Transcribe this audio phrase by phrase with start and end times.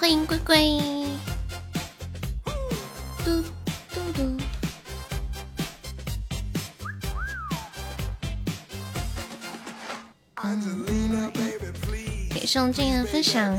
[0.00, 0.56] 欢迎乖乖。
[3.22, 3.44] 嘟
[3.92, 4.38] 嘟嘟，
[12.30, 13.54] 给宋静的分享。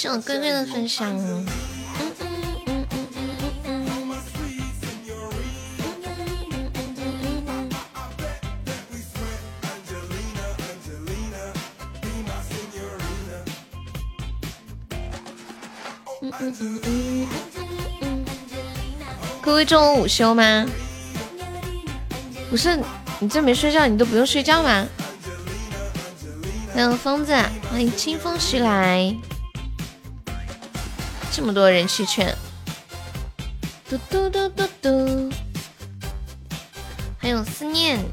[0.00, 1.12] 是我哥哥的分享。
[19.42, 20.64] 各位中午午休吗？
[22.48, 22.78] 不是，
[23.18, 24.86] 你这没睡觉，你都不用睡觉吗？
[26.72, 27.34] 欢迎疯子，
[27.72, 29.12] 欢迎清风徐来，
[31.38, 32.36] 这么多人气券，
[33.88, 35.30] 嘟嘟嘟嘟嘟，
[37.16, 38.04] 还有思念，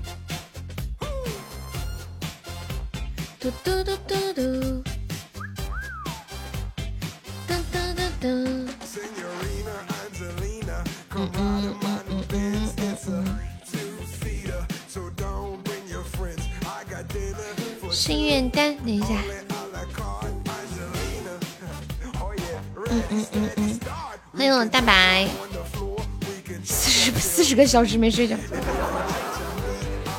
[27.56, 28.36] 十四十个小时没睡觉，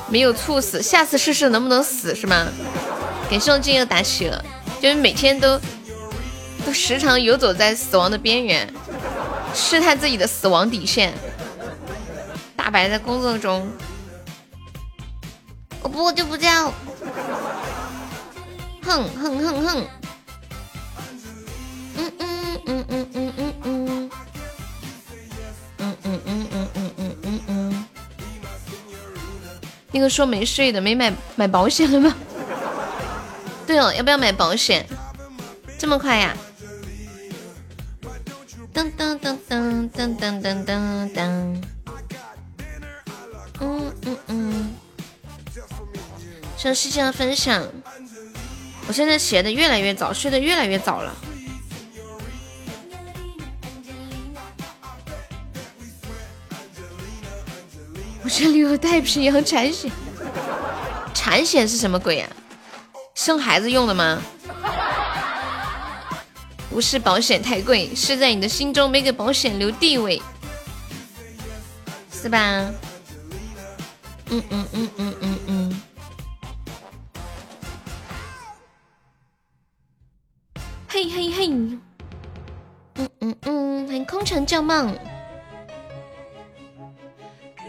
[0.08, 2.46] 没有猝死，下次试试能不能死是吗？
[3.28, 4.42] 感谢我金又打起了，
[4.80, 5.60] 就是每天都
[6.64, 8.66] 都时常游走在死亡的边缘，
[9.54, 11.12] 试探自己的死亡底线。
[12.56, 13.70] 大白在工作中，
[15.82, 16.72] 我不就不叫。
[18.82, 19.86] 哼哼哼哼，
[29.96, 32.14] 那个说没睡的，没买买保险了吗？
[33.66, 34.86] 对哦，要不要买保险？
[35.78, 36.36] 这么快呀？
[38.74, 41.56] 噔噔噔噔噔噔噔噔噔，
[43.58, 44.74] 嗯嗯嗯，
[46.58, 47.66] 谢谢西西的分享。
[48.86, 51.16] 我现在起的越来越早，睡得越来越早了。
[58.38, 59.90] 这里有太平洋产险，
[61.14, 62.28] 产险是什么鬼呀？
[63.14, 64.20] 生孩子用的吗？
[66.68, 70.20] 不是保险太贵，是在你的心中没给保险留地位，
[72.12, 72.38] 是吧？
[74.28, 75.82] 嗯嗯嗯嗯嗯嗯。
[80.88, 81.48] 嘿嘿嘿，
[82.96, 84.94] 嗯嗯嗯，欢迎空城旧梦。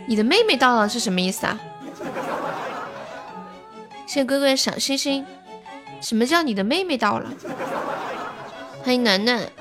[0.07, 1.59] 你的妹妹到了是什么意思啊？
[4.07, 5.25] 谢谢哥哥的小星星。
[6.01, 7.29] 什么叫你的妹妹到了？
[8.84, 9.51] 欢迎暖暖，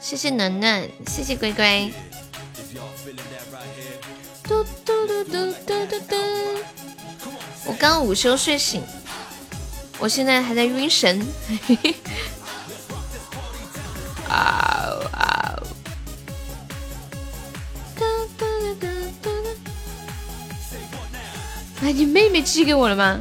[0.00, 1.92] 谢谢暖暖，谢谢龟龟。
[4.42, 6.16] 嘟嘟嘟嘟嘟嘟嘟。
[7.66, 8.82] 我刚午休睡醒。
[10.00, 11.20] 我现在还在晕神，
[14.28, 15.58] 啊 啊！
[21.82, 23.20] 哎，你妹妹寄给我了吗？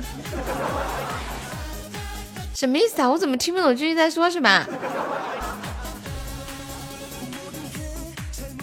[2.55, 3.09] 什么意思啊？
[3.09, 4.65] 我怎么听不懂最近在说什么？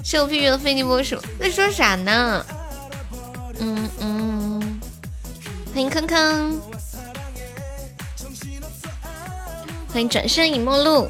[0.02, 2.44] 谢我屁屁的飞机波鼠在说啥呢？
[3.60, 4.80] 嗯嗯，
[5.72, 6.52] 欢迎康康。
[9.92, 11.08] 欢迎转身已陌路，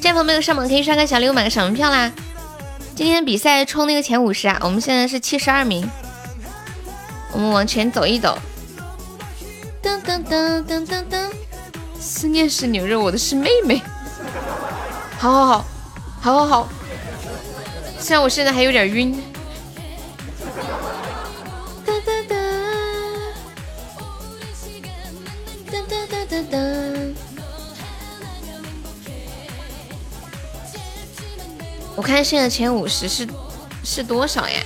[0.00, 2.10] 这朋友没有上榜可以刷个小礼物买个小门票啦。
[2.94, 5.86] 今天比赛冲那个前五十啊，我们现在是七十二名，
[7.36, 8.38] 我们往前走一走。
[9.82, 11.30] 噔噔噔噔噔噔，
[12.00, 13.82] 思念是牛肉，我的是妹妹。
[15.18, 15.66] 好好好，
[16.22, 16.68] 好好好，
[17.98, 19.22] 虽然我现在还有点晕。
[31.94, 33.28] 我看现在前五十是
[33.84, 34.58] 是多少呀？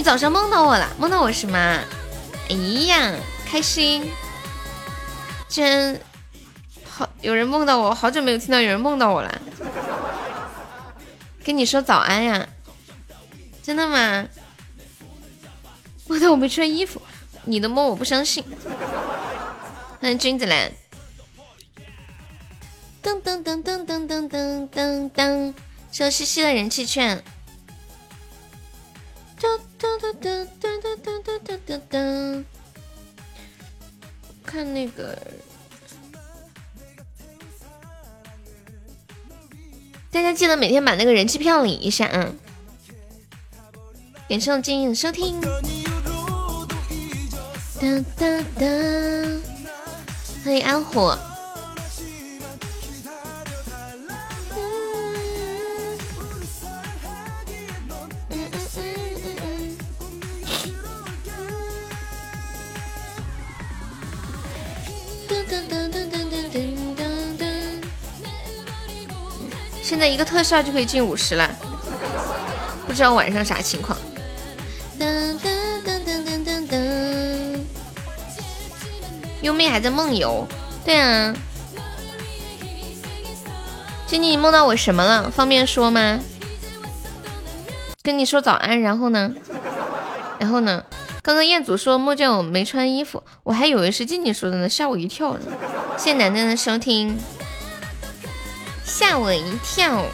[0.00, 0.88] 你早上梦到我了？
[0.98, 1.58] 梦到我什么？
[2.48, 2.54] 哎
[2.86, 3.14] 呀，
[3.44, 4.10] 开心！
[5.46, 6.00] 居然
[6.88, 9.42] 好，有人梦到我，好久没有听到有人梦到我了。
[11.44, 12.48] 跟你说早安呀，
[13.62, 14.26] 真的吗？
[16.08, 17.02] 梦到我没穿衣服，
[17.44, 18.42] 你的梦我不相信。
[20.00, 20.72] 欢迎君子兰。
[23.02, 25.54] 噔噔噔噔噔噔噔噔噔，
[25.92, 27.22] 收西西的人气券。
[29.40, 32.44] 噔噔噔噔噔噔噔噔噔噔。
[34.44, 35.16] 看那个，
[40.10, 42.32] 大家记得每天把那个人气票领一下啊！
[44.28, 45.40] 感谢金影收听。
[45.40, 45.48] 哒
[48.16, 48.26] 哒
[48.58, 48.66] 哒，
[50.44, 51.29] 欢迎安虎。
[69.90, 71.50] 现在一个特效就可以进五十了，
[72.86, 73.98] 不知道晚上啥情况。
[79.42, 80.46] 优妹还在梦游，
[80.84, 81.34] 对啊。
[84.06, 85.28] 静静你梦到我什么了？
[85.28, 86.20] 方便说吗？
[88.00, 89.34] 跟你说早安，然后呢？
[90.38, 90.84] 然后呢？
[91.20, 95.40] 刚刚彦祖说梦见我没穿衣服，我还以为是静静说的呢，吓我一跳呢。
[95.96, 97.18] 谢谢楠楠的收听。
[98.92, 100.04] 吓我一跳！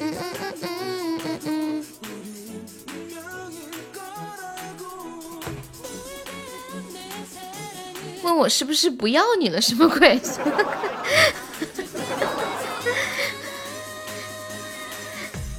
[0.00, 1.86] 嗯嗯嗯嗯嗯嗯。
[8.22, 9.60] 问我是不是不要你了？
[9.60, 10.18] 什么鬼？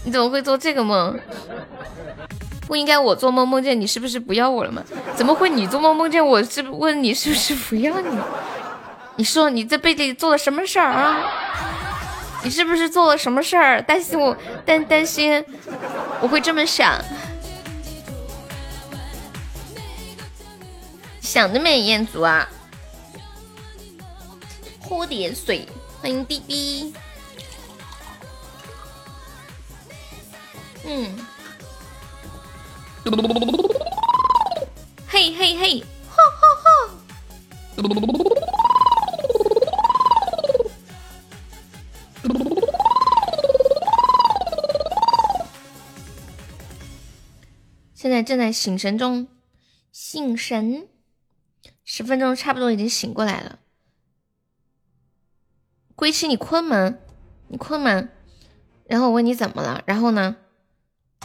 [0.04, 1.18] 你怎么会做这个梦？
[2.68, 4.84] 不应该我做梦梦见你是不是不要我了吗？
[5.16, 8.18] 怎么会你做梦梦见我是问你是不是不要你？
[9.22, 11.32] 你说你这辈子里做了什么事儿啊？
[12.44, 13.80] 你是不是做了什么事儿？
[13.80, 14.36] 担心我
[14.66, 15.46] 担担心
[16.22, 17.00] 我会这么想？
[21.22, 22.50] 想得美，彦祖啊！
[24.82, 25.68] 喝点水，
[26.02, 26.92] 欢迎滴滴。
[30.84, 31.16] 嗯。
[35.08, 36.90] 嘿嘿嘿，哈哈哈。
[48.02, 49.28] 现在正在醒神中，
[49.92, 50.88] 醒神，
[51.86, 53.60] 十分钟差不多已经醒过来了。
[55.96, 56.96] 归期，你困吗？
[57.50, 58.10] 你困吗？
[58.88, 60.38] 然后我问你怎么了，然后呢，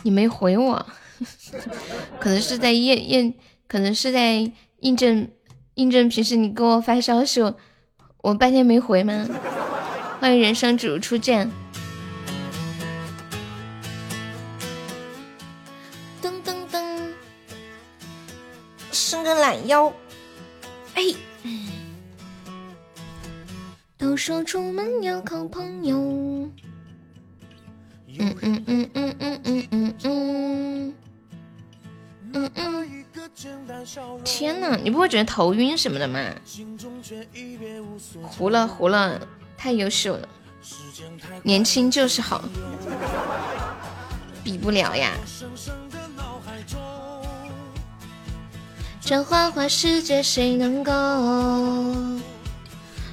[0.02, 0.86] 你没回我，
[2.20, 3.32] 可能是在验验，
[3.66, 5.30] 可能是在印证
[5.76, 7.40] 印证平时你给我发消息，
[8.18, 9.26] 我半天没回吗？
[10.20, 11.50] 欢迎人生只如初见。
[19.26, 19.92] 个懒腰。
[20.94, 21.02] 哎，
[23.98, 25.98] 都说出门要靠朋友。
[28.18, 30.94] 嗯嗯嗯嗯嗯嗯嗯嗯
[32.34, 32.94] 嗯嗯。
[34.24, 36.20] 天哪，你不会觉得头晕什么的吗？
[38.22, 39.20] 糊了糊了。
[39.58, 40.28] 太优秀了，
[41.42, 42.44] 年轻就是好，
[44.44, 45.14] 比不了呀。
[49.08, 50.90] 这花花世界谁能够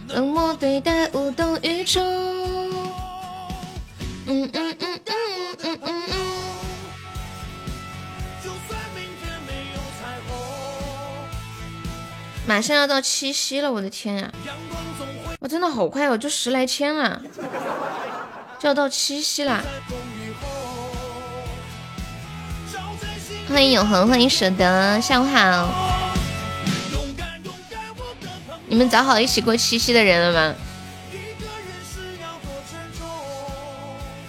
[0.08, 2.04] 冷漠对待无动于衷？
[4.26, 6.16] 嗯嗯嗯嗯嗯嗯嗯嗯。
[12.48, 14.32] 马上要到七夕了，我的天呀！
[15.42, 17.22] 我真的好快哦，就十来天了，
[18.58, 19.62] 就要到七夕啦！
[23.50, 25.70] 欢迎永恒，欢迎舍得，下午好！
[28.68, 30.56] 你们找好一起过七夕的人了吗？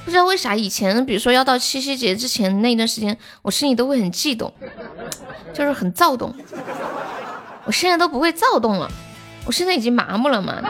[0.04, 4.52] 不知道为啥以前，比如说要到七夕节之前那段时间，我心里都会很悸动，
[5.54, 6.34] 就是很躁动。
[7.64, 8.90] 我现在都不会躁动了，
[9.46, 10.60] 我现在已经麻木了嘛。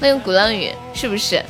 [0.00, 1.44] 欢迎鼓浪屿，是不是？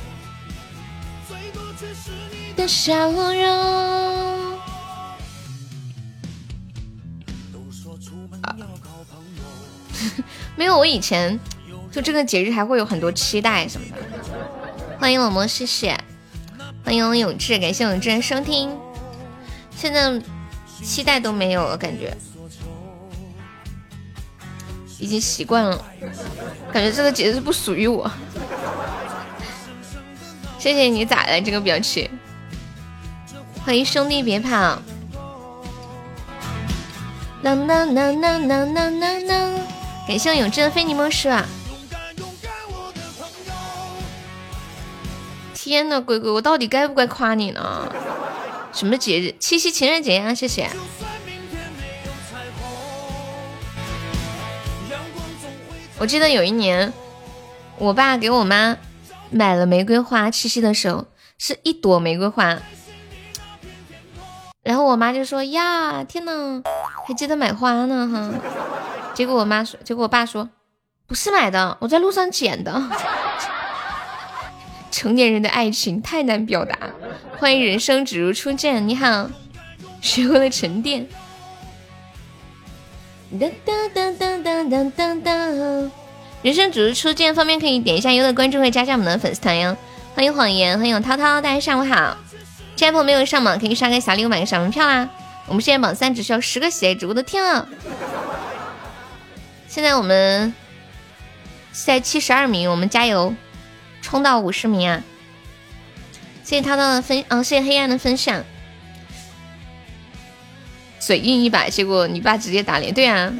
[10.56, 11.38] 没有，我以前
[11.90, 13.96] 就这个节日还会有很多期待什么的。
[14.98, 15.98] 欢迎冷漠，谢谢。
[16.84, 18.76] 欢迎永志，感谢永志的收听。
[19.76, 20.20] 现在
[20.82, 22.16] 期待都没有了，感觉。
[24.98, 25.84] 已经习惯了，
[26.72, 28.10] 感觉这个节日不属于我。
[30.58, 32.10] 谢谢你咋的这个表情？
[33.64, 34.50] 欢迎兄弟别跑。
[37.42, 39.50] 啦啦啦啦啦啦啦啦！
[40.08, 41.44] 感谢永志的非你莫属啊！
[45.52, 47.92] 天呐，鬼鬼，我到底该不该夸你呢？
[48.72, 49.34] 什么节日？
[49.38, 50.32] 七夕情人节呀！
[50.32, 50.70] 谢谢。
[55.98, 56.90] 我记得有一年，
[57.76, 58.78] 我爸给我妈
[59.30, 61.04] 买了玫瑰花，七夕的时候
[61.36, 62.58] 是一朵玫瑰花，
[64.62, 66.62] 然后我妈就说：“呀，天呐，
[67.06, 68.32] 还记得买花呢哈！”
[69.18, 70.48] 结果我妈说，结果我爸说
[71.08, 72.80] ：“不是买的，我在路上捡的。
[74.92, 76.78] ”成年人的爱情太难表达。
[77.36, 79.28] 欢迎人生只如初见，你好，
[80.00, 81.08] 学会了沉淀。
[83.32, 85.90] 噔噔噔噔噔噔噔！
[86.42, 89.76] 人生只如初见，方便可以点一下优的关注，会加加我们的粉丝团哟。
[90.14, 92.16] 欢迎谎言，欢迎涛涛，大家下午好。
[92.76, 95.10] 现在朋友没有上榜，可以刷个小礼物，买个小门票啦。
[95.46, 97.66] 我们现在榜三只需要十个喜爱值，我的天啊！
[99.78, 100.52] 现在我们
[101.70, 103.32] 在七十二名，我们加油，
[104.02, 105.04] 冲到五十名啊！
[106.42, 108.44] 谢谢涛涛的分，嗯，谢谢黑暗的分享。
[110.98, 113.32] 嘴硬一把，结果你爸直接打脸，对啊，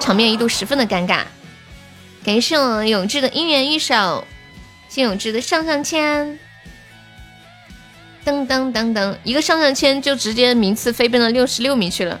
[0.00, 1.22] 场面一度十分的尴尬。
[2.24, 4.26] 感谢我永志的姻缘玉手，
[4.88, 6.36] 谢永志的上上签，
[8.24, 12.20] 噔噔噔噔，一个上上签就直接名次飞奔到六十六名去了，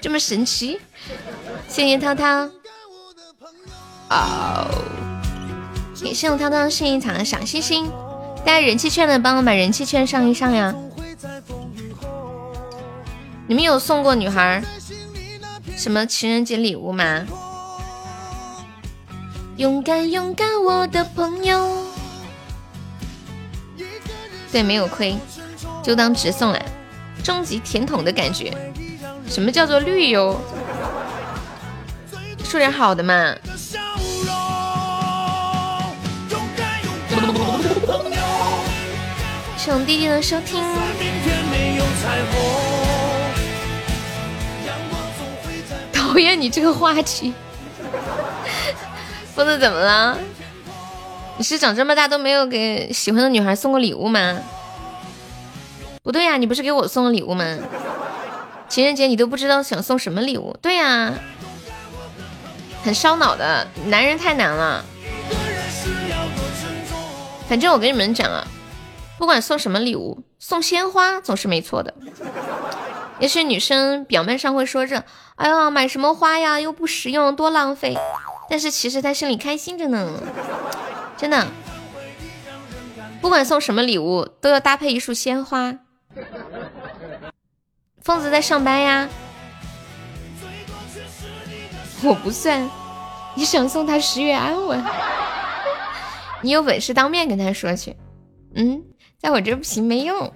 [0.00, 0.80] 这么神奇！
[1.72, 2.50] 谢谢涛涛，
[4.10, 4.68] 哦，
[6.04, 7.90] 感谢我涛涛幸运草的小心心，
[8.44, 10.74] 大家人气券的帮我把人气券上一上呀。
[13.46, 14.62] 你们有送过女孩
[15.74, 17.24] 什么情人节礼物吗？
[19.56, 21.86] 勇敢勇敢，我的朋友。
[24.52, 25.16] 对，没有亏，
[25.82, 26.62] 就当直送了，
[27.24, 28.52] 终极甜筒的感觉。
[29.26, 30.38] 什么叫做绿油？
[32.52, 33.34] 说点好的嘛。
[39.56, 40.62] 谢我弟弟的收听。
[45.94, 47.32] 讨厌你这个话题，
[49.34, 50.18] 疯子怎么了？
[51.38, 54.36] 你是长这么大都没有给喜欢的女孩送过礼物吗？
[56.02, 57.56] 不对呀，你不是给我送了礼物吗？
[58.68, 60.54] 情人节你都不知道想送什么礼物？
[60.60, 61.14] 对呀，
[62.82, 64.84] 很烧脑的，男人太难了。
[67.48, 68.46] 反正我跟你们讲啊，
[69.18, 71.94] 不管送什么礼物，送鲜花总是没错的。
[73.18, 75.04] 也许女生表面上会说着。
[75.36, 77.96] 哎呀，买什么花呀，又不实用，多浪费。
[78.48, 80.20] 但是其实她心里开心着呢，
[81.16, 81.46] 真的。
[83.20, 85.74] 不管送什么礼物，都要搭配一束鲜花。
[88.02, 89.08] 疯子在上班呀，
[92.04, 92.68] 我不算。
[93.34, 94.82] 你想送他十月安稳，
[96.42, 97.96] 你有本事当面跟他说去。
[98.54, 98.82] 嗯，
[99.18, 100.30] 在我这不行，没用。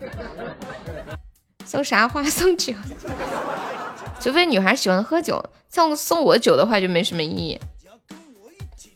[1.67, 2.23] 送啥花？
[2.31, 2.73] 送酒。
[4.19, 7.61] 除非女孩喜欢喝酒，送送我酒的话就没什么意义。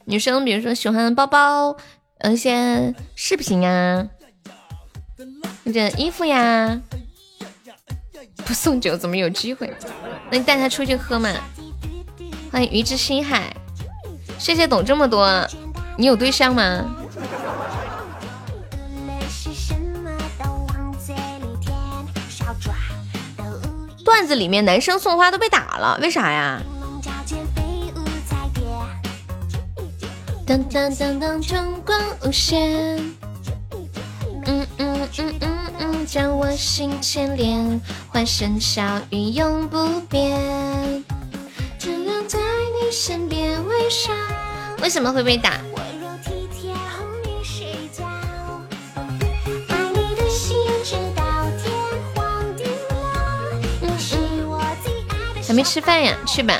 [0.07, 1.77] 女生比如说喜欢包包，
[2.21, 4.09] 嗯，一些饰品啊，
[5.65, 6.81] 或者衣服呀，
[8.47, 9.71] 不送酒怎么有机会？
[10.31, 11.31] 那你带她出去喝嘛。
[12.51, 13.55] 欢迎鱼之心海，
[14.39, 15.47] 谢谢懂这么多。
[15.97, 16.85] 你有对象吗？
[24.05, 26.61] 段子里面男生送花都被打了，为啥呀？
[30.45, 32.99] 当当当当，春光无限。
[34.47, 41.00] 嗯嗯嗯嗯嗯，将我心牵连，欢声笑语永不变，
[43.03, 43.59] 身边。
[44.83, 45.53] 为什么会被打？
[55.49, 56.15] 还没吃饭呀？
[56.27, 56.55] 去吧。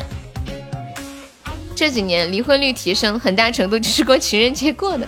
[1.77, 5.07] 这几年离婚率提升，很大程度就是过情人节过的。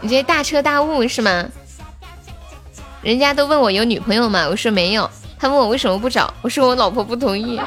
[0.00, 1.46] 你这大彻大悟是吗？
[3.02, 4.48] 人家都问我有女朋友吗？
[4.50, 5.08] 我说没有。
[5.38, 6.34] 他问我为什么不找？
[6.42, 7.60] 我说我老婆不同意。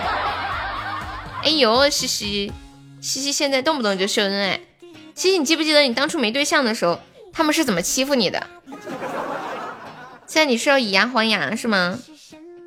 [1.44, 2.52] 哎呦，西西，
[3.02, 4.60] 西西现在动不动就秀恩爱。
[5.16, 7.00] 西西，你记不记得你当初没对象的时候，
[7.32, 8.46] 他们是怎么欺负你的？
[10.28, 11.98] 现在你是要以牙还牙是吗？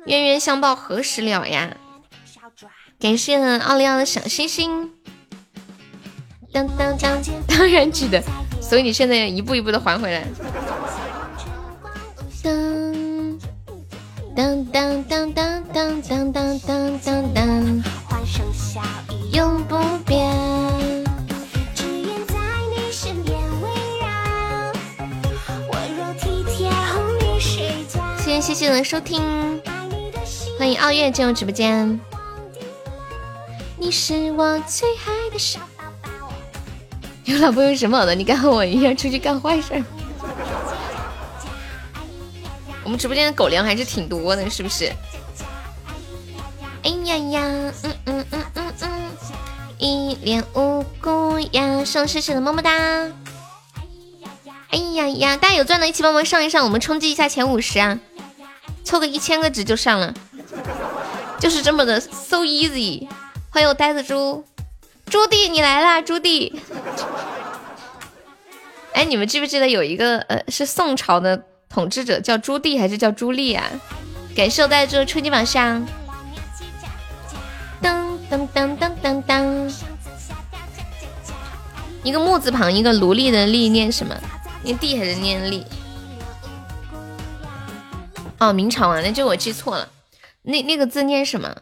[0.05, 1.77] 冤冤相报何时了呀？
[2.99, 4.91] 感谢奥利奥的小星星。
[6.51, 8.21] 当当当，当然记得，
[8.61, 10.25] 所以你现在一步一步的还回来。
[14.35, 17.83] 当当当当当当当当当
[18.37, 18.43] 当，
[19.31, 20.31] 永不变。
[28.17, 29.21] 谢谢谢谢的收听，
[30.57, 31.99] 欢迎傲月进入直播间。
[33.77, 35.59] 你是我最爱的小。
[37.25, 38.15] 有老婆有什么好的？
[38.15, 39.83] 你敢和我一样出去干坏事？
[42.83, 44.91] 我们直播间的狗粮还是挺多的，是不是？
[46.83, 47.41] 哎呀呀，
[47.83, 49.11] 嗯嗯嗯嗯嗯，
[49.77, 52.71] 一脸无辜呀，送谢谢的么么哒。
[54.69, 57.99] 哎呀呀，大家有钻的，一起帮忙上一上，我们冲击一下前五十啊！
[58.83, 60.13] 凑个一千个值就上了，
[61.39, 63.07] 就是这么的 so easy。
[63.51, 64.43] 欢迎我呆子猪。
[65.05, 66.53] 朱棣，你来啦，朱棣！
[68.93, 73.63] 哎，你们记不记得有一个呃，是宋朝的统治者叫朱棣还是叫朱棣啊？
[74.35, 75.85] 感谢我在这初级榜上。
[77.81, 79.73] 噔噔噔噔噔噔，
[82.03, 84.15] 一个木字旁，一个奴隶的隶，念什么？
[84.63, 85.65] 念帝还是念隶？
[88.39, 89.91] 哦，明朝啊，那就我记错了。
[90.43, 91.61] 那那个字念什么？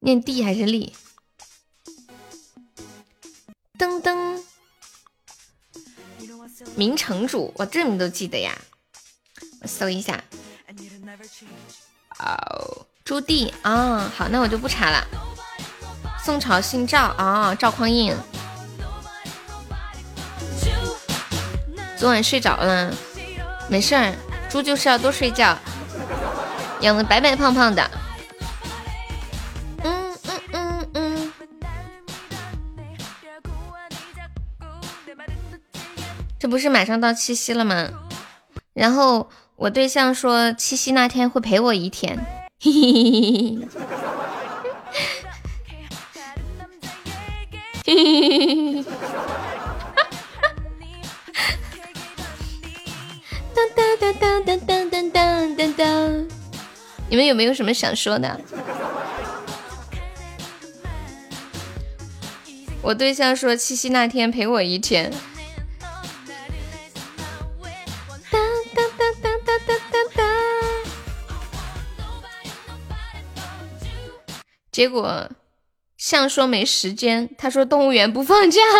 [0.00, 0.94] 念帝还是隶？
[3.78, 4.42] 噔噔，
[6.74, 8.56] 明成主，我这你都记得呀？
[9.60, 10.22] 我搜一下。
[12.18, 15.06] 哦，朱棣啊，好，那我就不查了。
[16.28, 18.14] 宋朝姓赵啊，赵匡胤。
[21.96, 22.94] 昨晚睡着了，
[23.66, 24.12] 没事儿，
[24.50, 25.56] 猪就是要多睡觉，
[26.82, 27.90] 养的白白胖胖的。
[29.82, 31.32] 嗯嗯嗯嗯
[36.38, 37.88] 这不是马上到七夕了吗？
[38.74, 42.18] 然后我对象说七夕那天会陪我一天，
[42.60, 43.68] 嘿嘿嘿嘿嘿
[53.54, 56.28] 当当当当当当当当当当，
[57.08, 58.38] 你们有没有什么想说的？
[62.82, 65.10] 我对象说七夕那天陪我一天。
[74.70, 75.28] 结果
[75.98, 78.60] 象说没时间，他说动物园不放假。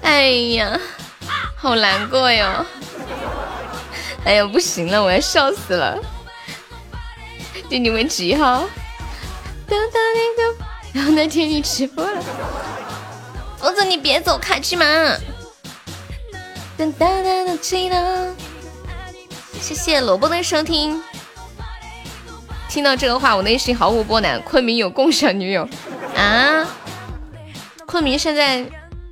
[0.00, 0.78] 哎呀，
[1.56, 2.64] 好难过哟！
[4.24, 5.98] 哎呀，不行了，我要笑死了。
[7.68, 8.64] 对你们几号？
[10.92, 12.22] 然后那天你直播了，
[13.58, 14.84] 否则你别走，卡去嘛。
[19.60, 21.02] 谢谢萝卜的收听。
[22.72, 24.40] 听到这个话，我内心毫无波澜。
[24.40, 25.68] 昆明有共享女友
[26.16, 26.66] 啊？
[27.84, 28.64] 昆明现在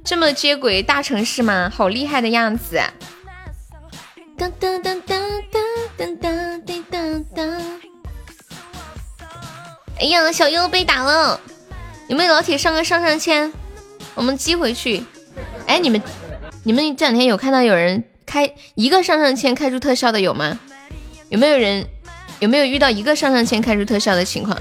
[0.03, 1.70] 这么接轨大城市吗？
[1.70, 2.81] 好厉害的样子！
[4.38, 5.20] 当当当当
[5.99, 7.81] 当当当当当！
[9.99, 11.38] 哎呀，小优被打了！
[12.09, 13.53] 有没有老铁上个上上签？
[14.14, 15.05] 我们击回去。
[15.66, 16.01] 哎，你们
[16.64, 20.59] 你们这两天有看到有人开一个上上签开出特效的有吗？
[21.29, 21.87] 有没有人？
[22.40, 24.59] 有没有遇到一个上上签开出特效的情况？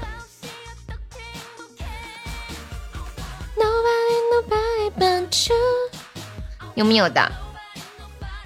[6.74, 7.20] 有没有的？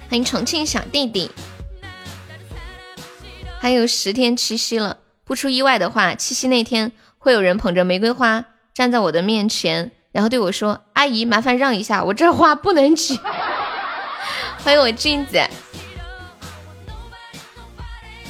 [0.09, 1.31] 欢迎重庆小弟弟。
[3.59, 13.17] 还有十天七夕了，不出意外的话，七夕那天会有人捧着玫瑰花站在我的面前，然后对我说：“阿姨，麻烦让一下，我这花不能举。
[14.63, 15.41] ”欢迎我镜子。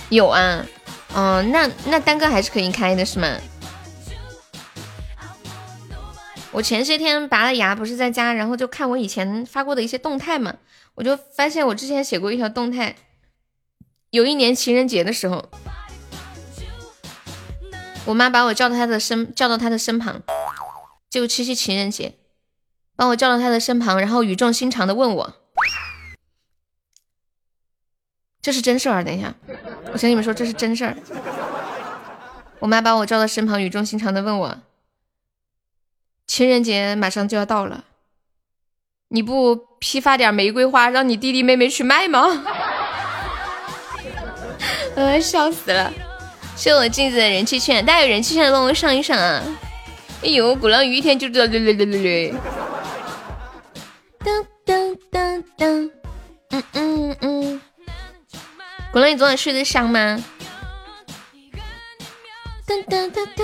[0.09, 0.65] 有啊。
[1.15, 3.37] 哦，那那单个还是可以开的，是吗？
[6.51, 10.55] 我前些天拔了牙，不是在家，然后就看我以前发过的一些动态嘛，
[10.95, 12.95] 我就发现我之前写过一条动态，
[14.09, 15.49] 有一年情人节的时候，
[18.05, 20.21] 我妈把我叫到她的身，叫到她的身旁，
[21.09, 22.15] 就七夕情人节，
[22.97, 25.35] 把我叫到她的身旁，然后语重心长的问我。
[28.45, 29.33] 这是真事儿，等一下，
[29.91, 30.95] 我跟你们说，这是真事儿。
[32.59, 34.55] 我妈把我叫到身旁，语重心长的问我
[36.27, 37.85] ：“情人节马上就要到了，
[39.07, 42.21] 你不批发点玫瑰花，让你弟弟妹妹去卖吗？”
[44.93, 45.91] 呃，笑死了！
[46.55, 49.41] 谢我镜子的人气券，大家有人气券的帮我上一上啊！
[50.21, 52.35] 哎呦，鼓浪屿一天就知道嘞嘞嘞嘞嘞。
[54.23, 55.91] 噔噔噔噔，
[56.51, 57.61] 嗯嗯嗯。
[58.95, 60.23] 鼓浪屿昨晚睡得香吗？
[62.65, 63.43] 噔噔噔噔。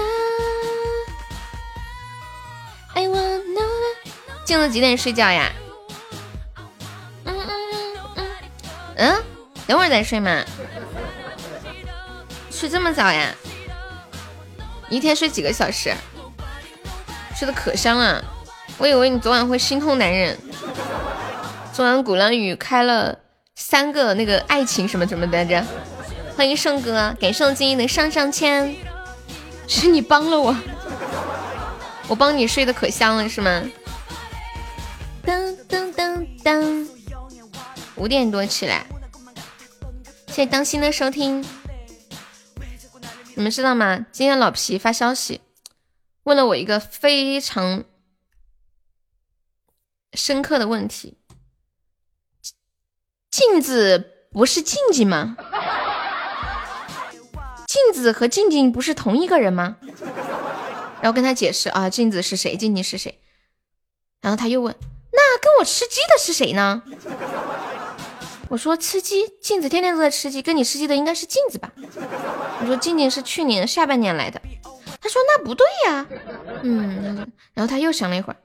[2.93, 3.67] I want no。
[4.45, 5.51] 镜子几点睡觉呀？
[7.25, 8.27] 嗯嗯嗯嗯。
[8.95, 9.23] 嗯，
[9.67, 10.41] 等会儿再睡嘛。
[12.49, 13.35] 睡这么早呀？
[14.87, 15.93] 一天睡几个小时？
[17.35, 18.23] 睡得可香了。
[18.77, 20.39] 我以为你昨晚会心痛难忍。
[21.73, 23.19] 昨晚鼓浪屿开了
[23.61, 25.63] 三个那个爱情什么什么来着。
[26.35, 28.75] 欢迎胜哥，感谢我今天的上上签，
[29.67, 30.55] 是你帮了我，
[32.07, 33.63] 我帮你睡得可香了是吗？
[35.23, 36.87] 噔噔噔噔，
[37.95, 38.83] 五点多起来，
[40.27, 41.45] 谢谢当心的收听。
[43.35, 44.07] 你们知道吗？
[44.11, 45.39] 今天老皮发消息
[46.23, 47.83] 问了我一个非常
[50.13, 51.15] 深刻的问题：
[53.31, 55.37] 镜子不是静静吗？
[57.65, 59.77] 镜子和静静不是同一个人吗？
[61.01, 63.19] 然后跟他解释啊，镜子是谁，静静是谁？
[64.21, 64.75] 然后他又问：
[65.11, 66.83] 那跟我吃鸡的是谁呢？
[68.49, 71.71] 我说吃鸡，镜子天天都在吃鸡，跟你吃鸡的应该是镜子吧？
[72.59, 74.41] 我说静静是去年下半年来的，
[74.99, 76.05] 他说那不对呀，
[76.63, 78.35] 嗯，然后他又想了一会儿，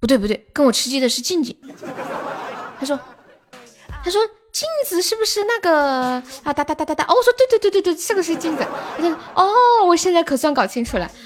[0.00, 1.54] 不对不对，跟我吃鸡的是静静。
[2.80, 2.98] 他说，
[4.02, 4.20] 他说
[4.52, 6.52] 镜子是不是那个啊？
[6.52, 8.66] 哒哒哒哒哒，哦，我说对对对对对，这个是镜子。
[8.96, 11.10] 他说哦，我现在可算搞清楚了。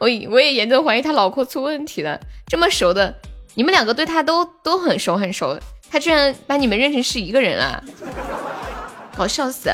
[0.00, 3.14] 我我也严重怀疑他脑壳出问题了，这么熟的。
[3.54, 5.56] 你们两个对他都都很熟很熟，
[5.90, 7.80] 他居然把你们认成是一个人啊！
[9.16, 9.70] 搞笑死！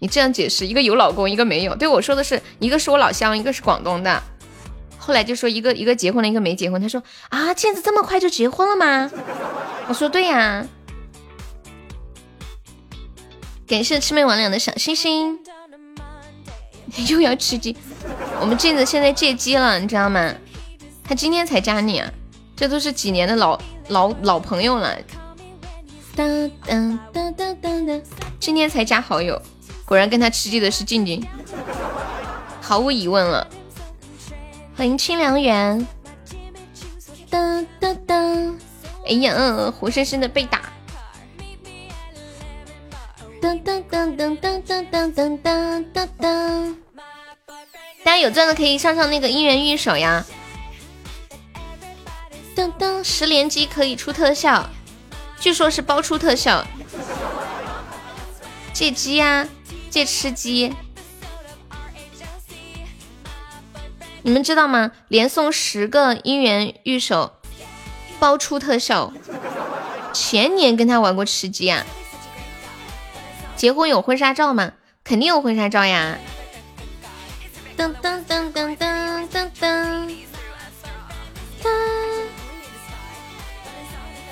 [0.00, 1.76] 你这样解释，一个有老公，一个没有。
[1.76, 4.22] 对我说的是，一个是我老乡，一个是广东的。
[5.06, 6.82] 后来就说一个一个结婚了，一个没结婚。
[6.82, 9.08] 他说啊，倩子这么快就结婚了吗？
[9.86, 10.66] 我说对呀。
[13.68, 15.38] 感谢魑魅魍魉的小星星，
[17.08, 17.76] 又要吃鸡。
[18.40, 20.34] 我们镜子现在借鸡了，你知道吗？
[21.04, 22.12] 他今天才加你啊。
[22.56, 23.56] 这都是几年的老
[23.90, 24.98] 老老朋友了，
[28.40, 29.40] 今天才加好友，
[29.84, 31.24] 果然跟他吃鸡的是静静，
[32.60, 33.46] 毫无疑问了。
[34.76, 35.86] 欢迎清凉园，
[37.30, 38.54] 噔噔噔，
[39.06, 40.70] 哎呀，活生生的被打，
[43.40, 46.76] 噔噔噔噔噔噔噔噔噔噔，
[48.04, 50.22] 大家有钻的可以上上那个姻缘玉手呀。
[52.54, 54.68] 噔噔，十连击可以出特效，
[55.40, 56.62] 据说是包出特效。
[58.74, 59.48] 借鸡呀，
[59.88, 60.74] 借吃鸡。
[64.26, 64.90] 你们知道吗？
[65.06, 67.36] 连送十个姻缘玉手，
[68.18, 69.12] 包出特效。
[70.12, 71.86] 前年跟他玩过吃鸡啊。
[73.54, 74.72] 结婚有婚纱照吗？
[75.04, 76.18] 肯定有婚纱照呀。
[77.78, 80.16] 噔噔噔噔噔噔噔。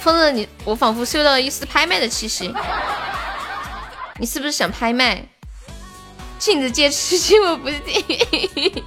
[0.00, 2.52] 疯子，你我仿佛嗅到了一丝拍卖的气息，
[4.18, 5.24] 你是不是想拍卖？
[6.40, 8.84] 镜子借吃鸡，我不信。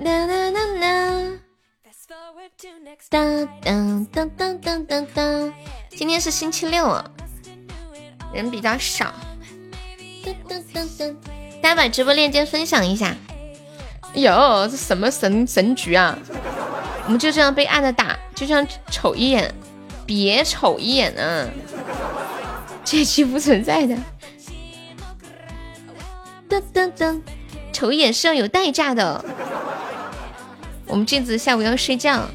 [0.00, 1.38] 啦啦啦啦，
[3.08, 5.54] 当当当当当当当，
[5.90, 7.08] 今天是星期六啊，
[8.32, 9.14] 人比较少。
[10.24, 11.16] 噔噔噔噔，
[11.62, 13.14] 大家把直播链接分享一下。
[14.14, 16.18] 哟，这什么神神局啊？
[17.04, 19.54] 我们就这样被按着打，就这样瞅一眼，
[20.04, 21.48] 别瞅一眼啊！
[22.84, 23.94] 这期不存在的。
[26.48, 27.22] 噔噔噔，
[27.74, 29.22] 瞅一眼是要有代价的。
[30.86, 32.28] 我们镜子下午要睡觉。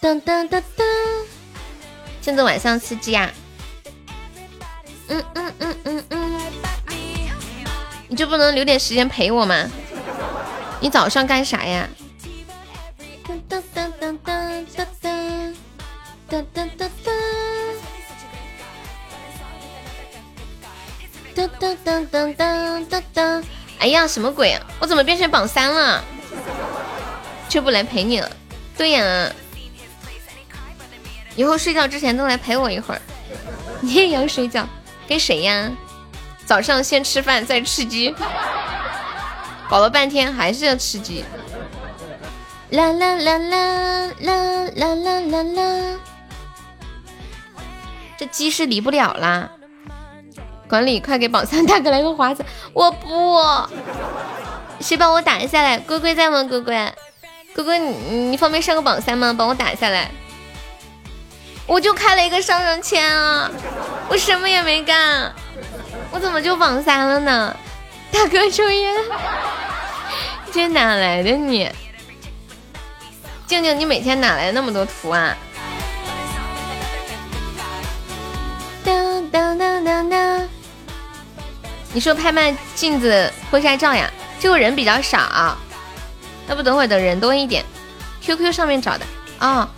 [0.00, 0.84] 噔噔噔噔，
[2.22, 3.30] 镜子晚上吃鸡啊？
[5.08, 6.40] 嗯嗯嗯嗯嗯，
[8.08, 9.68] 你就不能留点时间陪我吗？
[10.80, 11.86] 你早上干啥呀？
[13.26, 15.54] 噔噔噔噔噔噔噔
[16.30, 16.90] 噔噔噔
[21.34, 23.44] 噔噔噔噔噔噔噔！
[23.80, 24.66] 哎呀，什么鬼啊！
[24.78, 26.02] 我怎么变成榜三了？
[27.48, 28.30] 就不来陪你了。
[28.76, 29.30] 对呀，
[31.36, 33.00] 以后睡觉之前都来陪我一会儿。
[33.82, 34.66] 你也要睡觉？
[35.08, 35.70] 跟谁呀？
[36.46, 38.14] 早上先吃饭再吃鸡。
[39.68, 41.24] 搞了半天还是要吃鸡。
[42.70, 45.98] 啦啦啦啦啦啦啦啦啦，
[48.18, 49.50] 这鸡是离不了啦。
[50.74, 52.44] 管理，快给榜三大哥来个华子！
[52.74, 53.40] 我不，
[54.80, 55.78] 谁帮我打下来？
[55.78, 56.42] 龟龟在吗？
[56.42, 56.92] 龟龟，
[57.54, 59.32] 龟龟，你你方便上个榜三吗？
[59.38, 60.10] 帮我打下来。
[61.64, 63.48] 我就开了一个上上签啊，
[64.08, 65.32] 我什么也没干，
[66.10, 67.56] 我怎么就榜三了呢？
[68.10, 68.96] 大哥抽烟，
[70.50, 71.70] 这哪来的你？
[73.46, 75.36] 静静，你每天哪来那么多图啊？
[78.84, 80.48] 当当当当当！
[81.94, 84.10] 你说拍卖镜子婚纱照呀？
[84.40, 85.56] 这个人比较少，
[86.48, 87.64] 要不等会儿等人多一点。
[88.20, 89.06] QQ 上面找的
[89.38, 89.70] 啊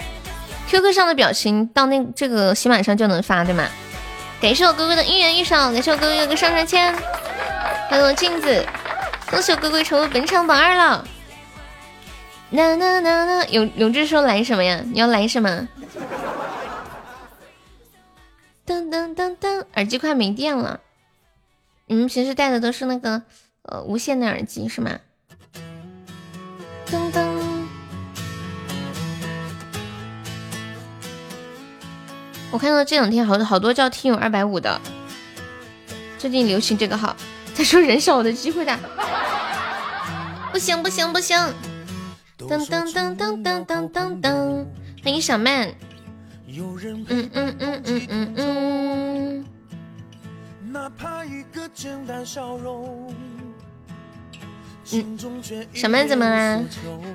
[0.69, 3.69] ，QQ 上的表情到那这个喜马上就能发对吗？
[4.41, 6.95] 感谢我哥哥的一元一少，感谢我哥哥有个上上签，
[7.91, 8.65] 欢迎我镜子，
[9.31, 11.07] 恭喜我哥哥成为本场榜二了。
[12.49, 14.81] 呐呐呐呐，永永志说来什么呀？
[14.85, 15.69] 你要来什么？
[18.67, 20.81] 噔噔噔噔，耳机快没电了。
[21.89, 23.23] 你们平时戴的都是那个
[23.63, 24.99] 呃无线的耳机是吗？
[26.87, 27.25] 噔噔。
[32.51, 34.81] 我看到这两天好多好多叫听友二百五的，
[36.19, 37.17] 最近流行这个号。
[37.55, 38.79] 他说人少我的机会大，
[40.51, 41.39] 不行不行不行。
[42.39, 44.67] 噔噔噔噔噔噔噔噔，
[45.05, 45.69] 欢迎小曼。
[46.49, 49.45] 嗯嗯嗯嗯嗯嗯。
[54.93, 55.19] 嗯，
[55.75, 56.61] 小曼怎么啦？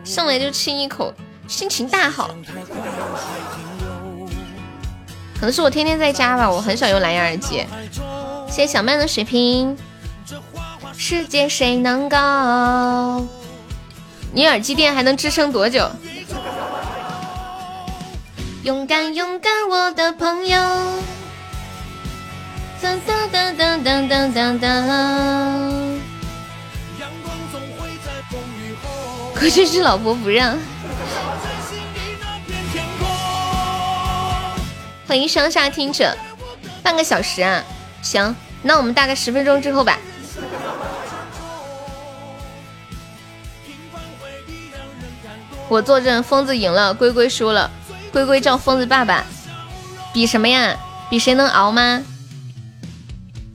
[0.04, 1.14] 上来就亲一口，
[1.48, 2.36] 心情大好。
[5.40, 7.66] 可能是我天天在家吧，我很少用蓝牙耳机。
[8.50, 9.78] 谢谢小曼的水瓶。
[10.98, 12.18] 世界谁能够？
[14.34, 15.90] 你耳机店还能支撑多久？
[18.64, 20.60] 勇敢勇敢，我的朋友。
[22.82, 26.00] 噔噔噔噔噔噔噔噔。
[29.36, 30.58] 可惜是老婆不让。
[35.08, 36.18] 欢迎双煞听者，
[36.82, 37.64] 半个小时啊，
[38.02, 40.00] 行，那我们大概十分钟之后吧。
[45.68, 47.70] 我坐镇，疯子赢了，龟龟输了，
[48.12, 49.24] 龟龟叫疯子爸爸，
[50.12, 50.76] 比什么呀？
[51.12, 52.04] 比谁能熬吗？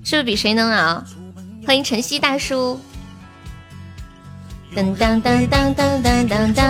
[0.09, 1.03] 是不是比谁能熬？
[1.67, 2.81] 欢迎晨曦大叔。
[4.73, 6.65] 当当当当当当当当。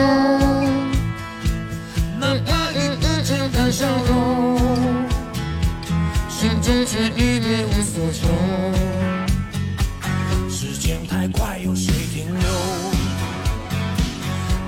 [2.19, 4.59] 嗯嗯嗯嗯嗯嗯笑容，
[6.31, 8.27] 心间却一别无所求。
[10.49, 12.49] 时间太快，有谁停留？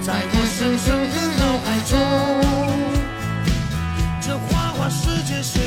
[0.02, 1.96] 在我深深的脑海中，
[4.20, 5.58] 这花花世界谁？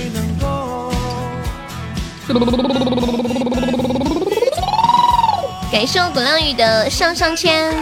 [5.72, 7.74] 感谢我滚浪雨的上上签，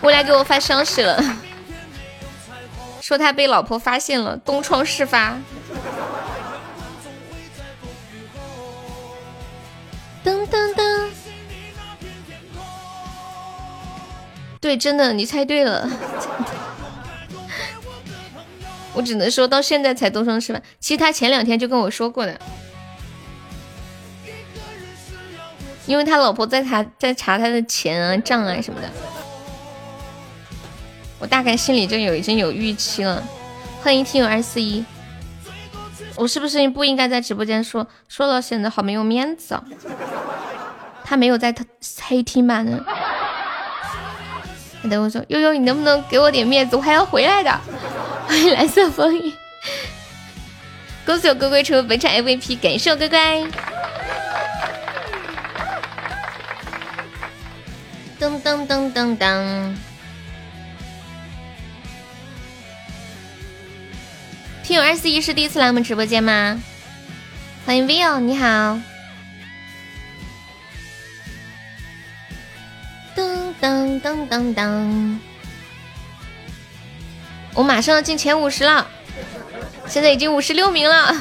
[0.00, 1.22] 我来给我发消息了，
[3.00, 5.36] 说他被老婆发现了，东窗事发。
[10.24, 11.08] 噔噔噔。
[14.60, 15.88] 对，真的，你猜对了。
[18.94, 22.38] 我只能说到现在才东窗事发，其实他前两天就跟我说过的，
[25.86, 28.90] 因为他老婆在查在查他的钱啊账啊什么的，
[31.18, 33.22] 我大概心里就有已经有预期了。
[33.82, 34.84] 欢迎听友二四一，
[36.14, 37.86] 我是不是不应该在直播间说？
[38.08, 39.64] 说了显得好没有面子啊。
[41.04, 41.64] 他没有在他
[42.02, 42.84] 黑听版的。
[44.90, 46.76] 等我说悠悠，你能不能给我点面子？
[46.76, 47.60] 我还要回来的。
[48.32, 49.30] 欢 迎蓝色风雨，
[51.04, 53.42] 恭喜我乖乖成为本场 MVP，感谢我乖乖。
[58.18, 59.74] 噔噔噔噔噔。
[64.62, 66.58] 听友二四一是第一次来我们直播间吗？
[67.66, 68.80] 欢迎 Vivo，你好。
[73.14, 75.20] 当当当当！
[77.54, 78.86] 我马上要进前五十了，
[79.86, 81.14] 现在已经五十六名了，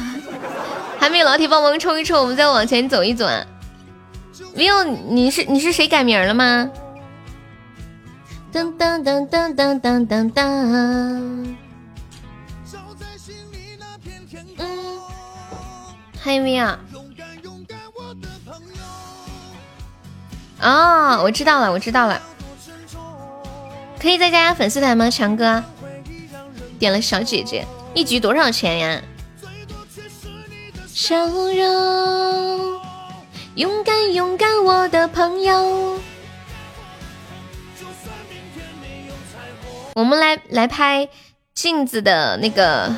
[1.00, 3.28] 还没有老铁帮忙冲一冲，我们再往前走一走。
[4.56, 6.70] 没有，你是你是谁改名了吗？
[8.52, 10.46] 当当当当当当当当！
[14.58, 15.00] 嗯，
[16.20, 16.65] 还有没有？
[20.62, 22.22] 哦，我知道了，我知道了。
[24.00, 25.63] 可以再加加粉丝团吗，强哥？
[26.82, 27.63] 点了小姐姐，
[27.94, 29.00] 一局多少钱呀？
[30.91, 32.82] 笑容，
[33.54, 36.00] 勇敢勇敢，我的朋友。
[39.94, 41.08] 我们来来拍
[41.54, 42.91] 镜子的那个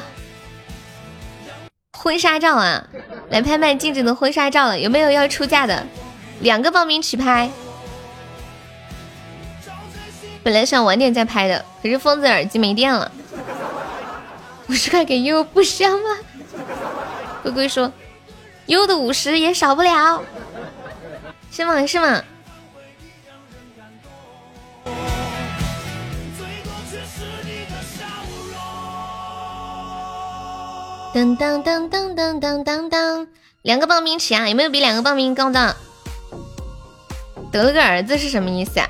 [1.97, 2.87] 婚纱照啊，
[3.29, 5.85] 来拍卖镜子的婚纱照了，有没有要出价的？
[6.39, 7.49] 两个报名起拍。
[10.41, 13.11] 本来想晚点再拍的，可是疯子耳机没电了。
[14.73, 16.17] 五十块给悠悠不香吗？
[17.43, 17.93] 龟龟说，
[18.65, 20.23] 悠的五十也少不了，
[21.51, 21.85] 是吗？
[21.85, 22.23] 是吗？
[31.13, 33.27] 当当当当当当当当，
[33.61, 34.49] 两个报名起啊！
[34.49, 35.75] 有没有比两个报名高的？
[37.51, 38.89] 得了个儿子是什么意思啊？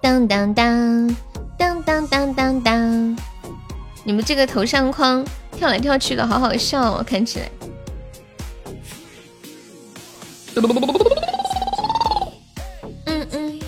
[0.00, 1.16] 当当当
[1.58, 3.16] 当当当当当！
[4.04, 5.24] 你们这个头像框
[5.56, 7.50] 跳来跳去的好好笑哦，看起来。
[13.06, 13.60] 嗯嗯，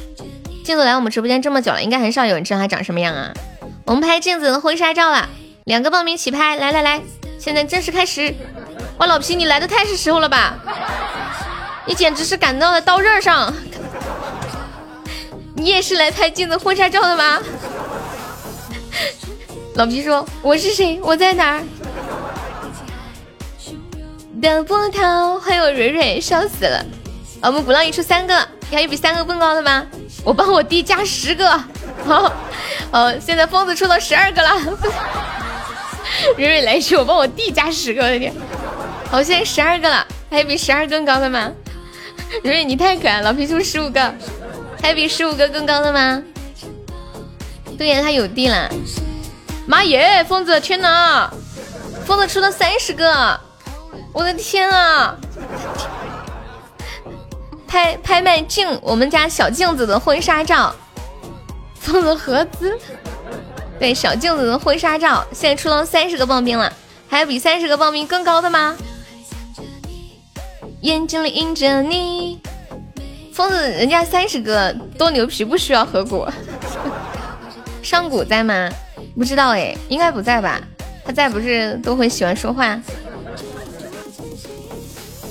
[0.64, 3.32] 镜子来我们直播间这么久了，应该很少有人知道他长什么样啊。
[3.84, 5.28] 我们拍镜子的婚纱照了，
[5.64, 7.02] 两个报名起拍，来来来，
[7.38, 8.34] 现在正式开始。
[8.98, 10.56] 哇，老皮你来的太是时候了吧？
[11.86, 13.52] 你简直是赶到了刀刃上。
[15.54, 17.40] 你也是来拍镜子婚纱照的吗？
[19.74, 21.00] 老皮说：“我是谁？
[21.02, 21.62] 我在哪儿？”
[24.40, 26.84] 的波涛，欢迎我蕊蕊，笑死了。
[27.40, 29.86] 我们鼓浪屿出三个，还有比三个更高的吗？
[30.24, 31.48] 我帮我弟加十个。
[32.04, 32.30] 好，
[32.90, 34.50] 呃，现在疯子出到十二个了。
[36.36, 38.32] 蕊蕊来一句，我帮我弟加十个，我的天！
[39.10, 41.50] 好，现在十二个了，还有比十二更高的吗？
[42.42, 44.14] 蕊蕊你太可爱，老皮出十五个。
[44.82, 46.22] 还有比十五个更高的吗？
[47.78, 48.70] 对呀，他有弟了。
[49.66, 51.32] 妈耶，疯子，天哪！
[52.04, 53.38] 疯子出了三十个，
[54.12, 55.16] 我的天啊！
[57.66, 60.74] 拍拍卖镜，我们家小镜子的婚纱照，
[61.78, 62.76] 疯子合资。
[63.78, 66.72] 对，小镜子的婚纱照，现在出了三十个棒冰了，
[67.08, 68.76] 还有比三十个棒冰更高的吗？
[70.80, 72.40] 眼睛里印着你。
[73.32, 76.28] 疯子，人家三十个多牛皮，不需要合股。
[77.82, 78.68] 上古在吗？
[79.16, 80.60] 不知道哎，应该不在吧？
[81.04, 82.80] 他在不是都会喜欢说话。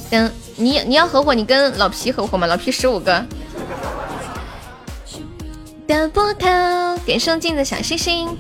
[0.10, 2.46] 行，你你要合伙，你跟老皮合伙吗？
[2.46, 3.26] 老皮十五个。
[5.88, 8.38] 的波涛，点上镜的小星星。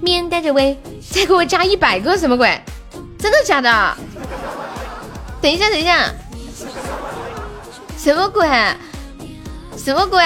[0.00, 0.78] 面带着微，
[1.10, 2.60] 再给我加一百个，什么鬼？
[3.18, 3.96] 真的假的？
[5.40, 6.10] 等一下，等一下。
[7.98, 8.48] 什么鬼？
[9.76, 10.22] 什么鬼？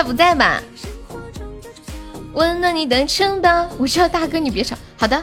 [0.00, 0.62] 他不在吧？
[2.32, 4.74] 温暖你的城堡，我知道大哥，你别吵。
[4.96, 5.22] 好的。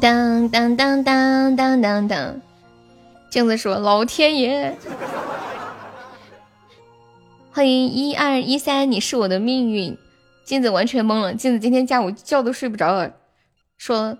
[0.00, 2.40] 当当当当当当当。
[3.28, 4.78] 镜子说：“老天爷，
[7.52, 9.94] 欢迎一二一三，你是我的命运。”
[10.46, 11.34] 镜子完全懵了。
[11.34, 13.12] 镜子今天下午觉都睡不着了，
[13.76, 14.16] 说。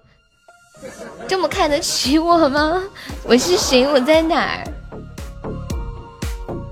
[1.27, 2.83] 这么看得起我吗？
[3.25, 3.87] 我是谁？
[3.87, 4.65] 我在哪儿？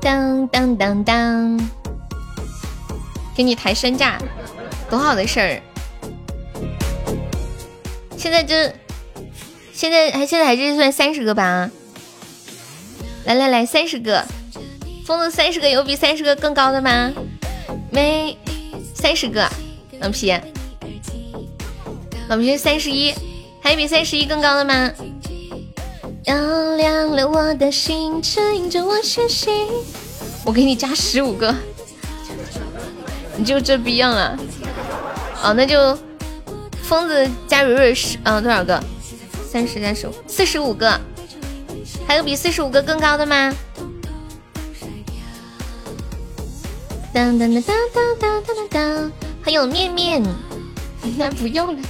[0.05, 1.59] 当当当当，
[3.35, 4.21] 给你抬身价，
[4.91, 5.63] 多好的事儿！
[8.15, 8.71] 现在这，
[9.73, 11.71] 现在还现在还是算三十个吧？
[13.25, 14.23] 来来来，三十个，
[15.07, 17.11] 疯子三十个有比三十个更高的吗？
[17.91, 18.37] 没，
[18.95, 19.51] 三十个，
[20.01, 20.39] 老皮，
[22.29, 23.15] 老皮三十一。
[23.63, 24.93] 还有比三十一更高的吗？
[26.25, 26.35] 照
[26.77, 29.69] 亮了我的心，指引着我前行。
[30.43, 31.55] 我给你加十五个，
[33.37, 34.39] 你就这逼样了？
[35.43, 35.99] 哦，那就
[36.83, 38.83] 疯子加蕊蕊十，嗯，多少个？
[39.47, 40.99] 三十加十五，四十五个。
[42.07, 43.55] 还有比四十五个更高的吗？
[47.13, 50.23] 当当当当当当当当，还有面面，
[51.19, 51.83] 那不用了。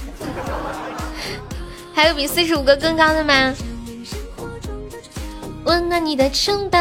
[1.93, 3.55] 还有比四十五个更高的吗？
[5.65, 6.77] 温暖你的城堡，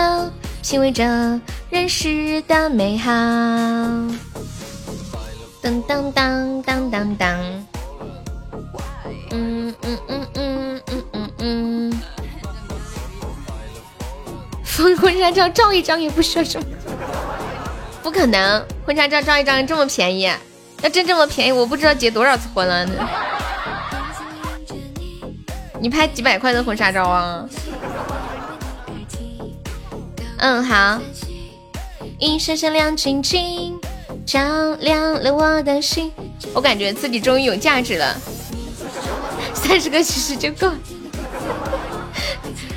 [0.62, 3.10] 品味着人世的美好。
[5.62, 7.40] 当当当当当当。
[9.30, 12.02] 嗯嗯嗯嗯嗯嗯嗯。
[14.76, 16.66] 婚婚纱照照一张也不需要什么，
[18.02, 20.30] 不可能，婚纱照照一张这么便宜，
[20.82, 22.86] 要真这么便宜，我不知道结多少次婚了。
[25.80, 27.48] 你拍几百块的婚纱照啊？
[30.44, 31.00] 嗯，好。
[32.18, 33.80] 一闪闪亮晶晶，
[34.26, 36.12] 照亮了我的心。
[36.52, 38.14] 我感觉自己终于有价值了，
[39.54, 40.70] 三十个其实就够。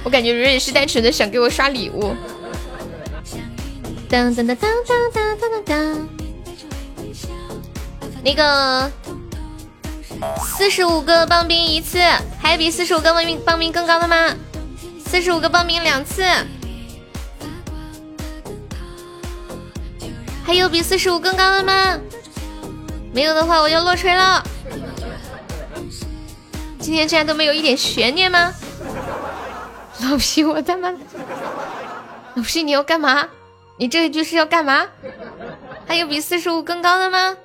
[0.01, 2.15] 我感觉蕊蕊是单纯的想给我刷礼物。
[4.09, 4.71] 当当当当
[5.13, 6.07] 当当当当。
[8.23, 8.89] 那个
[10.41, 11.99] 四十五个棒冰一次，
[12.41, 14.33] 还有比四十五个棒冰棒冰更高的吗？
[15.05, 16.23] 四十五个棒冰两次，
[20.47, 21.99] 还有比四十五更高的吗？
[23.11, 24.41] 没有的话，我要落锤了。
[26.79, 28.53] 今天竟然都没有一点悬念吗？
[30.03, 30.89] 老皮，我他妈！
[32.35, 33.27] 老皮，你要干嘛？
[33.77, 34.87] 你这一句是要干嘛？
[35.85, 37.35] 还有比四十五更高的吗？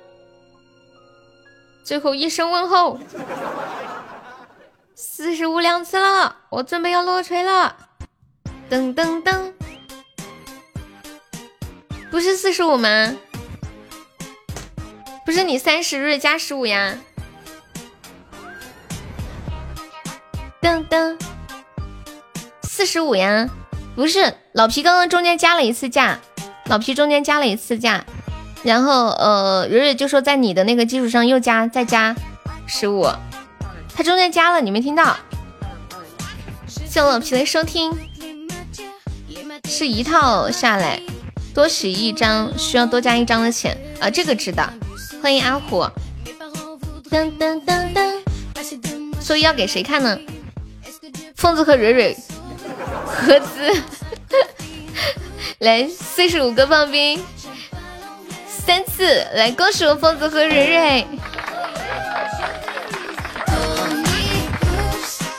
[1.83, 2.97] 最后一声问候，
[4.95, 7.75] 四十五两次了，我准备要落锤了。
[8.69, 9.51] 噔噔噔，
[12.13, 13.15] 不是四十五吗？
[15.25, 16.95] 不是你三十日加十五呀？
[20.61, 21.19] 噔噔。
[22.61, 23.49] 四十五呀，
[23.95, 26.19] 不是老皮刚刚中间加了一次价，
[26.67, 28.05] 老皮中间加了一次价，
[28.61, 32.15] 然后呃，蕊蕊就说在你的那个基础上又加再加
[32.67, 33.07] 十五，
[33.95, 35.17] 他中间加了你没听到？
[36.67, 37.91] 谢谢老皮的收听，
[39.67, 41.01] 是一套下来
[41.53, 44.67] 多洗一张需要多加一张的钱啊，这个知道。
[45.21, 45.83] 欢迎阿虎，
[47.09, 48.13] 噔噔噔噔，
[49.21, 50.17] 所以要给谁看呢？
[51.35, 52.17] 疯子和蕊蕊。
[53.05, 53.71] 合资，
[55.59, 57.23] 来四十五个棒冰，
[58.47, 61.07] 三次来，恭喜我疯子和蕊蕊。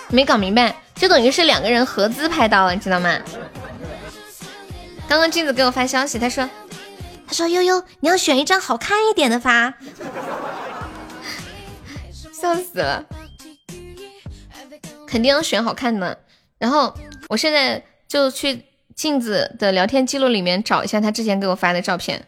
[0.08, 3.18] 没搞明白，就等于是两个人合资拍到了，知道吗？
[5.08, 6.48] 刚刚镜子给我发消息，他说，
[7.26, 9.74] 他说悠悠，你要选一张好看一点的发，
[12.32, 13.04] 笑死了，
[15.06, 16.20] 肯定要选好看的，
[16.58, 16.94] 然后。
[17.30, 18.62] 我现在就去
[18.94, 22.22] 镜子的聊天记录里面找一下他之前给我发的照片，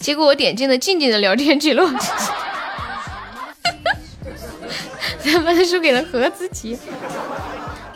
[0.00, 1.88] 结果我点进了静静的聊天记录，
[5.22, 6.76] 他把他输给了何子琪，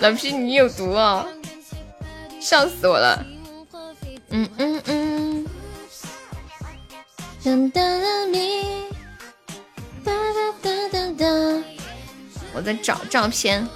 [0.00, 1.26] 老皮你有毒啊，
[2.40, 3.22] 笑死我了，
[4.30, 5.46] 嗯嗯嗯，
[10.02, 11.26] 哒哒哒哒哒。
[12.54, 13.68] 我在找照片。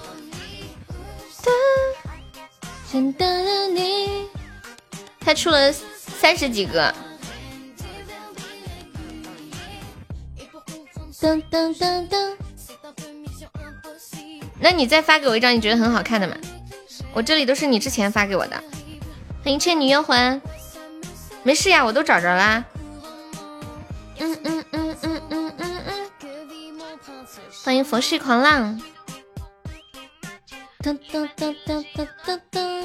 [5.20, 6.94] 他出了三十几个。
[11.20, 12.36] 噔噔噔噔。
[14.64, 16.34] 那你再发给我一张你觉得很好看的嘛？
[17.12, 18.56] 我这里都是你之前发给我的。
[19.44, 20.40] 欢迎倩女幽魂。
[21.42, 22.64] 没事呀，我都找着啦。
[24.18, 26.10] 嗯嗯嗯嗯嗯嗯嗯。
[27.62, 28.80] 欢迎佛系狂浪。
[30.80, 32.84] 噔噔噔噔噔噔噔。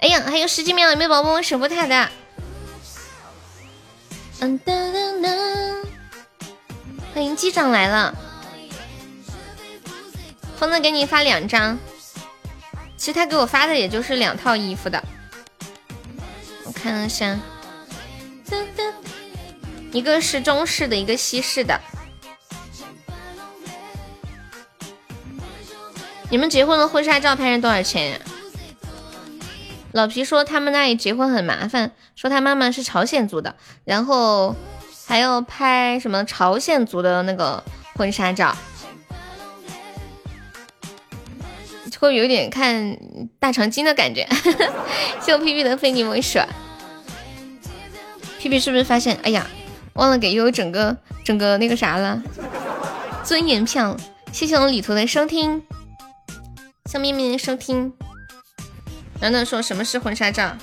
[0.00, 2.10] 哎呀，还有十几秒，有没有宝宝守护塔的？
[4.40, 5.86] 嗯噔噔噔。
[7.14, 8.14] 欢迎机长来了。
[10.62, 11.76] 疯子给你发两张，
[12.96, 15.02] 其实他给我发的也就是两套衣服的。
[16.64, 17.36] 我看一下，
[19.90, 21.80] 一个是中式的，一个西式的。
[26.30, 28.18] 你们结婚的婚纱照拍成多少钱呀？
[29.90, 34.54] 老皮说他们那里结婚很麻烦，说他妈妈是朝鲜族的，然后
[35.08, 37.64] 还要拍什么朝鲜族的那个
[37.96, 38.56] 婚纱照，
[42.02, 42.98] 会有点看
[43.38, 44.26] 大长今的感觉。
[45.20, 46.40] 谢我皮皮的非你莫属。
[48.40, 49.16] 皮皮是不是发现？
[49.22, 49.46] 哎呀，
[49.92, 52.20] 忘了给悠悠整个整个那个啥了，
[53.22, 53.96] 尊严票。
[54.32, 55.62] 谢谢我旅途的收听。
[56.86, 57.92] 向咪咪收听，
[59.20, 60.56] 暖暖说什么是婚纱照？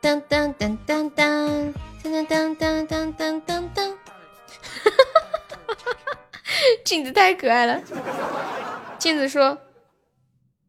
[0.00, 1.72] 当当当当当
[2.02, 3.92] 当当当当当当当，
[6.84, 7.80] 镜子太可爱了。
[8.98, 9.56] 镜子说：“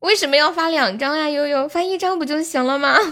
[0.03, 1.29] 为什么要发两张啊？
[1.29, 2.97] 悠悠发一张不就行了吗？”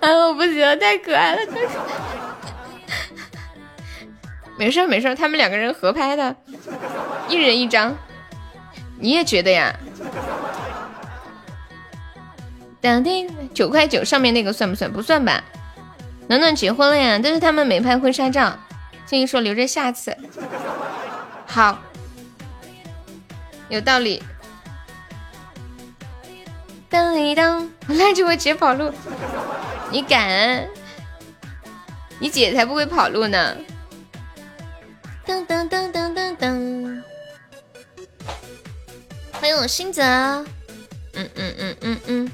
[0.00, 1.40] 哎，我不行，太可爱了。
[4.56, 6.34] 没事没事，他们两个人合拍的，
[7.28, 7.96] 一人一张，
[8.98, 9.72] 你也觉得呀？
[12.80, 14.92] 当叮九块九上面那个算不算？
[14.92, 15.44] 不算吧。
[16.26, 18.58] 暖暖结婚了呀，但是他们没拍婚纱照。
[19.06, 20.16] 静怡说留着下次。
[21.46, 21.78] 好，
[23.68, 24.22] 有道理。
[26.88, 28.92] 当一当，拉着我姐跑路，
[29.90, 30.66] 你敢？
[32.18, 33.56] 你姐才不会跑路呢！
[35.26, 37.02] 噔噔噔噔噔噔，
[39.32, 40.46] 欢迎我新泽，嗯
[41.34, 42.32] 嗯嗯嗯嗯，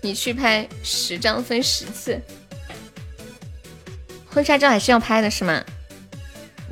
[0.00, 2.20] 你去拍十张分十次，
[4.28, 5.62] 婚纱照还是要拍的是吗？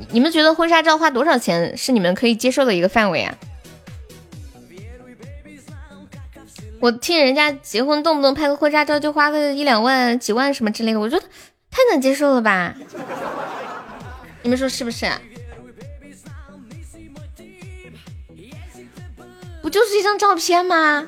[0.09, 3.35] 你们觉得婚纱照花多少钱是你们可以接受的一个范围啊？
[6.81, 11.25] 我听人家结婚动不动拍个婚纱照就花个一两万、几万什么之类的，我觉得
[11.71, 12.75] 太能接受了吧？
[14.43, 15.09] 你们说是不是？
[19.63, 21.07] 不就是一张照片吗？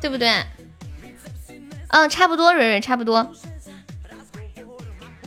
[0.00, 0.30] 对不对？
[1.88, 3.28] 嗯，差不多，蕊蕊差不多。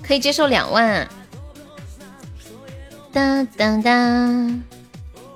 [0.10, 1.08] 可以接受两万，
[3.14, 4.64] 当当当，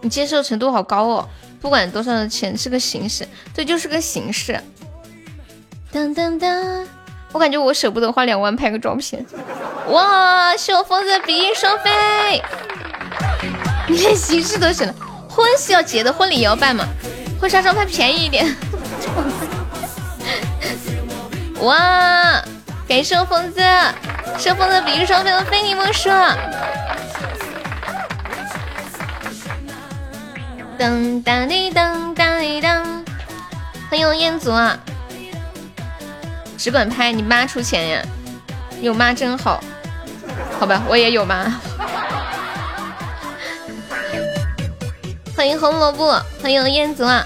[0.02, 1.30] 你接受程度好高哦！
[1.62, 4.60] 不管多少钱是个形式，这就是个形式。
[5.92, 6.88] 当当当，
[7.32, 9.24] 我感觉我舍不得花两万拍个照片。
[9.90, 12.42] 哇，是我疯子比翼双飞，
[13.88, 14.96] 你连形式都选了，
[15.30, 16.84] 婚是要结的，婚礼也要办嘛，
[17.40, 18.56] 婚纱照拍便宜一点。
[21.60, 22.44] 哇，
[22.88, 23.62] 感谢我疯子。
[24.38, 26.10] 顺风的比翼双飞的非你莫属。
[30.78, 32.84] 噔当滴噔当滴噔，
[33.90, 34.78] 欢迎彦祖啊！
[36.58, 38.02] 只管拍，你妈出钱呀？
[38.82, 39.64] 有妈真好，
[40.60, 41.62] 好吧，我也有妈。
[45.36, 47.26] 欢迎红萝卜，欢迎彦祖啊！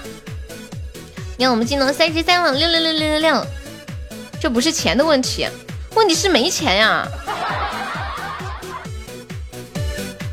[1.36, 3.46] 你看我们进了三十三网，六六六六六六，
[4.40, 5.46] 这不是钱的问题。
[5.94, 7.06] 问题是没钱呀！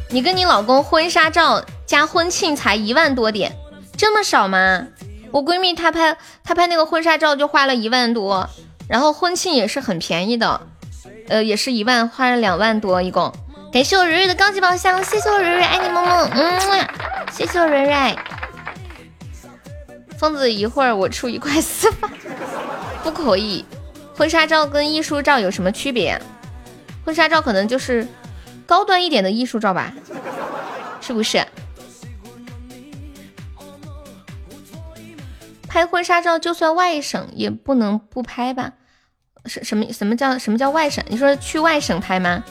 [0.09, 3.55] 你跟你老公婚纱照加婚庆才一万多点，
[3.97, 4.87] 这么少吗？
[5.31, 8.49] 我闺蜜她拍她拍那个婚纱照就花了一万多，
[8.87, 10.61] 然后婚庆也是很便宜的，
[11.27, 13.33] 呃，也是一万，花了两万多一共。
[13.73, 16.87] 感谢我蕊蕊的高级宝箱，谢谢我蕊蕊，爱你么么，嗯，
[17.33, 18.15] 谢谢我蕊蕊。
[20.17, 22.09] 疯子，一会儿我出一块四吧，
[23.03, 23.65] 不可以。
[24.17, 26.19] 婚纱照跟艺术照有什么区别？
[27.03, 28.07] 婚纱照可能就是
[28.65, 29.93] 高端一点的艺术照吧，
[31.01, 31.45] 是不是？
[35.67, 38.71] 拍婚纱照就算外省也不能不拍吧？
[39.45, 41.03] 什什么什么叫什么叫外省？
[41.09, 42.43] 你说去外省拍吗？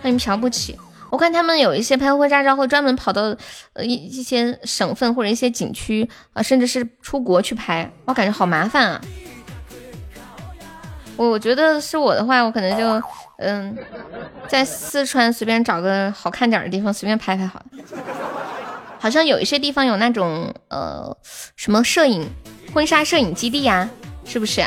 [0.00, 0.78] 欢迎瞧不起，
[1.10, 3.36] 我看他们有一些拍婚纱照会专门跑到
[3.74, 9.00] 呃一一些省份或者一些景区啊，甚至是出国去拍，我感觉好麻烦啊。
[11.16, 13.02] 我觉得是我的话，我可能就
[13.38, 13.76] 嗯，
[14.48, 17.66] 在四川随便找个好看点的地方随便拍拍好了。
[18.98, 21.16] 好像有一些地方有那种呃
[21.54, 22.28] 什么摄影
[22.74, 23.88] 婚纱摄影基地呀，
[24.24, 24.62] 是不是？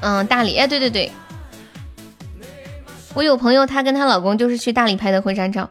[0.00, 1.10] 嗯，大理哎，对对对，
[3.14, 5.70] 我有朋友，她跟她老公就是去大理拍的婚纱照，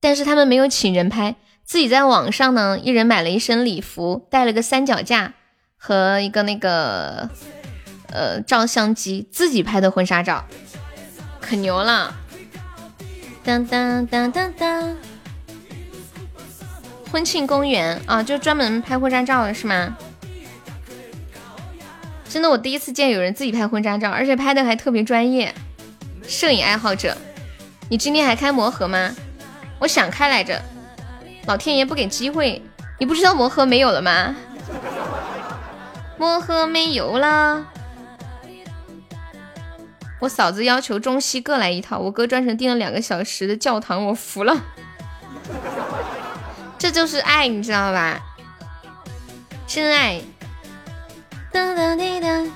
[0.00, 5.34] 但是他们没有请人拍，自己在网上呢，一人买了一身礼服，带了个三脚架。
[5.82, 7.30] 和一个那个
[8.12, 10.44] 呃照相机自己拍的婚纱照，
[11.40, 12.14] 可牛了！
[13.42, 14.96] 当当当当当，
[17.10, 19.96] 婚庆公园啊，就专门拍婚纱照的是吗？
[22.28, 25.54] 真的，我第一次见有人自己拍婚纱照，而且拍的还特别专业。
[26.28, 27.16] 摄影爱好者，
[27.88, 29.16] 你今天还开魔盒吗？
[29.78, 30.60] 我想开来着，
[31.46, 32.62] 老天爷不给机会。
[32.98, 34.36] 你不知道魔盒没有了吗？
[36.20, 37.64] 魔盒没有了，
[40.20, 44.54] 我嫂子要求中西各来一套，我哥专程订了两个小时的教堂，我服了。
[46.76, 48.20] 这就是爱，你知道吧？
[49.66, 50.20] 真爱。
[51.50, 52.52] 当当滴当。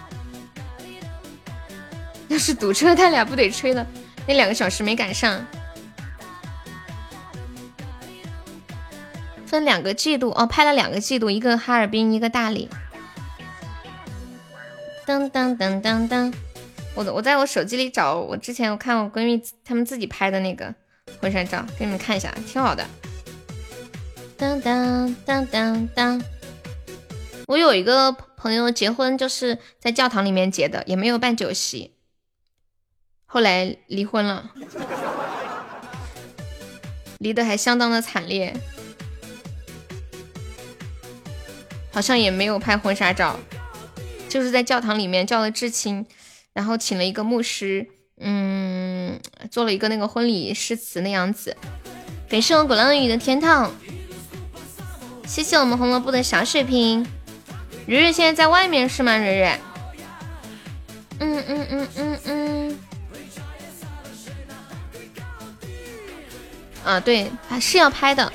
[2.28, 3.86] 要是堵车，他俩不得吹了？
[4.26, 5.42] 那两个小时没赶上。
[9.46, 12.68] 分两个季度哦，拍了两个季度，一个哈尔滨，一个大理。
[15.06, 16.32] 噔噔噔噔噔，
[16.94, 20.74] 我我在我手机里找我之前我看我闺蜜她们自己拍的那个
[21.20, 22.86] 婚纱照，给你们看一下，挺好的。
[24.36, 26.22] 当当当当当，
[27.46, 31.94] 我有一个朋友结婚就是在教堂里面结的，也没有办酒席，
[33.26, 34.50] 后来离婚了，
[37.18, 38.54] 离得还相当的惨烈，
[41.92, 43.38] 好像也没有拍婚纱照。
[44.34, 46.04] 就是在教堂里面叫了至亲，
[46.52, 47.86] 然后请了一个牧师，
[48.18, 51.56] 嗯，做了一个那个婚礼誓词那样子。
[52.28, 53.70] 感谢我鼓浪屿的天堂，
[55.24, 57.06] 谢谢我们红萝卜的小水瓶。
[57.86, 59.16] 蕊蕊现在在外面是吗？
[59.16, 59.60] 蕊蕊，
[61.20, 62.78] 嗯嗯嗯嗯嗯。
[66.82, 67.30] 啊，对，
[67.60, 68.32] 是要拍的。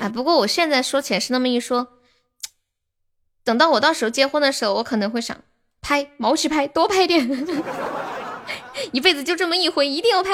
[0.00, 1.86] 哎，不过我现在说起来是那么一说，
[3.48, 5.34] 等到我到时候结婚的时候，我可能会想
[5.80, 7.26] 拍毛去拍，多拍点，
[8.92, 10.30] 一辈子就这么一回，一定要拍。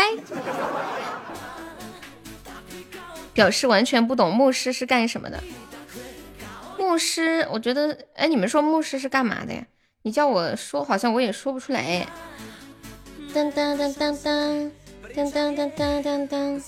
[3.32, 5.40] 表示完全不懂牧师是干什么的。
[6.76, 9.64] 牧师，我觉得，哎，你们说牧师是干嘛的呀？
[10.02, 12.04] 你叫我说，好像我也说不出来。
[13.32, 14.72] 当当当当当。
[15.14, 16.60] 当当当当当！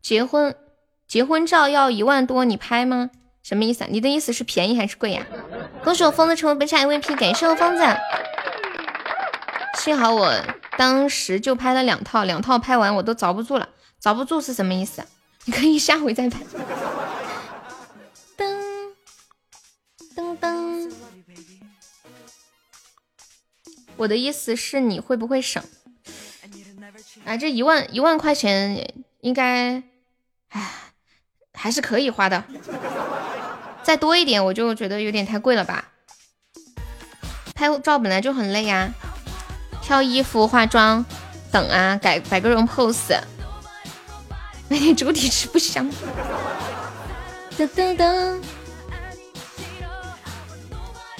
[0.00, 0.54] 结婚
[1.12, 3.10] 结婚照要一万多，你拍吗？
[3.42, 3.84] 什么意思？
[3.90, 5.26] 你的意思是便宜还是贵呀？
[5.84, 7.84] 恭喜我疯子成为本场 MVP，感谢我疯子。
[9.74, 10.42] 幸好我
[10.78, 13.68] 当时就拍了两套，两套拍完我都遭不住了。
[13.98, 15.04] 遭不住是什么意思？
[15.44, 16.40] 你可以下回再拍。
[18.38, 18.94] 噔
[20.16, 20.92] 噔噔。
[23.98, 25.62] 我的意思是，你会不会省？
[27.26, 29.82] 啊，这一万一万块钱应该，
[30.48, 30.72] 哎，
[31.54, 32.42] 还是可以花的。
[33.82, 35.84] 再多一点，我就觉得有点太贵了吧。
[37.54, 38.90] 拍照本来就很累呀，
[39.80, 41.04] 挑衣服、化妆
[41.50, 43.18] 等啊，改摆各种 pose。
[44.68, 45.90] 每天猪蹄吃不香。
[47.58, 48.42] 噔噔噔，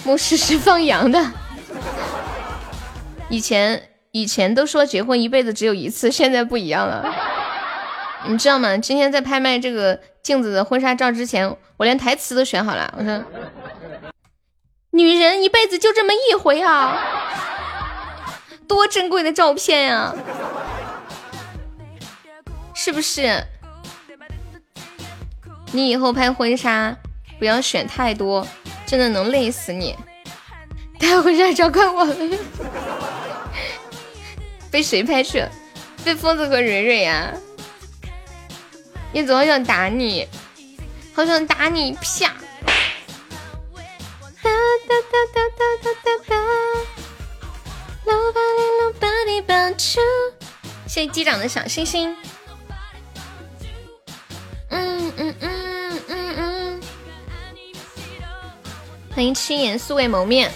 [0.05, 1.33] 牧师是放羊的。
[3.29, 7.15] 以前以前都说结婚一辈子只有一次，现在不一样了。
[8.27, 8.77] 你知道吗？
[8.79, 12.93] 今天在拍卖这个镜子的婚纱照之前，我连台词都选好了。
[12.97, 13.25] 我说，
[14.91, 16.97] 女人一辈子就这么一回啊，
[18.69, 20.15] 多珍贵的照片呀，
[22.75, 23.43] 是不是？
[25.73, 26.97] 你以后拍婚纱
[27.39, 28.47] 不要选太多，
[28.87, 29.97] 真的能累死你。
[31.01, 32.17] 拍婚纱照怪我了。
[34.71, 35.51] 被谁拍去了？
[36.05, 37.33] 被疯子和蕊蕊呀！
[39.13, 40.27] 叶子，好想打你，
[41.15, 41.93] 好想打你！
[41.93, 42.01] 啪！
[44.43, 44.51] 哒
[44.89, 46.37] 哒哒哒哒哒哒哒！
[50.87, 52.17] 谢谢机长的小星星。
[54.71, 56.81] 嗯嗯嗯嗯嗯。
[59.15, 60.51] 欢迎七颜素未谋面。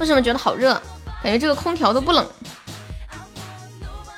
[0.00, 0.74] 为什么觉得好热？
[1.22, 2.28] 感觉这个空调都不冷。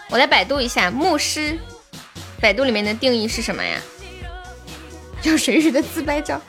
[0.09, 1.59] 我来百度一下牧师，
[2.43, 3.81] 百度里面的定义是什么呀？
[5.23, 6.41] 要蕊蕊的自拍照。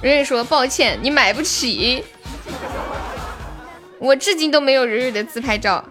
[0.00, 2.04] 蕊蕊说：“抱歉，你买不起。”
[3.98, 5.84] 我至今都没有蕊蕊的自拍照，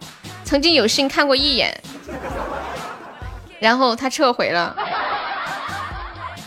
[0.45, 1.83] 曾经有幸看过一眼，
[3.59, 4.73] 然后他撤回了。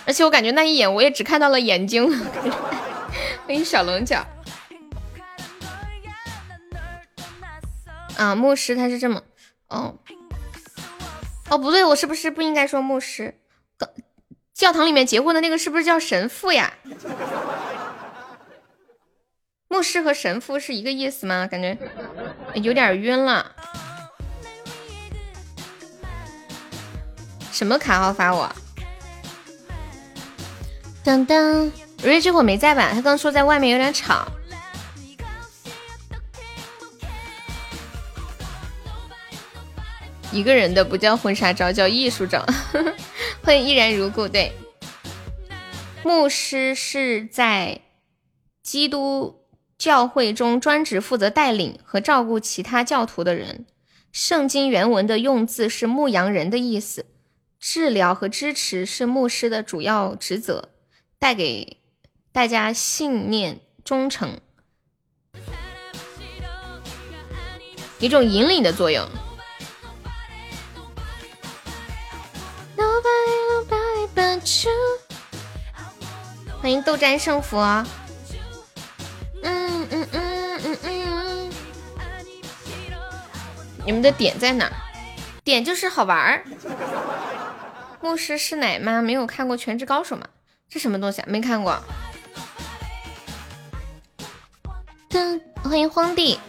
[0.06, 2.08] 而且我感觉那一眼，我也只看到了眼睛。
[3.46, 4.26] 欢迎小龙角。
[8.16, 9.20] 啊，牧师他是这么，
[9.68, 9.94] 哦，
[11.54, 13.38] 哦不对，我是不是不应该说牧师？
[14.52, 16.74] 教堂里面结婚的那个是不是叫神父呀？
[19.68, 21.46] 牧师和神父是一个意思吗？
[21.46, 21.78] 感觉
[22.54, 23.54] 有点晕了。
[27.52, 28.52] 什么卡号发我？
[31.04, 31.70] 当当，
[32.02, 32.90] 瑞这会没在吧？
[32.92, 34.26] 他刚说在外面有点吵。
[40.34, 42.44] 一个人的不叫婚纱照，叫艺术照。
[43.40, 44.26] 欢迎依然如故。
[44.26, 44.52] 对，
[46.02, 47.80] 牧师是在
[48.60, 49.46] 基督
[49.78, 53.64] 教会中专职负责带领和照顾其他教徒的人。
[54.10, 57.06] 圣经原文的用字是牧羊人的意思。
[57.60, 60.70] 治疗和支持是牧师的主要职责，
[61.20, 61.78] 带给
[62.32, 64.40] 大家信念忠诚，
[68.00, 69.08] 一种引领的作用。
[76.60, 77.60] 欢迎斗战胜佛。
[79.42, 81.52] 嗯嗯嗯嗯嗯。
[83.84, 84.70] 你们的点在哪？
[85.44, 86.44] 点就是好玩儿。
[88.00, 90.26] 牧师是奶妈，没有看过《全职高手》吗？
[90.70, 91.26] 这什么东西啊？
[91.28, 91.78] 没看过。
[95.10, 96.40] 噔，欢迎荒地。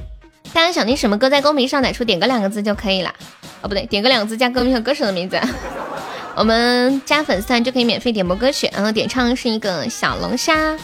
[0.54, 3.14] 大家想听什么歌，在公屏上打出“点歌”两个字就可以了。
[3.62, 5.38] 哦，不对，点歌两个字加歌名和歌手的名字。
[6.36, 10.78] 我们加粉丝团就可以免费点播歌曲，然后点唱是一个小龙虾。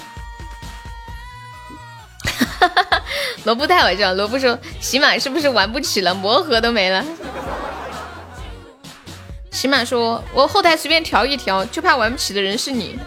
[2.24, 3.04] 哈哈哈，
[3.44, 7.04] 萝卜太好笑，萝卜说喜马是不是玩不起了，魔盒都没了。
[9.52, 12.98] 喜马说，我后台随便调一调，就怕玩不起的人是你。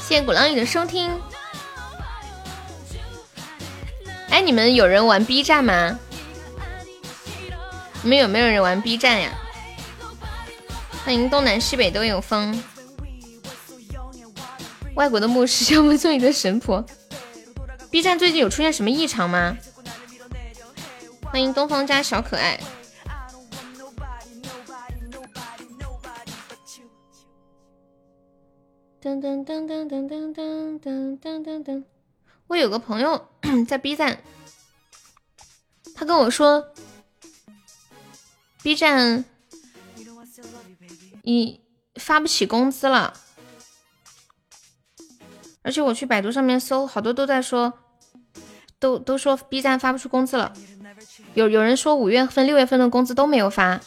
[0.00, 1.10] 谢谢鼓浪屿的收听。
[4.30, 5.98] 哎，你们有人玩 B 站吗？
[8.02, 9.30] 你们有没有人玩 B 站呀？
[11.04, 12.62] 欢迎东南西北都有风。
[14.94, 16.84] 外国的牧师要不做你的神婆。
[17.90, 19.56] B 站最近有出现什么异常吗？
[21.24, 22.60] 欢迎东方家小可爱。
[29.00, 31.84] 噔噔噔噔噔噔噔噔噔噔噔！
[32.48, 33.28] 我有个朋友
[33.68, 34.18] 在 B 站，
[35.94, 36.72] 他跟我说
[38.62, 39.24] ，B 站
[41.22, 41.60] 你
[41.96, 43.12] 发不起工资了，
[45.62, 47.74] 而且我去百度上面搜，好多都在说，
[48.78, 50.54] 都都说 B 站发不出工资了，
[51.34, 53.78] 有有人说五月份、六月份的工资都没有发。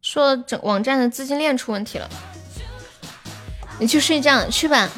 [0.00, 2.08] 说整网站的资金链出问题了，
[3.82, 4.88] 你去睡觉去吧。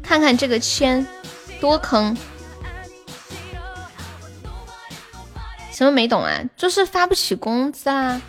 [0.00, 1.04] 看看这个签
[1.60, 2.16] 多坑，
[5.72, 6.40] 什么没懂啊？
[6.56, 8.22] 就是发不起工资啊，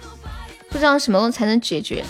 [0.71, 2.03] 不知道什么时候才能解决。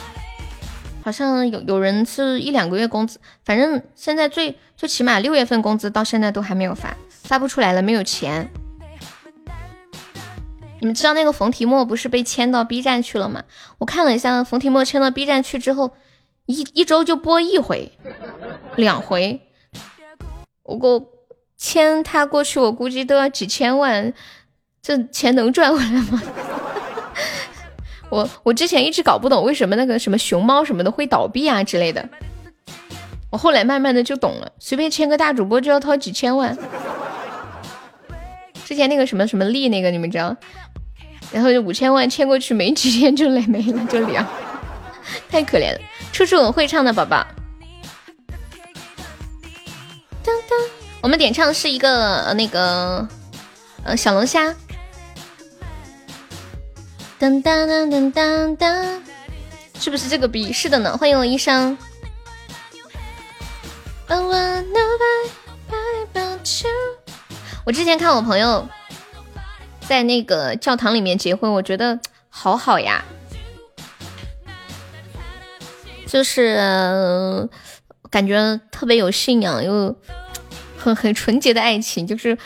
[1.04, 8.50] 好像有有人是一两个月工资，反正现在最最起码六月份工资到现在都还没有发，发不出来了，没有钱。
[10.80, 13.44] 你们知道那个冯提莫不是被签到 B 站去了吗？
[13.80, 15.96] 我看了一下，冯提莫签到 B 站去之后，
[16.46, 17.92] 一一周就播一回、
[18.76, 19.42] 两回。
[20.64, 21.06] 我我
[21.58, 24.14] 签他过去，我估计都要几千万，
[24.82, 26.22] 这钱能赚回来吗？
[28.10, 32.08] 我我之前一直搞不懂为什么那个什么熊猫什么的会倒闭啊之类的，
[33.32, 36.56] 我后来慢慢的就懂了，随便签个大主播就要掏几千万。
[38.64, 40.36] 之前那个什么什么力那个你们知道？
[41.32, 44.26] 然后就五千万签过去，没几天就累没了，就凉，
[45.30, 45.80] 太可怜了。
[46.16, 47.28] 处处会唱的宝宝，
[50.24, 50.58] 当当，
[51.02, 53.06] 我们点唱是一个那个
[53.84, 54.56] 呃小龙虾，
[57.20, 59.04] 当当当当当当，
[59.78, 60.54] 是不是这个 B？
[60.54, 61.78] 是的呢，欢迎我医生。
[67.66, 68.66] 我之前看我朋友。
[69.82, 72.00] 在那个教堂里面结婚，我觉得
[72.30, 73.04] 好好呀，
[76.06, 77.50] 就是
[78.10, 79.96] 感觉特别有信仰，又
[80.78, 82.38] 很很纯洁的爱情，就是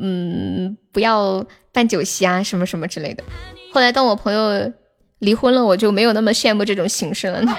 [0.00, 3.24] 嗯，不要办酒席啊，什么什么之类的。
[3.72, 4.72] 后来当我朋友
[5.18, 7.42] 离婚了，我就没有那么羡慕这种形式了。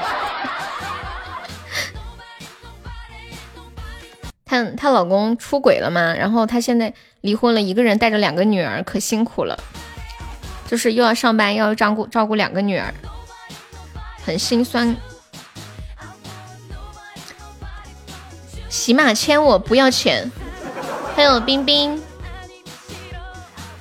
[4.45, 6.93] 她她老公出轨了嘛，然后她现在。
[7.21, 9.59] 离婚了，一个人带着两个女儿，可辛苦了。
[10.67, 12.93] 就是又要上班，又要照顾照顾两个女儿，
[14.23, 14.95] 很心酸。
[18.78, 20.32] 起码签我不要钱。
[21.15, 21.99] 还有冰冰，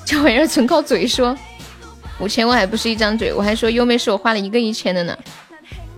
[0.07, 1.37] 这玩意儿纯靠嘴说。
[2.19, 5.15] 五千万还不是一张嘴，我还说优妹是我花了一个一千的呢。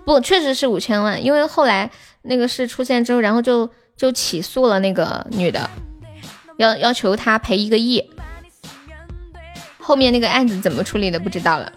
[0.04, 1.88] 不，确实是五千万，因为后来
[2.22, 5.70] 那个事出现之后，然后就就起诉了那个女的。
[6.56, 8.04] 要要求她赔一个亿，
[9.78, 11.72] 后面那个案子怎么处理的不知道了。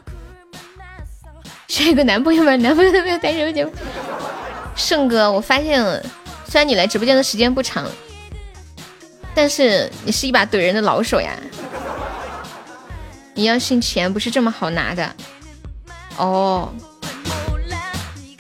[1.67, 2.55] 选一个男朋友吗？
[2.55, 3.71] 男朋友都没有带什么
[4.75, 6.03] 胜哥，我发现了，
[6.51, 7.89] 虽然你来直播间的时间不长，
[9.33, 11.31] 但是你是一把怼人的老手呀。
[13.35, 15.15] 你要信钱不是这么好拿的
[16.17, 16.73] 哦，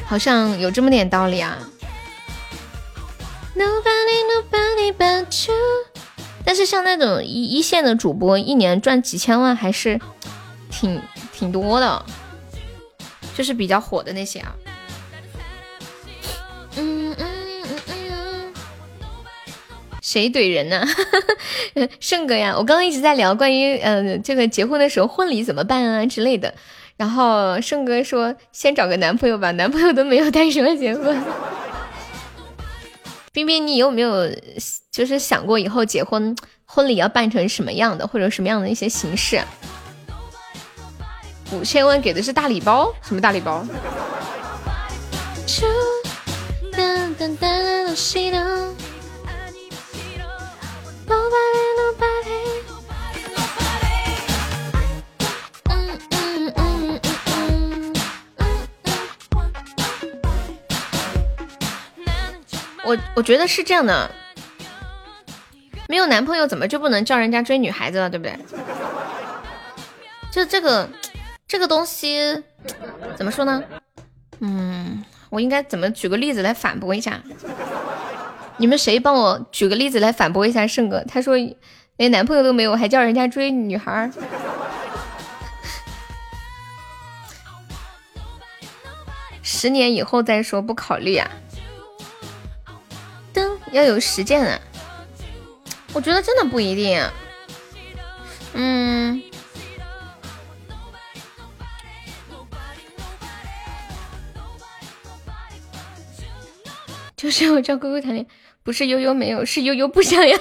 [0.05, 1.57] 好像有这么点道理啊。
[3.55, 5.55] Nobody, nobody but you.
[6.43, 9.97] 但是像那种一一线的主播，一年赚几千万还是
[10.69, 11.01] 挺
[11.31, 12.05] 挺多的，
[13.37, 14.53] 就是比较火的那些啊。
[16.75, 17.30] 嗯嗯嗯嗯，
[20.11, 20.85] 谁怼人呢？
[22.01, 26.53] 胜哥呀，我刚刚一直在聊关于呃这个结婚的时候婚礼怎么办啊之类的，
[26.97, 31.17] 然后胜哥说先找个男朋友吧，男朋友都没有带什么结婚。
[33.31, 34.29] 冰冰，你有没有
[34.91, 36.35] 就是想过以后结婚
[36.65, 39.39] 婚礼要办成什么样的，或者什么样的一些形式？
[41.53, 43.65] 五千万给的是大礼包，什么大礼包？
[62.83, 64.11] 我我觉得是这样的，
[65.87, 68.37] 没有男朋友怎么就不能叫人家追女孩子了，对不对？
[70.29, 70.89] 就这个
[71.47, 72.43] 这个东西
[73.15, 73.63] 怎么说呢？
[74.39, 77.21] 嗯，我应该怎么举个例子来反驳一下？
[78.61, 81.03] 你们谁帮我举个例子来反驳一下胜哥？
[81.07, 81.35] 他说
[81.97, 84.11] 连男朋友都没有，还叫人家追女孩？
[89.41, 91.27] 十年以后再说，不考虑啊。
[93.33, 94.59] 灯要有实践啊，
[95.93, 96.99] 我觉得真的不一定。
[96.99, 97.11] 啊
[98.53, 99.19] 嗯，
[107.17, 110.37] 就是我叫哥哥谈恋爱，不是悠悠没有，是悠悠不想要。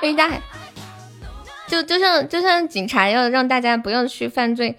[0.00, 0.40] 欢 迎大海，
[1.66, 4.76] 就就像就像警察要让大家不要去犯罪，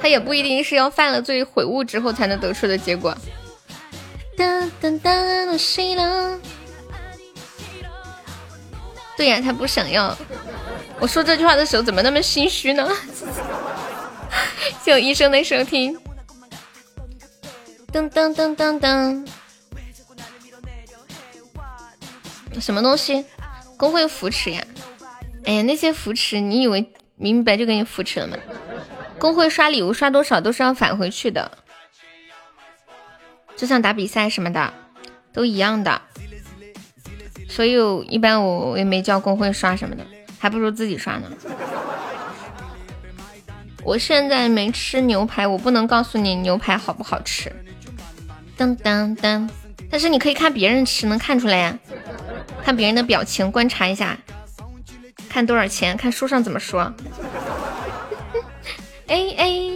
[0.00, 3.16] 他也不一定是要犯了罪悔悟之后才能得出的结果。
[4.36, 4.44] 哒
[4.80, 6.38] 哒哒，谁了？
[9.16, 10.16] 对呀，他不想要。
[11.00, 12.88] 我说这句话的时候怎么那么心虚呢？
[14.84, 15.98] 谢我医生的收听。
[17.92, 19.26] 噔噔噔噔噔，
[22.60, 23.24] 什么东西？
[23.76, 24.62] 工会扶持呀？
[25.44, 28.36] 哎呀，那些扶持，你以为明白就给你扶持了吗？
[29.18, 31.50] 工会刷礼物刷多少都是要返回去的。
[33.56, 34.72] 就像打比赛什么的，
[35.32, 36.00] 都一样的，
[37.48, 37.76] 所以
[38.08, 40.06] 一般我也没叫工会刷什么的，
[40.38, 41.28] 还不如自己刷呢。
[43.82, 47.50] 我现在没吃牛排，我不能告诉你牛排好不好吃。
[48.56, 49.48] 当当当，
[49.90, 51.78] 但是你可以看别人吃，能看出来呀，
[52.62, 54.16] 看别人的表情，观察一下，
[55.28, 56.92] 看多少钱，看书上怎么说。
[59.08, 59.70] 哎哎，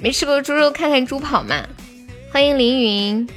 [0.00, 1.66] 没吃过猪肉，看看猪跑嘛。
[2.32, 3.28] 欢迎凌云，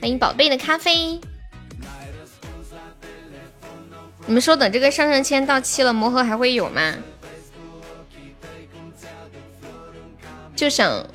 [0.00, 1.20] 欢迎宝贝的咖啡。
[4.26, 6.94] 你们说等这个上上签到期了，魔盒还会有吗？
[10.54, 11.06] 就想，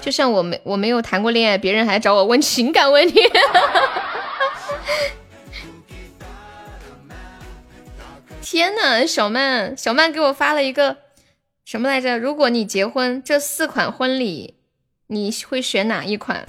[0.00, 3.20] 就像我没我没有谈过恋爱，别人还找我问情感问题。
[8.48, 10.98] 天呐，小曼，小曼给我发了一个
[11.64, 12.16] 什么来着？
[12.16, 14.54] 如果你结婚，这四款婚礼。
[15.08, 16.46] 你会选哪一款？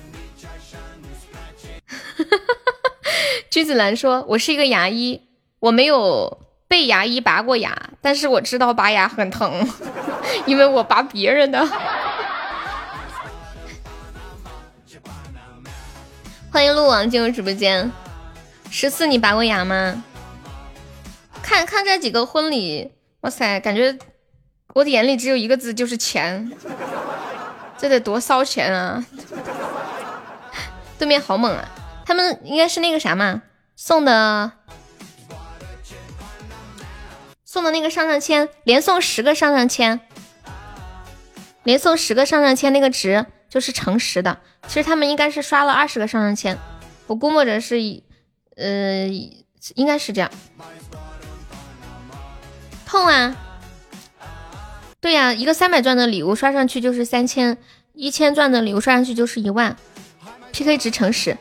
[3.50, 5.24] 君子兰说：“我是一个牙医，
[5.58, 6.38] 我没有
[6.68, 9.68] 被牙医拔过牙，但是我知道拔牙很疼，
[10.46, 11.66] 因为我拔别人的。
[16.54, 17.92] ”欢迎鹿王进入直播间。
[18.70, 20.04] 十四，你拔过牙吗？
[21.48, 22.92] 看看这几个婚礼，
[23.22, 23.98] 哇塞，感觉
[24.74, 26.52] 我的眼里只有一个字，就是钱。
[27.78, 29.06] 这得多烧钱啊！
[31.00, 31.70] 对面好猛啊！
[32.06, 33.44] 他们应该是那个啥嘛，
[33.78, 34.52] 送的
[37.46, 40.02] 送的那个上上签，连送十个上上签，
[41.64, 44.40] 连送十个上上签，那个值就是乘十的。
[44.68, 46.58] 其实他们应该是刷了二十个上上签，
[47.06, 47.78] 我估摸着是，
[48.58, 49.08] 呃，
[49.76, 50.30] 应该是这样。
[52.88, 53.36] 痛啊！
[55.02, 57.58] 对呀，一个三百钻的礼物刷上去就是三千，
[57.94, 59.76] 一千钻的礼物刷上去就是一万
[60.54, 61.38] ，PK 值乘十，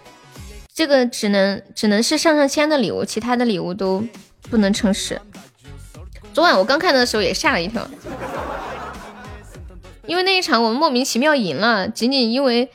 [0.74, 4.04] 这个只能只能是上上签的礼物，其他的礼物都
[4.50, 5.20] 不能乘十。
[6.34, 7.88] 昨晚我刚看的时候也吓了一跳，
[10.06, 12.68] 因为那一场我们莫名其妙赢了，仅仅因为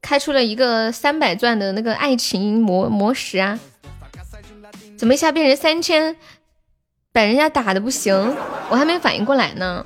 [0.00, 3.58] 开出了一个三百钻的那个爱情魔魔石啊，
[4.96, 6.16] 怎么一下变成三千，
[7.16, 8.36] 把人家打的不行，
[8.68, 9.82] 我还没反应过来呢。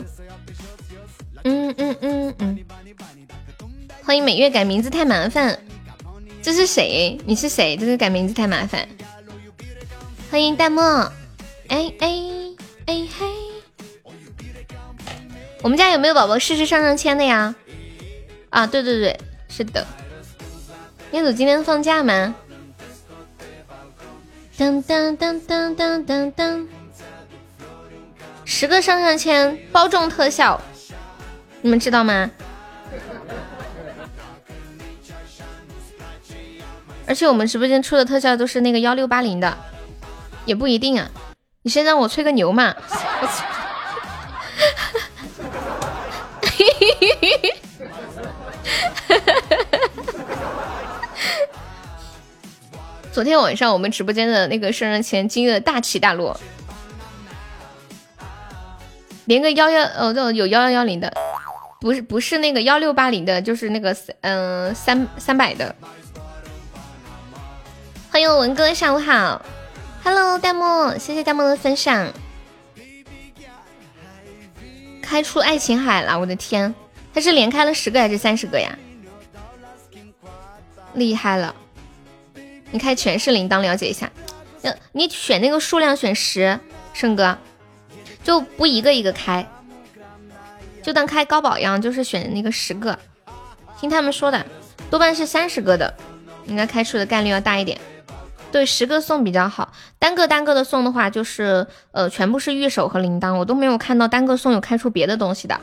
[1.45, 2.59] 嗯嗯嗯嗯，
[4.03, 5.57] 欢迎每月改名字太麻烦，
[6.43, 7.17] 这是谁？
[7.25, 7.77] 你是谁？
[7.77, 8.89] 这是改名字太麻烦。
[10.29, 10.81] 欢迎弹幕，
[11.69, 12.11] 哎哎
[12.87, 13.27] 哎嘿，
[15.63, 17.55] 我们家有没有宝宝试试上上签的呀？
[18.49, 19.87] 啊，对对对，是的。
[21.13, 22.35] 业主今天放假吗？
[24.57, 26.69] 当当当当当当当，
[28.53, 30.61] 十个上上签包中特效。
[31.63, 32.29] 你们知道吗？
[37.07, 39.57] 而且我们直播间出的特效都是那个幺六八零的，
[40.47, 41.09] 也不一定啊。
[41.63, 42.75] 你先让我吹个牛嘛！
[53.13, 56.39] 昨天晚上我们直播间的那个生日前惊的大起大落，
[59.31, 61.13] 连个幺幺哦，有幺幺幺零的。
[61.81, 65.73] 不是不是那个幺六八零的，就是那个嗯三三百的。
[68.11, 69.41] 欢迎文哥，下午好
[70.03, 72.13] ，Hello，弹幕，谢谢弹幕的分享。
[75.01, 76.75] 开出爱琴海了，我的天，
[77.15, 78.77] 他是连开了十个还是三十个呀？
[80.95, 81.55] 厉害了，
[82.73, 84.11] 你开全是铃铛，了解一下。
[84.63, 86.59] 那你选那个数量选十，
[86.93, 87.39] 胜哥
[88.31, 89.45] 就不一个一个开。
[90.85, 92.97] 就当开高保一样，就是选那个十个，
[93.81, 94.47] 听他们说的，
[94.89, 95.93] 多半是三十个的，
[96.47, 97.81] 应该开出的概率要大一点。
[98.53, 105.61] 对，十个送比较好，单个单个的送的话，就是呃，全部是玉手和铃铛，我都没有看到单个送有开出别的东西的，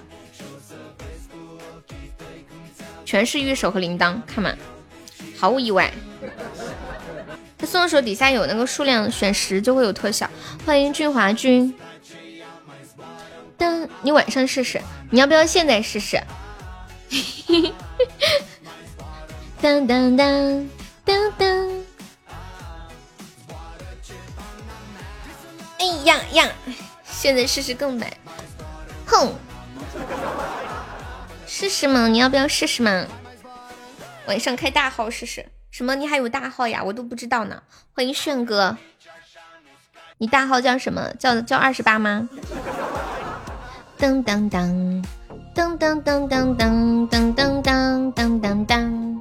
[3.05, 4.53] 全是玉手和铃铛，看嘛，
[5.39, 5.89] 毫无意外。
[7.57, 10.29] 他送的时候底下有那个数量，选十就会有特效。
[10.65, 11.73] 欢迎俊华君。
[13.57, 16.21] 当你晚上试试，你要不要现在试试？
[19.59, 20.69] 当当当
[21.03, 21.69] 当当！
[25.79, 26.49] 哎呀呀，
[27.05, 28.15] 现在试试更美。
[29.05, 29.33] 哼，
[31.47, 32.07] 试试嘛？
[32.07, 33.05] 你要不要试试嘛？
[34.27, 35.47] 晚上开大号试试。
[35.71, 35.95] 什么？
[35.95, 36.83] 你还有大号呀？
[36.83, 37.63] 我都不知道呢。
[37.93, 38.77] 欢迎炫哥，
[40.19, 41.11] 你大号叫什么？
[41.19, 42.29] 叫叫二十八吗？
[43.99, 45.03] 噔噔噔
[45.55, 49.19] 噔噔噔噔噔噔噔噔噔噔，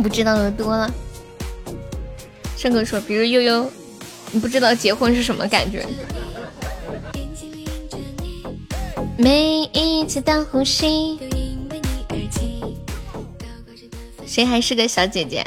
[0.00, 0.88] 不知道的多了。
[2.56, 3.68] 胜哥说，比如悠悠，
[4.30, 5.84] 你不知道结婚是什么感觉。
[9.18, 11.18] 每一次的呼吸，
[14.24, 15.44] 谁还是个小姐姐？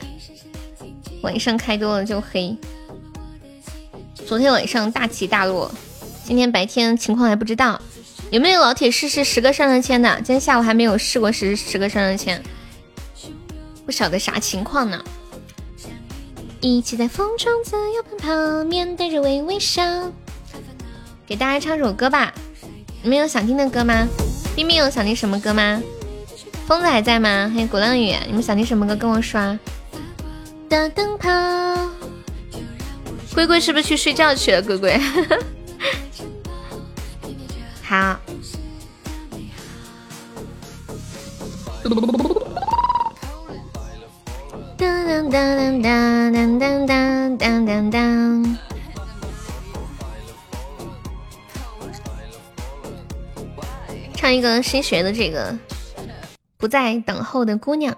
[1.22, 2.58] 晚上开多了就黑。
[4.34, 5.72] 昨天晚上大起大落，
[6.26, 7.80] 今天白天情况还不知道，
[8.32, 10.16] 有没有老铁试试十个上上签的？
[10.24, 12.42] 今天下午还没有试过十十个上上签，
[13.86, 15.00] 不晓得啥情况呢。
[16.62, 19.84] 一起在风中自由奔跑，面带着微微笑。
[21.28, 22.34] 给大家唱首歌吧，
[23.04, 24.08] 你们有想听的歌吗？
[24.56, 25.80] 冰冰有想听什么歌吗？
[26.66, 27.52] 疯子还在吗？
[27.54, 29.60] 还有鼓浪屿，你们想听什么歌跟我说。
[30.68, 31.30] 的灯泡。
[33.34, 34.62] 龟龟是不是去睡觉去了？
[34.62, 35.00] 龟龟，
[37.84, 38.20] 好。
[44.78, 45.32] 当当
[45.82, 48.58] 当当当当当当当当。
[54.16, 55.54] 唱一个新学的这个，
[56.58, 57.96] 不再等候的姑娘。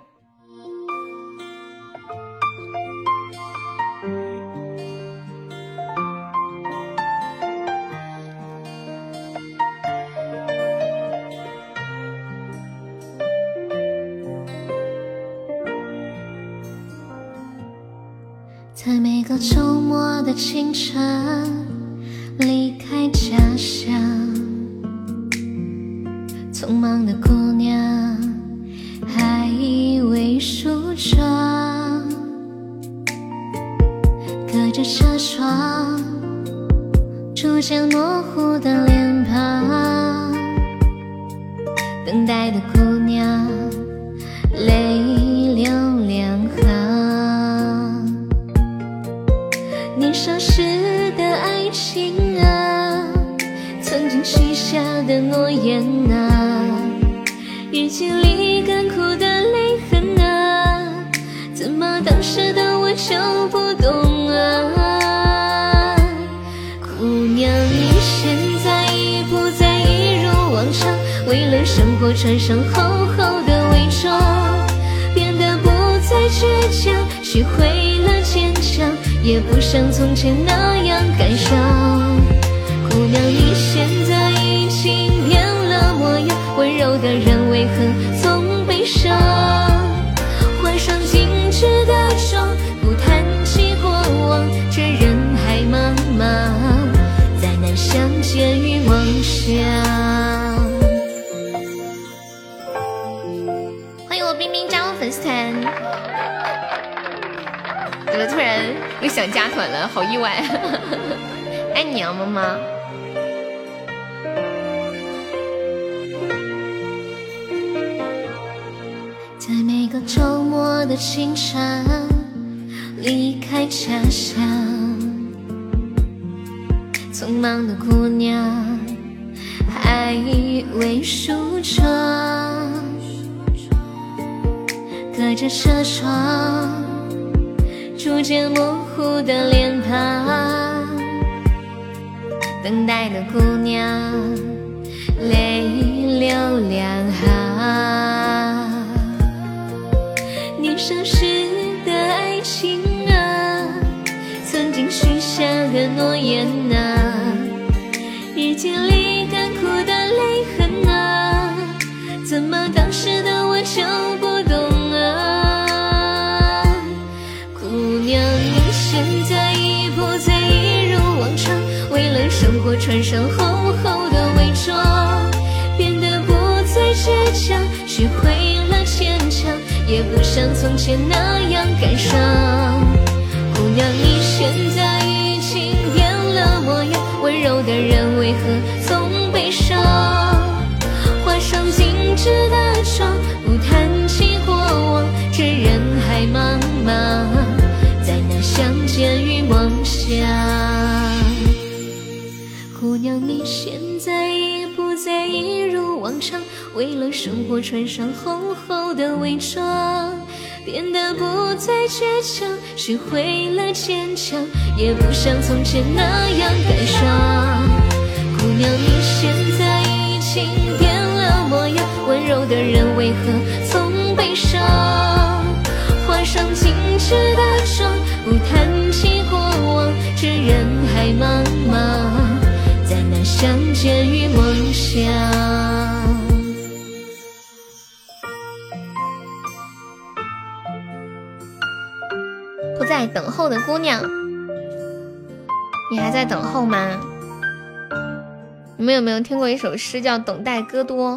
[249.78, 251.12] 诗叫《等待戈多》？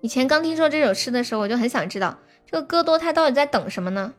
[0.00, 4.12] 以前刚听说这首诗的时候，我就很想知道这个戈多他到底在等什么呢？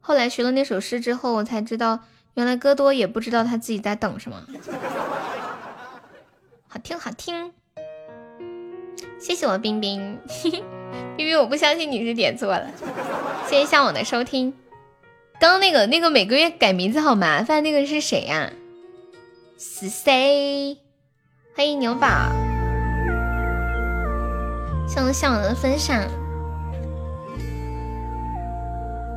[0.00, 2.00] 后来学了那首诗之后，我才知道
[2.34, 4.44] 原来戈多也不知道他自己在等什么。
[6.66, 7.52] 好听，好听，
[9.20, 10.64] 谢谢我冰冰，冰
[11.16, 12.68] 冰，我不相信你是点错了。
[13.46, 14.52] 谢谢向往的收听。
[15.38, 18.52] 刚刚那个那个每个月改名字好麻烦，那个是谁呀、
[19.64, 20.76] 是谁？
[21.54, 22.08] 欢迎牛宝，
[24.88, 26.02] 谢谢向往的分享。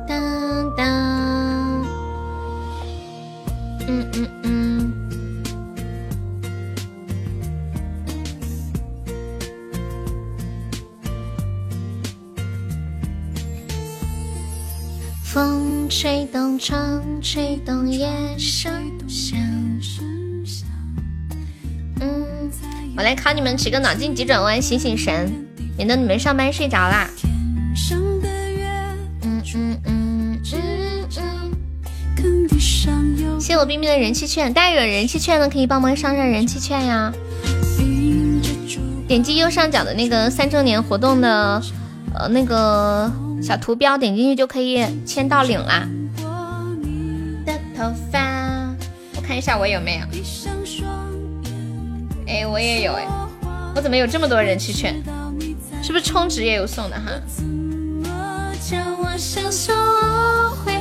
[0.06, 0.86] 当当，
[3.88, 4.92] 嗯嗯嗯。
[15.24, 18.72] 风吹动窗，吹动夜声
[19.08, 19.36] 响。
[22.00, 22.50] 嗯，
[22.96, 25.32] 我来考你们几个脑筋急转弯，醒醒神，
[25.76, 27.08] 免得你们上班睡着啦。
[27.92, 31.06] 嗯嗯嗯嗯嗯。
[33.38, 37.12] 谢谢我冰冰的人气券，大家有人气券的可以帮忙上上人气券呀。
[39.06, 41.62] 点击右上角的那个三周年活动的
[42.12, 45.86] 呃那个小图标，点进去就可以签到领啦。
[47.44, 48.18] 的头发，
[49.14, 50.06] 我看一下我有没有。
[52.26, 53.06] 哎，我也有哎，
[53.74, 55.02] 我怎么有这么多人气券？
[55.82, 57.12] 是不是充值也有送的哈？
[58.68, 60.72] 叫我相信我会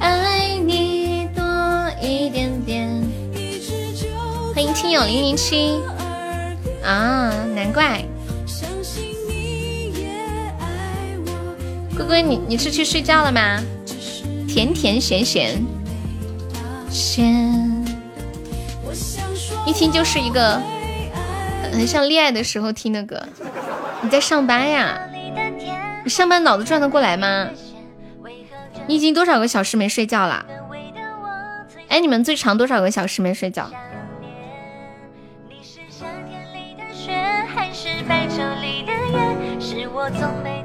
[0.00, 1.42] 爱你多
[2.02, 2.88] 一点点。
[4.52, 5.78] 欢迎听友零零七
[6.84, 8.04] 啊，难怪。
[11.96, 13.62] 龟龟，你你是去睡觉了吗？
[14.48, 15.62] 甜甜咸咸
[16.90, 17.86] 咸，
[19.64, 20.60] 一听就是一个
[21.72, 23.22] 很像恋爱的时候听的歌。
[24.02, 25.00] 你在上班呀？
[26.04, 27.48] 你上班脑子转得过来吗？
[28.86, 30.44] 你已经多少个小时没睡觉了？
[31.88, 33.70] 哎，你们最长多少个小时没睡觉？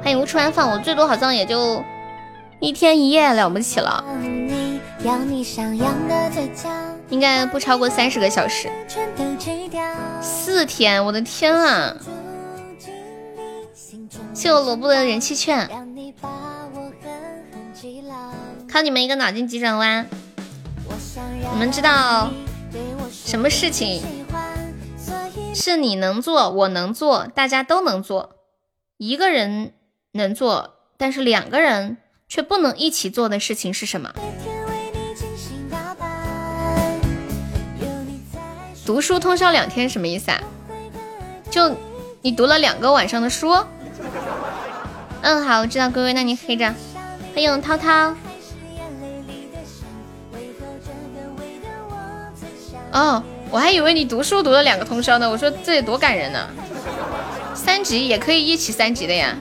[0.02, 1.82] 欢迎无处安放，我最多好像也就
[2.60, 4.04] 一天一夜了不起了，
[7.10, 8.70] 应该不超过三十个小时。
[10.22, 11.94] 四天，我的天啊！
[14.32, 15.68] 谢我萝卜的人气券，
[18.70, 20.06] 考你们一个脑筋急转弯，
[21.52, 22.30] 你们知道
[23.10, 24.02] 什么事情
[25.54, 28.36] 是你能做，我能做，大家都能做？
[28.96, 29.74] 一个人
[30.12, 34.12] 能做，但是两个人却不能一起做的事情是什么？
[38.84, 40.40] 读书通宵两天什么意思啊？
[41.50, 41.74] 就
[42.20, 43.50] 你读了两个晚上的书？
[45.22, 46.74] 嗯，好，我知道，龟龟，那你黑着。
[47.34, 48.14] 欢迎涛涛。
[52.92, 55.28] 哦，我还以为你读书读了两个通宵呢。
[55.30, 56.48] 我说这得多感人呢。
[57.54, 59.34] 三级也可以一起三级的呀。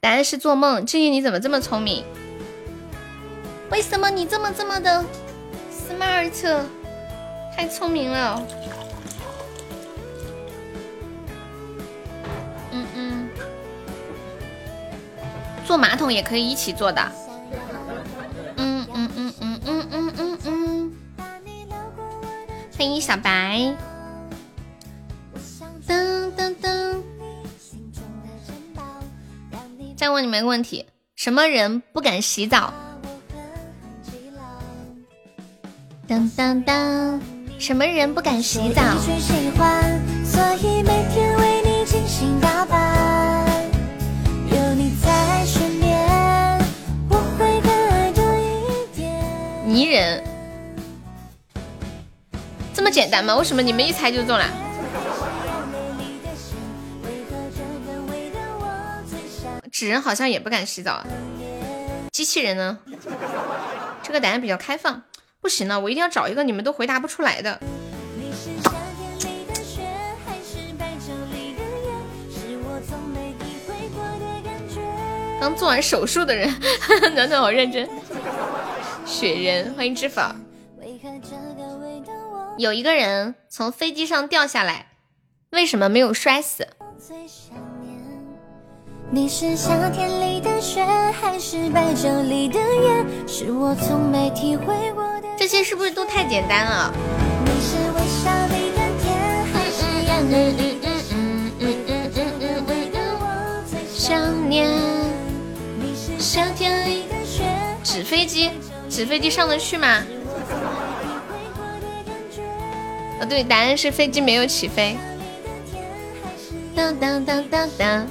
[0.00, 0.84] 答案是做梦。
[0.84, 2.04] 静怡，你怎么这么聪明？
[3.72, 5.02] 为什么你这么这么的
[5.72, 6.60] smart？
[7.56, 8.46] 太聪明了。
[12.70, 13.28] 嗯嗯。
[15.64, 17.00] 坐马桶也可以一起坐的。
[18.58, 20.92] 嗯嗯嗯嗯嗯嗯嗯嗯。
[22.76, 23.74] 欢迎小白。
[25.88, 27.00] 噔噔噔。
[29.96, 30.84] 再问你们个问题：
[31.16, 32.70] 什么人不敢洗澡？
[36.08, 37.20] 当当当！
[37.58, 38.82] 什么人不敢洗澡？
[49.64, 50.22] 泥人，
[52.74, 53.36] 这么简单吗？
[53.36, 54.44] 为什么你们一猜就中了？
[59.70, 61.06] 纸人好像也不敢洗澡啊，
[62.10, 62.78] 机器人呢？
[64.02, 65.00] 这个答案比较开放。
[65.42, 67.60] 不行了，我一定要找一个你们都回答不出来的。
[75.40, 76.48] 刚做完手术的人，
[77.16, 77.88] 暖暖好认真。
[79.04, 80.22] 雪人，欢迎知否。
[82.56, 84.92] 有一个人从飞机上掉下来，
[85.50, 86.68] 为什么没有摔死？
[89.14, 90.82] 你是夏天里的雪，
[91.20, 93.04] 还是白昼里的月？
[93.28, 95.04] 是我从没体会过。
[95.36, 96.90] 这些是不是都太简单了？
[103.92, 104.66] 想念。
[107.84, 108.50] 纸飞机，
[108.88, 109.88] 纸飞机上得去吗？
[113.20, 114.96] 啊，对，答案是飞机没有起飞。
[116.74, 118.06] 当当当当当，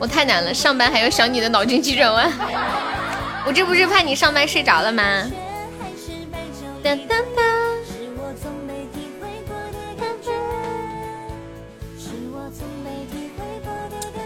[0.00, 2.30] 我太难了，上班还要想你的脑筋急转弯。
[3.46, 5.30] 我这不是怕你上班睡着了吗？
[6.82, 7.42] 哒哒哒！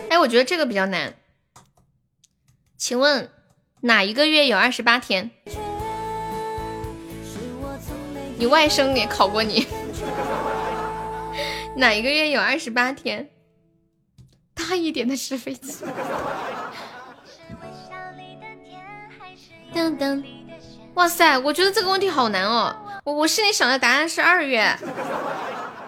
[0.09, 1.15] 哎，我觉得这个比较难。
[2.77, 3.31] 请问
[3.83, 5.31] 哪一个月有二十八天？
[8.39, 9.67] 你外甥也考过你。
[11.77, 13.29] 哪一个月有二十八天？
[14.59, 15.85] 大一点的纸飞机。
[19.73, 20.25] 噔噔。
[20.95, 22.75] 哇塞，我觉得这个问题好难哦！
[23.05, 24.77] 我我心里想的答案是二月，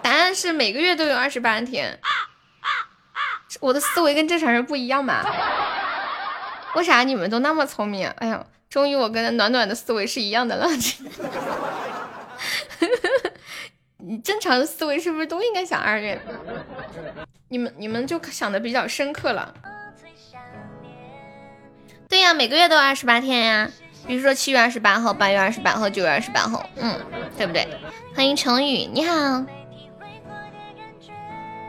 [0.01, 1.99] 答案是每个月都有二十八天。
[3.59, 5.21] 我的思维跟正常人不一样嘛？
[6.75, 8.07] 为啥你们都那么聪明？
[8.19, 10.69] 哎呀，终于我跟暖暖的思维是一样的了。
[14.03, 16.19] 你正常的思维是不是都应该想二月？
[17.49, 19.53] 你们你们就想的比较深刻了。
[22.09, 23.69] 对呀，每个月都二十八天呀。
[24.07, 26.99] 比如说七月二十八号、八月二十八号、九月二十八号，嗯，
[27.37, 27.67] 对不对？
[28.15, 29.45] 欢迎成宇，你好。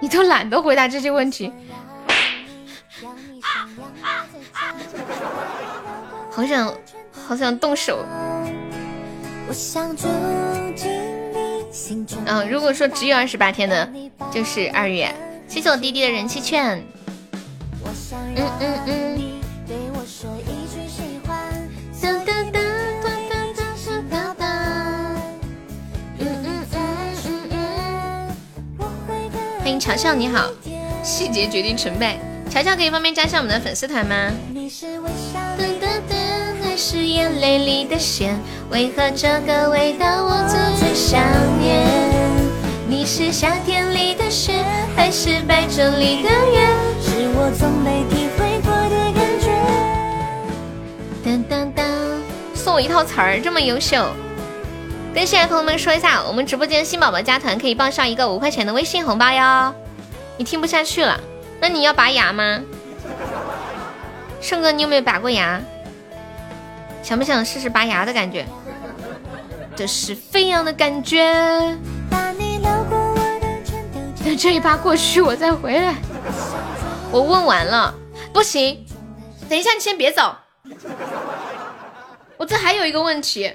[0.01, 1.53] 你都懒得回答这些问题，
[6.31, 6.75] 好想
[7.13, 8.05] 好想动手。
[12.27, 13.89] 嗯，如果说只有二十八天的，
[14.31, 15.11] 就是二月。
[15.49, 16.83] 谢谢我弟弟的人气券。
[18.37, 19.23] 嗯嗯嗯。
[29.61, 30.51] 欢迎乔乔，你好。
[31.03, 32.19] 细节决定成败，
[32.51, 34.31] 乔乔可以方便加下我们的粉丝团吗？
[34.55, 34.61] 还
[36.85, 38.37] 是眼泪里的咸？
[38.69, 41.23] 为何这个味道我最想
[41.61, 41.87] 念？
[42.89, 44.65] 你是夏天里的雪，
[44.97, 46.67] 还是白昼里的月？
[47.01, 49.47] 是我从没体会过的感觉。
[51.25, 51.87] 当当当，
[52.53, 54.05] 送我一套词儿，这么优秀。
[55.15, 59.73] 跟现在朋友们说一下，我们直播间新宝宝加团可以报上一个五块钱的微信红包哟。
[60.37, 61.21] 你听不下去了，
[61.61, 62.61] 那你要拔牙吗？
[64.43, 65.61] 胜哥，你有没有拔过牙？
[67.03, 68.47] 想不想试试拔牙的感觉？
[69.75, 71.77] 这是飞扬的感觉。
[74.25, 75.97] 等这一趴过去，我再回来。
[77.11, 77.95] 我问完了，
[78.33, 78.87] 不行，
[79.49, 80.37] 等一下，你先别走。
[82.37, 83.53] 我这还有一个问题。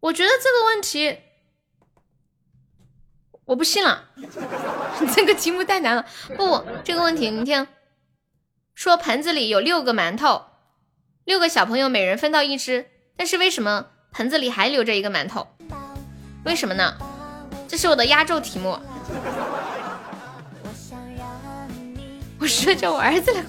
[0.00, 1.18] 我觉得这个问题
[3.44, 4.04] 我不信了，
[5.14, 6.04] 这个题目太难了。
[6.36, 7.66] 不，这个问题你听，
[8.74, 10.42] 说盆子里有六个馒头，
[11.26, 12.86] 六个小朋友每人分到一只，
[13.16, 15.44] 但是为什么盆子里还留着一个馒头？
[16.44, 16.96] 为什么呢？
[17.66, 18.78] 这是我的压轴题目。
[22.38, 23.42] 我说叫我儿子了，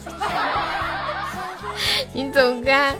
[2.14, 2.95] 你走开。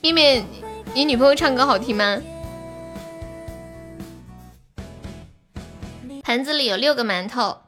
[0.00, 0.42] 妹妹，
[0.94, 2.18] 你女朋友唱歌好听吗？
[6.22, 7.58] 盆子里有六个馒头，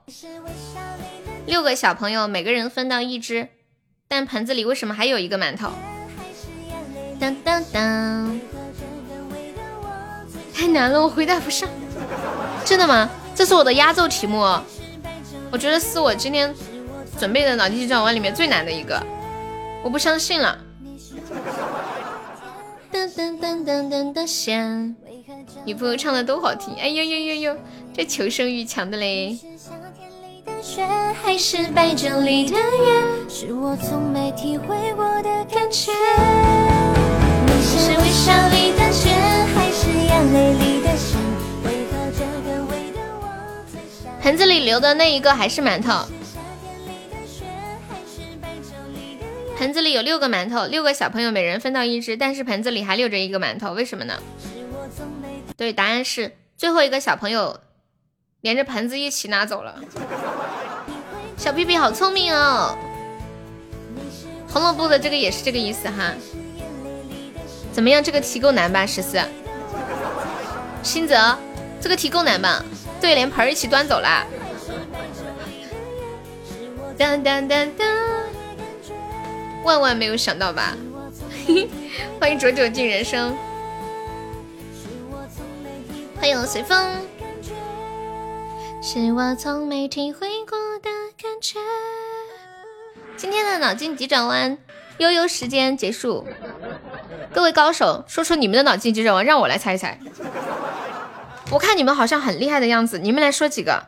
[1.46, 3.48] 六个小朋友每个人分到一只，
[4.08, 5.70] 但盆子里为什么还有一个馒头？
[7.18, 8.40] 当当当！
[10.54, 11.68] 太难了，我回答不上。
[12.64, 13.10] 真的吗？
[13.34, 14.40] 这是我的压轴题目，
[15.50, 16.54] 我觉得是我今天
[17.18, 19.02] 准备的脑筋急转弯里面最难的一个，
[19.82, 20.58] 我不相信了。
[22.92, 24.94] 噔噔噔噔噔噔响，
[25.64, 27.58] 女朋友唱的都好听，哎呦呦呦呦，
[27.94, 29.38] 这求生欲强的嘞。
[44.22, 46.06] 盆子里留的那一个还是馒头。
[49.58, 54.14] 盆子里有六个馒头，六个小朋友每人分到一只，但是盆子里还留着一个馒头，为什么呢？
[55.56, 57.58] 对，答案是最后一个小朋友
[58.40, 59.80] 连着盆子一起拿走了。
[61.42, 62.78] 小屁屁好聪明哦！
[64.48, 66.12] 红萝卜的这个也是这个意思哈。
[67.72, 68.00] 怎么样？
[68.00, 68.86] 这个题够难吧？
[68.86, 69.20] 十四，
[70.84, 71.36] 新泽，
[71.80, 72.64] 这个题够难吧？
[73.00, 74.24] 对，连盆儿一起端走了。
[76.96, 77.88] 当当当当，
[79.64, 80.76] 万万没有想到吧？
[82.20, 83.36] 欢迎浊酒进人生，
[86.20, 86.88] 欢迎随风。
[88.84, 91.60] 是我从没体会过的感觉。
[93.16, 94.58] 今天的脑筋急转弯
[94.98, 96.26] 悠悠时间结束，
[97.32, 99.96] 各位高手，说出你们的脑筋急转弯，让我来猜一猜。
[101.48, 103.80] 我看你们好像很厉害的样子，你们来说几个？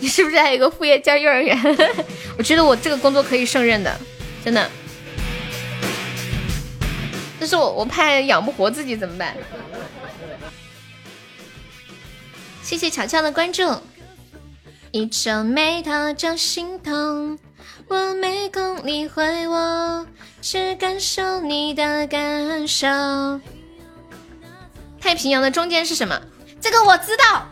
[0.00, 1.54] 你是不是还有个副业教幼儿园？
[2.38, 3.94] 我觉得我这个工作可以胜任的，
[4.42, 4.66] 真的。
[7.38, 9.36] 但是我我怕养不活自己怎么办？
[12.64, 13.62] 谢谢乔乔的关注。
[14.90, 17.38] 一皱眉头就心痛，
[17.88, 20.06] 我没空理会，我
[20.40, 22.88] 只感受你的感受。
[24.98, 26.18] 太平洋的中间是什么？
[26.58, 27.46] 这个我知道，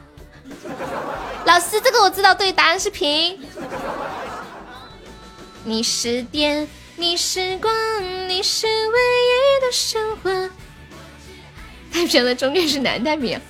[1.45, 3.39] 老师，这个我知道，对，答案是平。
[5.63, 6.67] 你是电，
[6.97, 7.71] 你是光，
[8.31, 10.31] 你是唯一的神话。
[11.93, 13.41] 太平洋的中间是南太平洋。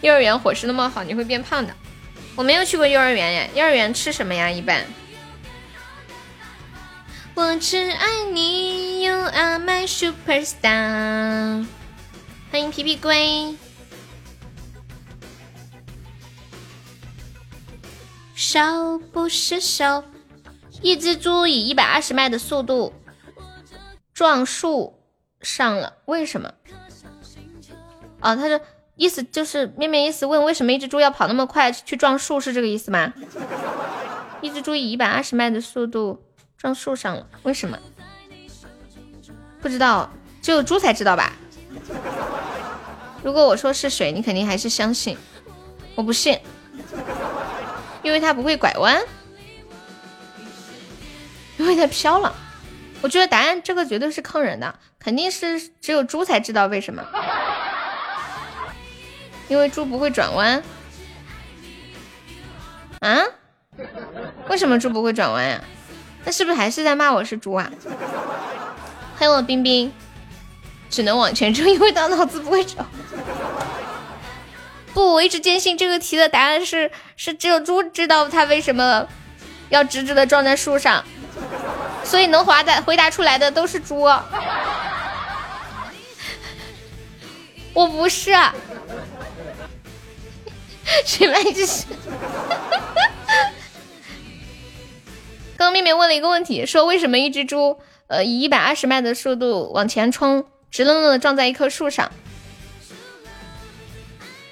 [0.00, 1.74] 幼儿园伙食那么好，你会变胖的。
[2.34, 4.50] 我没有去过幼儿园呀，幼儿园吃什么呀？
[4.50, 4.84] 一般。
[7.34, 11.66] 我只爱你，You are my superstar。
[12.50, 13.56] 欢迎皮皮龟。
[18.34, 20.04] 少不是少，
[20.82, 22.94] 一只猪以一百二十迈的速度
[24.14, 25.02] 撞树
[25.40, 26.52] 上了，为什么？
[28.20, 28.60] 哦，他说
[28.96, 33.12] 意思就是面面意思问为什么一只猪要跑那么快去撞树，是这个意思吗？
[34.40, 36.24] 一只猪以一百二十迈的速度
[36.56, 37.78] 撞树上了，为什么？
[39.60, 40.10] 不知道，
[40.40, 41.32] 只有猪才知道吧？
[43.22, 45.16] 如果我说是水，你肯定还是相信，
[45.94, 46.38] 我不信。
[48.02, 49.02] 因为它不会拐弯，
[51.58, 52.34] 因为它飘了。
[53.02, 57.04] 我觉得答案这个绝对是坑人的，肯定是只有猪才知道为什么。
[59.48, 60.62] 因为猪不会转弯。
[63.00, 63.22] 啊？
[64.48, 65.60] 为什么猪不会转弯呀？
[66.24, 67.70] 那是不是还是在骂我是猪啊？
[69.16, 69.92] 欢迎我冰冰，
[70.90, 72.84] 只能往前冲，因为大脑子不会转。
[74.92, 79.06] 不，我一直坚信这个题的答案是是只有猪知道它为什么
[79.68, 81.04] 要直直的撞在树上，
[82.02, 84.00] 所以能回答回答出来的都是猪。
[87.74, 88.32] 我不是，
[91.04, 91.84] 谁来这是？
[95.56, 102.10] 刚 刚妹妹问了一个问题，说为什么一只猪呃以一百二十迈的速度往前冲，直愣愣的撞在一棵树上？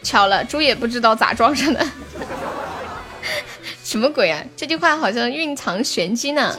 [0.02, 1.86] 巧了，猪也不知道咋撞上的，
[3.84, 4.44] 什么鬼啊？
[4.56, 6.56] 这句话好像蕴藏玄机呢。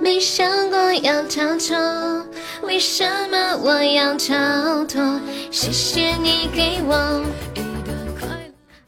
[0.00, 2.26] 没想过要逃脱？
[2.62, 5.20] 为什么我要逃脱？
[5.50, 7.24] 谢谢你给我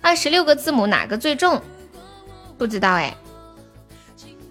[0.06, 1.60] 二十六个字母，哪个最重？
[2.56, 3.12] 不知道哎。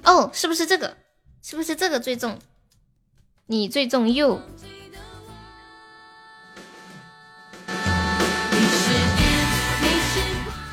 [0.04, 0.98] 哦，是不是这个？
[1.42, 2.38] 是不是这个最重？
[3.46, 4.42] 你最重又。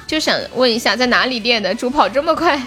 [0.09, 1.73] 就想问一下，在哪里练的？
[1.73, 2.61] 猪跑这么快，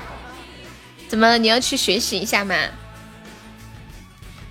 [1.08, 2.54] 怎么你要去学习一下吗？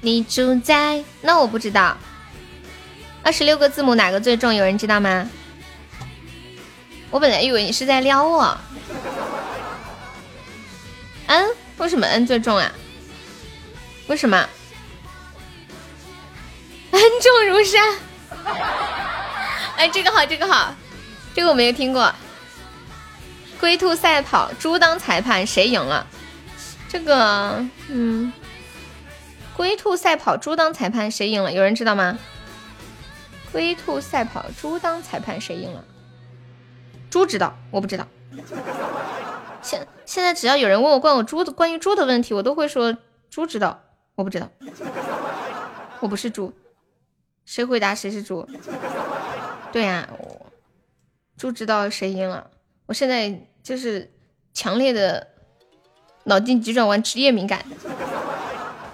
[0.01, 1.03] 你住在……
[1.21, 1.95] 那我不知道。
[3.21, 4.51] 二十六个字母哪个最重？
[4.51, 5.29] 有人知道吗？
[7.15, 8.57] 我本来以为你是在撩我。
[11.27, 12.69] 嗯为什么 N 最重啊？
[14.07, 14.37] 为什么？
[16.91, 17.97] 恩重如山。
[19.77, 20.75] 哎，这个好，这个好。
[21.33, 22.13] 这个我没有听过。
[23.61, 26.05] 龟兔赛跑，猪当裁判，谁赢了？
[26.89, 28.33] 这个，嗯，
[29.55, 31.53] 龟兔赛跑，猪当裁判，谁赢了？
[31.53, 32.19] 有人知道吗？
[33.53, 35.81] 龟兔赛跑，猪当裁判，谁赢了？
[37.15, 38.05] 猪知道，我不知道。
[39.61, 42.97] 现现在只要有人问我关我猪的关于猪的问题，我都会说
[43.29, 43.79] 猪知道，
[44.15, 44.49] 我不知道。
[46.01, 46.51] 我不是猪，
[47.45, 48.45] 谁回答谁是猪？
[49.71, 50.09] 对呀。
[51.37, 52.47] 猪知道谁赢了？
[52.85, 54.11] 我现在就是
[54.53, 55.25] 强烈的
[56.25, 57.63] 脑筋急转弯，职业敏感。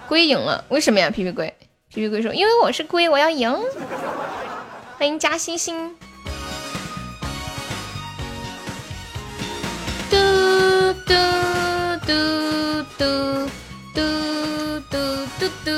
[0.07, 1.09] 龟赢了，为什么呀？
[1.09, 1.51] 皮皮龟，
[1.87, 3.51] 皮皮龟说：“因为我是龟，我要赢。”
[4.99, 5.97] 欢迎加星星。
[10.11, 10.17] 嘟
[11.07, 11.13] 嘟
[12.05, 12.11] 嘟
[12.97, 13.01] 嘟
[13.93, 13.99] 嘟
[14.91, 14.97] 嘟
[15.39, 15.71] 嘟嘟。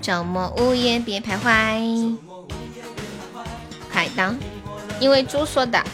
[0.00, 2.16] 周末午夜别徘徊。
[3.90, 4.34] 海当，
[4.98, 5.84] 因为猪说的，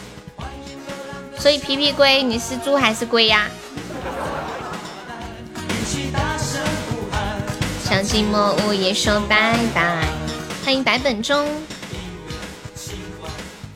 [1.37, 3.49] 所以皮皮龟，你是猪还是龟呀？
[7.83, 10.05] 向寂寞午夜说拜拜。
[10.63, 11.45] 欢迎白本钟，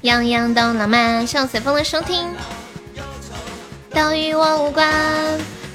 [0.02, 1.26] 样样都浪漫。
[1.26, 2.28] 向随风的收听，
[3.92, 4.88] 都与我无关。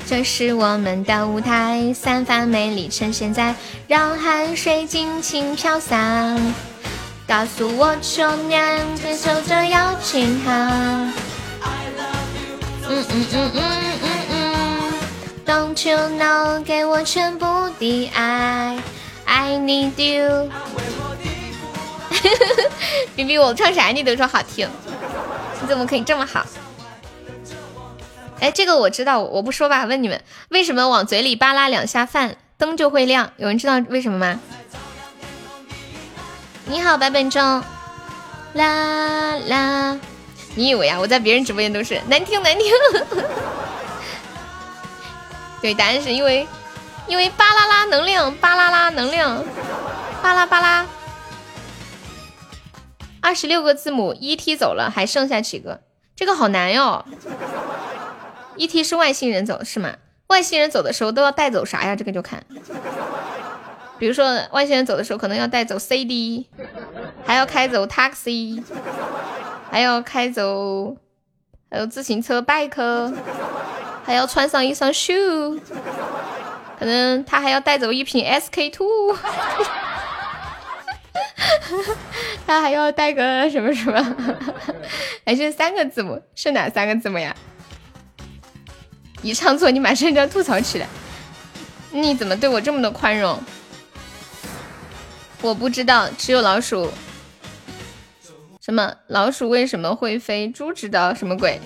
[0.06, 3.54] 这是我们的舞台，散发魅力呈现在，
[3.86, 6.38] 让汗水尽情飘散。
[7.26, 11.12] 告诉我，秋年接受着邀请函。
[12.88, 13.62] 嗯嗯嗯嗯
[14.02, 14.92] 嗯嗯
[15.46, 17.46] ，Don't you know，给我全部
[17.78, 18.76] 的爱
[19.24, 20.50] ，I need you。
[23.16, 24.68] 比比我唱啥你都说好听，
[25.60, 26.44] 你怎么可以这么好？
[28.40, 29.84] 哎，这个我知道，我不说吧。
[29.84, 33.30] 问你们，为什么往嘴里扒拉两下饭，灯就会亮？
[33.36, 34.40] 有人知道为什么吗？
[36.66, 37.62] 你好，白本钟，
[38.54, 39.98] 啦啦！
[40.54, 42.72] 你以为啊，我在别人直播间都是难听难听？
[45.62, 46.46] 对，答案是因为
[47.06, 49.44] 因为巴啦啦能量，巴啦啦能量，
[50.20, 50.84] 巴拉巴拉。
[53.22, 55.80] 二十六个字母，E T 走了，还剩下几个？
[56.14, 57.04] 这个好难哟。
[58.56, 59.94] E T 是外星人走是吗？
[60.26, 61.96] 外星人走的时候都要带走啥呀？
[61.96, 62.44] 这个就看。
[63.98, 66.48] 比如说外星人走的时候，可能要带走 CD，
[67.24, 68.60] 还要开走 taxi，
[69.70, 70.96] 还要开走，
[71.70, 73.14] 还有自行车 bike，
[74.04, 75.60] 还要穿上一双 shoe，
[76.76, 79.16] 可能他还要带走一瓶 SK two，
[82.46, 84.16] 他还要带个什么什么，
[85.24, 87.34] 还是三个字母，是哪三个字母呀？
[89.22, 90.86] 一唱错，你马上就要吐槽起来，
[91.90, 93.38] 你怎么对我这么的宽容？
[95.40, 96.90] 我不知道，只有老鼠。
[98.60, 100.48] 什么老鼠为什么会飞？
[100.48, 101.60] 猪知道什么鬼？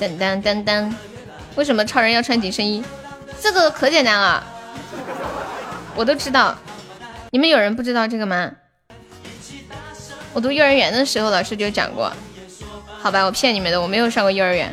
[0.00, 0.92] 噔噔噔噔，
[1.56, 2.84] 为什么超人要穿紧身衣？
[3.40, 4.44] 这个可简单了，
[5.96, 6.56] 我都知道。
[7.34, 8.52] 你们有人不知道这个吗？
[10.32, 12.12] 我读幼儿园的时候，老师就讲过。
[12.86, 14.72] 好吧，我骗你们的，我没有上过幼儿园，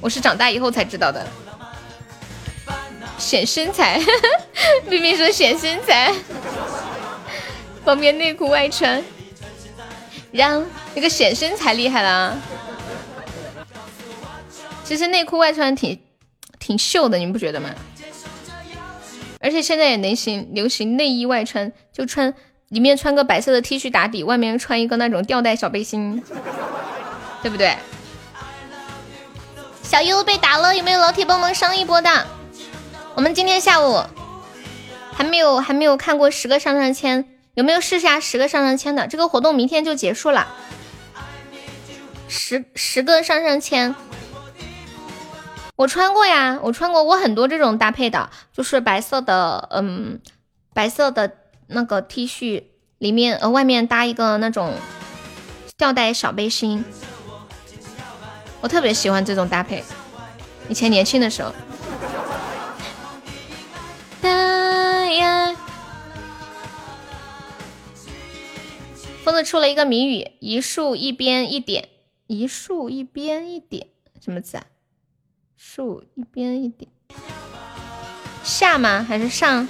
[0.00, 1.26] 我是长大以后才知道的。
[3.18, 4.00] 显身材，
[4.88, 6.14] 冰冰说显身材，
[7.84, 9.02] 方便内裤外穿，
[10.30, 10.64] 让
[10.94, 12.38] 那个显身材厉害了。
[14.84, 16.00] 其实内裤外穿挺
[16.60, 17.70] 挺秀的，你们不觉得吗？
[19.40, 22.32] 而且现在也流行流行内衣外穿，就穿
[22.68, 26.22] 里面穿个白色的 T 恤打底，外面穿一个那种吊带小背心，
[27.42, 27.74] 对不对？
[29.82, 32.26] 小优被打了，有没有老铁帮忙上一波的？
[33.16, 34.04] 我们今天下午
[35.12, 39.06] 还没有还没有看过十个上上签，有没有试下十个上上签的？
[39.08, 40.46] 这个活动明天就结束了，
[42.28, 43.94] 十十个上上签，
[45.80, 50.20] 我穿过呀，我穿过，我很多这种搭配的，就是白色的，嗯，
[50.74, 51.32] 白色的
[51.68, 52.64] 那个 T 恤，
[52.98, 54.74] 里面呃外面搭一个那种
[55.78, 56.84] 吊带小背心，
[58.60, 59.82] 我特别喜欢这种搭配。
[60.68, 61.50] 以前年轻的时候。
[65.18, 65.56] 呀，
[69.24, 71.88] 疯子出了一个谜语：一竖一边一点，
[72.26, 73.86] 一竖一边一点，
[74.22, 74.64] 什么字啊？
[75.72, 76.90] 竖一边一点，
[78.42, 79.06] 下吗？
[79.08, 79.68] 还是上？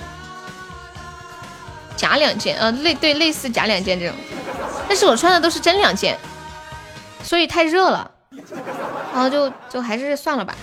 [1.95, 4.17] 假两件，呃，类对，类似假两件这种。
[4.89, 6.19] 但是我穿的都是真两件，
[7.23, 8.11] 所以太热了，
[9.13, 10.57] 然后就就还是算了吧。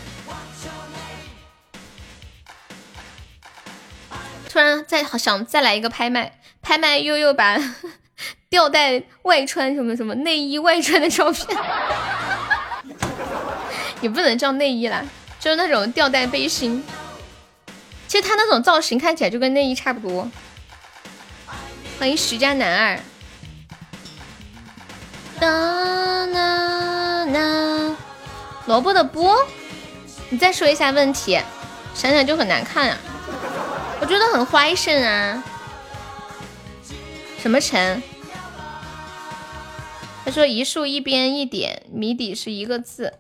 [4.50, 7.60] 突然再好想再来一个拍卖，拍卖悠悠把
[8.50, 11.56] 吊带外穿什么什么内衣外穿的照片，
[14.02, 15.06] 也不能叫内衣啦。
[15.48, 16.84] 就是那种吊带背心，
[18.06, 20.30] 其实他那种造型看起来就跟内衣差不多。
[21.98, 23.00] 欢迎徐家男二。
[25.40, 25.48] 哒
[26.26, 27.96] 啦啦，
[28.66, 29.38] 萝卜的波，
[30.28, 31.40] 你再说一下问题，
[31.94, 32.98] 想想就很难看啊。
[34.02, 35.42] 我觉得很花神啊。
[37.42, 38.04] 什么陈？
[40.26, 43.14] 他说一竖一边一点，谜底是一个字。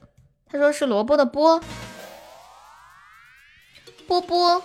[0.51, 1.61] 他说是萝卜的波。
[4.07, 4.63] 波波，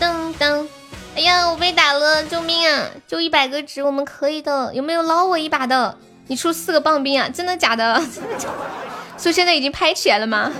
[0.00, 0.66] 噔噔，
[1.14, 2.90] 哎呀，我被打了，救命啊！
[3.06, 5.96] 就一百个值，我们可以的，有没有捞我一把的？
[6.26, 7.28] 你出四个棒冰啊？
[7.28, 8.02] 真的假的？
[9.16, 10.50] 所以现在已经拍起来了吗？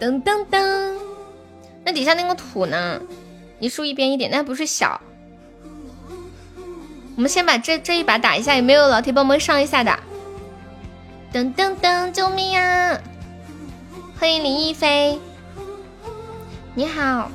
[0.00, 0.96] 噔噔噔，
[1.84, 3.00] 那底下那个土呢？
[3.60, 5.00] 一竖一边一点，那不是小。
[7.14, 9.96] 我们先把这这一把打一下，有没有老铁帮忙上一下的？
[11.32, 12.12] 噔噔噔！
[12.12, 13.00] 救命啊！
[14.20, 15.18] 欢迎林一飞，
[16.74, 17.30] 你好。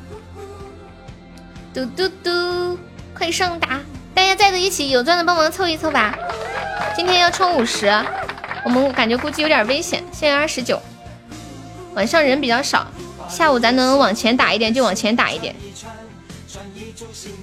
[1.74, 2.78] 嘟嘟嘟，
[3.16, 3.80] 快上打！
[4.14, 6.16] 大家在的一起有钻的帮忙凑一凑吧。
[6.96, 7.88] 今天要充五十，
[8.64, 10.04] 我们感觉估计有点危险。
[10.12, 10.80] 现在二十九，
[11.96, 12.86] 晚上人比较少，
[13.28, 15.56] 下午咱能往前打一点就往前打一点，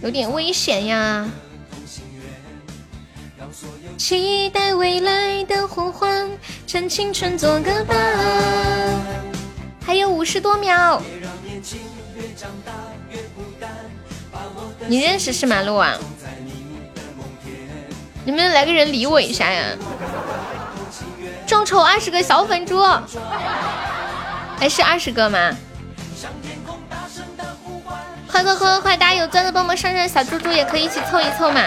[0.02, 1.28] 有点危险呀。
[3.96, 6.30] 期待未来的呼唤，
[6.66, 7.96] 趁青春做个伴。
[9.84, 11.00] 还有五十多秒。
[14.86, 15.96] 你认识是马路啊？
[18.24, 19.64] 能不能来个人理我一下呀？
[21.46, 22.82] 众筹二十个小粉猪，
[24.58, 25.54] 还是二十个吗？
[28.26, 28.96] 快快快快快！
[28.96, 31.60] 大家有钻的帮忙上上，小猪猪也可以一起凑一凑嘛。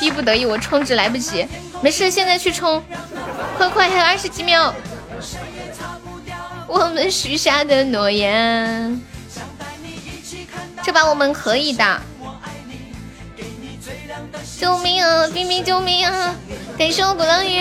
[0.00, 1.46] 逼不得已，我充值来不及，
[1.82, 2.82] 没事，现在去充，
[3.58, 4.74] 快快，还有二十几秒。
[6.66, 9.00] 我们许下的诺言，
[10.82, 12.00] 这把我们可以的。
[14.58, 15.28] 救命啊！
[15.32, 16.34] 冰冰救命啊！
[16.78, 17.60] 感谢我鼓浪屿，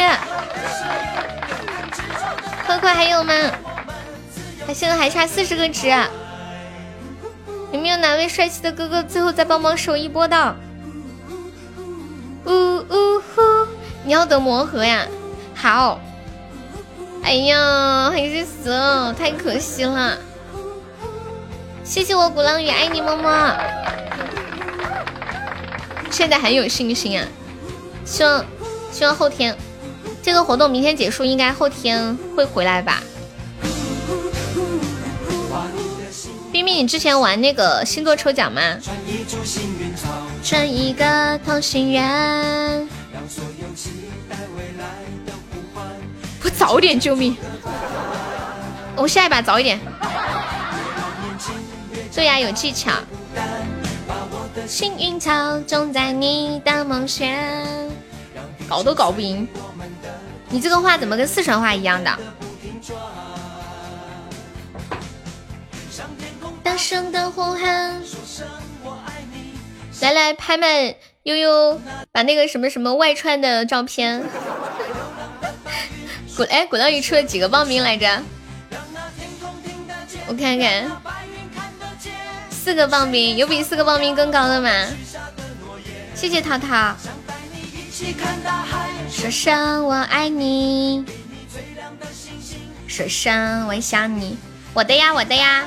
[2.65, 3.33] 快快还有吗？
[4.65, 5.89] 他现在还差四十个值，
[7.71, 10.55] 有没有哪位帅气的哥哥最后再帮忙守一波的？
[12.45, 13.41] 呜呜呼！
[14.03, 15.05] 你要得魔盒呀？
[15.55, 15.99] 好。
[17.21, 20.17] 哎呀，还是死了，太可惜了。
[21.83, 23.57] 谢谢我鼓浪屿，爱你么么。
[26.09, 27.27] 现在很有信心啊！
[28.05, 28.45] 希望
[28.91, 29.55] 希望后天
[30.23, 33.03] 这个活动明天结束，应该后天会回来吧？
[36.51, 38.61] 冰冰，你之前玩那个星座抽奖吗？
[40.49, 42.89] 转一个同心圆。
[46.43, 47.37] 我早点救命！
[48.95, 49.79] 我下一把早一点。
[52.15, 52.91] 对呀，有技巧。
[54.65, 57.27] 幸运草种在你的梦想。
[58.67, 59.47] 搞都搞不赢。
[60.49, 62.19] 你这个话怎么跟四川话一样的？
[66.63, 68.01] 大声的呼喊。
[70.01, 71.79] 来来拍卖悠悠
[72.11, 74.23] 把那个什么什么外穿的照片，
[76.35, 78.21] 古哎古浪屿出了几个报名来着？
[80.27, 80.89] 我看看，
[82.49, 84.69] 四个报名，有比四个报名更高的吗？
[86.15, 86.95] 谢谢涛涛。
[89.11, 91.03] 说声我爱你，
[92.87, 94.37] 说声我想你，
[94.73, 95.65] 我的呀我的呀。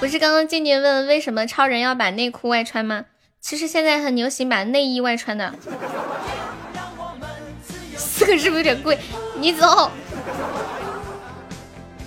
[0.00, 3.04] 不是刚刚静静问为什么超人要把内裤外穿吗？
[3.40, 5.52] 其实现在很流行把内衣外穿的。
[7.96, 8.98] 四个是不是有点贵？
[9.36, 9.90] 你走，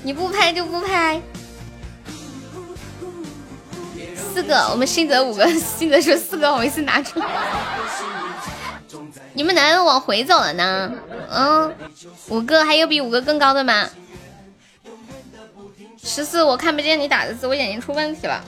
[0.04, 1.22] 你不拍就不拍。
[4.16, 7.26] 四个，我们新泽五个， 新泽说四个，我意思拿出来。
[9.34, 10.94] 你们哪有往回走了呢？
[11.30, 11.76] 嗯，
[12.30, 13.90] 五个还有比五个更高的吗？
[16.04, 18.44] 十四，我看不见你打的字，我眼睛出问题了。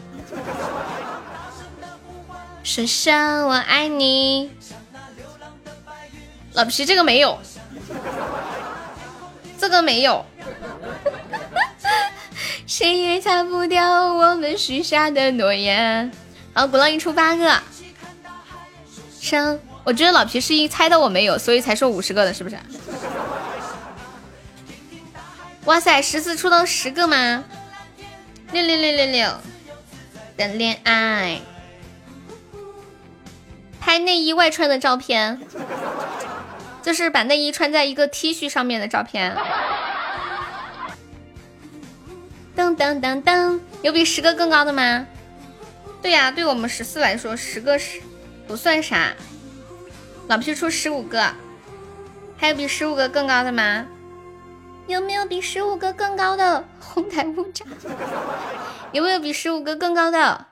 [2.63, 4.49] 深深我爱你，
[6.53, 7.37] 老皮这个没有，
[9.59, 10.25] 这个没有，
[12.65, 16.11] 谁也擦不掉我们许下的诺言。
[16.53, 17.61] 好，鼓浪屿出八个，
[19.19, 22.57] 上，我觉得老皮是一猜到我没有，所以才说五十个的，是不是？
[25.65, 27.43] 哇塞，十四出到十个吗？
[28.51, 29.29] 六六六六六
[30.35, 31.39] 的恋爱。
[33.79, 35.41] 拍内衣外穿的照片，
[36.81, 39.35] 就是把内衣穿在一个 T 恤上面的照片。
[42.55, 45.07] 噔噔噔噔，有比十个更高的吗？
[46.01, 48.01] 对呀，对我们十四来说，十个是
[48.45, 49.13] 不算啥。
[50.27, 51.33] 老皮出十五个，
[52.37, 53.87] 还有比十五个更高的吗？
[54.87, 56.63] 有没有比十五个更高的？
[56.79, 57.65] 红台木渣，
[58.91, 60.47] 有没有比十五个更高的？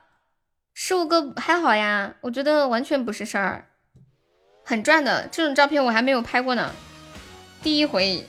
[0.74, 3.66] 十五个还好呀，我觉得完全不是事儿，
[4.64, 5.28] 很赚的。
[5.30, 6.72] 这种照片我还没有拍过呢，
[7.62, 8.26] 第一回。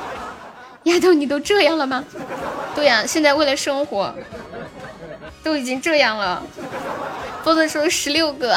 [0.84, 2.04] 丫头，你都这样了吗？
[2.74, 4.14] 对呀，现在为了生活，
[5.42, 6.42] 都已经这样了。
[7.42, 8.54] 波子说十六个，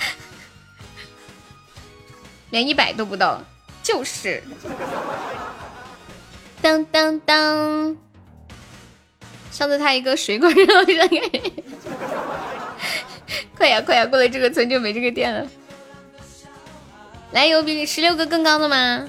[2.50, 3.42] 连一百都不到，
[3.82, 4.42] 就是。
[6.60, 7.96] 当当当。
[9.50, 11.52] 上次他一个水果扔扔给，
[13.58, 15.46] 快呀快呀，过了这个村就没这个店了。
[17.32, 19.08] 来，有比十六个更高的吗？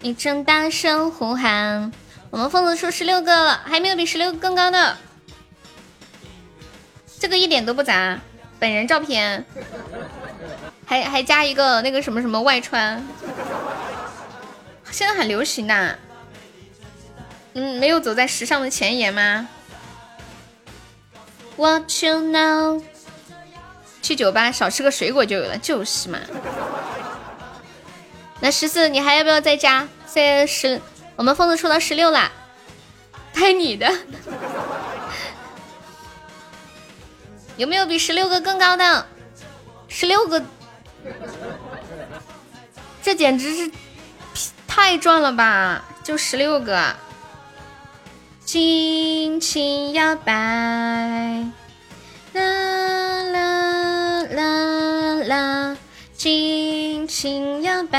[0.00, 1.90] 你正大声呼喊，
[2.30, 4.96] 我们疯子出十六个了，还没有比十六个更高的。
[7.18, 8.20] 这个一点都不杂，
[8.60, 9.44] 本人照片，
[10.90, 13.06] 还还加一个那个什么什么外穿，
[14.90, 15.94] 现在很流行呐。
[17.52, 19.48] 嗯，没有走在时尚的前沿吗
[21.54, 22.82] ？What you know？
[24.02, 26.18] 去酒吧少吃个水果就有了，就是嘛。
[28.40, 29.86] 那十四，你还要不要再加？
[30.08, 30.80] 现在十，
[31.14, 32.32] 我们疯子抽到十六啦，
[33.32, 33.88] 拍你的。
[37.56, 39.06] 有没有比十六个更高的？
[39.86, 40.42] 十六个，
[43.02, 43.70] 这简直是
[44.66, 45.84] 太赚了吧！
[46.02, 46.94] 就十六个。
[48.44, 50.32] 轻轻摇摆，
[52.32, 52.42] 啦
[53.32, 55.76] 啦啦啦，
[56.16, 57.98] 轻轻摇摆。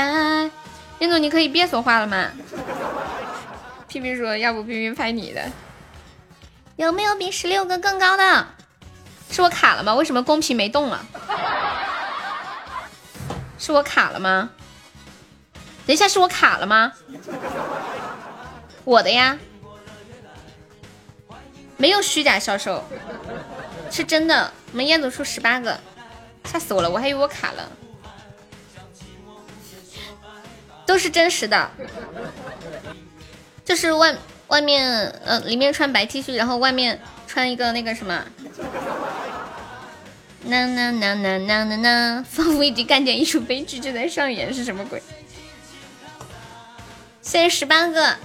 [0.98, 2.30] 燕总，你可以别说话了吗？
[3.88, 5.50] 皮皮说，要不皮皮拍你的。
[6.76, 8.46] 有没有比十六个更高的？
[9.30, 9.94] 是我卡了吗？
[9.94, 11.04] 为什么公屏没动了？
[13.62, 14.50] 是我卡了吗？
[15.86, 16.92] 等一下，是我卡了吗？
[18.82, 19.38] 我的呀。
[21.76, 22.84] 没有虚假销售，
[23.88, 24.52] 是真的。
[24.72, 25.78] 我们燕总出十八个，
[26.44, 26.90] 吓死我了！
[26.90, 27.70] 我还以为我卡了，
[30.84, 31.70] 都是真实的。
[33.64, 34.16] 就是外
[34.48, 38.24] 外面，呃，里面穿白 T 恤，然后外面穿一个那个什么。
[40.44, 45.02] 呐呐呐呐呐呐呐，仿佛已经看见一出悲剧正在上演，是什么鬼？
[47.20, 48.16] 现在十八个，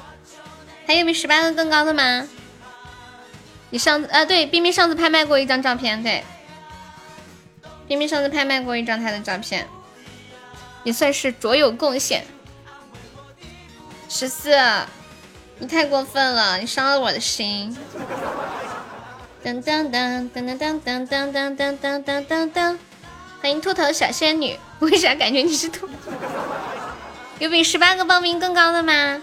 [0.88, 2.28] 还有比十八个更高的吗？
[3.70, 6.24] 你上次啊，对，冰冰上次拍卖过一张照片，对，
[7.88, 9.68] 冰冰上次拍卖过一张她的照片，
[10.84, 12.26] 也算是卓有贡献。
[14.10, 14.58] 十四，
[15.60, 17.78] 你太过分了，你伤了我的心。
[19.44, 22.80] 当当当当当当当当当当当当当，
[23.40, 25.88] 欢迎秃头小仙女，为啥感觉你是秃？
[27.40, 29.22] 有比十八个报名更高的吗？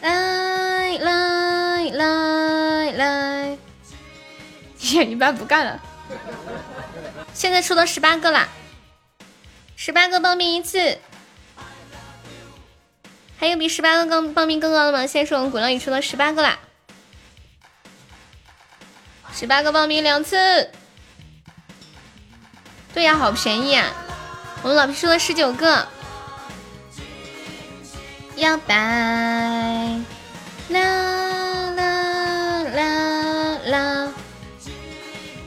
[0.00, 3.58] 来来来来，
[4.80, 5.80] 演一半不干了。
[7.34, 8.48] 现在出到十八个啦，
[9.76, 10.98] 十八个报名一次，
[13.38, 15.06] 还有比十八个更报名更高的吗？
[15.06, 16.58] 现在是我们鼓浪屿出到十八个啦，
[19.34, 20.70] 十八个报名两次。
[22.94, 23.88] 对呀，好便宜啊！
[24.62, 25.88] 我们老皮出了十九个。
[28.36, 28.74] 摇摆，
[30.68, 30.80] 啦
[31.76, 34.12] 啦啦啦，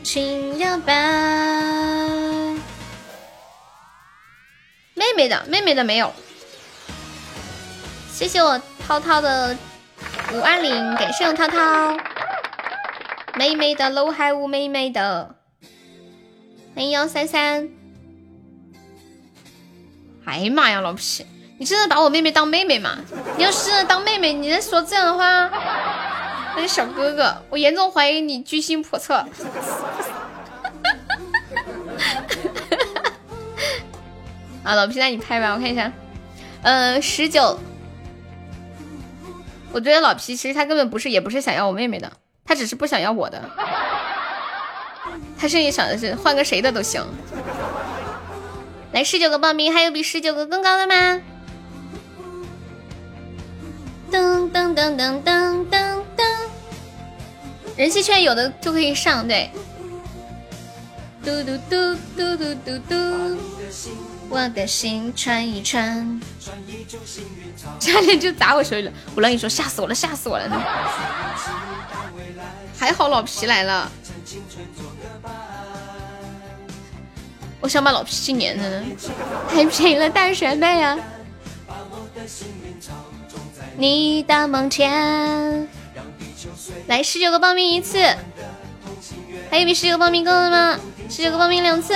[0.04, 0.94] 轻摇摆。
[4.94, 6.14] 妹妹的，妹妹的没有。
[8.12, 9.56] 谢谢我涛涛的
[10.32, 11.98] 五二零，感谢我涛涛。
[13.38, 15.36] 妹妹的楼海无妹妹的，
[16.74, 17.70] 欢迎幺三三。
[20.24, 21.26] 哎呀妈呀，老皮，
[21.58, 22.98] 你真的把我妹妹当妹妹吗？
[23.38, 25.26] 你要是当妹妹，你再说这样的话，
[26.56, 29.16] 那是小哥哥，我严重怀疑你居心叵测。
[34.64, 35.92] 啊，老皮，那你拍吧，我看一下。
[36.62, 37.60] 嗯，十九。
[39.74, 42.10] 我觉得老皮其实他根本不是，也不是想要我妹妹的，
[42.46, 43.42] 他只是不想要我的。
[45.38, 47.04] 他心里想的是换个谁的都行。
[48.92, 51.22] 来，十九个报名，还有比十九个更高的吗？
[54.12, 56.26] 噔噔噔噔噔噔噔。
[57.76, 59.50] 人气圈有的就可以上，对。
[61.24, 62.96] 嘟嘟嘟嘟嘟嘟嘟。
[64.30, 66.22] 我的心穿一穿，
[67.80, 68.92] 差点就砸我手里了。
[69.16, 70.50] 我让你说，吓死我了，吓死我了！
[72.78, 73.90] 还好老皮来了，
[77.62, 78.86] 我想把老皮撵着呢，
[79.50, 80.98] 太便宜了，大学妹呀！
[83.78, 85.68] 你的梦前，
[86.88, 87.98] 来十九个报名一次，
[89.50, 90.80] 还有比十九个报名更的吗？
[91.10, 91.94] 十九个报名两次。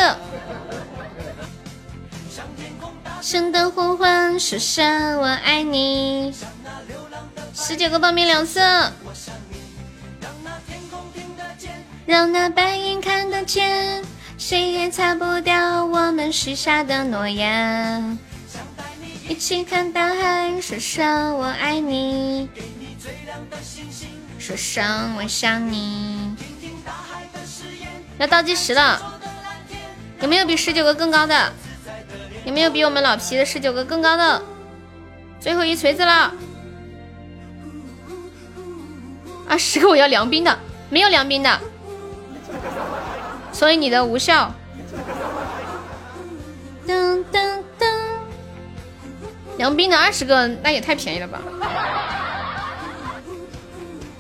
[3.22, 6.34] 圣的呼唤，说声我爱你。
[7.54, 8.62] 十九个报名两次，
[12.06, 14.04] 让那白云看得见，
[14.38, 18.18] 谁也擦不掉我们许下的诺言。
[19.28, 22.50] 一起看大海，说声我爱你，
[24.40, 26.36] 说声我想你。
[28.18, 29.20] 要倒计时了，
[30.22, 31.54] 有没有比十九个更高的？
[32.46, 34.42] 有没有比我们老皮的十九个更高的？
[35.40, 36.34] 最后一锤子了！
[39.48, 40.60] 啊，十个我要凉冰的，
[40.90, 41.60] 没有凉冰的，
[43.54, 44.54] 所以你的无效。
[46.86, 47.86] 噔噔噔，
[49.58, 51.40] 凉冰的二十个，那也太便宜了吧！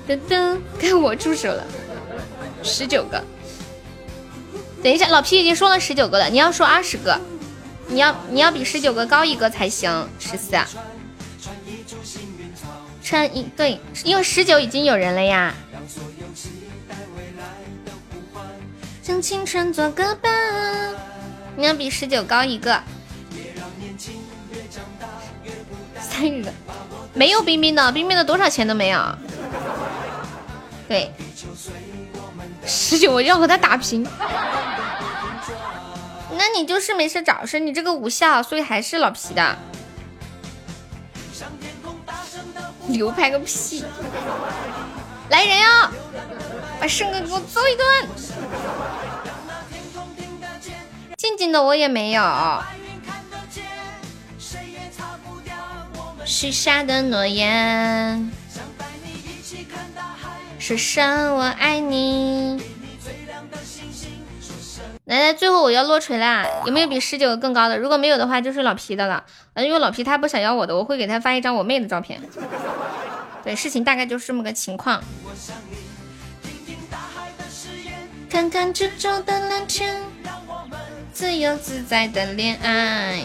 [0.07, 1.63] 噔噔，该我出手了，
[2.63, 3.21] 十九个。
[4.81, 7.19] 等一下，老皮已经说了十九个了，你要说二十个。
[7.89, 10.55] 你要你要比十九个高一个才行，十四。
[13.03, 15.53] 穿一对，因为十九已经有人了呀。
[19.01, 20.31] 将青春做个伴。
[21.55, 22.79] 你要比十九高一个。
[25.99, 26.51] 三个，
[27.13, 29.03] 没有冰冰的，冰冰的多少钱都没有。
[30.87, 31.11] 对，
[32.65, 34.05] 十九我要和他打平。
[36.39, 39.57] 那你就是没事找事，你这个无效，所以还是老皮的。
[42.87, 43.83] 牛排个屁！
[45.29, 45.91] 来人呀，
[46.79, 48.07] 把胜哥给我揍一顿！
[51.17, 52.23] 静静的我也没有。
[56.23, 58.31] 许下的诺言，
[60.57, 62.78] 说声我爱你。
[65.10, 66.45] 来来，最后我要落锤啦！
[66.68, 67.76] 有没有比十九个更高的？
[67.80, 69.26] 如果没有的话，就是老皮的了。
[69.56, 72.22] 嗯，因为老皮他不想要我的，我会给他发一张我妹的照片。
[73.44, 75.03] 对，事情大概就是这么个情况。
[78.30, 79.99] 看看这周的蓝天，
[81.11, 83.23] 自由自在的恋爱，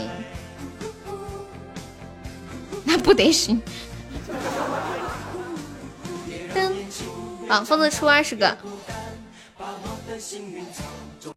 [2.84, 3.60] 那不得行。
[6.54, 6.72] 噔，
[7.46, 8.56] 好，疯子出二十个。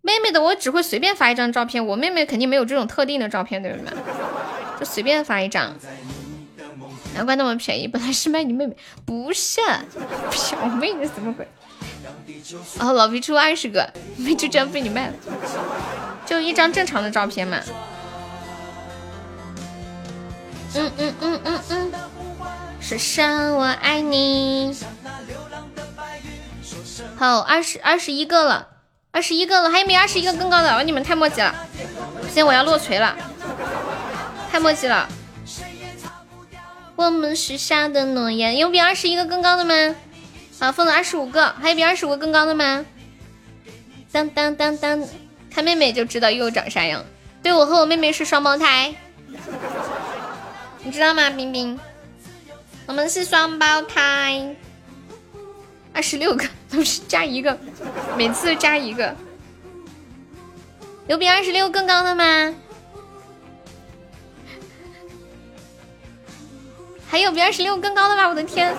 [0.02, 3.98] 妹妹的我只会随便发一张照片，我妹妹肯定没有这种特定的照片，对不对？
[4.80, 5.76] 就随便发一张，
[7.16, 7.88] 难怪那么便宜。
[7.88, 9.60] 本来是 卖你妹妹，不是
[10.32, 11.48] 小妹，你怎么鬼？
[12.80, 15.14] 哦，老皮出二十个，没就这样被你卖了，
[16.26, 17.60] 就一张正常的照片嘛。
[20.76, 21.92] 嗯嗯嗯嗯嗯，
[22.80, 24.78] 说声我爱你。
[27.16, 28.68] 好，二十二十一个了。
[29.18, 30.84] 二十一个了，还有没有二十一个更高的？
[30.84, 31.52] 你们太墨迹了！
[32.22, 33.18] 不行我要落锤了，
[34.52, 35.10] 太墨迹了。
[36.96, 39.96] 我们许下的诺言，有比二十一个更高的吗？
[40.60, 42.86] 好，封了二十五个，还有比二十五个更高的吗？
[44.12, 45.04] 当当当当，
[45.52, 47.04] 看妹妹就知道又长啥样。
[47.42, 48.94] 对我和我妹妹是双胞胎，
[50.84, 51.28] 你知道吗？
[51.32, 51.80] 冰冰，
[52.86, 54.56] 我们是双胞胎。
[55.98, 57.58] 二十六个， 都是加一个，
[58.16, 59.16] 每次加一个。
[61.08, 62.54] 有比二十六更高的吗？
[67.10, 68.28] 还有比二十六更高的吗？
[68.28, 68.76] 我的天，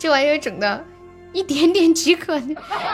[0.00, 0.84] 这玩意儿整的，
[1.32, 2.42] 一点点即可。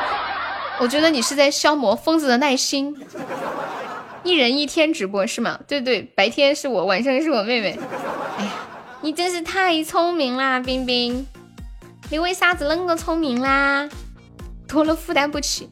[0.78, 2.95] 我觉得你是在消磨疯子的耐心。
[4.24, 5.59] 一人一天直播是吗？
[5.66, 7.78] 对对，白天是我，晚上是我妹妹。
[8.37, 8.53] 哎呀，
[9.01, 11.27] 你真是太聪明啦，冰冰，
[12.09, 13.89] 你为啥子那么聪明啦？
[14.69, 15.70] 多了负担不起。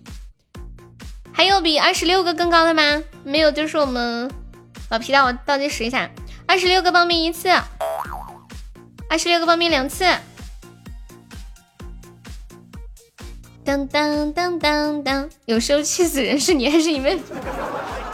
[1.32, 3.02] 还有比二十六个更高的吗？
[3.24, 4.30] 没有，就是我们
[4.90, 6.10] 老皮蛋，我倒计时一下，
[6.46, 7.48] 二十六个报名一次，
[9.08, 10.04] 二十六个报名两次。
[13.64, 17.18] 当当当当当，有时候气死人是你还是你妹？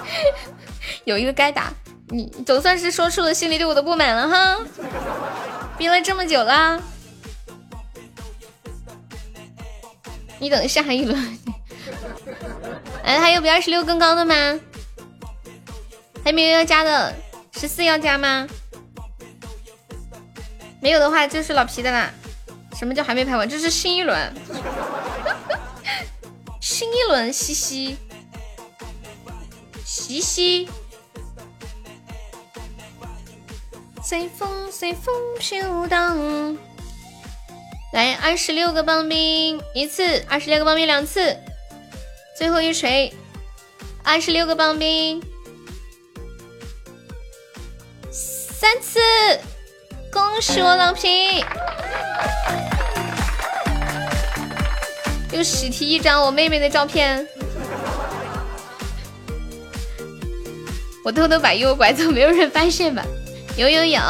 [1.05, 1.73] 有一个该打，
[2.09, 4.59] 你总算是说出了心里对我的不满了哈。
[5.77, 6.81] 憋了这么久了，
[10.41, 11.39] 你等下一轮。
[13.05, 14.59] 哎，还有比二十六更高的吗？
[16.25, 17.15] 还没有要加的，
[17.53, 18.49] 十四要加吗？
[20.83, 22.11] 没有的话就是老皮的啦。
[22.79, 23.47] 什么叫还没排完？
[23.49, 24.33] 这是新一轮，
[26.61, 27.99] 新一轮，嘻嘻，
[29.85, 30.69] 嘻嘻。
[34.03, 36.17] 随风随风飘荡。
[37.93, 41.37] 来，二十六个棒冰一次，二十六个棒冰两次。
[42.39, 43.13] 最后一锤，
[44.05, 45.21] 二十六个棒冰，
[48.13, 49.01] 三次，
[50.13, 51.45] 恭喜我老皮！
[55.33, 57.27] 又喜提一张我妹妹的照片，
[61.05, 63.05] 我偷偷把悠悠拐走，没有人发现吧？
[63.57, 64.01] 有有有，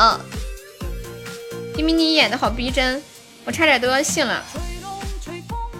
[1.76, 3.02] 明明你演的好逼真，
[3.44, 4.42] 我差点都要信了。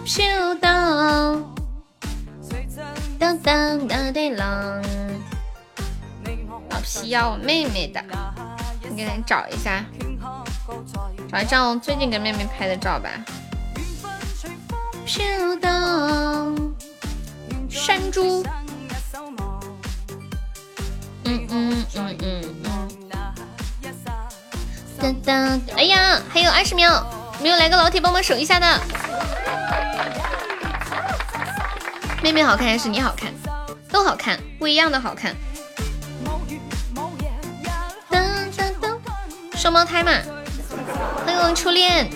[0.05, 1.55] 飘荡。
[3.19, 4.83] 当当当对了，
[6.71, 8.03] 老皮要我妹妹的，
[8.83, 9.85] 我给你找一下，
[11.31, 13.11] 找一张我最近跟妹妹拍的照吧。
[15.05, 15.23] 飘
[15.61, 16.57] 荡
[17.69, 18.43] 山猪，
[21.25, 22.81] 嗯嗯嗯嗯嗯。
[24.99, 27.07] 当当，哎呀，还有二十秒，
[27.43, 28.67] 没有来个老铁帮忙守一下的。
[32.23, 33.33] 妹妹好看还是你好看？
[33.91, 35.35] 都好看，不一样的好看。
[39.57, 40.13] 双胞胎嘛。
[41.25, 42.11] 欢迎初恋。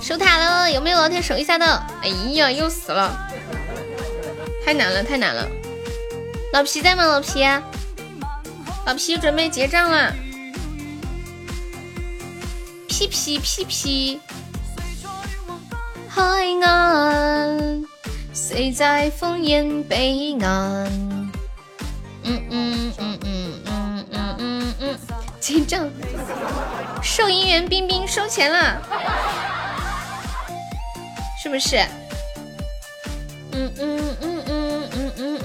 [0.00, 1.66] 守塔了，有没有老铁守一下的？
[2.02, 3.28] 哎呀，又死了，
[4.64, 5.46] 太难了，太难了。
[6.52, 7.04] 老皮在吗？
[7.06, 7.44] 老皮，
[8.84, 10.12] 老皮准备结账了。
[13.08, 14.20] 屁屁屁屁，
[16.08, 16.22] 海
[16.62, 17.84] 岸。
[18.32, 20.86] 谁在烽烟彼岸？
[22.22, 24.98] 嗯嗯嗯嗯嗯嗯嗯嗯，
[25.40, 25.90] 结账，
[27.02, 28.80] 收银员冰冰收钱了，
[31.42, 31.76] 是不是？
[33.52, 35.40] 嗯嗯嗯嗯嗯嗯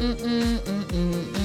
[0.00, 1.39] 嗯嗯嗯嗯嗯。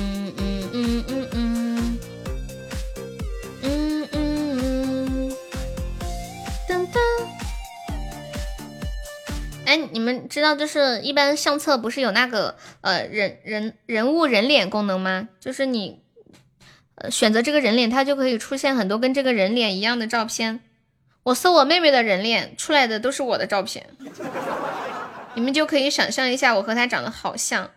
[9.75, 15.29] 你们知道就是一般相册不是有那个呃人人人物人脸功能吗？
[15.39, 16.01] 就是你
[16.95, 20.61] 呃选择这个人脸，它就可以出现很多跟这个人脸一样的照片。
[21.23, 23.87] 我搜我妹妹的人脸出来的都是我的照片，
[25.33, 27.71] 你们就可以想象一下我和她长得好像。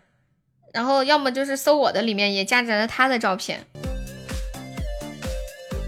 [0.73, 3.65] 然后要么就是搜我的里面也夹杂着她的照片。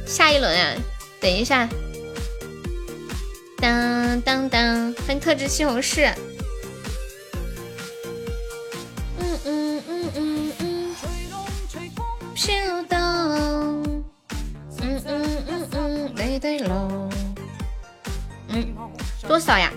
[0.07, 0.75] 下一轮啊，
[1.21, 1.69] 等一下。
[3.61, 6.11] 当当当，欢迎特制西红柿。
[9.19, 10.97] 嗯嗯嗯嗯嗯，
[12.35, 12.99] 飘荡。
[14.81, 17.11] 嗯嗯嗯嗯，对对喽。
[18.49, 18.75] 嗯，
[19.29, 19.71] 多少呀？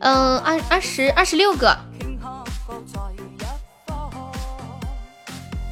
[0.00, 1.74] 嗯，二二十二十六个。
[2.00, 2.18] 嗯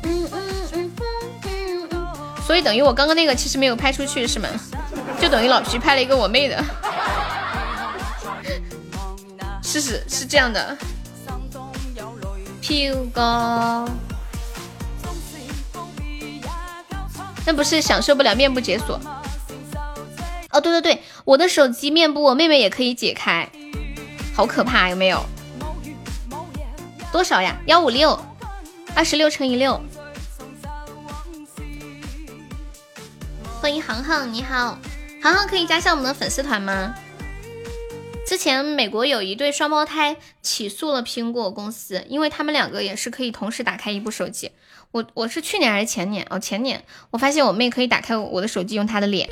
[0.03, 0.33] 嗯
[0.73, 0.91] 嗯
[1.45, 2.43] 嗯嗯。
[2.47, 4.49] 所以等于我刚刚那个其实没有拍出去是吗？
[5.21, 6.65] 就等于老皮拍了一个我妹的。
[9.71, 10.77] 是是是这样的，
[12.61, 13.89] 飘哥，
[17.47, 19.01] 那不是享受不了面部解锁？
[20.51, 23.49] 哦，对对对，我的手机面部我妹妹也可以解开，
[24.35, 25.25] 好可怕，有没有？
[27.13, 27.57] 多少呀？
[27.67, 28.19] 幺五六，
[28.97, 29.81] 二十六乘以六。
[33.61, 34.77] 欢迎航航，你好，
[35.23, 36.93] 航航可以加下我们的粉丝团吗？
[38.31, 44.53] 之前美国有一对双胞胎起诉了苹果公司，因为他们两个也是可以同时打开一部手机。
[44.93, 49.29] 我我是去年还是前年哦，前年我发现我妹可以打开我的手机用她的脸，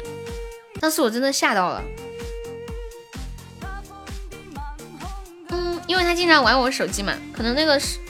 [0.80, 1.80] 当时我真的吓到了。
[5.50, 8.00] 嗯，因为她经常玩我手机嘛，可能那个手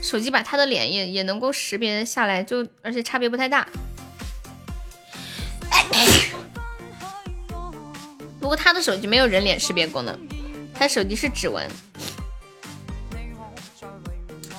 [0.00, 3.66] 手机把她的脸也也能够识别下来，就而且差别不太大。
[8.46, 10.16] 不过他的手机没有人脸识别功能，
[10.72, 11.68] 他手机是指纹，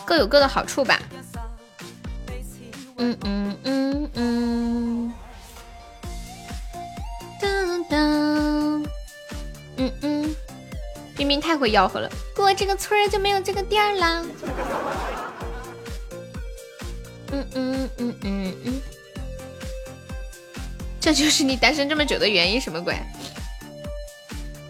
[0.05, 1.01] 各有各的好处吧。
[2.97, 5.13] 嗯嗯嗯嗯，
[7.39, 8.83] 当当，
[9.77, 10.35] 嗯嗯，
[11.15, 14.25] 冰冰太会吆喝了，过这个村就没有这个店儿啦。
[17.31, 18.81] 嗯嗯嗯嗯嗯，
[20.99, 22.93] 这就是你单身这么久的原因，什么鬼？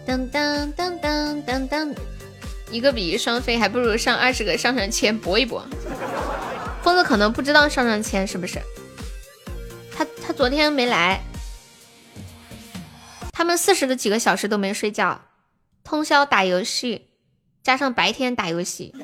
[0.08, 1.94] 当当当当当当，
[2.70, 5.62] 一个比翼双飞，还不如上二十个上上签搏一搏。
[6.82, 8.58] 疯子可能不知道上上签是不是？
[9.94, 11.20] 他他昨天没来，
[13.32, 15.20] 他们四十个几个小时都没睡觉，
[15.84, 17.10] 通宵打游戏，
[17.62, 18.94] 加上白天打游戏。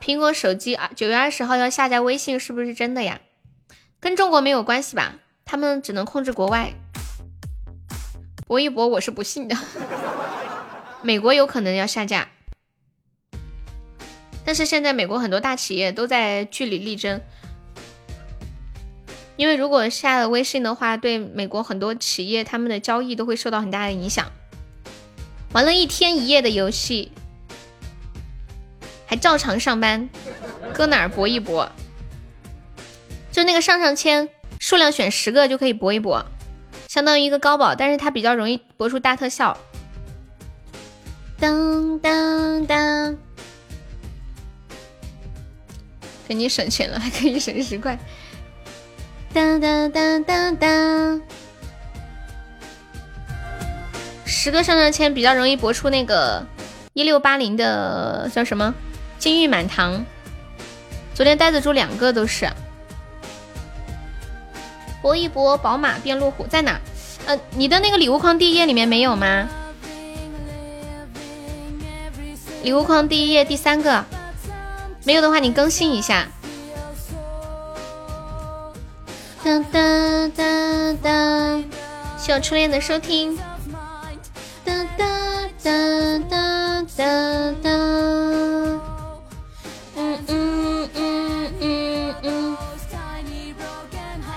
[0.00, 3.20] 苹果手机啊，九月二十号要下架微信，是不是真的呀？
[4.00, 5.16] 跟中国没有关系吧？
[5.44, 6.72] 他们只能控制国外。
[8.50, 9.56] 搏一搏，我是不信的。
[11.02, 12.30] 美国有可能要下架，
[14.44, 17.20] 但是现在美国很多大企业都在据理力争，
[19.36, 24.26] 因为如果下了微信的话，对美国很多企业他们的交易都会受到很大的影响。
[25.52, 27.12] 玩了一天一夜的游戏，
[29.06, 30.10] 还照常上班，
[30.74, 31.70] 搁哪儿搏一搏？
[33.30, 34.28] 就那个上上签，
[34.58, 36.26] 数量选十个就可以搏一搏。
[36.90, 39.56] 相当于一个高保，但是它比较容易播出大特效。
[41.38, 43.16] 当当当，
[46.26, 47.96] 给你省钱了，还可以省十块。
[49.32, 51.22] 当当当当当，
[54.26, 56.44] 十个上上签比较容易博出那个
[56.92, 58.74] 一六八零的叫什么
[59.16, 60.04] 金玉满堂。
[61.14, 62.50] 昨天呆子猪两个都是。
[65.02, 66.80] 搏一搏，宝马变路虎在哪？
[67.26, 69.48] 呃，你的那个礼物框第一页里面没有吗？
[72.62, 74.04] 礼物框第一页第三个
[75.04, 76.28] 没有的话，你更新一下。
[79.42, 81.64] 当当当当，
[82.18, 83.38] 谢我初恋的收听。
[84.62, 88.89] 当当当当当当。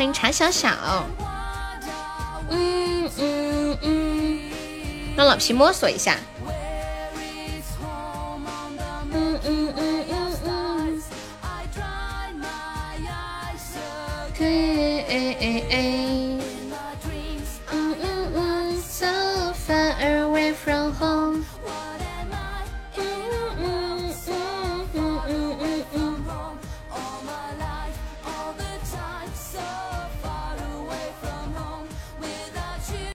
[0.04, 0.70] 欢迎茶小小，
[2.50, 4.38] 嗯嗯嗯，
[5.16, 6.18] 让老皮摸索一下，
[9.14, 11.02] 嗯嗯嗯嗯嗯，
[14.38, 15.74] 对，哎哎哎，
[17.72, 21.46] 嗯嗯嗯，so far away from home。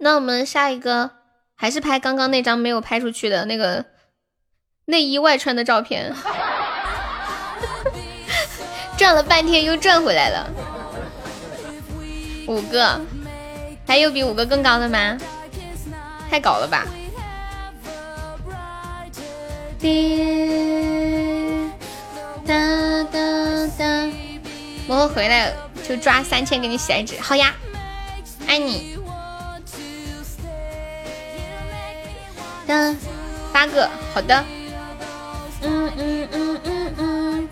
[0.00, 1.10] 那我们下一个
[1.54, 3.84] 还是拍刚刚那张没有拍出去的那个
[4.84, 6.14] 内衣外穿的照片，
[8.96, 10.48] 转了半天又转回来了，
[12.46, 13.00] 五个，
[13.86, 15.18] 还有比五个更高的吗？
[16.30, 16.86] 太高了吧！
[22.46, 24.10] 哒哒哒，
[24.86, 25.52] 我回来
[25.86, 27.54] 就抓三千给你写一纸，好呀，
[28.46, 28.97] 爱你。
[32.68, 32.94] 的
[33.52, 34.44] 八个，好的。
[35.62, 37.48] 嗯嗯嗯嗯嗯。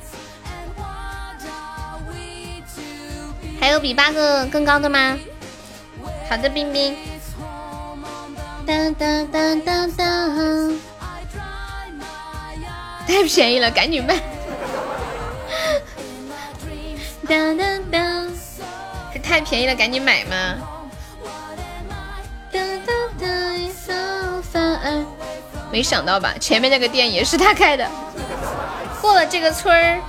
[3.59, 5.19] 还有比八个更高的吗？
[6.29, 6.95] 好的，冰冰。
[8.67, 10.79] 当当当当当。
[13.09, 14.21] 太便宜了，赶紧卖。
[17.27, 18.29] 当当当。
[19.13, 20.57] 是太便宜了，赶紧买吗？
[22.53, 22.86] 当当当。
[25.73, 27.87] 没想到吧，前面那个店也是他开的。
[29.03, 30.01] 过了这个村儿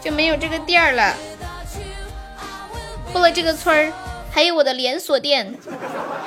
[0.00, 1.14] 就没有这个店儿了。
[3.12, 3.92] 过了这个村儿，
[4.30, 5.54] 还有我的连锁店，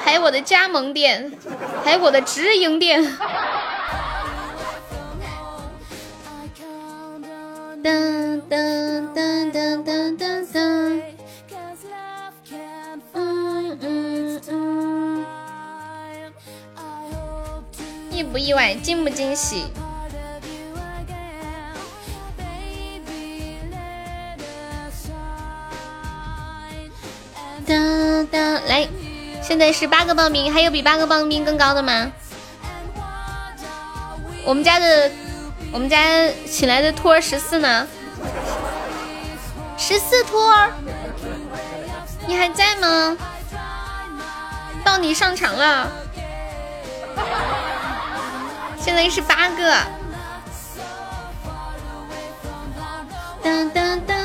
[0.03, 1.31] 还有我的加盟店，
[1.84, 3.03] 还有我的直营店。
[7.84, 11.02] 噔噔噔噔噔噔噔。
[18.18, 18.73] 意不意外？
[18.73, 19.72] 惊不惊喜？
[27.68, 27.76] 哒
[28.31, 28.88] 哒，来，
[29.44, 32.11] 现在是八个报名，还有比八个报名更高的吗？
[34.44, 35.11] 我们家的，
[35.72, 37.88] 我们家请来的托儿十四呢？
[39.77, 40.72] 十四托儿，
[42.26, 43.15] 你还在吗？
[44.84, 45.91] 到你上场了，
[48.88, 49.76] 现在是八个。
[53.44, 54.18] 当当当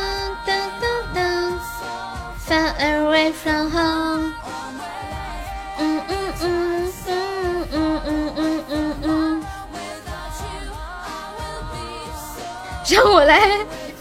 [0.47, 1.61] 当当当
[2.47, 4.33] ，Far away from home。
[5.81, 9.43] 嗯嗯嗯嗯嗯嗯嗯嗯嗯，
[12.89, 13.41] 让我来。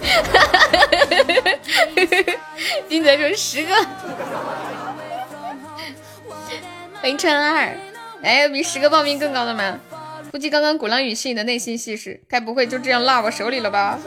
[2.87, 3.73] 金泽说十个。
[7.01, 7.75] 凌晨二，
[8.21, 9.79] 哎，有比十个报名更高的吗？
[10.31, 13.99] 估计刚刚鼓浪屿吸引的内心戏是，该不会就这样落我手里了吧？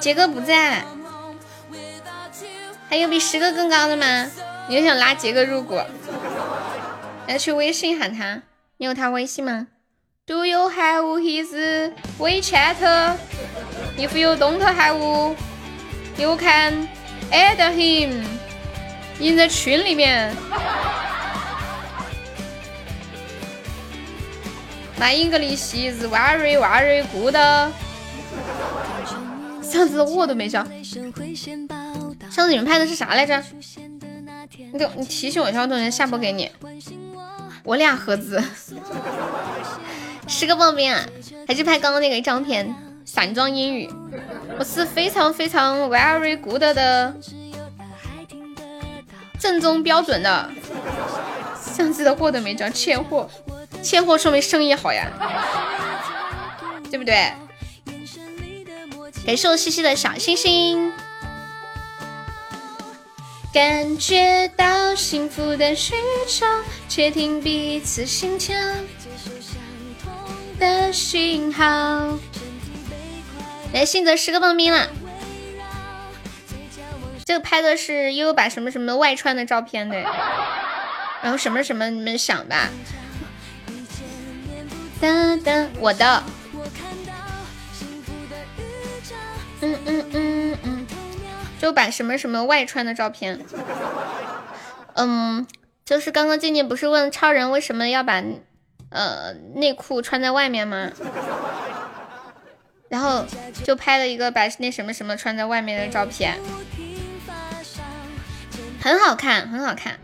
[0.00, 0.84] 杰哥不在，
[2.88, 4.28] 还有比十个更高的吗？
[4.68, 5.80] 你就想拉杰哥入股？
[7.28, 8.42] 来去微信喊他，
[8.78, 9.68] 你有他微信吗
[10.26, 13.16] ？Do you have his WeChat?
[13.96, 15.36] If you don't have,
[16.16, 16.88] you can
[17.30, 18.24] add him.
[19.20, 20.34] 你在群里面
[25.00, 27.34] ，My English is very very good。
[29.64, 30.62] 上次我都没交，
[32.30, 33.42] 上次你们拍的是啥来着？
[34.72, 36.50] 你给你提醒我一下，我等下下播给你。
[37.62, 38.42] 我俩合资，
[40.28, 41.00] 十个报名啊，
[41.46, 42.74] 还是拍刚刚那个一张片
[43.04, 43.88] 散装英语。
[44.58, 47.14] 我是非常非常 very good 的。
[49.38, 50.50] 正宗标准的，
[51.58, 53.28] 相机的货都没交，欠货，
[53.82, 55.10] 现货说明生意好呀，
[56.90, 57.32] 对不对？
[59.26, 60.92] 感谢我西西的小星星，
[63.52, 65.94] 感觉到幸福的需
[66.26, 66.46] 求，
[66.88, 68.56] 窃听彼此心跳
[70.58, 72.18] 的讯号。
[73.72, 74.88] 来，信泽十个棒冰了。
[77.24, 80.02] 这个拍的是悠悠把什么什么外穿的照片对，
[81.22, 82.68] 然后什么什么你们想吧。
[85.00, 86.22] 哒哒，我的。
[89.62, 90.86] 嗯嗯嗯嗯，
[91.58, 93.40] 就把什么什么外穿的照片。
[94.94, 95.46] 嗯，
[95.84, 98.22] 就是刚刚静静不是问超人为什么要把
[98.90, 100.90] 呃内裤穿在外面吗？
[102.88, 103.24] 然后
[103.64, 106.38] 就拍了一个把那什么什么穿在外面的照片。
[108.82, 109.98] 很好看，很好看。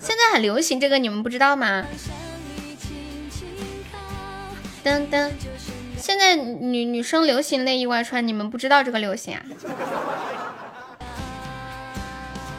[0.00, 1.84] 现在很流行这个，你们不知道吗？
[4.84, 5.30] 噔噔，
[5.96, 9.42] 现在女女生流行内衣外穿，你们不知道这个流行啊？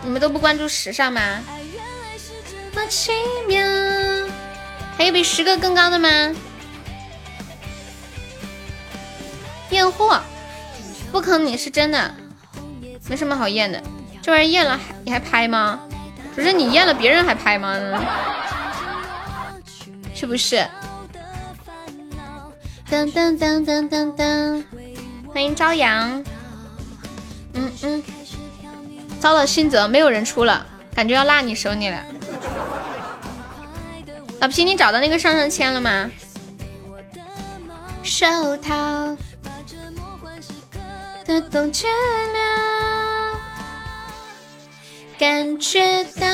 [0.03, 1.21] 你们都不关注时尚吗？
[2.89, 3.11] 奇
[3.47, 3.63] 妙，
[4.97, 6.09] 还有比十个更高的吗？
[9.71, 10.21] 验货，
[11.11, 12.13] 不坑你是真的，
[13.07, 13.81] 没什么好验的。
[14.21, 15.79] 这玩意验了还你还拍吗？
[16.35, 17.75] 不是你验了别人还拍吗？
[20.13, 20.67] 是不是？
[22.95, 24.63] 噔噔噔噔噔噔，
[25.27, 26.23] 欢迎朝阳。
[27.53, 28.03] 嗯嗯，
[29.19, 30.65] 遭了新泽，没有人出了，
[30.95, 32.01] 感觉要落你手里了。
[34.39, 36.09] 老皮，你找到那个上上签了吗？
[38.01, 39.17] 手套
[41.25, 41.91] 的冬天
[42.33, 43.37] 了。
[45.19, 46.25] 感觉到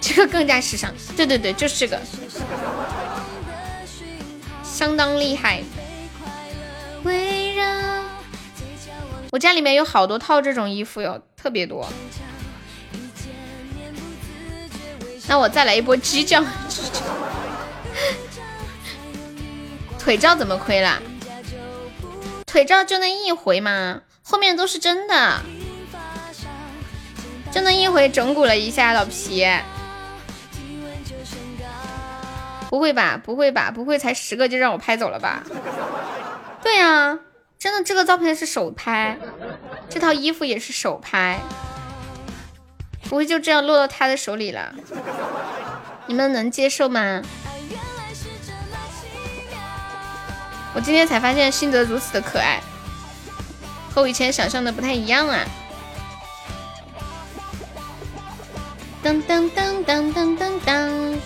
[0.00, 2.00] 这个更加时尚，对对对，就是这个，
[4.74, 5.62] 相当厉害。
[9.30, 11.88] 我家里面有好多套这种衣服哟，特别多。
[15.28, 16.44] 那我再来一波激将，
[19.98, 21.00] 腿照怎么亏了？
[22.44, 25.40] 腿照就那一回嘛，后面都是真的。
[27.52, 29.46] 就那一回整蛊了一下老皮，
[32.74, 33.20] 不会吧？
[33.22, 33.70] 不会吧？
[33.70, 35.44] 不会才十个就让我拍走了吧？
[36.60, 37.16] 对呀，
[37.56, 39.16] 真的这个照片是手拍，
[39.88, 41.38] 这套衣服也是手拍，
[43.08, 44.74] 不会就这样落到他的手里了？
[46.06, 47.22] 你们能接受吗？
[50.74, 52.60] 我今天才发现心泽如此的可爱，
[53.94, 55.44] 和我以前想象的不太一样啊。
[59.04, 61.18] 噔噔噔噔噔噔噔，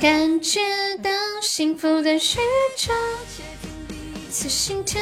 [0.00, 0.60] 感觉
[1.02, 1.10] 到
[1.42, 2.90] 幸福的宇宙，
[4.30, 4.98] 此心跳。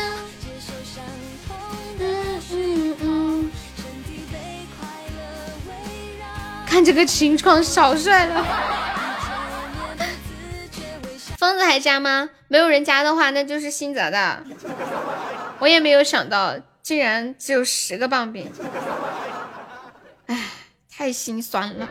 [6.67, 8.45] 看这个情况，少帅了。
[11.39, 12.31] 疯子还加吗？
[12.49, 14.43] 没有人加的话，那就是新泽的。
[15.61, 18.51] 我也没有想到，竟然只有十个棒冰，
[20.27, 20.51] 唉，
[20.91, 21.89] 太心酸了。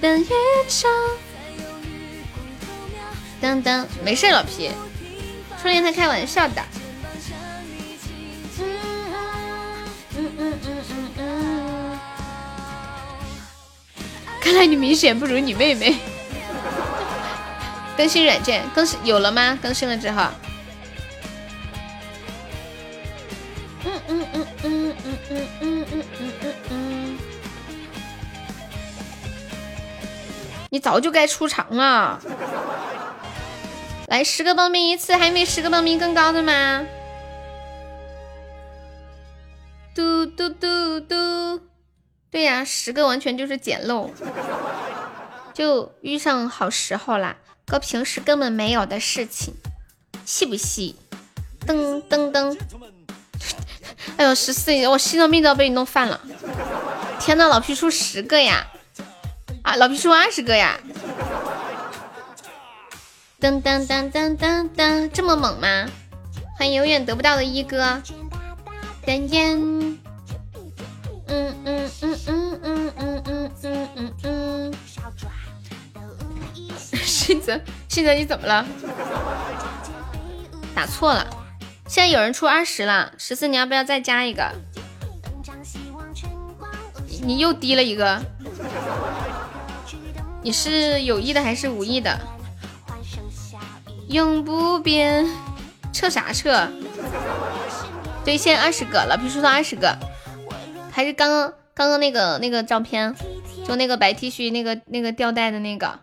[0.00, 0.26] 等一
[0.68, 0.90] 场，
[3.40, 4.70] 当当，没事，老皮，
[5.60, 6.62] 初恋他开玩笑的。
[8.60, 11.98] 嗯嗯嗯嗯嗯。
[14.40, 15.96] 看来你明显不如你妹妹。
[17.96, 19.58] 更新软件更新有了吗？
[19.60, 20.22] 更新了之后。
[30.70, 32.20] 你早就该出场了。
[34.06, 36.86] 来十个报名一次，还没十个报名更高的吗？
[39.94, 41.60] 嘟嘟嘟嘟，
[42.30, 44.10] 对呀，十个完全就是捡漏，
[45.52, 47.36] 就遇上好时候啦，
[47.66, 49.54] 哥平时根本没有的事情，
[50.24, 50.94] 细不细？
[51.66, 52.56] 噔噔噔，
[54.16, 56.20] 哎呦十四，我心脏病都要被你弄犯了！
[57.18, 58.68] 天呐，老皮出十个呀！
[59.76, 60.78] 老皮出二十个呀！
[63.40, 65.86] 噔噔噔噔噔噔，这么猛吗？
[66.58, 68.02] 欢迎永远得不到的一哥。
[69.06, 69.58] 丹烟，
[71.28, 73.22] 嗯嗯嗯嗯嗯嗯
[73.62, 74.74] 嗯嗯嗯。
[76.78, 78.66] 信泽，信泽你怎么了？
[80.74, 81.26] 打错了，
[81.86, 84.52] 现在有人出二十了，十四你要不要再加一个？
[87.22, 88.22] 你又低了一个，
[90.42, 92.18] 你是有意的还是无意的？
[94.08, 95.28] 永不变，
[95.92, 96.68] 撤啥撤？
[98.24, 99.98] 对，现在二十个，老皮说到二十个，
[100.90, 103.14] 还是刚刚刚刚那个那个照片，
[103.66, 105.98] 就那个白 T 恤，那个那个吊带的那个。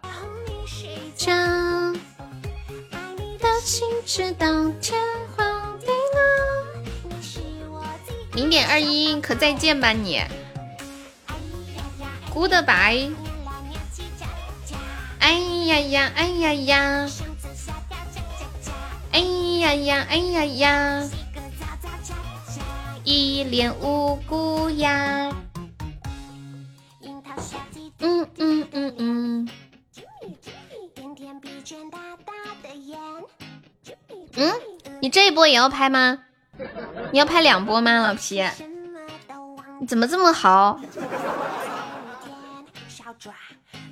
[8.33, 10.21] 零点二一，可再见吧你。
[12.33, 13.24] Goodbye。
[15.65, 17.09] 哎呀呀，哎呀呀，
[19.11, 21.09] 哎呀呀，哎呀呀。
[23.03, 25.31] 一脸无辜呀，
[27.99, 29.49] 嗯嗯嗯嗯，
[34.35, 34.53] 嗯，
[35.01, 36.19] 你这一波也要拍吗？
[37.11, 38.43] 你要拍两波吗，老皮？
[39.79, 40.79] 你怎么这么好？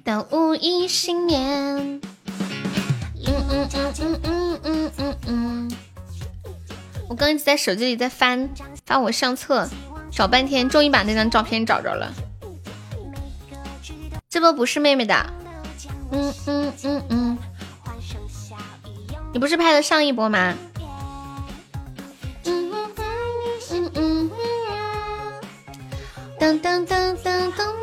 [0.03, 1.39] 当无一幸免，
[1.77, 2.01] 嗯
[3.25, 5.71] 嗯嗯嗯嗯嗯嗯。
[7.07, 8.49] 我刚一直在手机里在翻
[8.85, 9.69] 翻我相册，
[10.11, 12.13] 找半天，终于把那张照片找着了。
[14.29, 15.15] 这波不是妹妹的，
[16.11, 17.37] 嗯嗯嗯嗯，
[19.31, 20.53] 你不是拍的上一波吗？
[22.43, 24.31] 嗯嗯嗯嗯嗯，
[26.39, 27.73] 当当当当当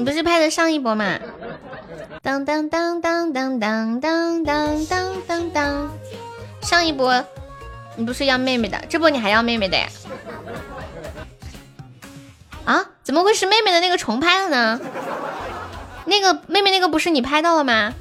[0.00, 1.18] 你不是拍的上一波吗？
[2.22, 4.00] 当当当当当当当
[4.42, 5.90] 当当当当。
[6.62, 7.22] 上一波
[7.96, 9.86] 你不是要妹妹的，这波你还要妹妹的呀？
[12.64, 12.86] 啊？
[13.02, 14.80] 怎么会是妹妹的那个重拍了呢？
[16.06, 17.92] 那个妹妹那个不是你拍到了吗？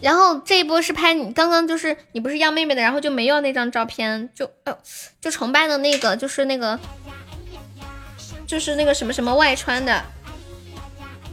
[0.00, 4.74] 然后这一波是拍你刚刚就是你不是要妹妹的，然后就没有那张照片，就呃
[5.20, 6.80] 就崇拜的那个就是那个
[8.50, 10.02] 就是那个什么什么外穿的，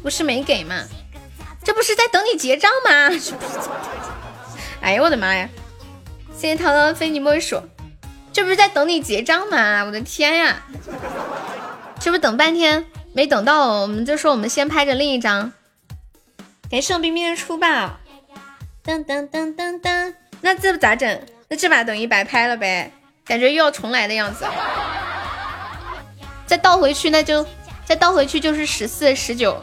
[0.04, 0.84] 不是没给吗？
[1.64, 3.10] 这不是在等你结账吗？
[4.82, 5.50] 哎呀，我的妈呀！
[6.38, 7.60] 谢谢涛涛非你莫属，
[8.32, 9.84] 这不是在等你结账吗？
[9.84, 10.64] 我的天呀！
[12.00, 15.54] 这不等半天没等到，我们就说我们先拍着另一张，
[16.70, 18.00] 给盛冰冰出吧。
[18.86, 21.20] 噔噔噔噔噔，那这咋整？
[21.48, 22.92] 那这把等于白拍了呗？
[23.26, 24.46] 感觉又要重来的样子。
[26.48, 27.46] 再倒回去，那就
[27.86, 29.62] 再倒回去就是十四十九。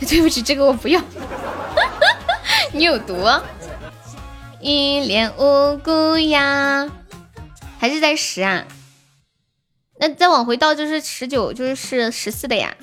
[0.08, 1.00] 对不起，这个我不要。
[2.72, 3.16] 你有毒，
[4.60, 6.90] 一脸无辜呀，
[7.78, 8.64] 还是在十啊？
[10.00, 12.76] 那再往回倒就是十九，就是十四的呀。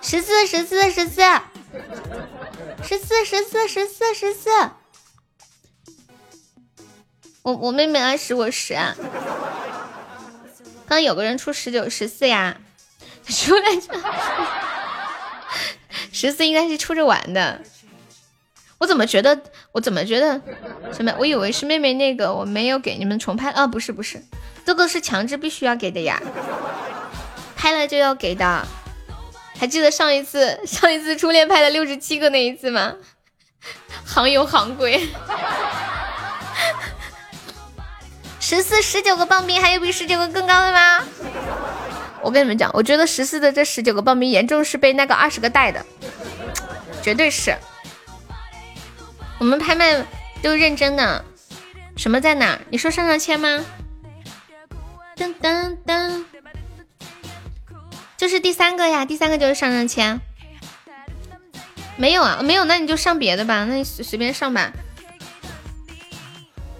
[0.00, 1.22] 十四，十四，十四，
[2.82, 4.50] 十四，十四，十四，十四，
[7.42, 8.74] 我我妹妹二十，我十。
[10.86, 12.56] 刚有个人出十九、十四呀，
[13.28, 13.92] 出来着。
[16.12, 17.62] 十四应该是出着玩的。
[18.78, 19.40] 我怎么觉得？
[19.72, 20.40] 我怎么觉得？
[20.92, 21.14] 什么？
[21.18, 23.66] 我以为是妹妹那个，我没有给你们重拍啊！
[23.66, 24.22] 不是不是，
[24.64, 26.20] 这个是强制必须要给的呀，
[27.56, 28.66] 拍了就要给的。
[29.58, 32.94] 还记得上一次上一次初恋拍的六十七个那一次吗？
[34.04, 35.08] 行有行规。
[38.48, 41.02] 十四十九个棒冰，还有比十九个更高的吗？
[42.22, 45.84] 我跟你们讲，我觉得十四的这十九个棒冰严重是被那个二十个带的，
[47.02, 47.56] 绝对是。
[49.40, 50.06] 我们拍卖
[50.42, 51.24] 都认真的，
[51.96, 52.56] 什么在哪？
[52.70, 53.64] 你说上上签吗？
[55.16, 56.24] 噔噔噔，
[58.16, 60.20] 这是第三个呀，第三个就是上上签。
[61.96, 64.70] 没有啊，没有，那你就上别的吧，那你随随便上吧。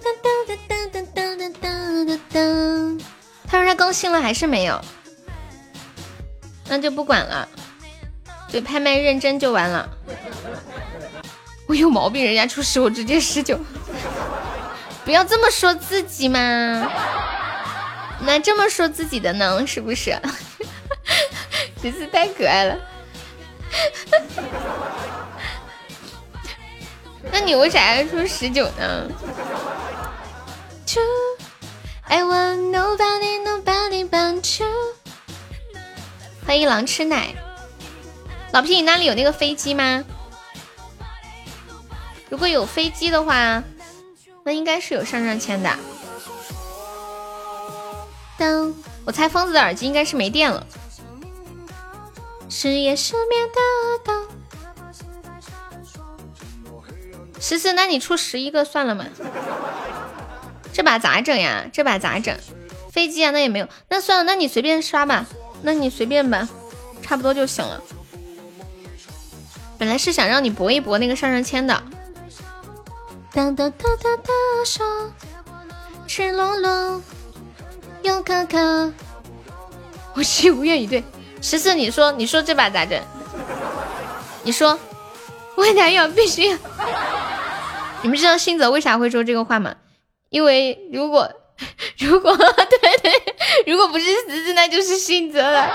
[0.01, 1.06] 噔噔噔噔噔
[2.37, 3.01] 噔，
[3.47, 4.79] 他说他更新了还是没有，
[6.67, 7.49] 那就不管了，
[8.51, 9.89] 对，拍卖认真就完了。
[11.67, 13.59] 我有毛病，人家出十，我直接十九，
[15.03, 16.39] 不要这么说自己嘛，
[18.21, 19.65] 那这么说自己的呢？
[19.65, 20.15] 是不是？
[21.81, 22.77] 十四太可爱了，
[27.31, 29.07] 那你为啥要出十九呢？
[32.09, 34.67] I want nobody, nobody but you。
[36.45, 37.35] 欢迎狼吃奶，
[38.53, 40.05] 老皮，你那里有那个飞机吗？
[42.29, 43.61] 如果有飞机的话，
[44.45, 45.69] 那应该是有上上签的。
[48.37, 48.73] 当
[49.03, 50.65] 我猜疯子的耳机应该是没电了。
[52.47, 53.59] 深夜失眠的
[54.05, 54.13] 岛。
[57.41, 59.05] 十四，那你出十一个算了吗？
[60.77, 61.65] 这把咋整呀？
[61.73, 62.37] 这把咋整？
[62.91, 63.67] 飞机啊，那也没有。
[63.89, 65.25] 那算了，那你随便刷吧。
[65.63, 66.47] 那你随便吧，
[67.01, 67.81] 差不多就行了。
[69.79, 71.81] 本来是想让你搏一搏那个上上签的。
[73.33, 74.31] 哒哒哒哒哒，
[74.67, 74.83] 手
[76.05, 77.01] 赤裸裸
[78.03, 78.93] 又可可，
[80.13, 81.03] 我心无怨以对。
[81.41, 83.01] 十四，你说你说这把咋整？
[84.43, 84.77] 你说
[85.55, 86.55] 我男友必须。
[88.03, 89.73] 你们知道新泽为啥会说这个话吗？
[90.29, 91.31] 因为如果
[91.99, 93.11] 如果 对对，
[93.65, 95.71] 如果不是十四，那就是新泽了。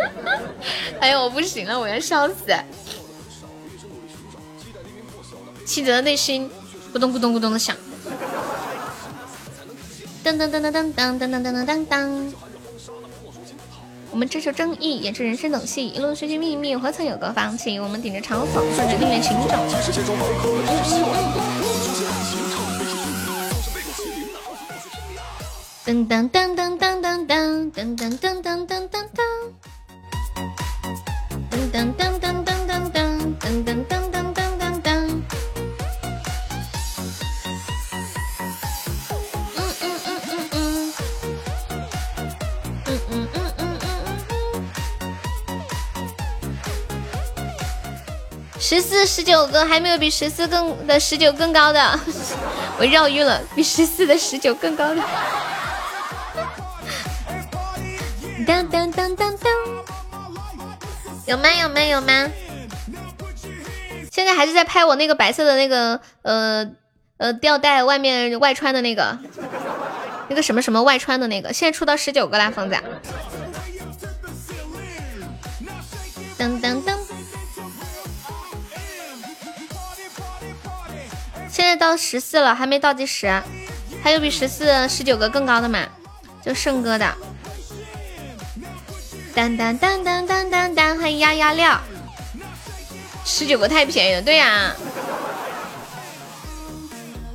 [1.00, 2.34] 哎呦，我不行了，我要笑死。
[5.66, 6.50] 七泽的内心
[6.92, 7.76] 咕咚咕咚咕咚的响。
[10.24, 12.32] 噔噔噔噔噔噔噔噔噔噔噔。
[14.12, 17.78] 我们追求正义，演出人生等戏，一路寻寻觅觅，何曾有个放弃？
[17.78, 19.54] 我们顶着嘲讽，顺着命运行走。
[25.86, 29.08] 噔噔噔噔噔噔噔噔噔噔噔噔噔噔
[31.72, 32.19] 噔噔噔
[48.70, 51.98] 十四十九个还没有比十四更的十九更高的，
[52.78, 53.42] 我绕晕了。
[53.52, 55.02] 比十四的十九更高的，
[58.46, 59.52] 当当当当当，
[61.26, 62.30] 有吗有吗有吗？
[64.12, 66.70] 现在还是在拍我那个白色的那个呃
[67.16, 69.18] 呃吊带外面外穿的那个
[70.28, 72.76] 那个什么什么外穿的那个，现在出到十九个啦，疯子。
[76.38, 76.89] 噔噔噔。
[81.60, 83.42] 现在到十四了，还没倒计时，
[84.02, 85.86] 还有比十四十九个更高的吗？
[86.42, 87.14] 就胜哥的。
[89.34, 91.78] 当当当当当当当，欢迎丫丫料。
[93.26, 94.74] 十九个太便宜了，对呀。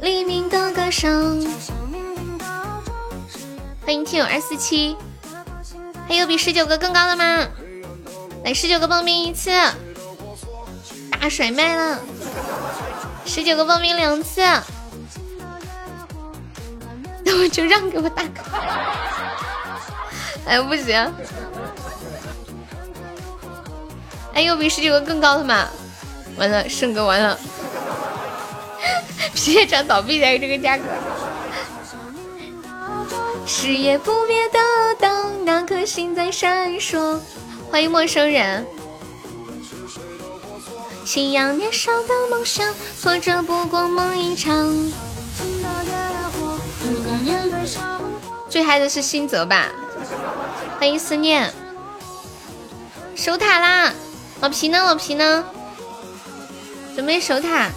[0.02, 1.48] 黎明的歌声。
[3.86, 4.98] 欢迎听友二四七。
[6.08, 7.48] 还有比十九个更高的吗？
[8.44, 9.52] 来十九个报名一次，
[11.12, 12.00] 大甩卖了。
[13.26, 14.42] 十九个报名两次，
[17.24, 18.42] 那我就让给我大哥。
[20.48, 21.14] 哎，不行！
[24.34, 25.68] 哎，有比十九个更高的吗？
[26.38, 27.40] 完了，胜哥完了，
[29.34, 30.84] 皮鞋厂倒闭才有这个价格。
[33.48, 34.60] 事业不灭的
[35.00, 37.20] 灯，那颗星在闪烁。
[37.72, 38.66] 欢迎陌生人。
[41.06, 44.92] 信仰年少的梦想，挫折不过梦一场。
[48.50, 49.70] 最嗨的是新泽吧？
[50.80, 51.54] 欢迎思念，
[53.16, 53.94] 守塔啦！
[54.42, 54.84] 老皮呢？
[54.84, 55.46] 老皮呢？
[56.96, 57.70] 准备守塔，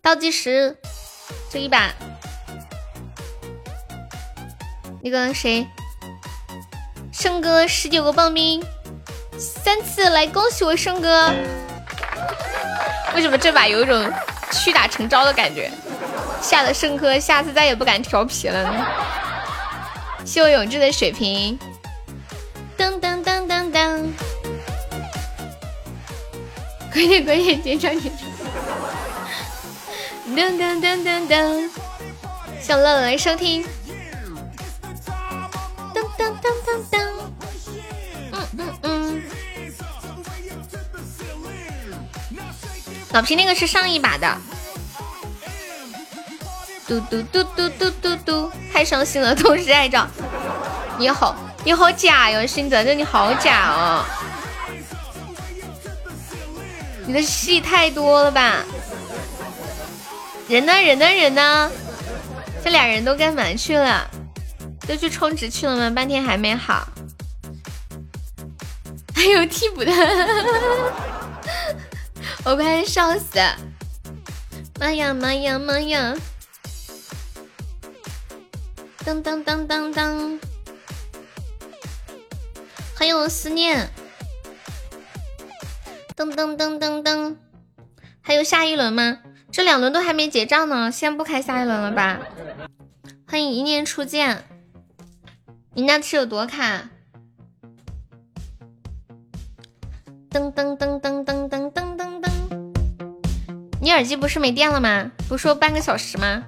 [0.00, 0.78] 倒计时，
[1.52, 1.92] 这一把，
[5.02, 5.66] 那个谁，
[7.12, 8.64] 胜哥十九个棒冰，
[9.38, 11.32] 三次来恭喜我胜哥。
[13.14, 14.12] 为什么这把有一种
[14.52, 15.70] 屈打成招的感觉？
[16.40, 18.86] 吓得胜哥下次再也不敢调皮了呢。
[20.26, 21.58] 谢我永志的水瓶，
[22.76, 24.06] 噔噔噔噔噔。
[26.92, 28.28] 快点快点，点唱点唱！
[30.36, 31.70] 噔噔噔噔噔，
[32.60, 33.64] 小乐乐来收听。
[35.94, 37.03] 噔噔噔噔噔，
[43.14, 44.36] 老皮那个是上一把的。
[46.84, 50.04] 嘟嘟嘟嘟嘟嘟嘟，太伤心了，同时爱照。
[50.98, 54.04] 你好，你好假哟，新泽，这你好假哦。
[57.06, 58.64] 你的戏太多了吧？
[60.48, 60.72] 人呢？
[60.72, 61.06] 人呢？
[61.06, 61.70] 人呢？
[62.64, 64.10] 这俩人都干嘛去了？
[64.88, 65.88] 都去充值去了吗？
[65.94, 66.84] 半天还没好。
[69.14, 69.92] 还有替补的，
[72.46, 73.38] 我快笑死！
[74.78, 76.14] 妈呀妈呀妈呀！
[79.02, 80.38] 当当当当当！
[82.94, 83.88] 欢迎我思念。
[86.14, 87.36] 噔噔噔噔噔，
[88.20, 89.20] 还有下一轮吗？
[89.50, 92.20] 这两轮都还没结账呢，先不开下一轮了吧？
[93.26, 94.44] 欢迎一念初见，
[95.72, 96.90] 你那是有多卡？
[100.30, 102.30] 噔噔噔噔噔噔噔噔噔，
[103.84, 105.10] 你耳机不是没电了吗？
[105.28, 106.42] 不是说半个小时吗？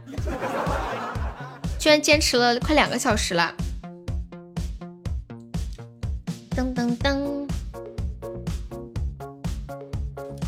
[1.78, 3.52] 居然坚持了快两个小时了。
[6.56, 7.46] 噔噔噔。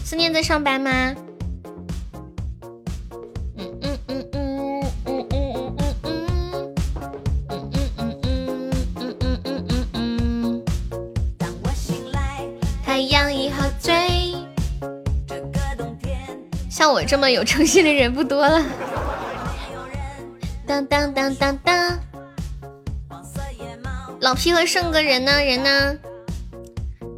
[0.02, 1.14] 思念在上班吗？
[17.08, 18.62] 这么有诚信的人不多了。
[20.66, 21.98] 当当当当当。
[24.20, 25.42] 老皮和胜哥人呢？
[25.42, 25.96] 人呢？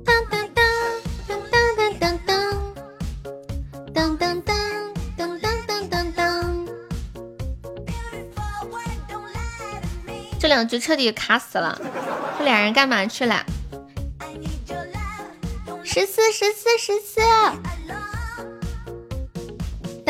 [0.05, 0.65] 当当当
[1.27, 2.17] 当当当当
[3.89, 4.43] 当当当
[5.67, 6.69] 当当当
[10.39, 11.77] 这两局彻底卡死了，
[12.39, 13.45] 这俩人干嘛去了？
[15.83, 17.21] 十四十四十四，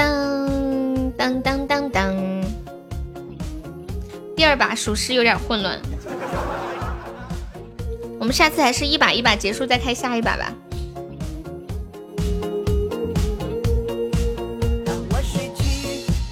[0.01, 2.17] 当当当当当。
[4.35, 5.79] 第二把属实有点混乱，
[8.19, 10.53] 我们下次还是一把一把结束再开下一把吧。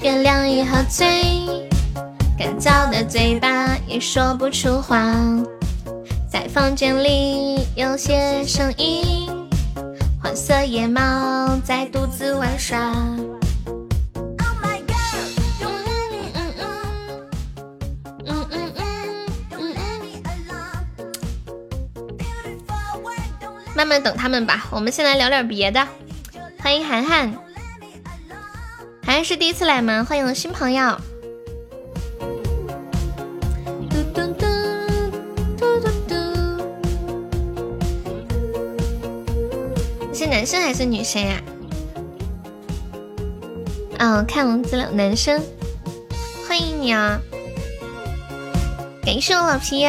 [0.01, 1.07] 月亮已喝醉。
[2.39, 5.13] 干燥的嘴巴也说不出话，
[6.31, 9.29] 在房间里有些声音，
[10.23, 12.95] 黄色野猫在独自玩耍。
[23.79, 25.87] 慢慢等他们吧，我们先来聊点别的。
[26.59, 27.33] 欢迎涵涵，
[29.05, 30.03] 涵涵是第一次来吗？
[30.03, 30.99] 欢迎新朋友。
[40.11, 41.41] 你是男生还是女生呀？
[44.01, 45.41] 哦，看我资料，男生，
[46.49, 47.21] 欢迎你啊！
[49.07, 49.87] 感谢我老皮，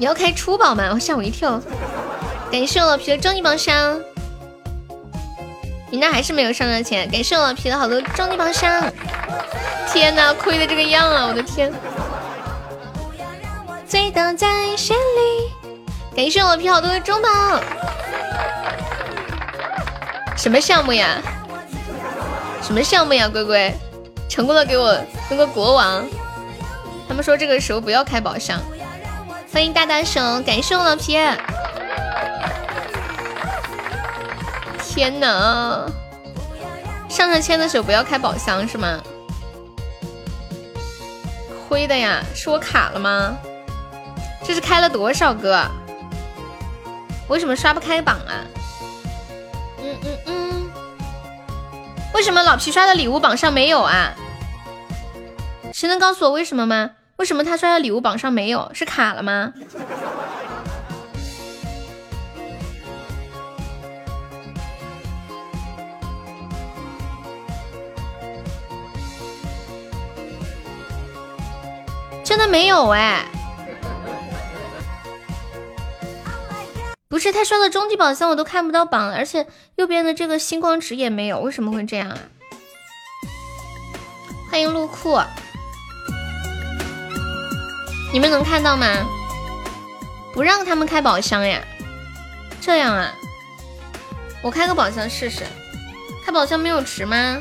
[0.00, 0.88] 你要开初宝吗？
[0.94, 1.60] 我吓我一跳！
[2.50, 4.00] 感谢我老皮的终极宝箱，
[5.90, 7.06] 你那还是没有上上钱。
[7.10, 8.90] 感谢我老皮的好多终极宝箱，
[9.92, 11.26] 天哪，亏的这个样啊！
[11.26, 11.70] 我的天！
[13.86, 17.28] 醉倒在雪里，感谢我皮好多的中宝。
[20.34, 21.18] 什么项目呀？
[22.62, 23.28] 什么项目呀？
[23.28, 23.70] 龟龟，
[24.30, 24.98] 成功的给我
[25.28, 26.02] 弄个国王。
[27.06, 28.58] 他们说这个时候不要开宝箱。
[29.52, 31.18] 欢迎大大手，感谢我老皮。
[34.78, 35.90] 天呐，
[37.08, 39.00] 上上签的时候不要开宝箱是吗？
[41.68, 43.36] 亏的呀，是我卡了吗？
[44.44, 45.68] 这是开了多少个？
[47.28, 48.46] 为什么刷不开榜啊？
[49.78, 50.70] 嗯嗯嗯，
[52.14, 54.12] 为什么老皮刷的礼物榜上没有啊？
[55.72, 56.90] 谁能告诉我为什么吗？
[57.20, 58.70] 为什么他刷的礼物榜上没有？
[58.72, 59.52] 是卡了吗？
[72.24, 73.26] 真的没有哎，
[77.06, 82.18] 不是他刷的终极宝箱我都看不到榜，而且右边的这个星光值也没有，为什么会这样啊？
[84.50, 85.20] 欢迎路库，
[88.12, 88.86] 你们能看到吗？
[90.32, 91.62] 不让他们开宝箱呀？
[92.60, 93.12] 这样啊？
[94.42, 95.44] 我开个宝箱试试，
[96.24, 97.40] 开宝箱没有值吗？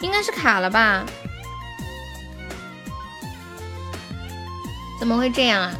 [0.00, 1.04] 应该是卡了吧？
[4.98, 5.74] 怎么会这样啊？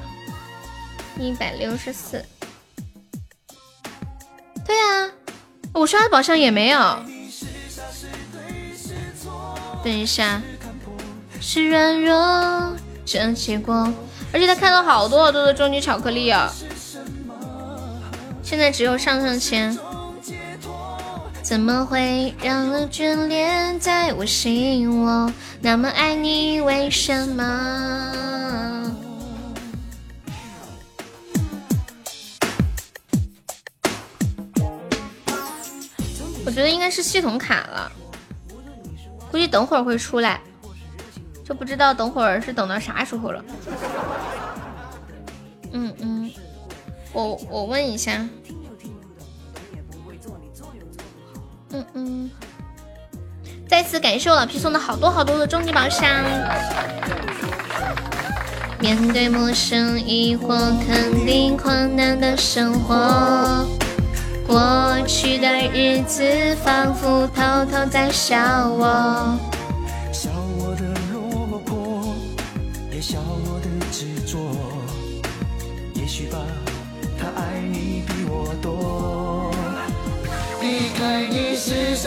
[1.18, 2.24] 一百六十四，
[4.66, 5.10] 对呀，
[5.72, 6.78] 我刷的宝箱也没有。
[9.84, 10.40] 等一下，
[11.40, 12.76] 是软弱
[13.12, 13.92] 这结果，
[14.32, 16.50] 而且他看到好多好多的终极巧克力啊！
[18.42, 19.78] 现在只有上上签，
[21.42, 25.30] 怎么会让了眷恋在我心窝？
[25.60, 28.90] 那么爱你，为什么？
[36.46, 37.92] 我觉得应该是系统卡了，
[39.30, 40.40] 估计等会儿会出来，
[41.44, 43.44] 就不知道等会儿是等到啥时候了。
[45.72, 46.30] 嗯嗯，
[47.12, 48.26] 我我问一下。
[51.70, 52.30] 嗯嗯，
[53.66, 56.08] 再次感谢我老皮送的好多好多的终极宝箱。
[58.78, 63.66] 面对陌生疑惑，肯定困难的生活。
[64.46, 66.22] 过去的日子
[66.56, 69.38] 仿佛偷偷在笑我，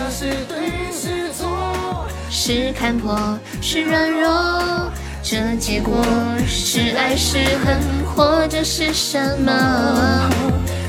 [0.10, 4.92] 是对是错，是看破是软弱，
[5.24, 6.04] 这结果
[6.48, 10.30] 是爱是恨，或者是什么？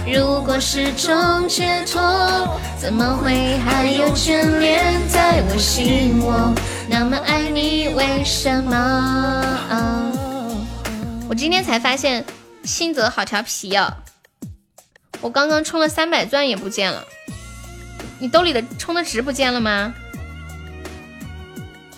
[0.06, 2.00] 如果是种解脱，
[2.78, 6.54] 怎么会还有眷恋在我心窝？
[6.88, 10.12] 那么爱你，为什么？
[11.28, 12.24] 我今天才发现，
[12.64, 13.96] 新泽好调皮呀！
[15.20, 17.04] 我刚刚充了三百钻也不见了，
[18.18, 19.94] 你兜里的充的值不见了吗？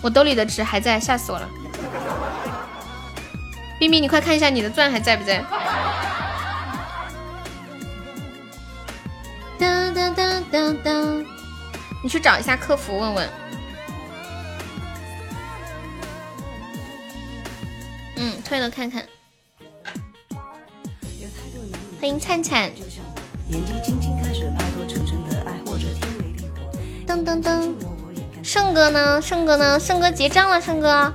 [0.01, 1.49] 我兜里的值还在，吓死我了！
[3.79, 5.43] 冰冰，你快看一下你的钻还在不在？
[9.57, 11.25] 当当当当当，
[12.01, 13.29] 你去找一下客服问问。
[18.15, 19.05] 嗯，退了看看。
[21.99, 22.71] 欢迎灿灿。
[27.09, 27.73] 噔噔噔，
[28.43, 29.19] 胜哥呢？
[29.19, 29.79] 胜哥呢？
[29.79, 31.11] 胜哥结账了，胜哥。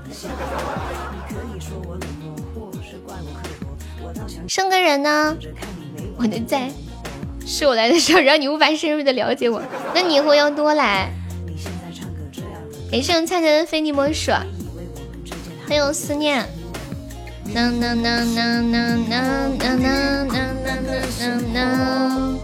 [4.48, 5.36] 胜哥人呢？
[6.18, 6.68] 我的在。
[7.46, 9.62] 是我来的时候让你无法深入的了解我，
[9.94, 11.08] 那你以后要多来。
[12.90, 14.32] 感谢灿灿的非你莫属，
[15.68, 16.44] 很有思念。
[17.44, 20.46] 呐呐呐呐呐呐呐呐呐
[21.20, 22.38] 呐呐！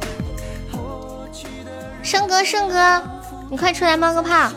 [2.02, 3.19] 胜哥，胜哥，
[3.51, 4.48] 你快出来冒个泡！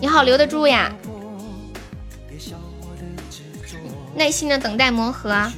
[0.00, 0.92] 你好，留得住呀？
[4.16, 5.50] 耐心的等待磨合。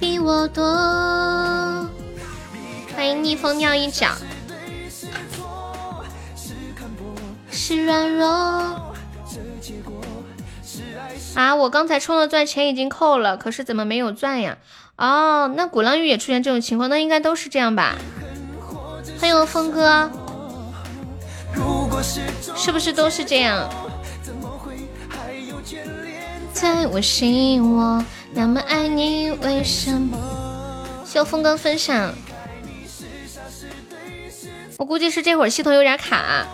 [0.00, 0.64] 比我多，
[2.96, 4.08] 欢迎逆风尿一脚。
[7.48, 8.26] 是软弱
[11.36, 11.54] 啊！
[11.54, 14.58] 我刚才充了钻，钱已经扣了，可是怎么没有钻呀？
[14.96, 17.96] 哦，那鼓浪屿也出现这种情况，那应该都是这样吧？
[19.22, 20.10] 欢迎峰哥，
[22.56, 23.70] 是不是都是这样？
[26.52, 28.04] 在我心窝。
[28.32, 30.18] 那么爱你，为什么？
[31.04, 32.12] 谢峰哥分享。
[34.76, 36.44] 我估计是这会儿系统有点卡。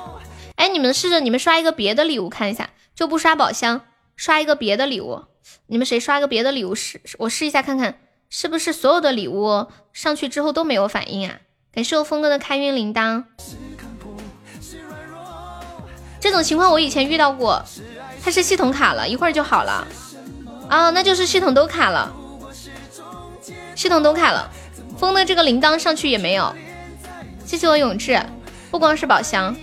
[0.56, 3.80] 哎，你们试着你们刷一个别的礼物看一下，就不刷宝箱，
[4.14, 5.24] 刷一个别的礼物。
[5.68, 7.00] 你们谁刷个别的礼物试？
[7.20, 11.38] 我试一下看看，是不是所有的礼物上去之后都没有反应啊？
[11.72, 13.24] 感谢我峰哥的开运铃铛。
[16.20, 17.64] 这种情况我以前遇到过，
[18.22, 19.86] 它是系统卡了，一会儿就好了。
[20.68, 22.12] 啊，那就是系统都卡了，
[23.74, 24.50] 系统都卡了，
[24.98, 26.54] 风的这个铃铛上去也没有，
[27.46, 28.20] 谢谢我永志，
[28.70, 29.56] 不光是宝箱，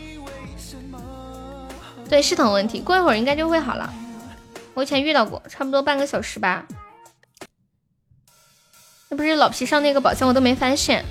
[2.09, 3.93] 对系统问题，过一会儿应该就会好了。
[4.73, 6.65] 我以前遇到过，差不多半个小时吧。
[9.09, 11.05] 那不是老皮上那个宝箱我都没发现，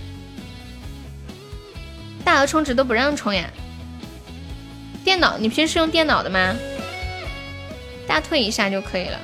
[2.24, 3.48] 大额充值都不让充呀。
[5.04, 6.56] 电脑，你平时用电脑的吗？
[8.06, 9.20] 大退一下就可以了。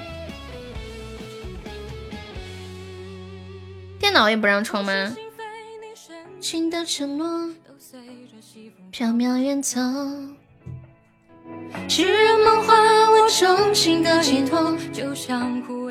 [3.99, 5.17] 电脑也不让充吗？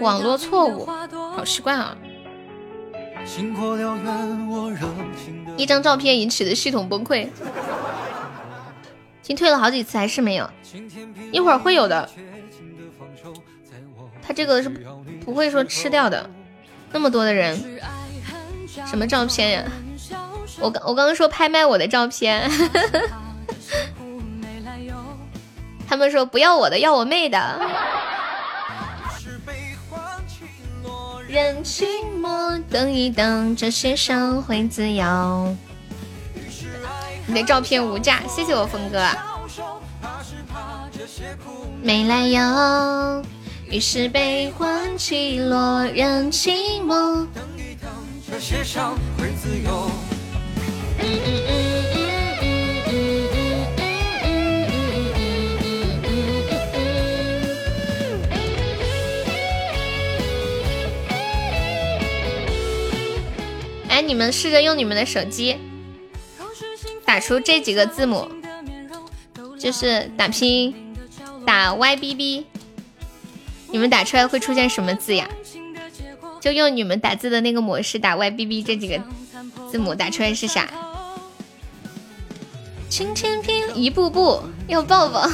[0.02, 0.86] 网络错误，
[1.36, 1.96] 好习惯啊！
[5.58, 7.30] 一张照片引起的系统崩溃，已
[9.22, 10.50] 经退了好几次还是没有，
[11.32, 12.10] 一会儿会有的。
[14.22, 14.70] 他这个是
[15.26, 16.30] 不会说吃掉的，
[16.92, 17.80] 那么多的人。
[18.86, 19.64] 什么照片呀？
[20.62, 22.50] 我刚我刚刚说拍卖我的照片，
[25.88, 27.60] 他们说不要我的，要我妹的。
[31.30, 31.86] 任寂
[32.20, 35.56] 寞等一等，这些伤会自由。
[37.28, 39.08] 你的照片无价，谢谢我峰哥。
[41.84, 43.24] 没来由，
[43.70, 47.28] 于是悲欢起落，任寂寞。
[64.02, 65.58] 你们试着用你们的手机
[67.06, 68.30] 打出这几个字母，
[69.60, 70.96] 就是打拼音
[71.46, 72.44] 打 YBB，
[73.72, 75.28] 你们打出来会出现什么字呀？
[76.40, 79.02] 就用你们打字的那个模式打 YBB 这几个
[79.70, 80.70] 字母打出来是啥？
[82.90, 85.30] 轻轻拼一步步要抱抱，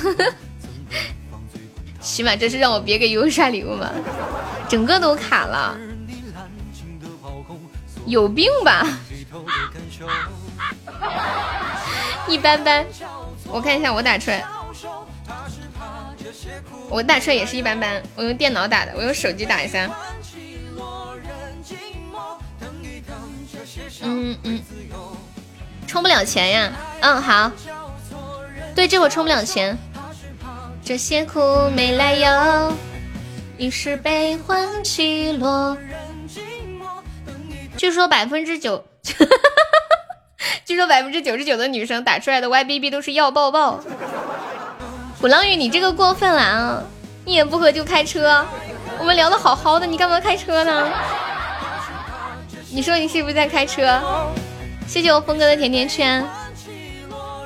[2.01, 3.91] 起码这是让我别给悠悠刷礼物吗？
[4.67, 5.77] 整个都卡了，
[8.05, 8.87] 有病吧？
[12.27, 12.85] 一般般，
[13.47, 14.45] 我看一下我打出来，
[16.89, 18.01] 我打出来也是一般般。
[18.15, 19.89] 我用电脑打的，我用手机打一下。
[24.01, 24.61] 嗯嗯，
[25.87, 26.71] 充不了钱呀。
[27.01, 27.51] 嗯，好。
[28.75, 29.77] 对，这会充不了钱。
[30.83, 31.39] 这些苦
[31.75, 32.73] 没来由，
[33.57, 35.77] 于是悲欢起落。
[37.77, 38.85] 据说百分之九，
[40.65, 43.79] 据说百分之九十九的女生打出来的 YBB 都是要抱抱。
[45.19, 46.83] 鼓浪屿，你这个过分了啊！
[47.25, 48.45] 一言不合就开车，
[48.99, 50.91] 我们聊的好好的，你干嘛开车呢？
[52.71, 54.01] 你说你是不是在开车？
[54.87, 56.25] 谢谢我峰哥的甜甜圈。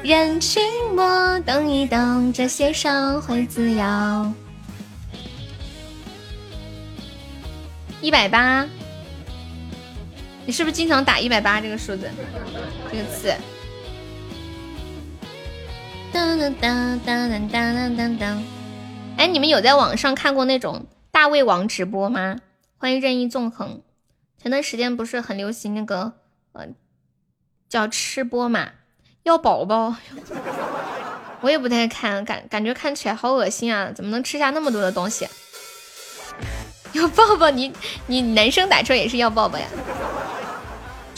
[0.03, 0.59] 任寂
[0.93, 4.33] 寞等一等，这些伤会自由。
[8.01, 8.65] 一百八，
[10.49, 12.09] 你是不是经常打一百八这个数字？
[12.91, 13.31] 这个字。
[16.11, 18.43] 当当当当当当当当。
[19.15, 22.37] 哎，你们有在网上看过那种大胃王直播吗？
[22.79, 23.83] 欢迎任意纵横。
[24.41, 26.13] 前段时间不是很流行那个，
[26.53, 26.65] 呃，
[27.69, 28.71] 叫吃播嘛，
[29.21, 29.97] 要宝宝，
[31.41, 33.91] 我也不太看，感感觉看起来好恶心啊！
[33.93, 35.27] 怎么能吃下那么多的东西？
[36.93, 37.71] 要抱抱你，
[38.07, 39.67] 你男生打车也是要抱抱呀？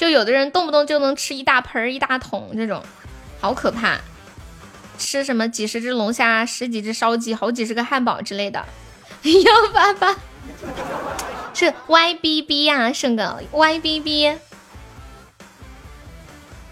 [0.01, 2.83] 就有的人动不动就能吃一大盆一大桶这种，
[3.39, 4.01] 好可怕！
[4.97, 8.65] 吃什么几十只龙虾，十几只烧鸡，好几十个汉堡之类的，
[9.21, 10.17] 幺八八。
[11.53, 14.27] 是 Y B B 呀，胜哥 Y B B。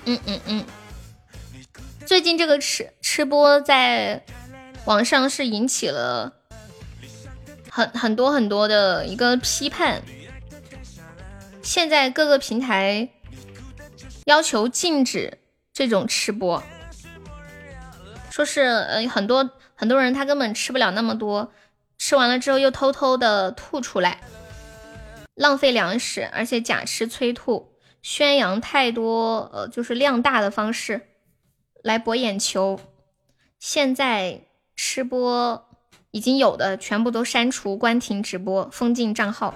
[0.06, 0.66] 嗯嗯嗯，
[2.08, 4.24] 最近这个吃吃播在
[4.85, 6.33] 网上是引起了
[7.69, 10.01] 很很多很多的一个批判。
[11.61, 13.08] 现在各个平台
[14.30, 15.40] 要求禁止
[15.74, 16.61] 这种吃播，
[18.30, 21.51] 说是呃很多很多人他根本吃不了那么多，
[21.98, 24.22] 吃完了之后又偷偷的吐出来。
[25.33, 31.08] 浪费粮食，而且假吃催吐，宣扬太多呃，就是量大的方式
[31.82, 32.80] 来博眼球。
[33.58, 34.41] 现在
[34.75, 35.67] 吃播
[36.11, 39.56] 已经有的全部都删除、关停直播、封禁账号，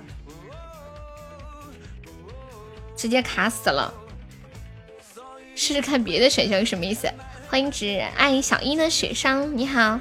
[2.96, 3.94] 直接卡死了。
[5.56, 7.08] 试试看别的选项是什么意思？
[7.48, 10.00] 欢迎只爱小樱的雪霜，你好。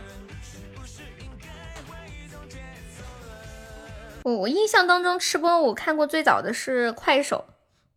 [4.25, 7.45] 我我印象当中吃播我看过最早的是快手，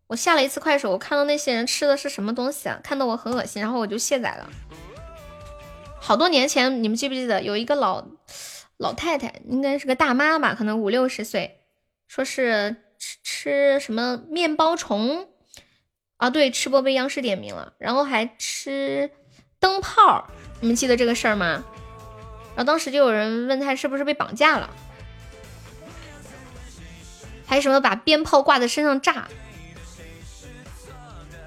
[0.07, 2.79] 我下了一次快手，我看到那些人吃的是什么东西啊？
[2.83, 4.49] 看得我很恶心，然后我就卸载了。
[5.99, 8.05] 好多年前，你们记不记得有一个老
[8.77, 11.61] 老太太，应该是个大妈吧，可能五六十岁，
[12.07, 15.29] 说是吃吃什么面包虫
[16.17, 16.29] 啊？
[16.29, 19.11] 对，吃播被央视点名了，然后还吃
[19.59, 20.27] 灯泡，
[20.61, 21.63] 你们记得这个事儿吗？
[22.55, 24.69] 然后当时就有人问他是不是被绑架了，
[27.45, 29.27] 还有什么把鞭炮挂在身上炸。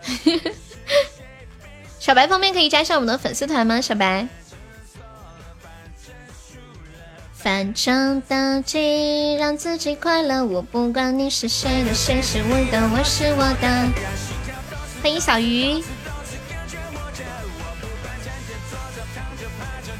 [1.99, 3.81] 小白方便可以加上我们的粉丝团吗？
[3.81, 4.29] 小白。
[7.33, 10.45] 反正的记，让自己快乐。
[10.45, 14.28] 我不管你是谁的，谁是我的，我是我的。
[15.03, 15.83] 欢迎小鱼。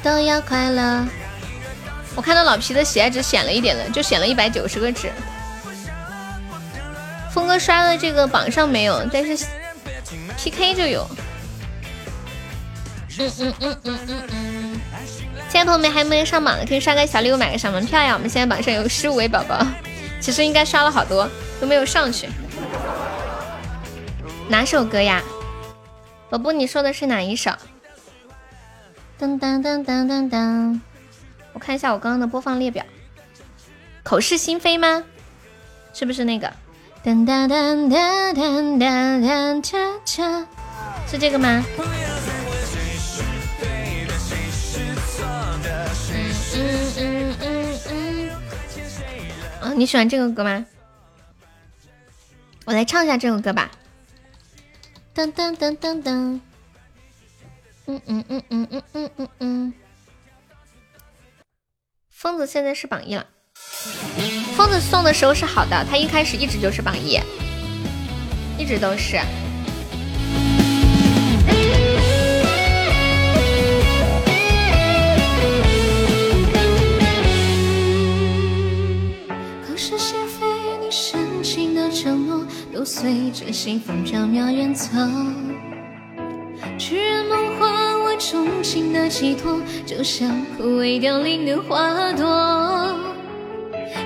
[0.01, 1.05] 都要快乐。
[2.15, 5.11] 我看到老皮的喜爱值显了一点了，就显了一百九十个值。
[7.31, 9.45] 峰哥刷的这个榜上没有，但是
[10.37, 11.09] PK 就有。
[13.17, 14.81] 嗯嗯嗯嗯嗯嗯。
[15.49, 18.13] 现在朋友们还没上榜的，可以刷个小礼物，买个小门票呀。
[18.13, 19.65] 我们现在榜上有十五位宝宝，
[20.21, 21.29] 其实应该刷了好多，
[21.59, 22.29] 都没有上去。
[24.49, 25.21] 哪首歌呀？
[26.31, 27.51] 宝宝，你说的是哪一首？
[29.19, 30.79] 噔噔噔噔噔噔，
[31.53, 32.83] 我看一下我刚刚的播放列表。
[34.01, 35.03] 口是心非吗？
[35.93, 36.51] 是不是那个？
[37.03, 40.45] 噔噔噔噔噔噔噔，
[41.07, 41.63] 是这个吗？
[49.61, 50.65] 嗯你喜欢这个歌吗？
[52.65, 53.69] 我来唱一下这首歌吧。
[55.15, 56.39] 噔噔噔噔噔，
[57.87, 59.73] 嗯嗯嗯嗯嗯嗯嗯嗯。
[62.09, 63.25] 疯子现在是榜一了。
[64.55, 67.19] 疯子送的时候是好的，他一开始一直就是榜一，
[68.57, 69.19] 一直都是。
[82.79, 84.87] 都随着西风飘渺远走，
[86.77, 87.67] 痴人梦话，
[87.97, 92.97] 我钟情的寄托，就像枯萎凋零的花朵。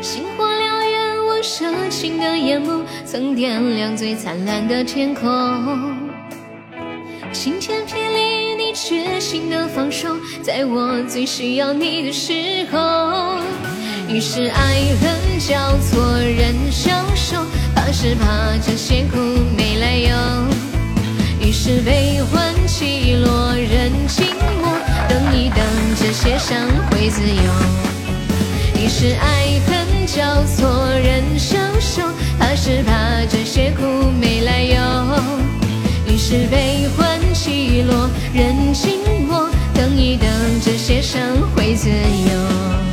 [0.01, 5.95] 星火燎原，我深情的眼眸，曾点亮最灿烂的天空。
[7.31, 13.37] 晴天霹雳，你绝情的放手，在我最需要你的时候。
[14.09, 17.37] 于是爱恨交错，人消瘦。
[17.75, 19.17] 怕是怕这些苦
[19.57, 20.15] 没来由，
[21.39, 24.27] 于是悲欢起落人静
[24.61, 24.71] 默，
[25.09, 25.57] 等一等
[25.99, 26.57] 这些伤
[26.89, 28.81] 会自由。
[28.81, 32.03] 于是爱恨交错人消瘦，
[32.39, 33.83] 怕是怕这些苦
[34.19, 34.81] 没来由，
[36.07, 40.29] 于是悲欢起落人静默，等一等
[40.63, 41.21] 这些伤
[41.55, 42.92] 会自由。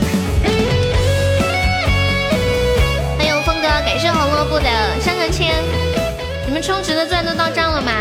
[4.44, 4.64] 不的
[5.00, 5.54] 上上签，
[6.46, 7.92] 你们充值的钻都到账了吗？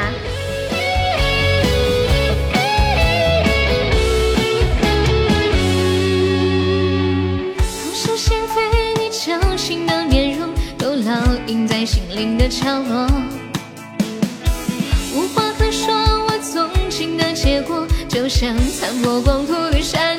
[7.57, 8.61] 口是心非，
[8.99, 13.07] 你矫情的面容都烙印在心灵的角落。
[15.13, 20.17] 无话可说，我纵情的结果就像残破光秃的山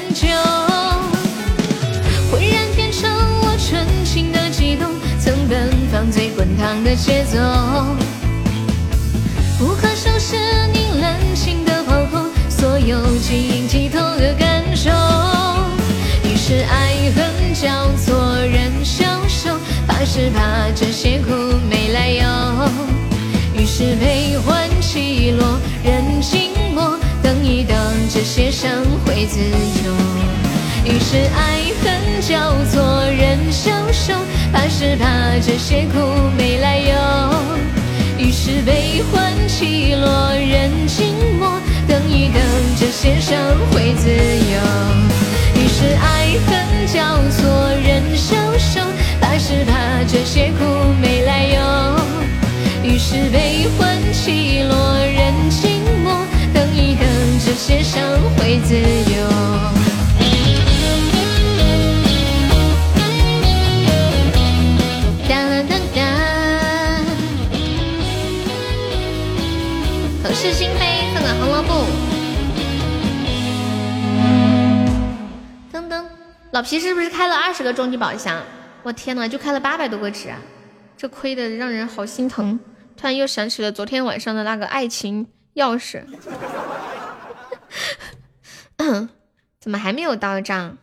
[6.60, 6.66] 丘。
[6.66, 7.38] 放最滚烫的节奏，
[9.58, 10.36] 不可收拾
[10.72, 14.90] 你冷清的炮火，所有晶莹剔透的感受。
[16.22, 19.56] 于是爱恨交错人消瘦，
[19.86, 21.32] 怕是怕这些苦
[21.68, 22.24] 没来由。
[23.54, 27.76] 于是悲欢起落人静默，等一等
[28.12, 28.70] 这些伤
[29.04, 30.49] 会自由。
[30.84, 34.14] 于是爱恨交错人消瘦。
[34.52, 35.06] 怕是怕
[35.40, 35.98] 这些苦
[36.36, 36.92] 没来由，
[38.18, 42.42] 于是悲欢起落人静默，等一等
[42.76, 43.38] 这些伤
[43.70, 44.58] 会自由。
[45.54, 47.00] 于是爱恨交
[47.30, 48.80] 错人消瘦，
[49.20, 50.64] 怕是怕这些苦
[51.00, 51.60] 没来由，
[52.82, 57.06] 于是悲欢起落人静默，等一等
[57.46, 58.02] 这些伤
[58.36, 59.89] 会自由。
[70.42, 71.84] 是心扉，送个红萝卜。
[75.70, 76.02] 噔噔，
[76.52, 78.42] 老皮是不是开了二十个终极宝箱？
[78.82, 80.38] 我天呐，就开了八百多个值啊！
[80.96, 82.58] 这亏的让人好心疼。
[82.96, 86.04] 突然又想起了昨天晚上的那个爱情钥匙，
[89.60, 90.78] 怎么还没有到账？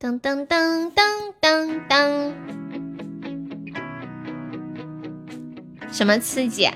[0.00, 2.32] 噔噔噔噔噔噔，
[5.92, 6.68] 什么刺激？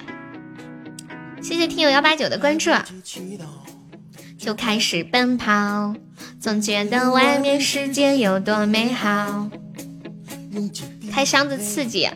[1.44, 2.70] 谢谢听友幺八九的关注。
[4.39, 5.94] 就开始奔跑，
[6.40, 9.50] 总觉得外面世界有多美好。
[11.12, 12.08] 开箱子刺激。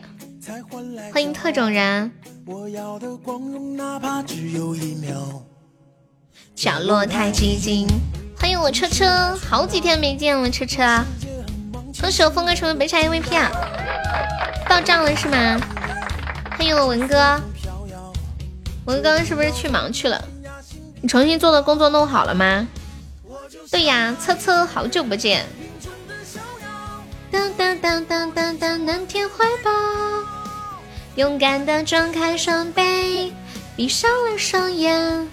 [1.13, 2.11] 欢迎特种人。
[6.55, 7.87] 角落太寂静。
[8.35, 10.83] 欢迎我车车，好几天没见了，车车。
[12.01, 13.51] 恭喜我峰哥成为本场 MVP 啊！
[14.67, 15.61] 到账了是吗？
[16.57, 17.39] 欢迎我文哥。
[18.89, 20.19] 文哥是不是去忙去了？
[20.99, 22.67] 你重新做的工作弄好了吗？
[23.69, 25.45] 对呀，车车好久不见。
[27.29, 29.69] 当当当当当当，蓝天怀抱。
[31.13, 33.31] 勇敢的张开双臂，
[33.75, 35.27] 闭上了双眼。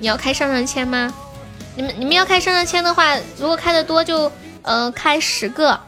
[0.00, 1.14] 你要开上上签吗？
[1.76, 5.78] 你们你们要开上上签的话，如果开的多就呃开十个，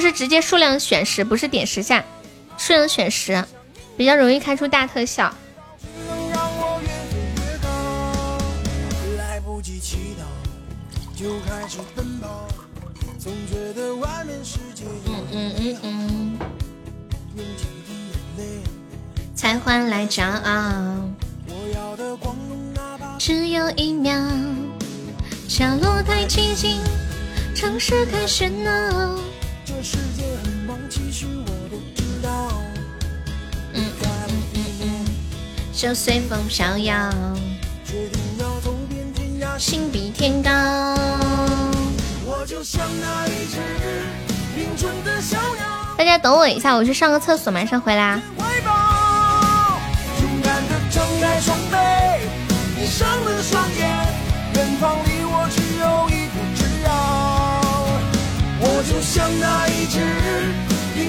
[0.00, 2.04] 是直接数量选十，不是点十下，
[2.56, 3.44] 数量选十，
[3.96, 5.34] 比较容易开出大特效。
[15.12, 16.38] 嗯嗯嗯嗯，
[19.34, 21.10] 才换来骄傲。
[23.18, 24.18] 只有一秒，
[25.46, 26.80] 角落太寂静，
[27.54, 29.29] 城市太喧闹。
[35.80, 37.10] 就随风飘摇，
[39.56, 40.50] 心比天高。
[42.22, 43.56] 我就像那一只
[44.76, 45.64] 中的小鸟。
[45.96, 48.20] 大家等我一下，我去上个厕所，马上回来。
[48.36, 49.80] 怀抱，
[50.20, 51.76] 勇敢的张开双臂，
[52.76, 53.88] 闭上了双眼，
[54.56, 56.90] 远方离我只有一步之遥。
[58.60, 59.96] 我就像那一只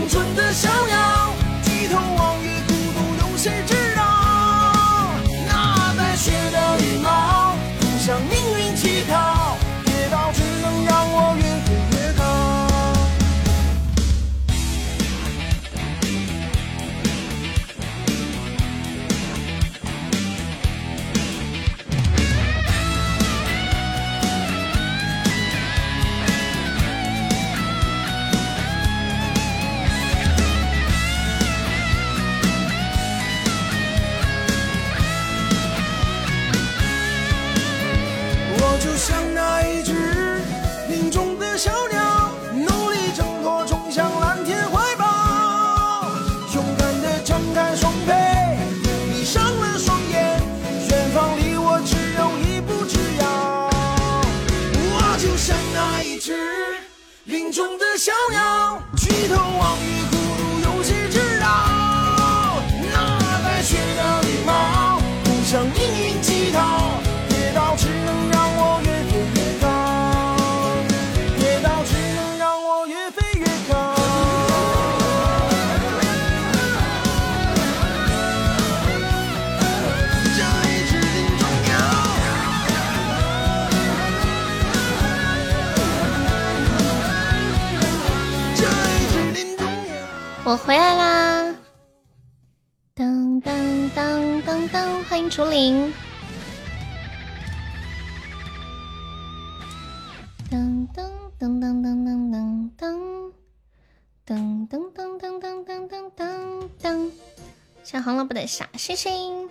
[0.08, 1.34] 中的小鸟，
[1.92, 2.21] 头望。
[8.12, 8.41] son
[57.78, 60.01] 的逍遥举头望月
[90.52, 91.56] 我回来啦！
[92.94, 95.94] 当当当当当，欢迎竹林。
[100.50, 103.32] 噔噔噔噔噔噔噔
[104.28, 107.12] 噔噔噔噔噔噔噔噔噔噔，
[107.82, 109.50] 小红了不得傻，星星。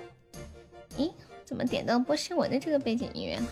[0.99, 1.11] 咦，
[1.47, 3.47] 怎么点到播新闻的这个背景音乐了？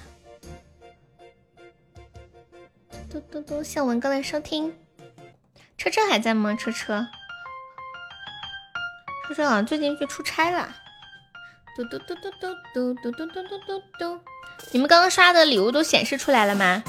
[3.08, 4.74] 嘟嘟嘟，向文哥的收听。
[5.78, 6.54] 车车还在吗？
[6.54, 7.08] 车车。
[9.28, 10.74] 车车好像最近去出差了。
[11.76, 14.20] 嘟嘟嘟嘟嘟嘟嘟嘟嘟嘟嘟嘟。
[14.70, 16.82] 你们刚刚刷的礼物都显示出来了吗？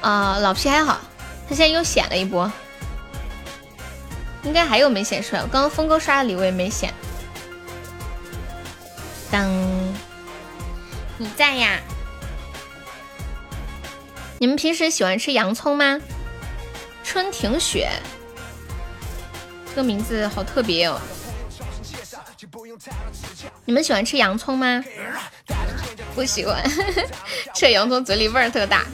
[0.00, 1.00] 啊，老皮还好，
[1.48, 2.50] 他现在又显了一波。
[4.44, 5.42] 应该还有没显出来？
[5.42, 6.94] 我刚刚峰哥刷的礼物也没显。
[9.28, 9.50] 当，
[11.18, 11.80] 你在呀？
[14.38, 16.00] 你们平时喜欢吃洋葱吗？
[17.02, 17.90] 春庭雪，
[19.70, 21.00] 这个名字好特别哦。
[23.64, 24.84] 你们喜欢吃洋葱吗？
[26.14, 26.62] 不喜欢，
[27.54, 28.84] 吃洋葱嘴里味儿特大。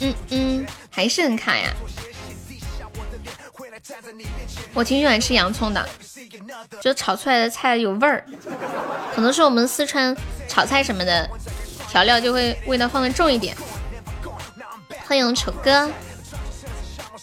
[0.00, 1.72] 嗯嗯，还是很卡呀。
[4.72, 5.88] 我挺喜欢吃洋葱的，
[6.80, 8.24] 就炒出来的菜有味儿。
[9.14, 10.16] 可能是我们四川
[10.48, 11.28] 炒菜什么的
[11.88, 13.56] 调料就会味道放的重一点。
[15.06, 15.90] 欢迎丑哥，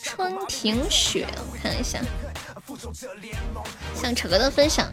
[0.03, 1.99] 春庭雪，我看一下。
[3.95, 4.91] 像扯哥的分享，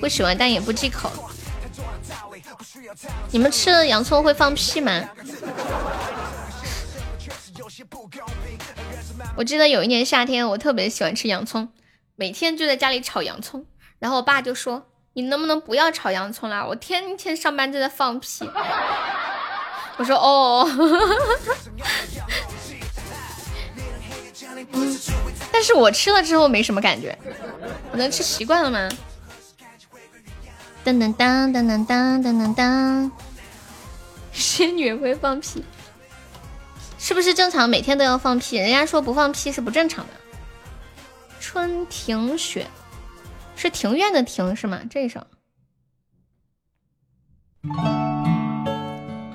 [0.00, 1.10] 不喜欢但也不忌口。
[3.30, 5.08] 你们吃了洋葱会放屁吗？
[9.36, 11.68] 我记得有一年夏天，我特别喜欢吃洋葱，
[12.14, 13.64] 每天就在家里炒洋葱。
[13.98, 16.66] 然后我爸就说：“你能不能不要炒洋葱了？
[16.66, 18.48] 我天天上班就在放屁。
[19.96, 20.68] ”我说：“哦。
[25.52, 27.16] ”但是我吃了之后没什么感觉，
[27.92, 28.88] 我能吃习惯了吗？
[30.84, 33.10] 噔噔噔噔噔噔噔噔噔，
[34.32, 35.64] 仙女会放屁。
[36.98, 38.56] 是不是正常每天都要放屁？
[38.56, 40.12] 人家说不放屁是不正常的。
[41.40, 42.66] 春庭雪
[43.56, 44.80] 是庭院的庭是吗？
[44.90, 45.26] 这一首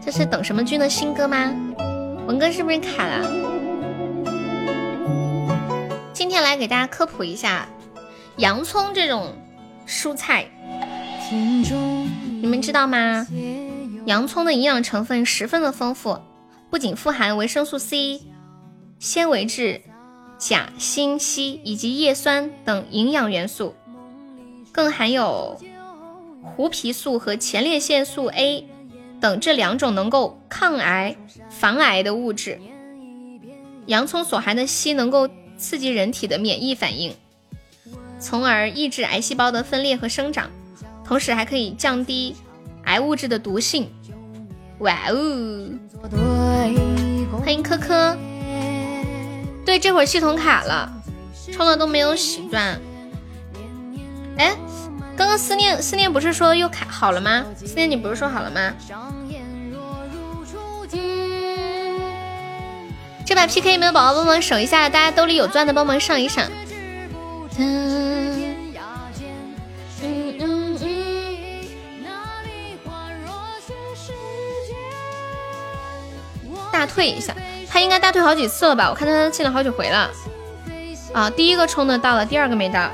[0.04, 1.38] 这是等什么君的新歌吗？
[2.28, 3.59] 文哥是不是卡了？
[6.20, 7.66] 今天来给大家科普一下
[8.36, 9.34] 洋葱这种
[9.88, 10.48] 蔬菜，
[11.32, 13.26] 你们知道吗？
[14.06, 16.20] 洋葱的营养成分十分的丰富。
[16.70, 18.22] 不仅富含维生素 C、
[19.00, 19.82] 纤维质、
[20.38, 23.74] 钾、锌、硒以及叶酸等营养元素，
[24.74, 25.58] 更含有
[26.44, 28.68] 胡皮素和前列腺素 A
[29.22, 31.16] 等这两种能够抗癌、
[31.50, 32.60] 防癌的物质。
[33.86, 37.14] 洋葱所含的硒能够刺激人体的免疫反应，
[38.20, 40.50] 从而抑制癌细胞的分裂和生长，
[41.04, 42.36] 同时还可以降低
[42.86, 43.92] 癌物质的毒性。
[44.80, 45.70] 哇哦！
[47.44, 48.18] 欢迎科科。
[49.66, 50.90] 对，这会儿系统卡了，
[51.52, 52.80] 充了都没有喜钻。
[54.38, 54.56] 哎，
[55.18, 57.46] 刚刚思念思念不是说又卡好了吗？
[57.58, 58.74] 思念你不是说好了吗？
[63.30, 66.50] 这把 PK 没有宝宝帮忙守一下，大家兜里有钻的帮忙上一上。
[76.72, 77.36] 大退一下，
[77.70, 78.90] 他应该大退好几次了吧？
[78.90, 80.10] 我看他进了好几回了。
[81.14, 82.90] 啊，第一个充的到了，第二个没到。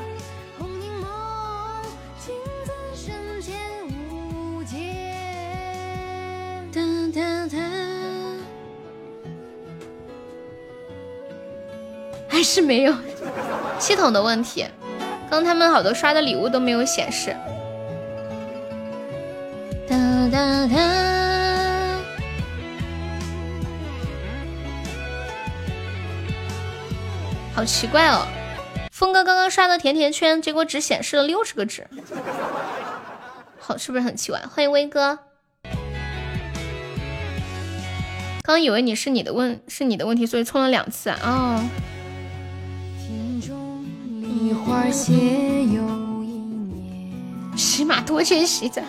[12.56, 12.96] 是没有
[13.80, 14.66] 系统的问题，
[15.30, 17.36] 刚他们好多刷的礼物都没有显示。
[19.90, 19.98] 哒
[20.32, 20.78] 哒哒。
[27.54, 28.26] 好奇怪哦，
[28.90, 31.86] 峰哥刚刚刷的甜甜圈，结果只显示了六十个值，
[33.60, 34.42] 好是不是很奇怪？
[34.50, 35.20] 欢迎威哥，
[38.44, 41.20] 刚以为你是你的问是你的问题，所以充了两次啊。
[41.22, 41.60] 哦，
[47.56, 48.84] 起码多珍惜的，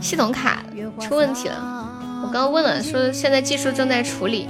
[0.00, 0.62] 系统卡
[1.00, 1.88] 出问题了，
[2.22, 4.48] 我刚刚问了，说现在技术正在处理。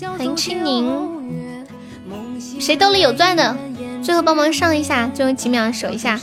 [0.00, 1.26] 欢迎青柠，
[2.60, 3.56] 谁兜里有钻的，
[4.02, 6.18] 最后帮忙上一下，最后几秒守一下。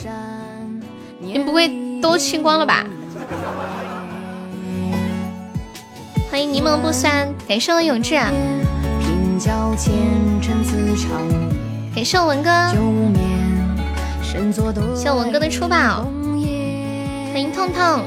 [1.18, 2.86] 你不会都清光了吧？
[6.30, 8.18] 欢迎柠檬不酸，感谢我永志，
[12.04, 12.50] 谢我文哥，
[14.22, 16.04] 谢我文哥的出宝。
[17.32, 18.04] 欢迎痛痛，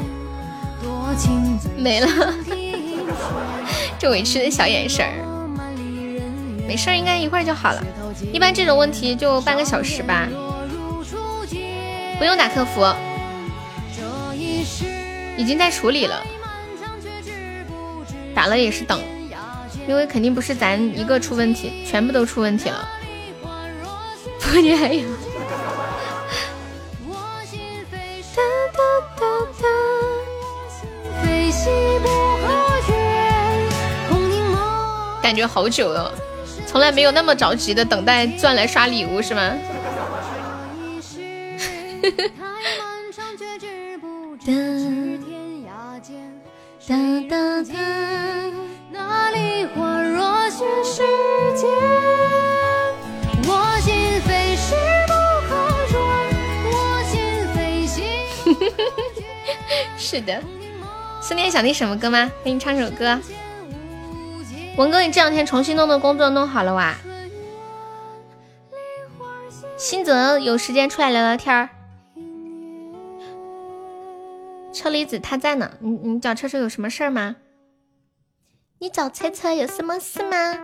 [1.77, 2.07] 没了，
[3.97, 5.11] 这委屈的小眼神儿。
[6.67, 7.83] 没事，应该一会儿就好了。
[8.31, 10.27] 一般这种问题就半个小时吧，
[12.19, 12.85] 不用打客服，
[15.37, 16.21] 已经在处理了。
[18.35, 18.99] 打了也是等，
[19.87, 22.89] 因为肯定不是咱一个出问题，全部都出问题了。
[24.39, 25.03] 不，你还有。
[35.21, 36.11] 感觉好久了。
[36.67, 39.53] 从来没有那么着急的等待钻来刷礼物是吗？
[59.97, 60.41] 是的，
[61.21, 62.31] 思念想听什么歌吗？
[62.43, 63.19] 给你唱首歌。
[64.77, 66.95] 文哥，你这两天重新弄的工作弄好了哇？
[69.75, 71.69] 新泽有时间出来聊聊天儿。
[74.71, 77.35] 车厘子他在呢，你你找车车有什么事儿吗？
[78.83, 80.59] 你找车车有什么事吗？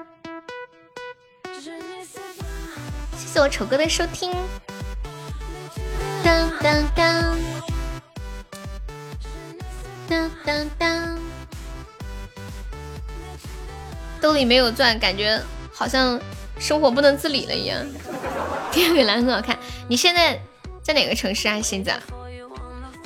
[3.18, 4.30] 谢谢我丑哥的收听。
[6.22, 7.38] 当当当
[10.10, 11.18] 当当当，
[14.20, 15.42] 兜里没有钻，感觉
[15.72, 16.20] 好像
[16.60, 17.80] 生活不能自理了一样。
[18.70, 19.58] 第二个蓝很好看，
[19.88, 20.38] 你现在
[20.84, 21.90] 在哪个城市啊，星子？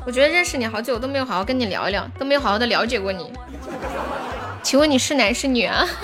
[0.07, 3.31] 我觉得认识你好久都没有好好跟你聊一聊，都没有好好的了解过你。
[4.63, 5.85] 请问你是男是女啊？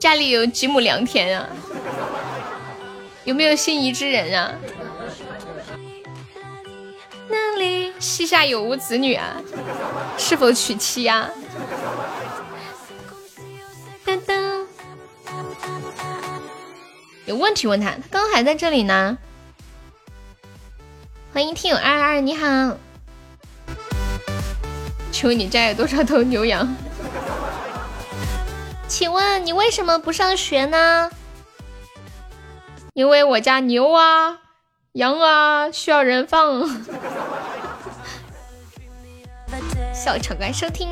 [0.00, 1.46] 家里有几亩良田啊？
[3.24, 4.54] 有没有心仪之人啊？
[7.28, 9.36] 那里膝下有无子女啊？
[10.18, 11.30] 是否娶妻啊？
[14.04, 14.66] 噔噔，
[17.26, 19.16] 有问题问他，他刚还在这里呢。
[21.32, 22.76] 欢迎听友二二二，你好，
[25.14, 26.68] 请问你家有多少头牛羊？
[28.88, 31.08] 请问你为什么不上学呢？
[32.94, 34.40] 因为我家牛啊、
[34.94, 36.66] 羊啊需要人放。
[39.94, 40.90] 小丑哥收听，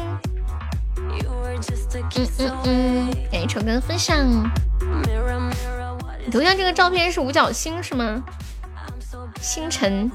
[2.15, 4.25] 嗯嗯嗯，感谢丑哥分享。
[6.25, 8.23] 你头像这个照片是五角星是吗？
[9.41, 10.09] 星辰。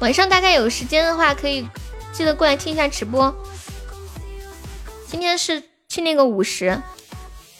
[0.00, 1.68] 晚上大概有时间的话，可以
[2.12, 3.34] 记得过来听一下直播。
[5.06, 6.80] 今天是去那个五十，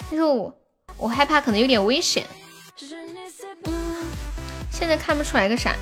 [0.09, 0.55] 但是我
[0.97, 2.27] 我害怕可能有点危险。
[4.71, 5.75] 现在看不出来个啥。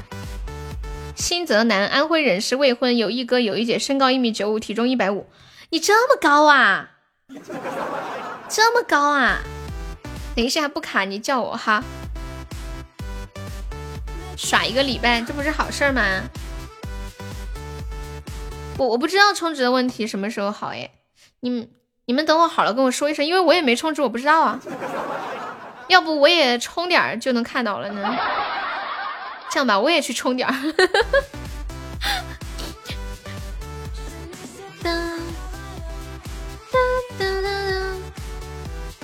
[1.14, 5.26] 新泽南，安徽人，是未婚，有一哥有一姐，身高一米九五，体重一百五。
[5.70, 6.90] 你这么高啊？
[8.48, 9.40] 这么高啊！
[10.34, 11.82] 等一下不卡你叫我哈。
[14.36, 16.02] 耍一个礼拜，这不是好事吗？
[18.78, 20.90] 我我不知道充值的问题什么时候好哎，
[21.40, 21.70] 你们
[22.04, 24.60] 你们等我好了跟我说一声，因为我也没充值，我不知道啊。
[25.88, 28.16] 要不我也充点就能看到了呢？
[29.50, 30.54] 这样吧，我也去充点儿。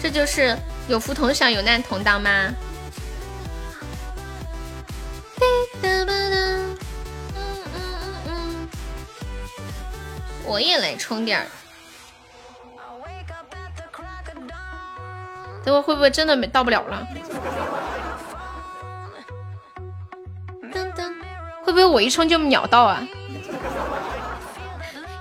[0.03, 2.53] 这就是有福同享，有难同当吗？
[10.45, 11.47] 我也来充点儿，
[15.65, 17.07] 等会会不会真的没到不了了？
[21.65, 23.07] 会不会我一充就秒到啊？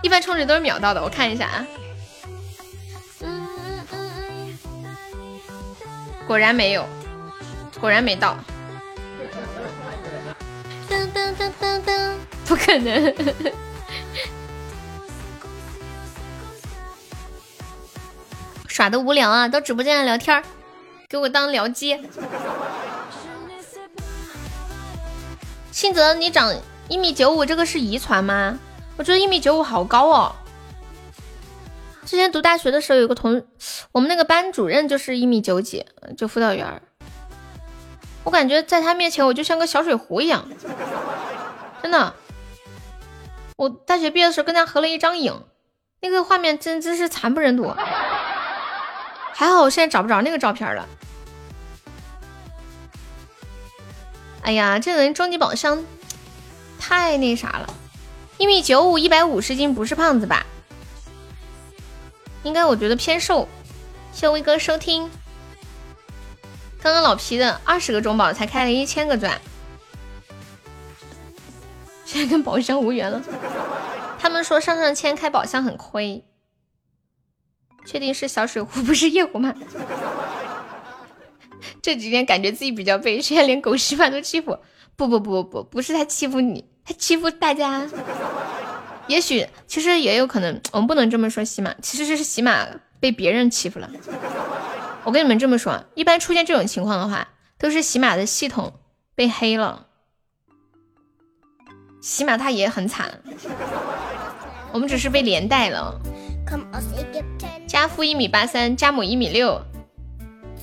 [0.02, 1.66] 一般充值都是秒到的，我看一下啊。
[6.28, 6.86] 果然没有，
[7.80, 8.36] 果然没到。
[12.48, 13.14] 不可能。
[18.72, 20.42] 耍的无聊啊，到直播间来聊天儿
[21.10, 22.00] 给我当聊机。
[25.74, 26.56] 信泽，你长
[26.88, 28.58] 一米九五，这个是遗传吗？
[28.96, 30.34] 我觉得一米九五好高哦。
[32.06, 33.44] 之前读大学的时候，有个同
[33.92, 35.86] 我们那个班主任就是一米九几，
[36.18, 36.82] 就辅导员。
[38.24, 40.48] 我感觉在他面前，我就像个小水壶一样，
[41.84, 42.14] 真的。
[43.58, 45.44] 我大学毕业的时候跟他合了一张影，
[46.00, 47.76] 那个画面真真是惨不忍睹。
[49.42, 50.88] 还好我现在找不着那个照片了。
[54.44, 55.84] 哎呀，这人终极宝箱
[56.78, 57.74] 太那啥了，
[58.38, 60.46] 一米九五，一百五十斤，不是胖子吧？
[62.44, 63.50] 应该我觉得偏瘦。
[64.14, 65.10] 谢威哥收听。
[66.80, 69.42] 刚刚老皮的二十个中宝才开了一千个钻，
[72.06, 73.20] 现在跟宝箱无缘了。
[74.20, 76.24] 他们说上上签开宝箱很亏。
[77.86, 79.54] 确定是小水壶不是夜壶吗？
[81.82, 84.58] 这几天感觉自己比较背，现在连狗屎饭都欺负。
[84.96, 87.88] 不不不不不，不是他欺负你，他欺负大家。
[89.08, 92.68] 也许其实也有可能，我们不能这么说喜马，其实是喜马
[93.00, 93.90] 被别人欺负了。
[95.04, 98.80] 我跟你们这么说，一般出现这种情况的话，都是喜马的系统
[99.16, 99.88] 被黑了。
[102.00, 103.22] 喜马他也很惨，
[104.72, 106.00] 我们只是被连带了。
[107.68, 109.62] 家父一米八三，家母一米六，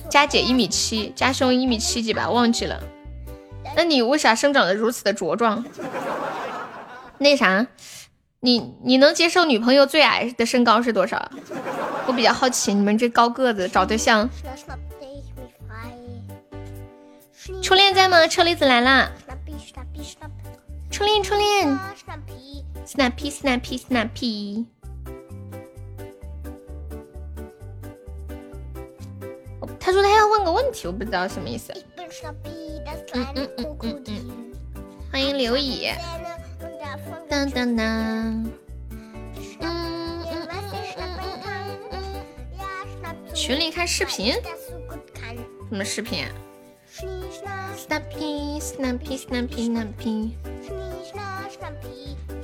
[0.09, 2.81] 家姐一米七，家兄一米七几吧，忘记了。
[3.75, 5.65] 那你为啥生长的如此的茁壮？
[7.17, 7.67] 那啥，
[8.39, 11.31] 你你能接受女朋友最矮的身高是多少？
[12.07, 14.29] 我比较好奇，你们这高个子找对象。
[17.61, 18.27] 初恋在吗？
[18.27, 19.11] 车厘子来啦！
[20.91, 21.79] 初恋初恋
[22.85, 24.65] ，snappy snappy snappy。
[29.89, 31.73] 他说他要问个问题，我不知道什么意思。
[33.15, 34.53] 嗯嗯嗯嗯，
[35.11, 35.89] 欢迎刘乙。
[37.27, 37.87] 当当当。
[37.87, 38.51] 嗯
[39.59, 40.53] 嗯嗯
[40.95, 41.09] 嗯
[41.89, 43.33] 嗯。
[43.33, 44.35] 群里看视频？
[45.71, 46.29] 什么视频啊。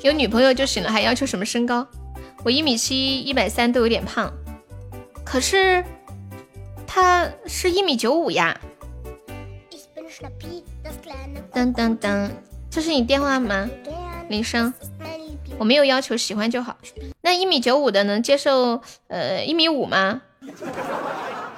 [0.01, 1.87] 有女朋友就行了，还要求什么身高？
[2.43, 4.33] 我一米七，一百三都有点胖。
[5.23, 5.85] 可是
[6.95, 8.57] 他是一米九五呀。
[11.53, 12.29] 噔噔噔，
[12.69, 13.69] 这是你电话吗？
[14.29, 14.73] 铃声。
[15.57, 16.77] 我没有要求，喜欢就好。
[17.19, 18.81] 那一米九五的能接受？
[19.09, 20.21] 呃，一米五吗？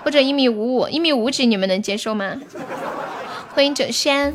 [0.04, 0.88] 或者一米五五？
[0.88, 2.42] 一米五几你们能接受吗？
[3.54, 4.34] 欢迎九仙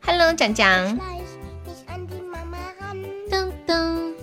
[0.00, 0.98] ，Hello，蒋蒋。
[3.28, 4.14] 噔噔。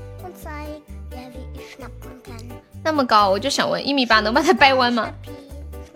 [2.84, 5.14] 那么高，我就想问，一米八能把它掰弯吗？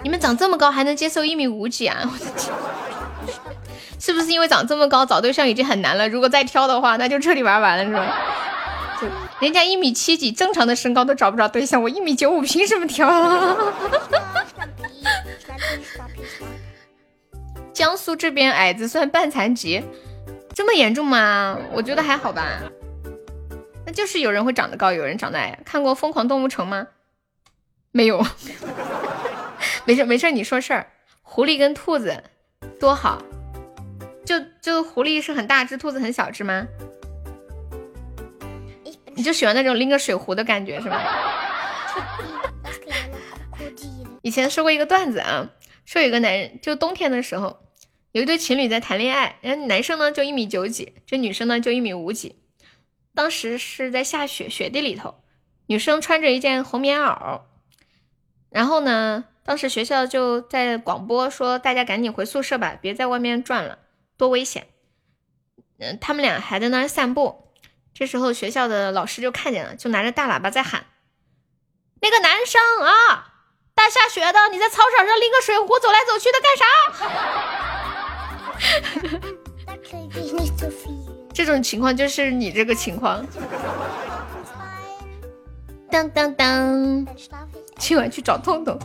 [0.03, 1.97] 你们长这么高还能接受一米五几啊？
[2.03, 2.53] 我的天！
[3.99, 6.09] 是不是因为长这么高找对象已经很难了？
[6.09, 8.17] 如果再挑的话，那就彻底玩完了，是吧？
[8.99, 9.07] 就
[9.39, 13.07] 人家一米七几，正常的身高都找不着对象，我一米九五，凭什么挑？
[17.73, 19.83] 江苏这边矮子算半残疾，
[20.53, 21.57] 这么严重吗？
[21.71, 22.59] 我觉得还好吧。
[23.85, 25.59] 那就是有人会长得高，有人长得矮。
[25.65, 26.87] 看过《疯狂动物城》吗？
[27.91, 28.23] 没有。
[29.85, 30.91] 没事没事，你说事儿。
[31.21, 32.23] 狐狸跟兔子
[32.79, 33.21] 多好。
[34.23, 36.67] 就就狐狸是很大只，兔子很小只吗？
[39.13, 41.01] 你就喜欢那种拎个水壶的感觉是吧？
[44.21, 45.49] 以前说过一个段子啊，
[45.85, 47.59] 说有个男人，就冬天的时候，
[48.13, 52.41] 有一对情侣在谈恋爱，然后男生呢就一米九几，这女生呢就一米五几。
[53.13, 55.15] 当时是在下雪，雪地里头，
[55.65, 57.41] 女生穿着一件红棉袄，
[58.49, 63.79] 然后呢，当时学校就在广播说，大家赶紧回宿舍吧，别在外面转了。
[64.17, 64.67] 多危险！
[65.79, 67.47] 嗯，他们俩还在那儿散步。
[67.93, 70.85] 这时候学校的老师就看见了，就拿着大喇叭在喊
[72.01, 73.33] ：“那个男生啊，
[73.73, 76.65] 大下雪的，你在操场上拎个水壶走来走去的干啥？”
[81.33, 83.25] 这种情况就是你这个情况。
[85.89, 87.07] 当当当！
[87.77, 88.79] 今晚去找痛痛，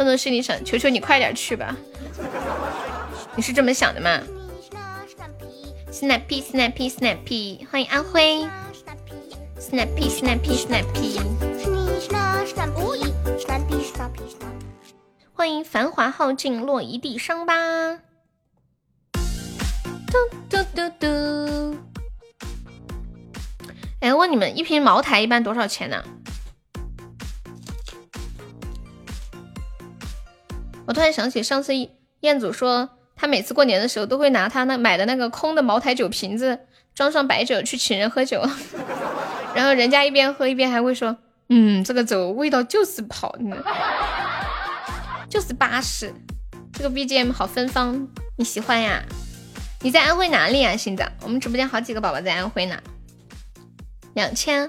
[0.00, 1.76] 痛痛心里想：求求你快点去吧。
[3.36, 4.18] 你是这么想的吗
[5.92, 8.48] ？Snappy Snappy Snappy，欢迎阿辉。
[9.58, 11.20] Snappy Snappy Snappy，
[15.34, 17.98] 欢迎繁华耗尽落一地伤疤。
[19.12, 20.16] 嘟
[20.48, 21.76] 嘟嘟嘟。
[24.00, 26.02] 哎，问你们，一瓶茅台一般多少钱呢？
[30.90, 31.72] 我突然想起上次
[32.20, 32.90] 彦祖说。
[33.14, 36.58] 他每次过年的时候都会拿他那买的那个空的茅台酒瓶子
[36.94, 38.42] 装上白酒去请人喝酒，
[39.54, 41.14] 然后人家一边喝一边还会说
[41.50, 43.36] ：“嗯，这个酒味道就是好，
[45.28, 46.14] 就是巴适。”
[46.72, 49.02] 这个 BGM 好芬芳，你喜欢呀？
[49.82, 50.74] 你在安徽哪里啊？
[50.74, 52.80] 现在我们直播间好几个宝宝在安徽呢。
[54.14, 54.66] 两千。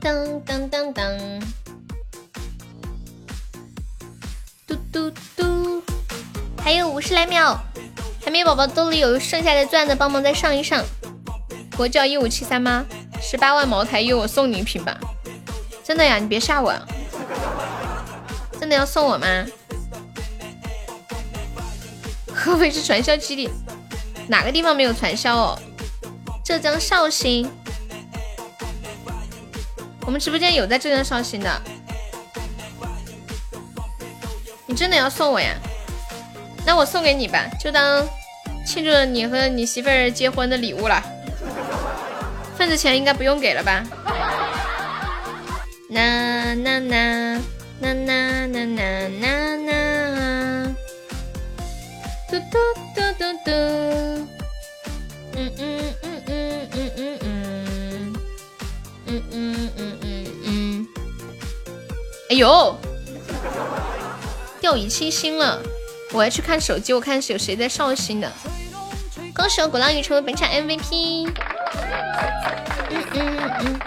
[0.00, 1.42] 噔噔噔噔。
[4.98, 5.82] 嘟嘟，
[6.60, 7.56] 还有五十来秒，
[8.24, 10.84] 海绵宝宝兜里有剩下的钻的，帮忙再上一上。
[11.76, 12.84] 国教一五七三吗？
[13.22, 14.98] 十八万茅台有我送你一瓶吧。
[15.84, 16.74] 真的呀，你别吓我。
[18.58, 19.26] 真的要送我吗？
[22.34, 23.48] 合肥是传销基地，
[24.26, 25.58] 哪个地方没有传销哦？
[26.44, 27.48] 浙江绍兴，
[30.04, 31.62] 我们直播间有在浙江绍兴的。
[34.68, 35.54] 你真的要送我呀？
[36.66, 38.06] 那我送给你吧，就当
[38.66, 41.02] 庆祝你和你媳妇儿结婚的礼物了。
[42.56, 43.82] 份子钱应该不用给了吧？
[45.88, 47.40] 啦啦啦
[47.80, 48.84] 啦啦啦啦
[49.22, 49.24] 啦
[49.66, 50.74] 啦！
[52.28, 52.58] 嘟嘟
[52.94, 53.50] 嘟嘟嘟！
[55.34, 55.60] 嗯嗯
[56.02, 57.18] 嗯嗯嗯嗯
[59.06, 60.04] 嗯嗯嗯嗯嗯
[60.44, 60.86] 嗯！
[62.28, 62.76] 哎呦！
[64.60, 65.60] 掉以轻心了。
[66.12, 68.30] 我要去看手机，我看是有谁在绍兴的。
[69.34, 71.28] 恭喜我鼓浪屿成为本场 MVP。
[72.90, 73.80] 嗯嗯嗯。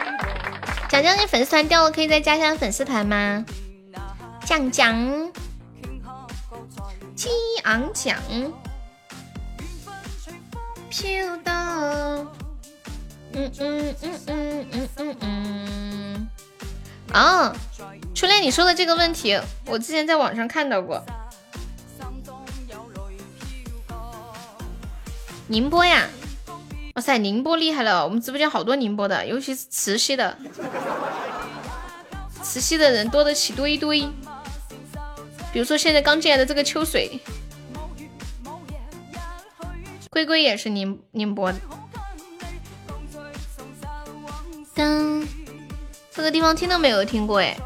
[0.89, 3.45] 讲讲你粉丝团掉了，可以再加一下粉丝团吗？
[4.45, 5.31] 讲讲。
[7.15, 7.29] 激
[7.63, 8.17] 昂奖。
[10.89, 12.27] 飘荡。
[13.33, 16.00] 嗯嗯嗯嗯嗯嗯嗯。
[17.13, 17.53] 啊，
[18.15, 21.03] 初恋，你说的这个问题，我之前在网上看到过。
[25.47, 26.07] 宁波呀，
[26.95, 28.05] 哇塞，宁波厉害了！
[28.05, 30.37] 我们直播间好多宁波的，尤其是慈溪的，
[32.41, 34.07] 慈溪的人多得起堆堆。
[35.51, 37.19] 比如说现在刚进来的这个秋水，
[40.09, 41.59] 龟龟也是宁宁波的。
[44.73, 45.21] 当
[46.13, 47.57] 这个地方听都没有听过哎。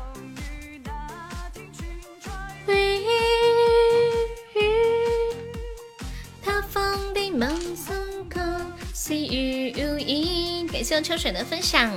[10.72, 11.91] 感谢我秋水的分享。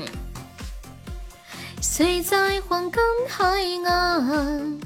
[1.82, 3.44] 谁在黄金海
[3.84, 4.80] 岸？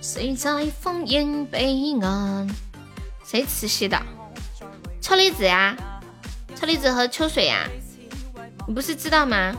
[0.00, 2.48] 谁在烽烟彼岸？
[3.24, 4.00] 谁慈禧的？
[5.02, 5.76] 车厘子呀，
[6.56, 7.68] 车厘子和秋水呀，
[8.66, 9.52] 你不是知道吗？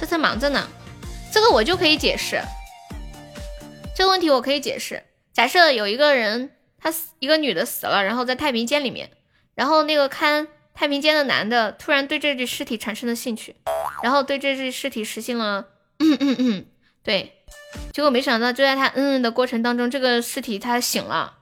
[0.00, 0.66] 车车忙着呢，
[1.30, 2.40] 这个我就可以解释。
[3.94, 5.02] 这个问题我可以解释。
[5.34, 9.10] 假设有一个人，他死，一个女的死了，然后在太平间里面，
[9.54, 10.48] 然后那个看。
[10.72, 13.54] 太平间的男的突然对这具尸体产生了兴趣，
[14.02, 15.66] 然后对这具尸体实行了，
[15.98, 16.66] 嗯嗯嗯，
[17.02, 17.42] 对，
[17.92, 21.36] 结果没想到就在他嗯嗯的过程当中，这个尸体他醒了。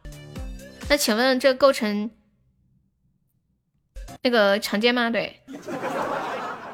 [0.89, 2.11] 那请问这构成
[4.23, 5.09] 那个强奸吗？
[5.09, 5.41] 对，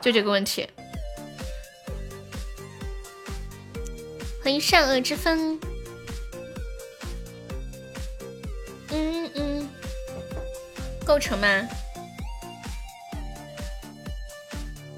[0.00, 0.66] 就这个问题。
[4.44, 5.58] 欢迎善恶之分。
[8.90, 9.68] 嗯嗯，
[11.06, 11.48] 构成吗？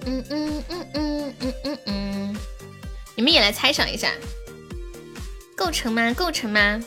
[0.05, 2.37] 嗯嗯嗯嗯嗯嗯嗯，
[3.15, 4.11] 你们也来猜想一下，
[5.57, 6.13] 构成吗？
[6.13, 6.83] 构成吗？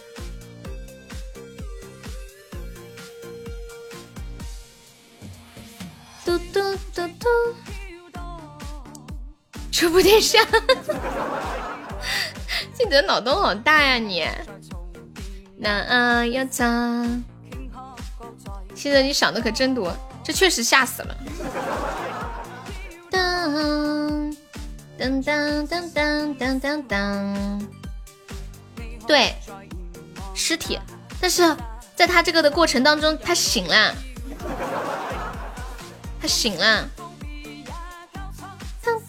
[6.25, 7.29] 嘟嘟嘟嘟，
[9.71, 10.37] 这部电视，
[12.79, 14.25] 记得脑洞好大呀你！
[15.57, 16.65] 那要咋？
[18.73, 19.93] 现在你想的可真多，
[20.23, 21.17] 这确实吓死了。
[23.11, 24.33] 当
[24.97, 27.61] 当当当当当当，
[29.05, 29.35] 对，
[30.33, 30.79] 尸体，
[31.19, 31.53] 但是
[31.97, 33.93] 在他这个的过程当中，他醒了，
[36.21, 36.89] 他醒了。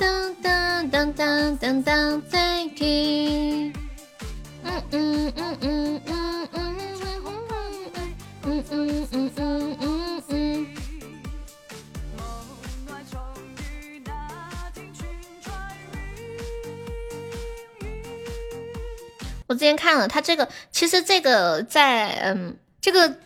[0.01, 3.71] 当当当当当当当，在听。
[4.65, 7.05] 嗯嗯嗯嗯嗯嗯嗯
[8.43, 10.67] 嗯嗯嗯嗯嗯嗯。
[19.49, 23.19] 我之前看了，他这个其实这个在嗯，这个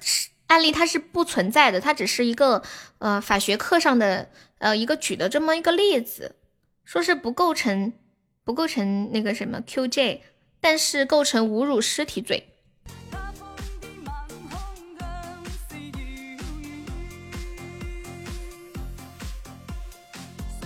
[0.49, 2.65] 案例它是不存在的，它只是一个
[2.99, 4.29] 呃法学课上的
[4.59, 6.35] 呃一个举的这么一个例子，
[6.85, 7.93] 说是不构成
[8.45, 10.21] 不构成那个什么 QJ，
[10.61, 12.49] 但是构成侮辱尸体罪。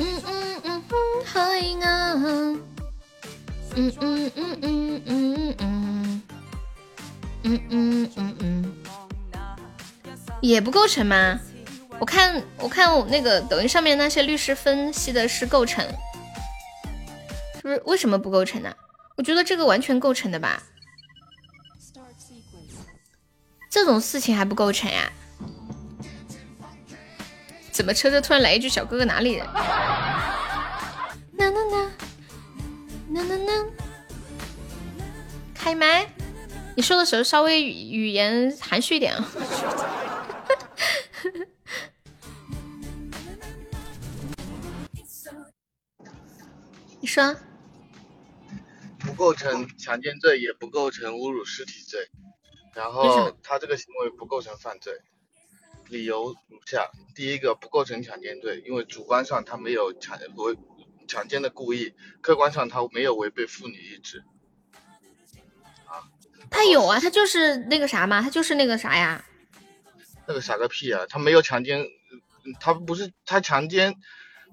[0.01, 2.23] 嗯嗯嗯嗯，海岸。
[3.77, 6.23] 嗯嗯嗯嗯嗯嗯
[7.45, 8.73] 嗯嗯嗯嗯，
[10.41, 11.39] 也不构成吗？
[12.01, 15.93] 我看我看我那个抖音上面那些律师分析的是构成，是
[17.69, 17.83] 不是？
[17.85, 18.75] 为什么不构成呢？
[19.17, 20.63] 我觉得这个完全构成的吧。
[23.71, 25.13] 这种事情还不构成呀？
[27.71, 29.47] 怎么车车突然来一句小哥哥哪里人？
[35.55, 36.07] 开麦！
[36.77, 39.29] 你说的时候稍微语语言含蓄一点啊。
[47.01, 47.37] 你说，
[49.19, 52.09] 构成强奸罪，也不构成侮辱尸体罪，
[52.75, 54.95] 然后他这个行为不构成犯罪，
[55.89, 60.57] 理由如下：第一个，不构成强奸罪，因为主观上他没有强违。
[61.09, 64.23] 强奸的故意，客观上他没有违背妇女意志。
[65.87, 66.05] 啊，
[66.51, 69.25] 他有啊，他就是那个啥嘛，他就是那个啥呀。
[70.27, 71.07] 那个啥个屁啊！
[71.09, 71.83] 他没有强奸，
[72.61, 73.95] 他不是他强奸，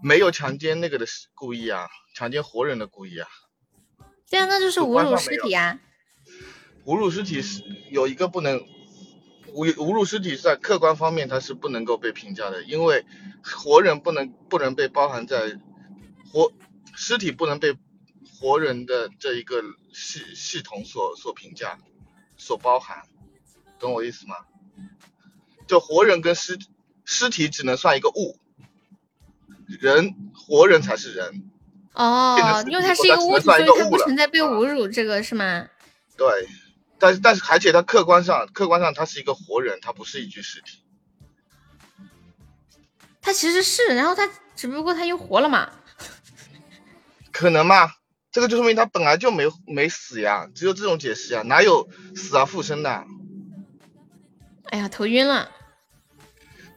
[0.02, 3.28] 没有强奸那个的故意啊，强奸活人的故意啊。
[4.30, 5.80] 对啊，那就是侮辱尸体啊。
[6.86, 8.60] 侮辱尸体是有一个不能
[9.54, 13.06] 侮侮辱尸体在客观方面它是不能够被评价的，因为
[13.44, 15.60] 活人不能不能被包含在
[16.32, 16.52] 活
[16.96, 17.76] 尸体不能被
[18.40, 19.64] 活人的这一个
[19.94, 21.80] 系系统所所评价
[22.38, 23.04] 所包含，
[23.80, 24.36] 懂我意思吗？
[25.68, 26.60] 就活人跟尸
[27.06, 28.38] 尸体只能算一个物，
[29.68, 31.50] 人活人才是人。
[31.96, 35.68] 哦，因为它是一个物体，所以它不存在被侮辱这个是吗？
[36.18, 36.48] 对，
[37.00, 40.84] 但是但是而且它客观上客观上它是一个活人，它不是一具尸体。
[43.22, 45.72] 它其实是，然后它只不过它又活了嘛？
[47.32, 47.92] 可能吗？
[48.32, 53.06] 这个就说明他本来就没没死呀，只有这种解释呀，哪有死而复生的？
[54.66, 55.50] 哎呀，头晕了。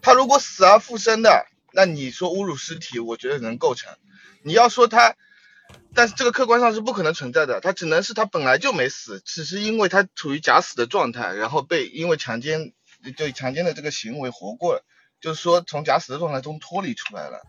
[0.00, 3.92] 他如果死而复生的，那你说侮辱尸体，我觉得能构成。
[4.42, 5.16] 你要说他，
[5.94, 12.72] 但是这个客观上是不可能存在的，他只能是他本来就没死，只是因为他处于假死的状态，然后被因为强奸，
[13.16, 14.84] 对强奸的这个行为活过了，
[15.20, 17.42] 就是说从假死的状态中脱离出来了，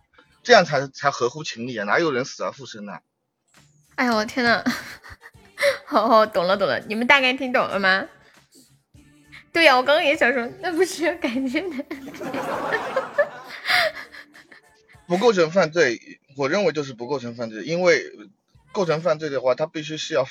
[0.44, 1.86] 这样才才合乎情理啊！
[1.86, 3.00] 哪有人死而复生呢？
[3.96, 4.64] 哎呀，我天呐，
[5.86, 8.08] 好 好懂了懂了，你们大概听懂了吗？
[9.52, 11.86] 对呀，我刚刚也想说，那不是要感觉的，
[15.08, 16.19] 不构成犯罪。
[16.36, 18.12] 我认为就是不构成犯罪，因为
[18.72, 20.26] 构成犯罪的话，他必须是要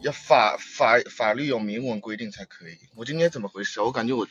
[0.00, 2.78] 要法法法律有明文规定才可以。
[2.96, 3.80] 我今天怎么回事？
[3.80, 4.26] 我感觉我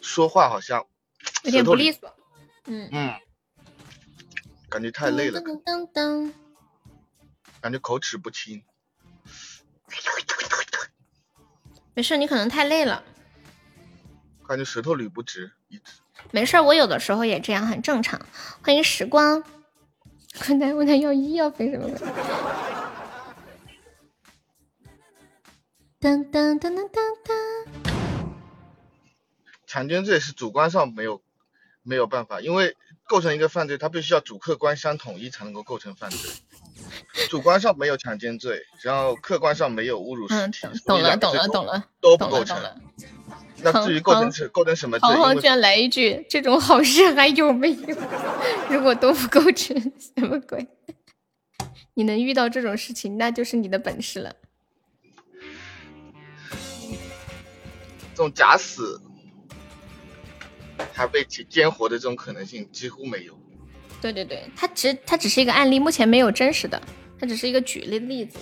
[0.00, 0.86] 说话好像
[1.44, 2.14] 有点不利索。
[2.66, 3.14] 嗯嗯，
[4.68, 6.32] 感觉太累了，噔噔噔
[7.60, 8.62] 感觉口齿不清。
[11.94, 13.02] 没事，你可能太累了。
[14.46, 16.00] 感觉舌头捋不直，一直。
[16.30, 18.20] 没事，我有的时候也这样，很正常。
[18.62, 19.42] 欢迎时光。
[20.38, 22.00] 困难问他要医药费什么的。
[25.98, 27.36] 当当当当当当。
[29.66, 31.22] 强奸罪是主观上没有
[31.82, 32.76] 没有办法，因为
[33.06, 36.30] 构成一个犯罪，它必须要主客观相统一才能够构成犯罪。
[37.28, 42.56] 主观上没有强奸罪，然后客观上没有侮辱尸体，懂了懂了懂了，都不构成。
[43.62, 45.08] 那至于构成构成什么罪？
[45.08, 47.96] 好好居然来一句，这种好事 还有没有？
[48.70, 49.76] 如果都不构成，
[50.16, 50.66] 什么鬼？
[51.94, 54.34] 你能遇到这种事情，那就是你的本事了。
[58.14, 59.00] 这种假死
[60.92, 63.38] 还被奸活的这种可能性几乎没有。
[64.00, 66.80] 对对对，它只它只是一个案例，目前没有真实的，
[67.18, 68.38] 它只是一个举例的例子。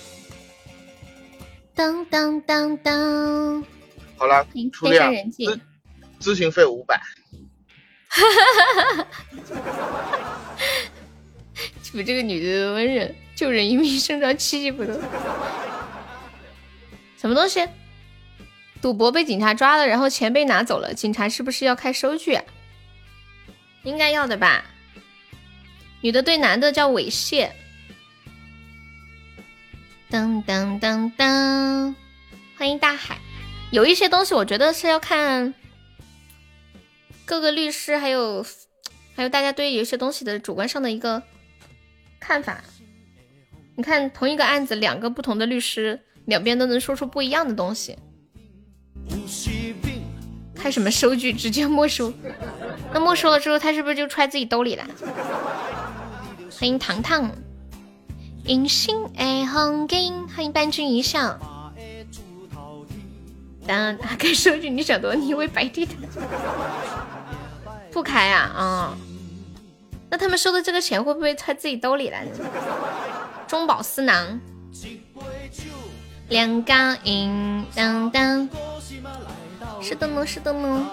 [1.74, 3.64] 当当当当。
[4.18, 5.60] 好了，出量咨
[6.20, 7.00] 咨询费五百。
[8.08, 9.08] 哈哈哈哈哈！
[11.92, 14.92] 你这个女的温柔，救人一命胜造七级浮屠。
[17.16, 17.66] 什么东西？
[18.80, 22.34] 赌博被警察抓了，然后钱被拿走了，警察是不是要开收据？
[22.34, 22.44] 啊？
[23.84, 24.64] 应该要的吧。
[26.00, 27.50] 女的对男的叫猥亵。
[30.10, 31.94] 当当当当！
[32.56, 33.18] 欢迎大海。
[33.70, 35.52] 有一些东西，我觉得是要看
[37.26, 38.44] 各个律师，还有
[39.14, 41.22] 还有大家对有些东西的主观上的一个
[42.18, 42.62] 看法。
[43.76, 47.98] 你看，同一个案子，两个不同的律师，两边都能说出不一样的东西。
[50.54, 51.32] 开什么收据？
[51.32, 52.12] 直接没收？
[52.92, 54.84] 那没收了之后，他是不是就揣自己兜里了？
[56.58, 57.30] 欢迎糖糖，
[58.44, 61.38] 银星爱红金，欢迎伴君一笑。
[63.68, 65.92] 打开收据，你想多，你以为白地的？
[67.92, 68.96] 不开啊，啊？
[70.10, 72.26] 那他们收的这个钱会不会揣自己兜里来？
[73.46, 74.40] 中饱私囊。
[76.28, 76.74] 两高
[77.04, 78.48] 银当当，
[79.82, 80.88] 是的呢，是的呢。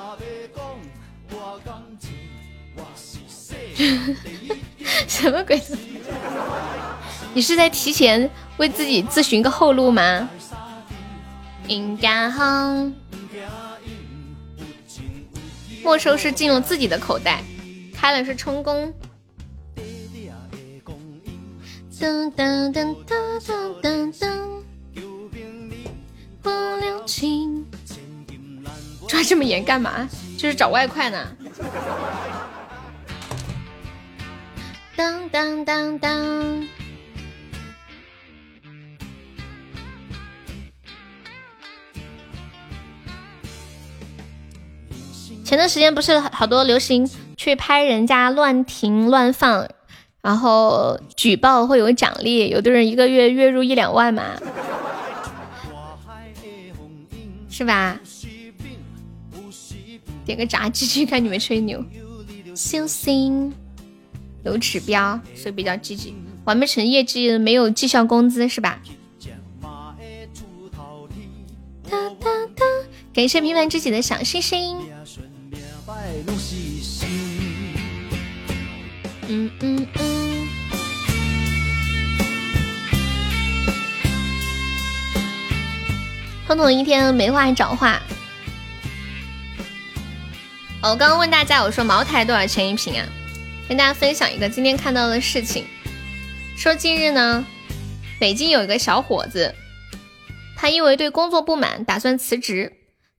[5.08, 5.62] 什么鬼？
[7.34, 10.30] 你是在提前为自己自寻个后路吗？
[11.68, 12.44] 应该好，
[15.84, 17.44] 没收是进入自己的口袋，
[17.94, 18.94] 开了是充公。
[22.00, 24.62] 噔噔噔噔噔噔噔，
[26.42, 27.66] 不留情。
[29.08, 30.08] 抓这么严干嘛？
[30.38, 31.36] 就是找外快呢。
[34.96, 36.68] 当当当当。
[45.46, 47.08] 前段时间不是好多流行
[47.38, 49.70] 去拍人家乱停乱放，
[50.24, 54.24] 然后举报会有奖励，有的人一个月月入一两万嘛。
[57.48, 58.00] 是吧？
[60.26, 61.86] 点个炸鸡去看你们吹牛。
[62.56, 63.54] 星星
[64.44, 66.16] 有指标，所以比较积极。
[66.46, 68.82] 完不成业绩没有绩效工资是吧？
[71.88, 72.66] 哒哒哒
[73.14, 74.80] 感谢平凡知己的小星星。
[79.62, 80.48] 嗯嗯。
[86.48, 88.02] 彤彤一天没话找话。
[90.82, 93.08] 我刚刚问大家，我说茅台多少钱一瓶啊？
[93.68, 95.66] 跟大家分享一个今天看到的事情，
[96.56, 97.44] 说近日呢，
[98.20, 99.56] 北京有一个小伙子，
[100.56, 102.72] 他因为对工作不满，打算辞职，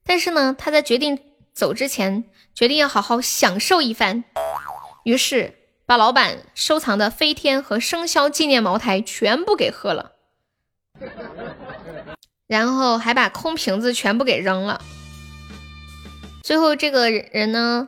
[0.05, 1.19] 但是呢，他在决定
[1.53, 2.23] 走之前，
[2.55, 4.23] 决定要好好享受一番，
[5.03, 5.53] 于是
[5.87, 10.11] 把老板收藏的飞天和生肖纪念茅台全部给喝了，
[12.45, 14.81] 然后还把空瓶子全部给扔了。
[16.43, 17.87] 最后这个人呢，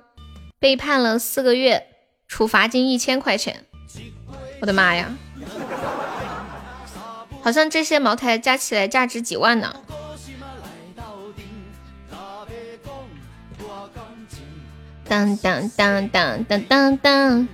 [0.60, 1.88] 被判了四个月，
[2.26, 3.66] 处罚金一千块钱。
[4.62, 5.14] 我的妈呀！
[7.42, 9.76] 好像这些茅台加起来价值几万呢。
[15.04, 17.48] 当当当当当当当，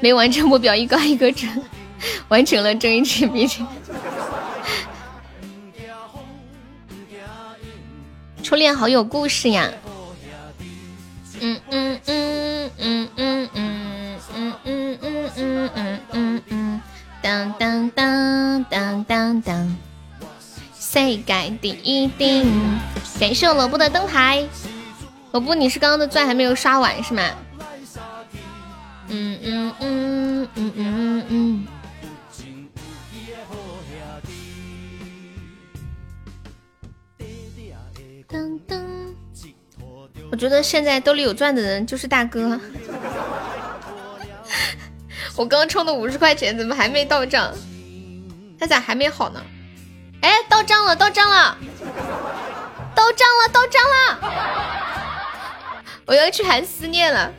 [0.00, 1.48] 没完成目标一个一个整，
[2.28, 3.62] 完成了睁一只闭一只。
[8.42, 9.70] 初恋好有故事呀！
[11.40, 16.80] 嗯嗯嗯嗯嗯嗯嗯嗯嗯嗯嗯嗯，
[17.22, 19.76] 当当当当当当，
[20.78, 22.78] 世界第一顶！
[23.20, 24.44] 感谢我萝卜的灯牌，
[25.32, 27.22] 萝卜你是刚刚的钻还没有刷完是吗？
[29.10, 31.66] 嗯嗯嗯嗯嗯嗯。
[38.28, 38.78] 噔噔。
[40.30, 42.60] 我觉得现在兜里有钻的人就是大哥。
[45.36, 47.54] 我刚充的五十块钱怎么还没到账？
[48.60, 49.40] 他咋还没好呢？
[50.20, 51.56] 哎，到账了，到账了，
[52.94, 54.18] 到账了，到账了！
[56.04, 57.32] 我要去喊思念了。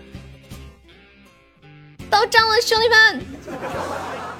[2.10, 3.26] 到账了，兄弟们，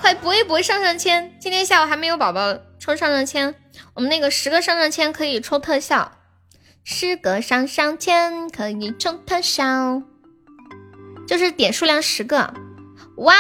[0.02, 1.32] 快搏一搏上上签！
[1.40, 3.56] 今天下午还没有宝宝抽上上签，
[3.94, 6.12] 我们那个十个上上签可以抽特效。
[6.84, 10.02] 十个上上签可以抽特效，
[11.28, 12.54] 就是点数量十个。
[13.18, 13.36] 哇！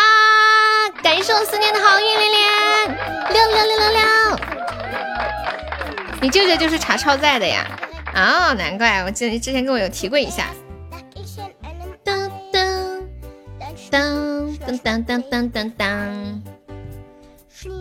[1.01, 2.97] 感谢我思念的好运连连，
[3.29, 4.01] 六六六六六！
[6.21, 7.65] 你舅舅就是查超载的呀？
[8.13, 10.47] 哦，难怪我记得你之前跟我有提过一下。
[13.89, 16.43] 当当当当当当！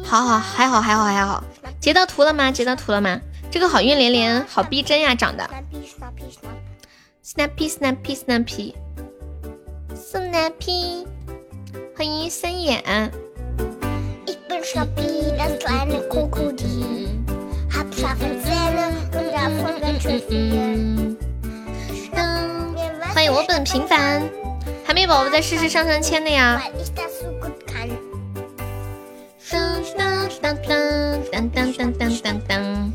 [0.03, 1.45] 好好，还好还好还好，
[1.81, 2.51] 截到图了吗？
[2.51, 3.21] 截到图了吗？
[3.51, 5.49] 这个好运连连，好逼真呀，长得。
[7.25, 8.75] Snappy snappy snappy
[9.95, 11.07] snappy，
[11.97, 12.83] 欢迎森眼。
[23.15, 24.23] 欢迎我本平凡，
[24.85, 26.63] 还没宝宝再试试上上签的呀。
[29.51, 30.57] 当当当
[31.31, 32.93] 当当当当当当当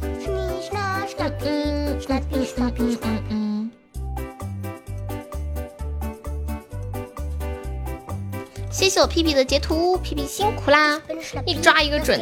[8.72, 11.02] 谢谢我屁屁的截图屁屁辛苦啦。
[11.46, 12.20] 一抓一个准。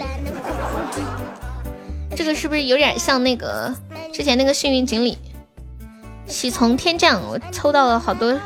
[2.15, 3.73] 这个是不是有点像那个
[4.13, 5.17] 之前那个幸运锦鲤？
[6.27, 8.39] 喜从天降我抽到了好多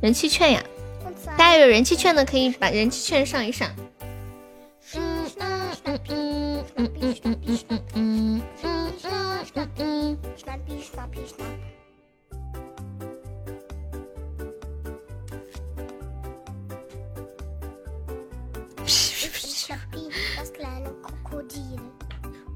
[0.00, 0.62] 人气券呀！
[1.36, 3.68] 大家有人气券的可以把人气券上一上。
[4.94, 8.42] 嗯嗯嗯嗯嗯嗯嗯嗯嗯嗯。
[9.54, 10.18] 嗯嗯。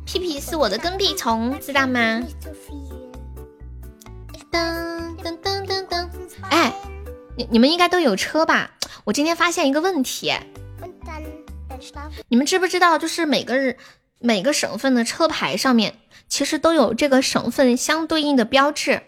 [0.04, 2.20] 屁屁是我的跟屁虫，知道吗？
[4.50, 6.08] 噔噔噔噔噔！
[6.50, 6.72] 哎，
[7.50, 8.72] 你们应该都有车吧？
[9.04, 10.32] 我今天发现一个问题，
[12.28, 12.98] 你们知不知道？
[12.98, 13.76] 就是每个人
[14.18, 15.94] 每个省份的车牌上面。
[16.28, 19.02] 其实都有这个省份相对应的标志。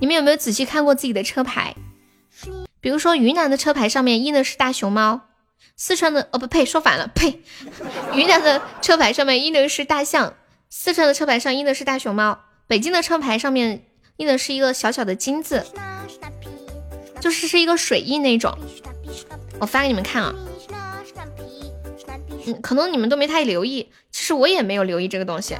[0.00, 1.74] 你们有没有仔细看过自己的车牌？
[2.78, 5.22] 比如说云南的车牌上面印的是大熊猫，
[5.76, 7.40] 四川的哦不呸说反了呸，
[8.12, 10.34] 云南的车牌上面印的是大象，
[10.68, 13.86] 四川的车牌上印的是大熊猫，北京的车牌上面
[14.18, 15.64] 印的是一个小小的金字，
[17.20, 18.56] 就是是一个水印那种。
[19.60, 20.34] 我发给你们看啊。
[22.46, 25.56] 嗯，可能你们都没太留意，其实我也没有留意这个东西。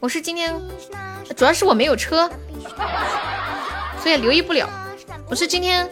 [0.00, 0.58] 我是今天，
[1.36, 2.30] 主要是我没有车，
[4.02, 4.68] 所以留意不了。
[5.28, 5.88] 我是今天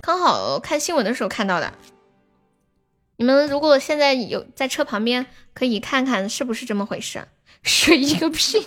[0.00, 1.72] 刚好看新闻的时候看到的。
[3.16, 7.22] 你们如果现在有在车旁边，可以看看是不是这么回事？
[7.62, 8.66] 水一个屁！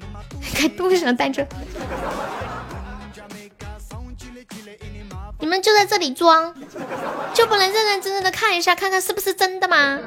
[0.54, 1.46] 开路上单车。
[5.40, 6.52] 你们就在这里装，
[7.32, 10.00] 就不能认认真真的看一下，看看是不是真的吗？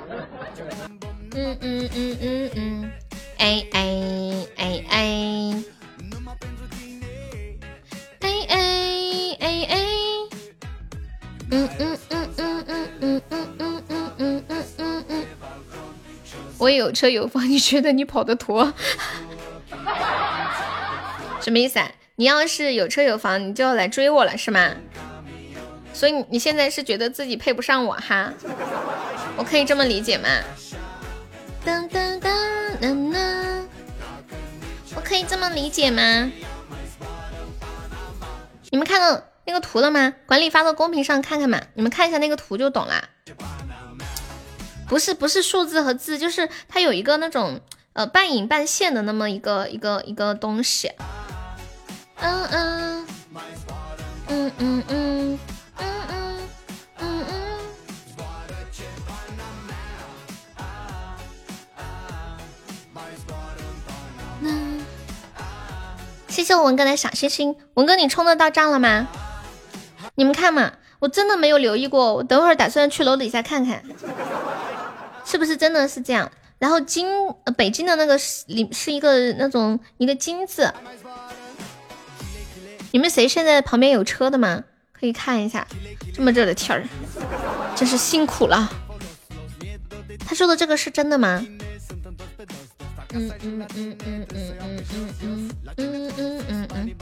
[1.33, 2.91] 嗯嗯嗯嗯嗯，
[3.37, 5.63] 哎哎哎哎，
[8.19, 9.77] 哎哎哎哎，
[11.51, 13.83] 嗯嗯嗯嗯嗯嗯嗯嗯
[14.17, 15.25] 嗯嗯嗯嗯，
[16.57, 18.73] 我也有车有房，你觉得你跑得脱？
[21.41, 21.91] 什么意思啊？
[22.15, 24.71] 你要是有车有房，你就要来追我了是吗？
[25.93, 28.31] 所以你现在是觉得自己配不上我哈？
[29.35, 30.29] 我可以这么理解吗？
[31.65, 32.31] 噔噔噔
[32.79, 33.63] 噔噔，
[34.95, 36.31] 我可以这么理解吗？
[38.69, 40.13] 你们看到那个图了吗？
[40.25, 43.09] 管理发到公屏上看看嘛，你们看一下那个图就懂了。
[44.87, 47.61] 不是不是数字和字，就是它有一个那种
[47.93, 50.91] 呃半隐半现的那么一个一个一个东西。
[52.17, 53.07] 嗯嗯
[54.27, 55.39] 嗯嗯嗯
[55.77, 56.39] 嗯
[56.99, 57.41] 嗯嗯。
[66.27, 69.07] 谢谢我文哥的小心心，文哥你充的到账了吗？
[70.15, 73.83] 你们看嘛，我真的没有留意过，我等会儿打算去楼底下看看，
[75.25, 76.31] 是不是真的是这样？
[76.61, 77.07] 然后金，
[77.57, 80.72] 北京的那个是里是一个那种一个金字，
[82.91, 84.64] 你们谁现在旁边有车的吗？
[84.93, 85.65] 可以看一下，
[86.14, 86.85] 这么热的天儿，
[87.75, 88.72] 真是辛苦了。
[90.19, 91.43] 他说的这个是真的吗？
[93.14, 96.95] 嗯嗯嗯嗯嗯嗯嗯嗯嗯嗯嗯嗯，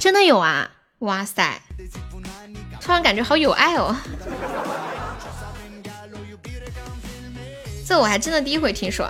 [0.00, 0.68] 真的有啊！
[0.98, 1.62] 哇塞，
[2.80, 3.96] 突然感觉好有爱哦。
[7.86, 9.08] 这我还真的第一回听说。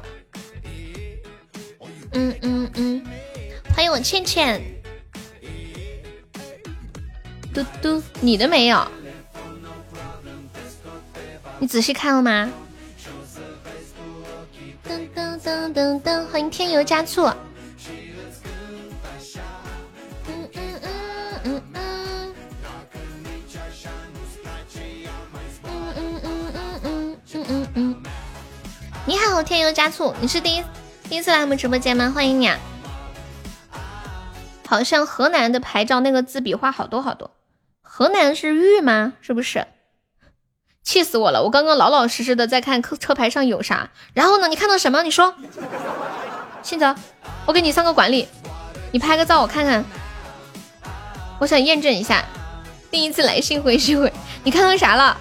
[2.13, 3.03] 嗯嗯嗯，
[3.75, 4.61] 欢迎我倩倩。
[7.55, 8.87] 嘟嘟，你的没有？
[11.59, 12.53] 你仔细看了吗？
[14.87, 17.33] 噔噔噔噔噔，欢迎添油加醋。
[29.09, 30.65] 你好，添油加醋，你是第一
[31.09, 32.11] 第一次来我们直播间吗？
[32.13, 32.59] 欢迎你啊！
[34.67, 37.31] 好像河南的牌照那个字笔画好多好多，
[37.83, 39.13] 河南是豫吗？
[39.21, 39.69] 是不是？
[40.83, 41.45] 气死我了！
[41.45, 44.49] 我刚刚老老实实的在看车车牌上有啥，然后呢？
[44.49, 45.05] 你看到什么？
[45.05, 45.33] 你说，
[46.65, 46.97] 信泽，
[47.47, 48.27] 我给你上个管理，
[48.91, 49.85] 你拍个照我看看，
[51.39, 52.25] 我想验证一下。
[52.91, 54.13] 第一次来幸会幸会，
[54.43, 55.17] 你看到啥了？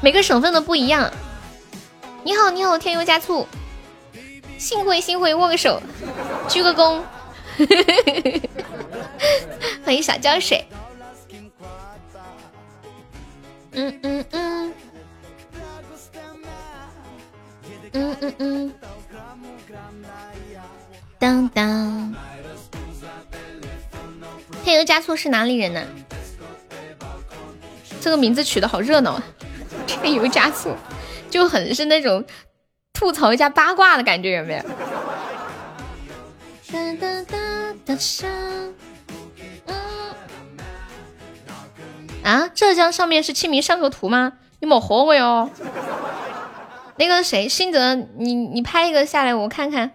[0.00, 1.10] 每个省份都不一样。
[2.24, 3.46] 你好，你好，添油加醋，
[4.58, 5.78] 幸会幸会，握个手，
[6.48, 7.02] 鞠个躬，
[9.84, 10.66] 欢迎小胶水。
[13.72, 14.74] 嗯嗯嗯，
[17.92, 18.74] 嗯嗯嗯，
[21.18, 22.14] 当当，
[24.64, 25.82] 添油加醋是哪里人呢？
[28.00, 29.22] 这个名字取的好热闹啊！
[29.86, 30.74] 添油加醋。
[31.34, 32.24] 就很是那种
[32.92, 34.62] 吐槽一下八卦的感觉，有没有？
[36.70, 37.36] 哒哒哒
[37.84, 37.96] 哒
[42.22, 44.34] 啊，浙江上面是清明上河图吗？
[44.60, 45.50] 你莫唬我哟！
[46.98, 49.90] 那个谁，新泽，你你拍一个下来，我看看。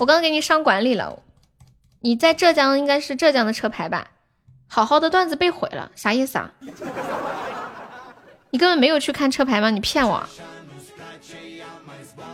[0.00, 1.20] 我刚给你上管理了，
[2.00, 4.08] 你在浙江应该是浙江的车牌吧？
[4.66, 6.50] 好好的段子被毁了，啥意思啊？
[8.50, 9.70] 你根本没有去看车牌吗？
[9.70, 10.28] 你骗我！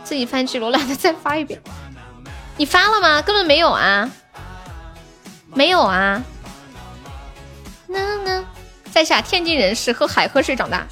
[0.07, 1.61] 自己翻记录，懒得再发一遍。
[2.55, 3.21] 你发了吗？
[3.21, 4.09] 根本没有啊！
[5.53, 6.23] 没有啊！
[7.87, 8.45] 那那。
[8.89, 10.87] 在下天津人，是喝海河水长大。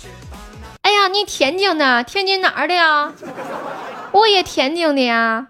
[0.81, 2.03] 哎呀，你天津的？
[2.03, 3.13] 天津哪儿的呀？
[4.11, 5.47] 我也天津的呀。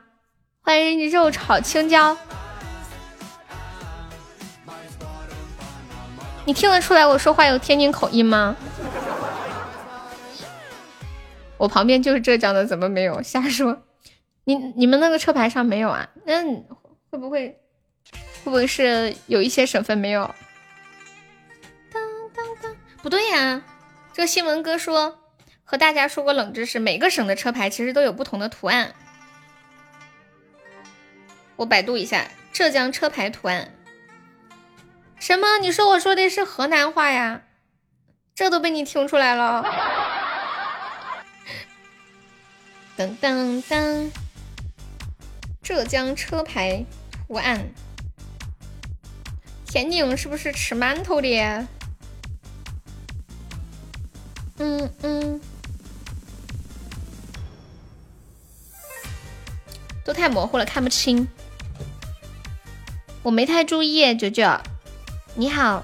[0.62, 2.16] 欢迎肉炒青椒。
[6.46, 8.56] 你听得出来我说话有天津口音吗？
[11.58, 13.22] 我旁边就是浙江的，怎么没有？
[13.22, 13.84] 瞎说！
[14.44, 16.10] 你你们那个车牌上没有啊？
[16.26, 16.44] 那
[17.10, 17.60] 会不会
[18.44, 20.36] 会不会是有一些省份没有？
[21.92, 22.04] 当
[22.36, 23.64] 当当不对呀，
[24.14, 25.20] 这个新闻哥说
[25.64, 28.94] 和大家说过冷知识，每个省的车牌其实都有不同的图案。
[31.56, 33.72] 我百度一下浙江车牌图案。
[35.18, 35.58] 什么？
[35.60, 37.44] 你说我说的是河南话呀？
[38.36, 39.66] 这都被你听出来了？
[42.98, 44.10] 噔噔噔！
[45.62, 46.86] 浙江车牌
[47.28, 47.70] 图案。
[49.66, 51.68] 天宁是不是吃馒头的？
[54.58, 55.42] 嗯嗯。
[60.06, 61.28] 都太模糊了，看不清。
[63.24, 64.50] 我没太注意，九九。
[65.34, 65.84] 你好，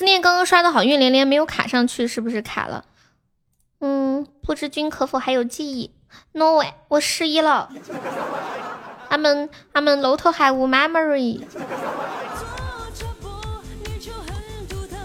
[0.00, 2.86] 思念刚刚刷的好运连连没有卡上去，是不是卡了？
[3.80, 5.90] 嗯，不知君可否还有记忆
[6.32, 7.68] ？No way，我失忆了。
[9.10, 11.42] 俺们俺们楼头还无 memory。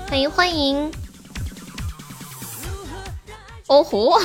[0.07, 0.89] 欢迎欢迎。
[3.67, 4.17] 哦吼，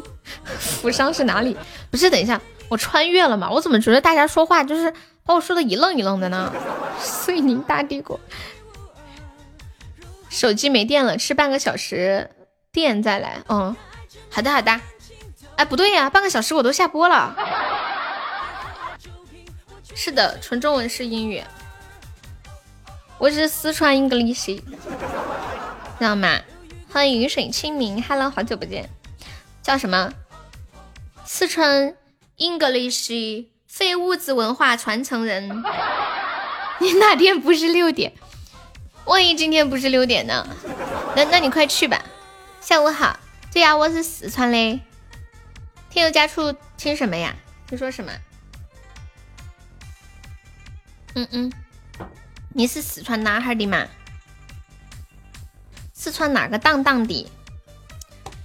[0.58, 1.54] 扶伤是哪里？
[1.90, 2.40] 不是，等一下。
[2.70, 3.50] 我穿越了吗？
[3.50, 4.90] 我怎么觉得大家说话就是
[5.22, 6.50] 把我说的一愣一愣的呢？
[6.98, 8.18] 遂宁大帝国，
[10.34, 12.28] 手机没电了，吃半个小时
[12.72, 13.38] 电再来。
[13.48, 13.76] 嗯，
[14.28, 14.80] 好的好的。
[15.54, 17.36] 哎，不对呀，半个小时我都下播了。
[19.94, 21.40] 是的，纯中文是英语。
[23.18, 24.62] 我是四川 English，知
[26.00, 26.40] 道吗？
[26.92, 28.90] 欢迎雨水清明，Hello，好久不见。
[29.62, 30.12] 叫什么？
[31.24, 31.94] 四川。
[32.38, 35.48] English 非物质文化传承人，
[36.80, 38.12] 你哪天不是六点？
[39.06, 40.46] 万一今天不是六点呢？
[41.14, 42.02] 那那你快去吧。
[42.60, 43.18] 下午好，
[43.52, 44.80] 对呀，我是四川的。
[45.90, 47.34] 添油加醋听什么呀？
[47.66, 48.12] 听说什么？
[51.14, 51.52] 嗯嗯，
[52.54, 53.86] 你是四川哪哈的嘛？
[55.92, 57.30] 四川哪个当当的？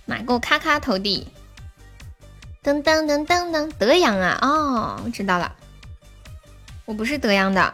[0.06, 1.28] 哪个咔咔头的？
[2.62, 4.38] 噔噔噔噔噔，德阳啊！
[4.42, 5.56] 哦，我知道了，
[6.86, 7.74] 我不是德阳的。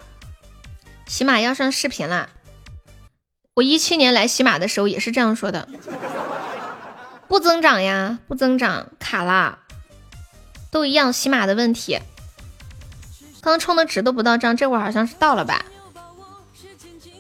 [1.08, 2.30] 起码要上视频了，
[3.56, 5.70] 我一七年来洗马的时候也是这样说的，
[7.30, 9.60] 不增长呀，不增长，卡啦，
[10.70, 11.98] 都一样，洗马的问题。
[13.40, 15.64] 刚充的值都不到账，这会儿好像是到了吧？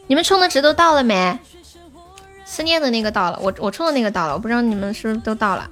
[0.08, 1.40] 你们充的值都到了没？
[2.44, 5.72] 思念的那个到了，我我充的那个到了，我不知道你们是不是都到了。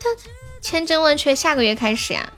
[0.00, 0.08] 他
[0.60, 2.32] 千真万确，下个月开始呀，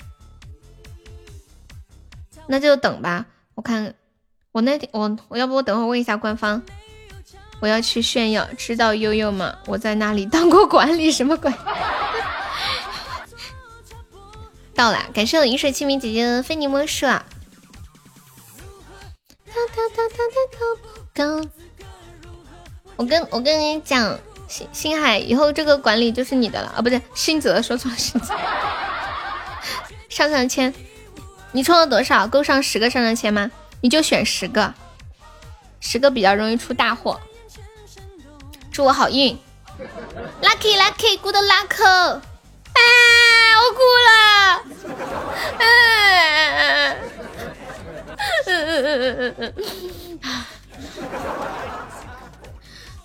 [2.47, 3.25] 那就等吧。
[3.55, 3.95] 我看
[4.53, 6.63] 我那天我我要不我等会问一下官方，
[7.61, 9.55] 我要去炫耀，知道悠悠吗？
[9.67, 11.53] 我在那里当过管理，什么鬼？
[14.75, 17.07] 到了，感谢我饮水清明姐姐的非你莫属。
[22.97, 24.19] 我跟我跟你讲。
[24.49, 26.83] 星星海，以后这个管理就是你的了啊！
[26.83, 28.35] 不对，星泽说错了，星泽。
[30.11, 30.75] 上上签，
[31.53, 32.29] 你充了多少？
[32.29, 33.51] 够上十个上上签吗？
[33.83, 34.73] 你就选十个，
[35.81, 37.21] 十个比较容易出大货。
[38.71, 39.37] 祝我好运
[40.41, 41.83] ，lucky lucky good luck！
[41.85, 42.81] 啊，
[43.59, 44.63] 我哭了。
[45.59, 45.65] 嗯
[46.57, 46.97] 嗯
[48.47, 49.53] 嗯嗯嗯嗯嗯。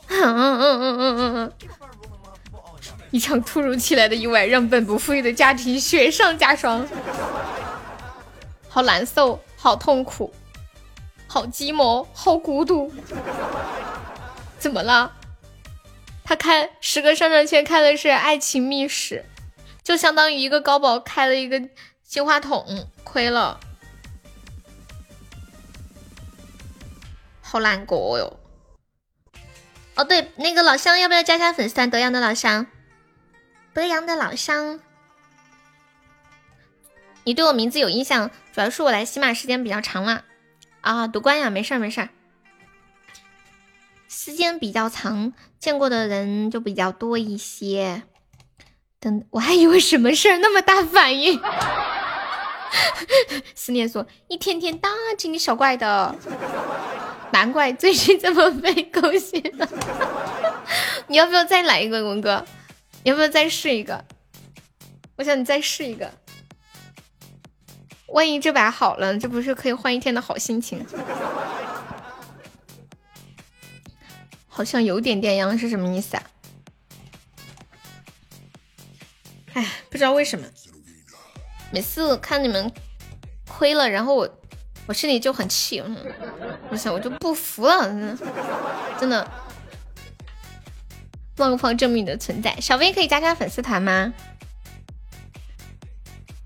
[0.10, 1.52] 嗯嗯嗯嗯嗯嗯，
[3.12, 6.88] 一场突如其来的意外让本不富裕的家庭雪上加霜，
[8.70, 10.34] 好难受，好痛苦，
[11.38, 12.92] 好寂寞，好孤独。
[14.58, 15.14] 怎么了？
[16.24, 19.24] 他开十个上上签开的是爱情密室，
[19.84, 21.62] 就相当于一个高宝开了一个
[22.04, 23.60] 金话筒，亏了，
[27.44, 28.40] 好难过哟。
[29.94, 31.88] 哦，对，那个老乡要不要加下粉丝团？
[31.88, 32.66] 德阳的老乡，
[33.76, 34.80] 德阳的老乡，
[37.26, 40.24] 你对我名字有印象，主要是我来喜马时间比较长了
[40.88, 42.08] 啊，夺冠呀，没事儿没事儿，
[44.08, 48.04] 时间比较长，见过的人就比较多一些。
[49.02, 51.42] 等，我还以为什么事儿那么大反应。
[53.54, 56.16] 思念说：“一天天大惊小怪的，
[57.34, 59.68] 难怪最近这么被狗血了。
[61.08, 62.46] 你要不要再来一个，文哥？
[63.04, 64.06] 要不要再试一个？
[65.18, 66.10] 我想你再试一个，
[68.08, 70.86] 万一这把好了，这不是可以换一天的好心情？
[74.48, 76.24] 好像有点点样，是什么意思啊？
[79.54, 80.48] 哎，不知道为什么。”
[81.70, 82.72] 每次看你们
[83.46, 84.30] 亏了，然后我
[84.86, 85.84] 我心里就很气，
[86.70, 88.18] 我想我就不服了，真的
[89.00, 89.32] 真的。
[91.36, 94.12] 望方证明你的存在，小薇可以加加粉丝团吗？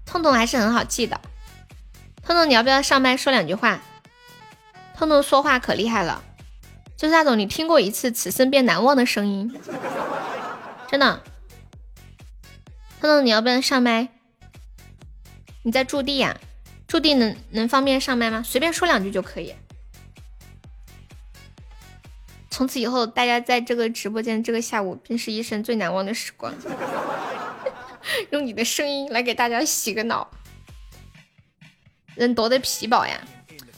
[0.05, 1.21] 痛痛还是很好记的，
[2.23, 3.81] 彤彤你要不要上麦说两句话？
[4.95, 6.23] 彤彤说话可厉害了，
[6.95, 9.51] 就是那种你听过一次，此生便难忘的声音，
[10.87, 11.21] 真的。
[12.99, 14.09] 彤彤你要不要上麦？
[15.63, 16.37] 你在驻地呀？
[16.87, 18.43] 驻地能能方便上麦吗？
[18.45, 19.55] 随便说两句就可以。
[22.49, 26.53] 从此以后，大家在这个直播间这个下午便是一生最难忘的时光。
[28.29, 30.29] 用你的声音来给大家洗个脑。
[32.21, 33.19] 人多的皮薄呀，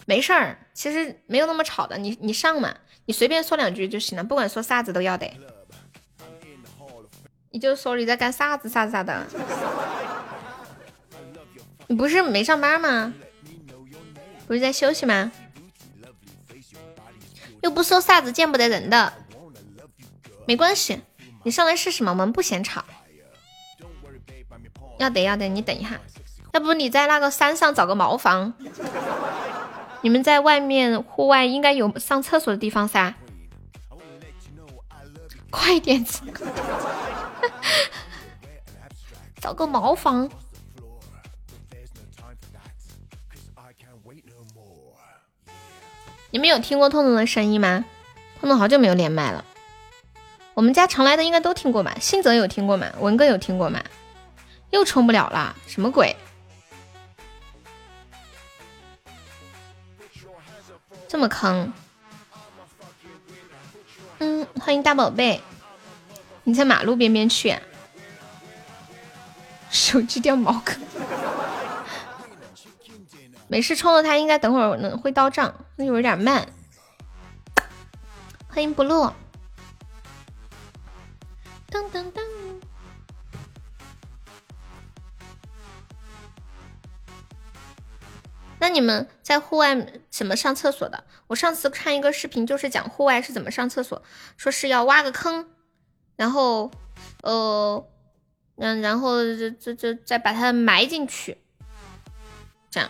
[0.06, 1.98] 没事儿，其实没有那么吵的。
[1.98, 5.34] 你你上嘛，你随便说两句就行了，不管说啥子都要得。
[7.52, 9.26] 你就说你在干啥子啥子啥的。
[11.88, 13.14] 你不是没上班吗？
[14.46, 15.32] 不是在休息吗？
[17.62, 19.14] 又不说啥子见不得人的，
[20.46, 21.00] 没关系，
[21.44, 22.84] 你上来试试嘛，我们不嫌吵。
[25.00, 25.98] 要得要得，你等一下，
[26.54, 28.54] 要不你在那个山上找个茅房，
[30.02, 33.16] 你们在外面户外应该有上厕所的地方噻。
[35.50, 36.06] 快点，
[39.42, 40.30] 找个茅房。
[46.30, 47.84] 你们有听过痛痛的声音吗？
[48.40, 49.44] 痛痛好久没有连麦了。
[50.54, 51.96] 我们家常来的应该都听过吧？
[52.00, 52.86] 信泽有听过吗？
[53.00, 53.82] 文哥有听过吗？
[54.70, 56.16] 又充不了了，什么鬼？
[61.14, 61.72] 这么坑？
[64.18, 65.44] 嗯，欢迎大宝贝。
[66.44, 67.56] 你在马路边边去？
[69.70, 70.82] 手机掉茅坑。
[73.48, 76.48] 没事，充了它应该等会儿能会到账，那有点慢。
[78.48, 79.14] 欢迎不落。
[81.70, 82.33] 噔噔噔。
[88.64, 89.76] 那你们在户外
[90.10, 91.04] 怎么上厕所的？
[91.28, 94.02] 我上次看一个视频，就是讲户外是怎么上厕所，
[94.38, 95.50] 说是要挖个坑，
[96.16, 96.72] 然后
[97.24, 97.86] 呃，
[98.56, 101.38] 嗯，然后这这这再把它埋进去，
[102.72, 102.90] 这样。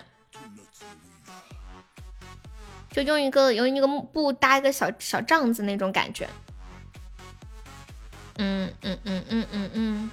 [2.92, 6.30] 就用一个用一个布搭一个小小帐子那种感觉，
[8.38, 10.12] 嗯嗯嗯嗯嗯嗯。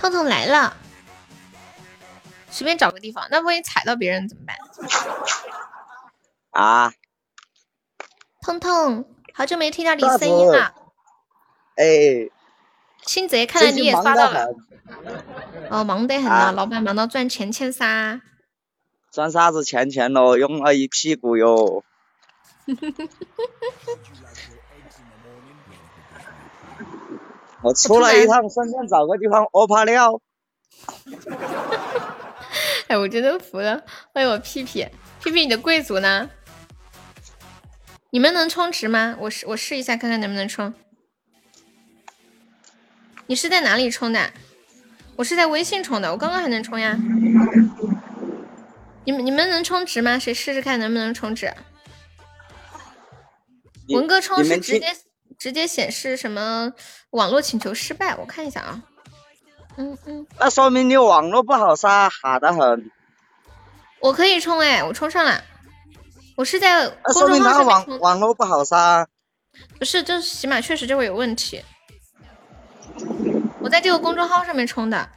[0.00, 0.76] 痛痛来了，
[2.50, 4.56] 随便找个地方，那万一踩到别人怎么办？
[6.50, 6.92] 啊！
[8.42, 10.74] 痛痛，好久没听到你声音了。
[11.76, 12.30] 哎，
[13.04, 14.46] 新泽，看来你也刷到了。
[15.70, 18.20] 哦，忙得很啊，老板忙到赚钱钱噻。
[19.10, 20.38] 赚啥子钱钱咯？
[20.38, 21.84] 用了一屁股哟。
[27.62, 30.20] 我出来一趟，顺便找个地方屙泡尿。
[32.86, 33.82] 哎，我真的服了！
[34.14, 34.86] 欢迎我屁屁，
[35.22, 36.30] 屁屁，你的贵族呢？
[38.10, 39.16] 你们能充值吗？
[39.20, 40.72] 我试，我试一下，看看能不能充。
[43.26, 44.30] 你是在哪里充的？
[45.16, 46.96] 我是在微信充的，我刚刚还能充呀。
[49.04, 50.18] 你们你们能充值吗？
[50.18, 51.52] 谁试试看能不能充值？
[53.88, 54.94] 文哥充是直接
[55.38, 56.72] 直接显示什么
[57.10, 58.16] 网络请求失败？
[58.16, 58.82] 我看一下啊。
[59.76, 60.26] 嗯嗯。
[60.38, 62.90] 那说明你网络不好噻，哈的很。
[64.00, 65.42] 我可以充哎，我充上了。
[66.36, 67.66] 我是在公众号上。
[67.66, 69.06] 网网络不好噻。
[69.78, 71.64] 不是，就是起码确实就会有问题。
[73.60, 75.08] 我在这个公众号上面充的，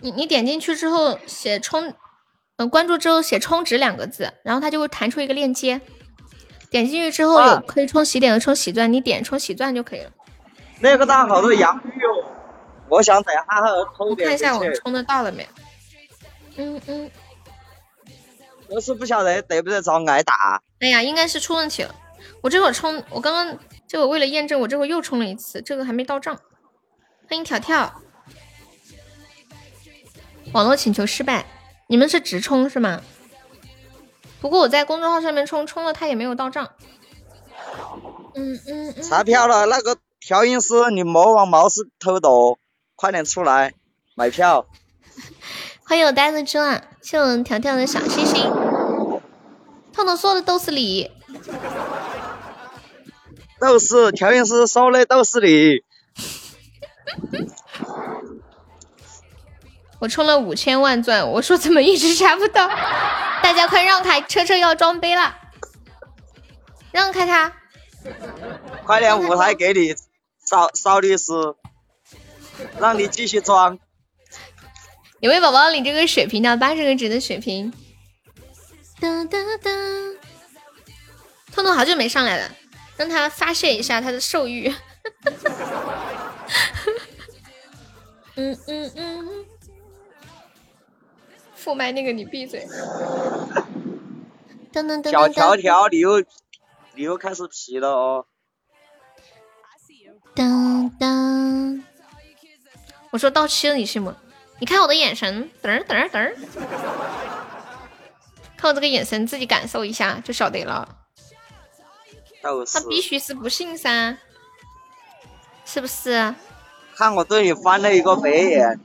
[0.00, 1.94] 你你点进去之后写充，
[2.56, 5.80] 嗯，关注之后写充值两个字，然后它就会弹出一个链接，
[6.70, 10.10] 点进去之后有可以充喜点和充喜钻，你点充喜钻就可以了。
[10.80, 12.30] 那个大好多洋芋哦，
[12.88, 13.42] 我想等下
[13.96, 14.28] 抽点。
[14.28, 15.48] 看一下我充的到了没？
[16.56, 17.10] 嗯嗯。
[18.68, 20.60] 我是不晓得得不得着挨打。
[20.80, 21.94] 哎呀，应该是出问题了。
[22.42, 26.36] 我这会儿充，我刚刚这会为了验证，我这会又充了一次，这个还没到账。
[27.28, 28.02] 欢迎条条。
[30.52, 31.46] 网络请求失败，
[31.88, 33.00] 你们是直充是吗？
[34.40, 36.70] 不过我在公众号上面充充了，它也没有到账。
[38.34, 39.02] 嗯嗯嗯。
[39.02, 42.58] 查票了，那个调音师，你莫往毛是偷躲，
[42.94, 43.74] 快点出来
[44.14, 44.66] 买票。
[45.84, 46.82] 欢迎我呆子猪啊！
[47.00, 48.42] 谢我条条的小心心。
[49.92, 51.10] 彤彤说的都是你。
[53.58, 55.82] 都是调音师说的都是你。
[60.06, 62.68] 我充了五千万钻，我说怎么一直查不到？
[63.42, 65.36] 大家快让开，车车要装杯了，
[66.92, 67.52] 让开他！
[68.84, 69.96] 快点，舞台给你，
[70.48, 71.32] 邵邵律师，
[72.78, 73.80] 让你继续装。
[75.18, 77.72] 有位宝宝领这个血瓶的八十个值的血瓶。
[79.00, 79.70] 哒哒哒！
[81.52, 82.48] 彤彤好久没上来了，
[82.96, 84.72] 让他发泄一下他的兽欲。
[88.36, 89.35] 嗯 嗯嗯。
[91.66, 92.64] 副麦那个你闭嘴。
[94.72, 96.20] 噔噔噔小条条，你又
[96.94, 98.26] 你又开始皮了哦。
[100.32, 101.82] 噔噔，
[103.10, 104.16] 我说到期了，你信吗？
[104.60, 106.36] 你看我的眼神，噔噔噔，
[108.56, 110.88] 看我这个眼神，自己感受一下就晓得了。
[112.72, 114.16] 他必须是不信噻，
[115.64, 116.32] 是不是？
[116.94, 118.78] 看我对你翻了一个白眼，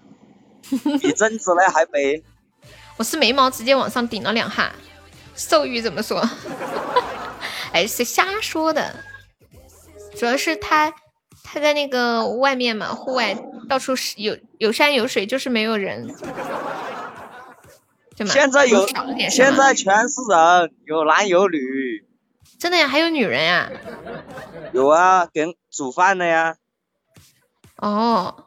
[0.99, 2.23] 比贞子那还白。
[2.97, 4.71] 我是眉毛直接往上顶了两下，
[5.35, 6.21] 兽欲怎么说？
[7.73, 8.93] 哎，是瞎说的，
[10.15, 10.93] 主要是他
[11.43, 13.35] 他在那个外面嘛，户外
[13.67, 16.07] 到处是有有山有水，就是没有人，
[18.15, 18.33] 对吗？
[18.33, 18.85] 现在有，
[19.29, 22.05] 现在全是人，有男有女。
[22.59, 22.87] 真的呀？
[22.87, 23.71] 还有女人呀？
[24.73, 26.55] 有啊，给煮饭的呀。
[27.77, 28.45] 哦。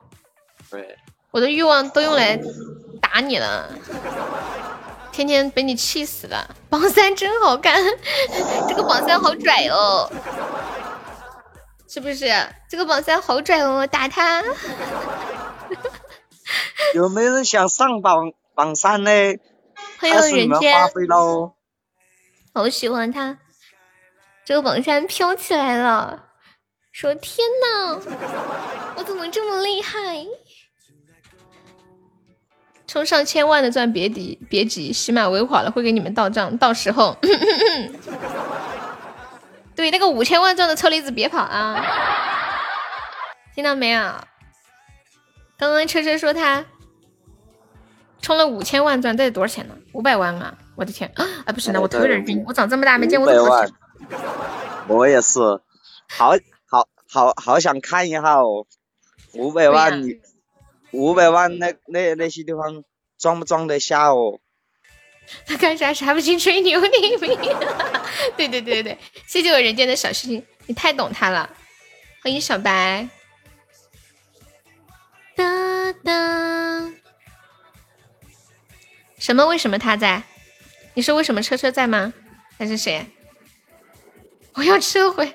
[0.71, 0.97] 对。
[1.33, 2.39] 我的欲望都用来。
[3.05, 3.69] 打你了，
[5.13, 6.57] 天天被你气死了。
[6.71, 7.85] 榜三真好看，
[8.67, 10.11] 这个榜三好拽哦，
[11.87, 12.33] 是不是？
[12.71, 14.43] 这个榜三好拽哦，打他。
[16.95, 19.11] 有没有人想上榜榜三呢？
[20.01, 20.75] 欢迎人间。
[22.55, 23.37] 好喜欢他，
[24.47, 26.25] 这个榜三飘起来了。
[26.91, 28.01] 说天呐，
[28.97, 30.25] 我怎么这么厉害？
[32.95, 37.19] 充上千万的钻别急别急，喜马微垮了会给你们到账，到时候，
[39.75, 41.85] 对那个五千万钻的车厘子别跑啊，
[43.53, 44.01] 听到没有？
[45.59, 46.65] 刚刚车车说他
[48.23, 49.75] 充了五千万钻，这得多少钱呢？
[49.93, 50.57] 五百万啊！
[50.77, 51.27] 我的天啊！
[51.53, 53.75] 不行了，我头有点晕，我长这么大没见过这么多钱。
[54.87, 55.41] 我也是，
[56.09, 56.31] 好
[56.69, 58.67] 好好好想看一下哦，
[59.33, 60.21] 五百万你。
[60.95, 62.85] 五百万那那那些地方
[63.19, 64.41] 装不装得下哦？
[65.47, 67.17] 他干啥啥不进吹牛你
[68.37, 71.49] 对对对对谢谢我人间的小事情，你太懂他了。
[72.23, 73.09] 欢迎小白。
[75.35, 76.93] 哒哒。
[79.19, 79.47] 什么？
[79.47, 80.23] 为什么他在？
[80.95, 82.13] 你说为什么车车在吗？
[82.59, 83.07] 还是谁？
[84.55, 85.35] 我要撤回。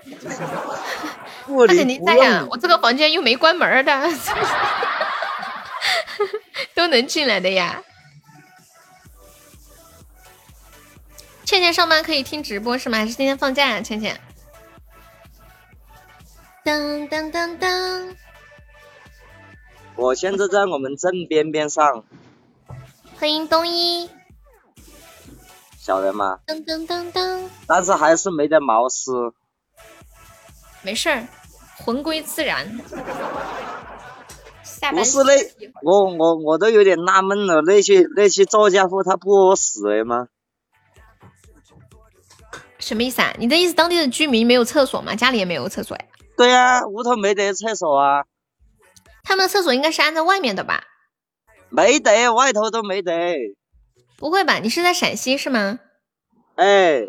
[1.67, 4.09] 他肯定在呀，我这个房间又没关门的。
[6.75, 7.83] 都能进来的呀。
[11.45, 12.99] 倩倩上班可以听直播是吗？
[12.99, 13.81] 还是今天放假呀？
[13.81, 14.19] 倩倩。
[16.63, 18.15] 当当当当。
[19.95, 22.03] 我现在在我们镇边边上。
[23.19, 24.09] 欢迎东一。
[25.79, 26.39] 晓得吗？
[26.45, 27.49] 噔噔噔噔。
[27.65, 29.33] 但是还是没得毛丝。
[30.83, 31.27] 没事儿，
[31.83, 32.79] 魂归自然。
[34.91, 35.33] 不是那
[35.83, 40.27] 我我我都有点纳闷了，那些那些赵家户他不饿死了吗？
[42.79, 43.33] 什么意思啊？
[43.37, 45.15] 你的意思当地的居民没有厕所吗？
[45.15, 46.05] 家里也没有厕所呀？
[46.37, 48.23] 对呀，屋头没得厕所啊。
[49.23, 50.85] 他们的厕所应该是安在外面的吧？
[51.69, 53.35] 没得，外头都没得。
[54.17, 54.59] 不会吧？
[54.59, 55.79] 你是在陕西是吗？
[56.55, 57.07] 哎。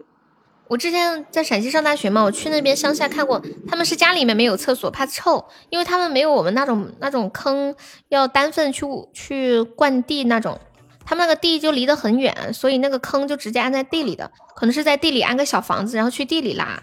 [0.70, 7.74] 我之前在陕西上大学嘛，我去那边乡下看过，他们是家里面没有厕所，怕臭，因为他们没有我们那种那种坑，
[8.08, 10.60] 要单份去去灌地那种，
[11.05, 16.81] 他们那个地就离得很远，所以那个坑就直接安在地里的，可能是在地里安个小房子，然后去地里拉。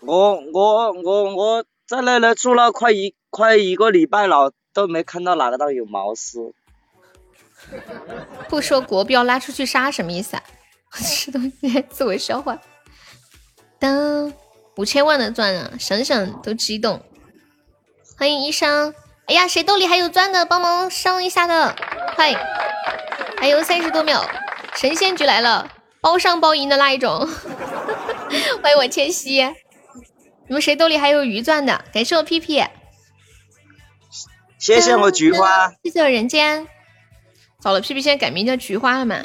[0.00, 6.52] 我我我我在那里住了快一快一个礼拜了，都没看到哪个道有毛丝。
[8.50, 10.42] 不说国标拉出去杀什么意思啊？
[11.04, 12.58] 吃东西自我消化。
[13.78, 14.32] 当
[14.76, 17.02] 五千万的钻啊，想想都激动。
[18.18, 18.94] 欢迎医生，
[19.26, 21.76] 哎呀，谁兜里还有钻的，帮忙上一下的，
[22.14, 22.34] 快！
[23.38, 24.24] 还有三十多秒，
[24.74, 27.28] 神仙局来了，包上包赢的那一种。
[28.62, 29.42] 欢迎我千玺，
[30.48, 31.84] 你们谁兜里还有余钻的？
[31.92, 32.64] 感谢我屁屁，
[34.58, 36.66] 谢谢我菊花，谢谢我人间。
[37.62, 39.20] 好了，屁屁现在改名叫菊花了嘛？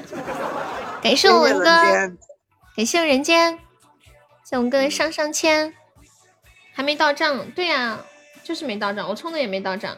[1.01, 1.65] 感谢我文哥，
[2.75, 3.57] 感谢我人间，
[4.47, 5.73] 谢文哥上上签，
[6.73, 7.49] 还没到账。
[7.51, 8.05] 对呀，
[8.43, 9.97] 就是没到账，我充的也没到账。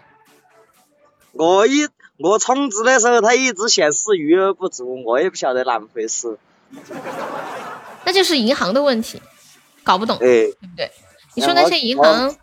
[1.33, 6.37] 我一我充值的时候，它一直显示余额不足，我也不晓得哪么回事。
[8.05, 9.21] 那就是银行的问题，
[9.83, 10.89] 搞不懂，对不对？
[11.35, 12.33] 你说那些银行，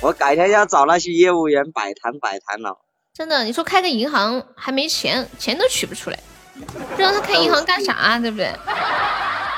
[0.00, 2.78] 我改天要找那些业务员摆摊摆摊了。
[3.12, 6.18] 真的，你说开个银行还没钱，钱都取不出来，
[6.54, 8.46] 不知道他开银行干啥，对不对？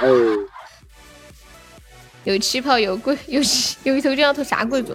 [0.02, 0.49] 哦。
[2.25, 3.41] 有气泡，有贵， 有
[3.84, 4.94] 有一头就要头啥贵族？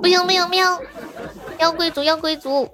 [0.00, 0.80] 不行不行不行，
[1.58, 2.70] 要贵族要贵族！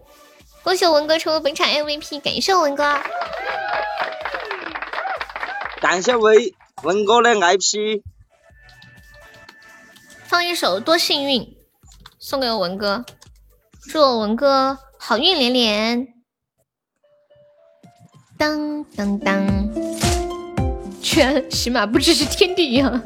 [0.62, 2.98] 恭喜文哥成为本场 MVP，感谢文哥，
[5.80, 6.36] 感谢文
[6.82, 8.02] 文哥的 IP。
[10.26, 11.56] 放一首多幸运，
[12.18, 13.04] 送给我文哥，
[13.90, 14.78] 祝我文哥。
[14.98, 16.13] 好运连连，
[18.44, 19.70] 当当当！
[21.00, 23.02] 居然起码不只是天地呀！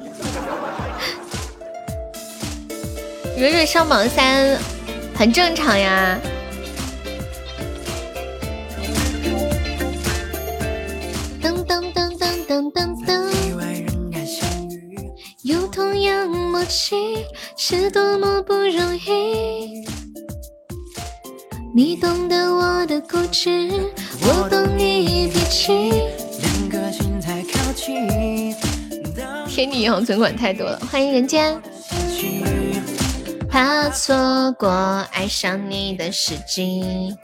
[3.37, 4.59] 蕊蕊上榜三
[5.15, 6.19] 很正常呀。
[11.41, 13.31] 噔噔噔噔噔噔噔！
[15.43, 16.97] 有同样默契，
[17.57, 19.87] 是多么不容易。
[21.79, 23.71] 你懂得我的固执，
[24.23, 25.93] 我懂你脾气。
[29.47, 31.63] 天地银行存款太多了，欢迎人间。
[33.49, 34.69] 怕错过
[35.13, 37.15] 爱上你的时机。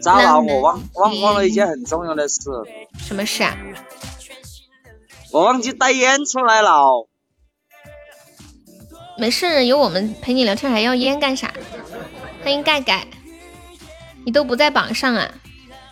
[0.00, 2.40] 糟了，我忘忘忘了一件很重要的事。
[2.96, 3.54] 什么事啊？
[5.32, 7.06] 我忘记带烟出来了。
[9.18, 11.52] 没事，有我们陪你聊天，还要烟干啥？
[12.42, 13.06] 欢迎盖盖。
[14.28, 15.26] 你都不在榜上啊？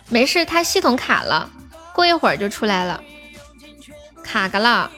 [0.09, 1.49] 没事，他系统卡了，
[1.91, 3.03] 过一会儿就出来了。
[4.23, 4.91] 卡个了，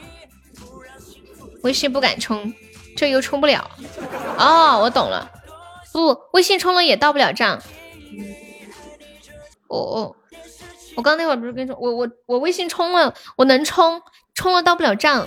[1.62, 2.52] 微信不敢充，
[2.94, 3.70] 这又充不了。
[4.36, 5.30] 哦，我懂了，
[5.90, 7.62] 不，微信充了也到不了账。
[9.68, 10.16] 哦哦，
[10.94, 14.02] 我刚那会儿不是跟你说，我我我微信充了，我能充，
[14.34, 15.26] 充了到不了账。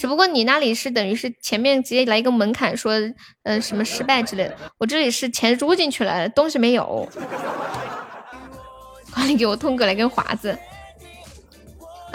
[0.00, 2.94] 只不过你那里是等于是前面直接来一个门槛，说
[3.42, 7.06] 呃什么失败之类的，我这里是钱入进去了，东西没有。
[9.12, 10.58] 快点给我通过来根华子。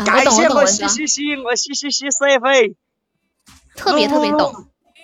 [0.03, 2.75] 感谢我西西西，我西西西社会。
[3.75, 4.51] 特别特别懂。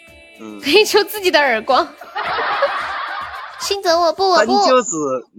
[0.64, 1.88] 可以抽自己的耳光。
[3.60, 4.68] 信泽我不我不。
[4.68, 4.90] 就是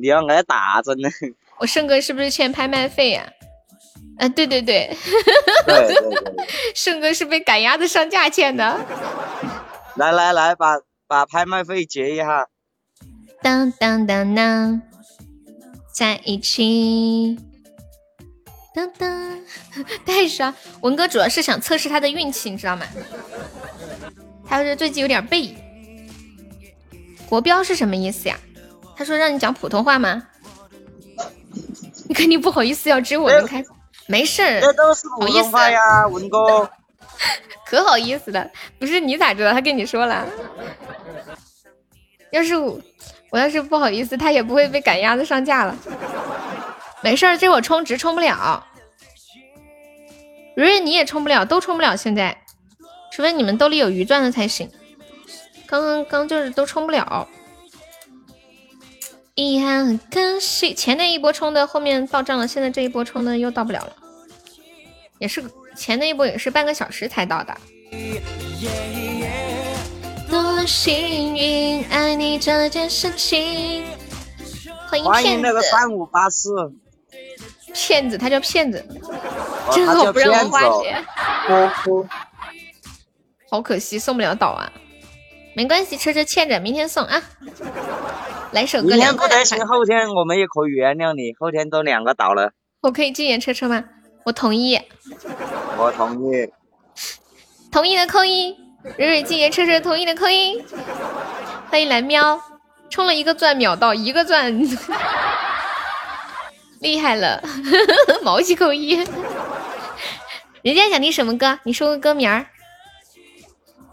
[0.00, 1.10] 你要挨打真的。
[1.58, 3.24] 我胜哥是不是欠拍卖费呀？
[3.24, 3.41] 啊，
[4.28, 4.97] 对对对，
[5.67, 8.81] 对对对， 胜哥是被赶鸭子上架欠的。
[9.97, 12.47] 来来来，把把拍卖费结一下。
[13.42, 14.83] 当当当当，
[15.92, 17.39] 在一起。
[18.75, 19.39] 当当，
[20.07, 20.55] 太爽！
[20.81, 22.86] 文哥主要是想测试他的运气，你知道吗？
[24.47, 25.55] 他说最近有点背。
[27.28, 28.39] 国标是什么意思呀？
[28.97, 30.23] 他说让你讲普通话吗？
[32.09, 33.62] 你肯定不好意思要支我们开。
[34.06, 36.68] 没事儿，这都是普通话呀，文哥。
[37.66, 39.52] 可好意思了，不是你咋知道？
[39.52, 40.26] 他跟你说了。
[42.31, 42.78] 要是我，
[43.31, 45.76] 我要是不好意思，他也不会被赶鸭子上架了。
[47.00, 48.66] 没事儿，这我充值充不了。
[50.55, 51.97] 蕊蕊你也充不了，都充不了。
[51.97, 52.36] 现在，
[53.10, 54.70] 除非你们兜里有鱼钻的才行。
[55.66, 57.26] 刚刚刚就是都充不了。
[59.34, 63.96] 遗憾很可惜，前那一波充的后面到账了，现在这一波充的又到不了了。
[65.18, 65.42] 也是
[65.74, 67.56] 前那一波也是半个小时才到的。
[70.28, 73.86] 多幸运爱你这件事情。
[74.86, 76.50] 欢迎那个三五八四。
[77.72, 78.86] 骗子，他叫骗子，
[79.72, 81.02] 正好不让我花钱。
[83.48, 84.70] 好可惜，送不了岛啊。
[85.55, 87.22] 没关系，车车欠着，明天送啊。
[88.52, 88.89] 来首歌。
[88.97, 91.34] 两个不得行，后天我们也可以原谅你。
[91.39, 92.52] 后天都两个倒了。
[92.82, 93.84] 我可以禁言车车吗？
[94.24, 94.81] 我同意。
[95.78, 96.48] 我同意。
[97.70, 98.56] 同意的扣一，
[98.98, 100.62] 蕊蕊禁言车车同意的扣一。
[101.70, 102.40] 欢迎蓝喵，
[102.90, 104.55] 充了一个钻秒到一个钻，
[106.81, 107.42] 厉害了，
[108.22, 108.94] 毛起扣一。
[110.62, 111.58] 人家想听什么歌？
[111.64, 112.47] 你说个歌名儿。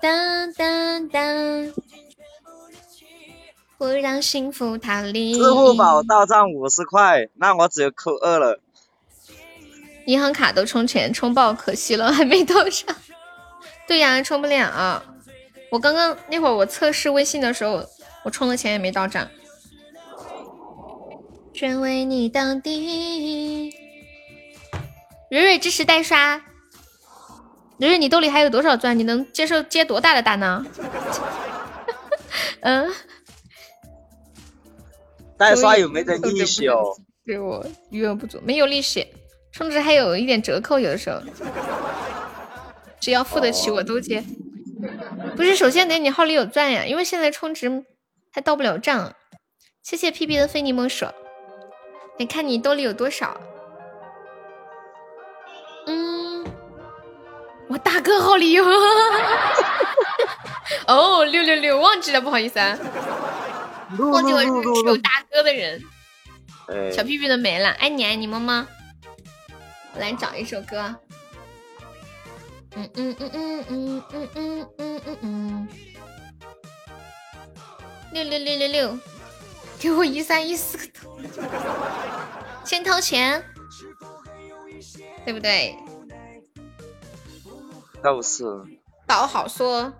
[0.01, 1.73] 当当当。
[3.77, 5.33] 不让幸福逃离。
[5.33, 8.59] 支付宝到账五十块，那我只有扣二了。
[10.05, 12.95] 银行卡都充钱，充爆，可惜了，还没到账。
[13.87, 15.01] 对呀，充不了。
[15.71, 17.85] 我刚刚那会儿我测试微信的时候，
[18.23, 19.27] 我充了钱也没到账。
[21.53, 23.71] 全为你到底。
[25.29, 26.41] 蕊蕊支持代刷。
[27.80, 28.98] 蕊蕊，你兜里还有多少钻？
[28.98, 30.66] 你能接受接多大的单呢？
[32.61, 32.91] 嗯。
[35.38, 36.95] 代刷有没得利息哦？
[37.25, 39.08] 给我余额不足，没有利息，
[39.53, 41.22] 充值还有一点折扣，有的时候。
[42.99, 44.22] 只要付得起我都接。
[45.38, 47.85] 不是，首先得你号里有钻呀，因为现在充值
[48.33, 49.16] 还到不了账。
[49.82, 51.06] 谢谢 P P 的非你莫属。
[52.17, 53.40] 得看你兜里有多少？
[55.88, 56.18] 嗯，
[57.69, 58.65] 我大哥号里有。
[60.88, 62.77] 哦，六六六，忘记了，不好意思啊。
[63.98, 64.48] 忘记我是
[64.85, 65.81] 有大哥的人，
[66.91, 68.67] 小屁屁都没了，爱你爱你么么。
[69.93, 70.95] 我来找一首歌，
[72.75, 75.67] 嗯嗯嗯嗯嗯嗯嗯嗯嗯嗯，
[78.14, 78.99] 六六六六六，
[79.80, 81.19] 给我一三一四个头，
[82.64, 83.43] 先掏钱，
[85.25, 85.75] 对不对？
[88.03, 88.43] 都是。
[89.07, 89.93] 倒好说。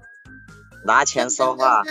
[0.85, 1.83] 拿钱说话。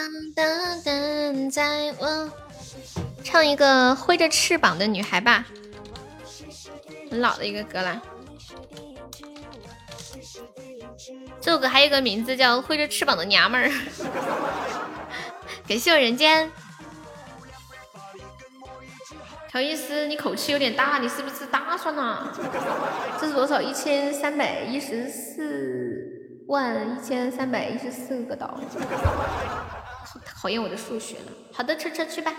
[3.22, 5.44] 唱一个挥着翅膀的女孩吧，
[7.10, 8.02] 很老的一个歌了。
[11.40, 13.68] 这首歌还有一个名字叫《挥着翅膀的娘们儿》。
[15.66, 16.50] 感谢我人间。
[19.50, 22.30] 乔伊斯，你口气有点大，你是不是大蒜呢？
[23.18, 23.60] 这是多少？
[23.60, 26.14] 一千三百一十四。
[26.48, 28.58] 万一千三百一十四个刀。
[30.40, 31.32] 讨厌我的数学了。
[31.52, 32.32] 好的，车车去吧。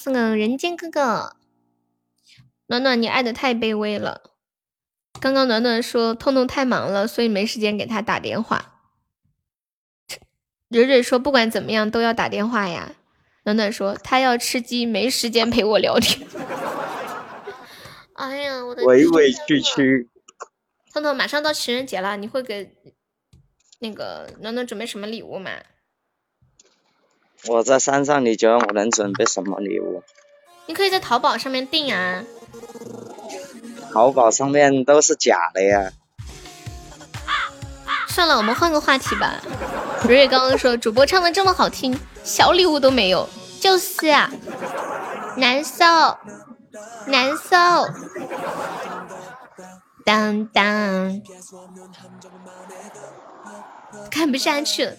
[0.00, 1.36] 送给人间哥哥。
[2.68, 4.32] 暖暖，你爱的太卑微了。
[5.20, 8.80] 刚刚暖暖说痛痛太忙了，所以没时间给他打电话。
[10.68, 12.92] 蕊蕊说不管怎么样都要打电话呀。
[13.42, 16.26] 暖暖说他要吃鸡，没时间陪我聊天。
[18.14, 20.08] 哎呀，我的委委屈屈。
[20.94, 22.74] 痛痛，马上到情人节了，你会给
[23.80, 25.50] 那个暖暖准备什么礼物吗？
[27.48, 29.89] 我在山上，你觉得我能准备什么礼物？
[30.70, 32.22] 你可以在淘宝上面订啊。
[33.92, 35.90] 淘宝上面都是假的呀。
[38.06, 39.40] 算了，我们换个话题吧。
[40.04, 43.28] 蕊蕊刚刚说主播唱的这么好听，小礼物都没有，
[43.60, 44.30] 就是啊，
[45.38, 45.84] 难受，
[47.06, 47.56] 难受。
[50.04, 51.20] 当当。
[54.08, 54.94] 看不下去了，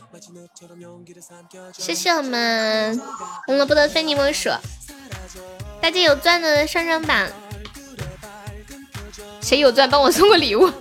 [1.71, 3.01] 谢谢我们
[3.45, 4.49] 红萝卜的非你莫属。
[5.81, 7.27] 大家有钻的上上榜，
[9.41, 10.71] 谁有钻帮我送个礼物？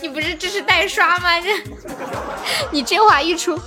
[0.00, 1.40] 你不是这是代刷吗？
[1.40, 1.48] 这
[2.70, 3.58] 你这话一出，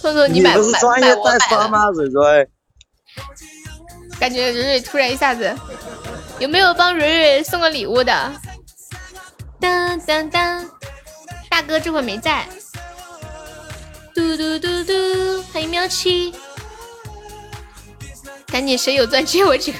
[0.00, 1.86] 彤彤你买不是专业代刷吗？
[1.90, 2.48] 蕊蕊，
[4.18, 5.54] 感觉蕊蕊突然一下子，
[6.38, 8.32] 有没有帮蕊蕊送个礼物的？
[9.60, 10.70] 当当当，
[11.50, 12.46] 大哥这会没在。
[14.14, 16.32] 嘟嘟嘟嘟，欢迎喵七，
[18.46, 19.78] 赶紧谁有钻借我几个？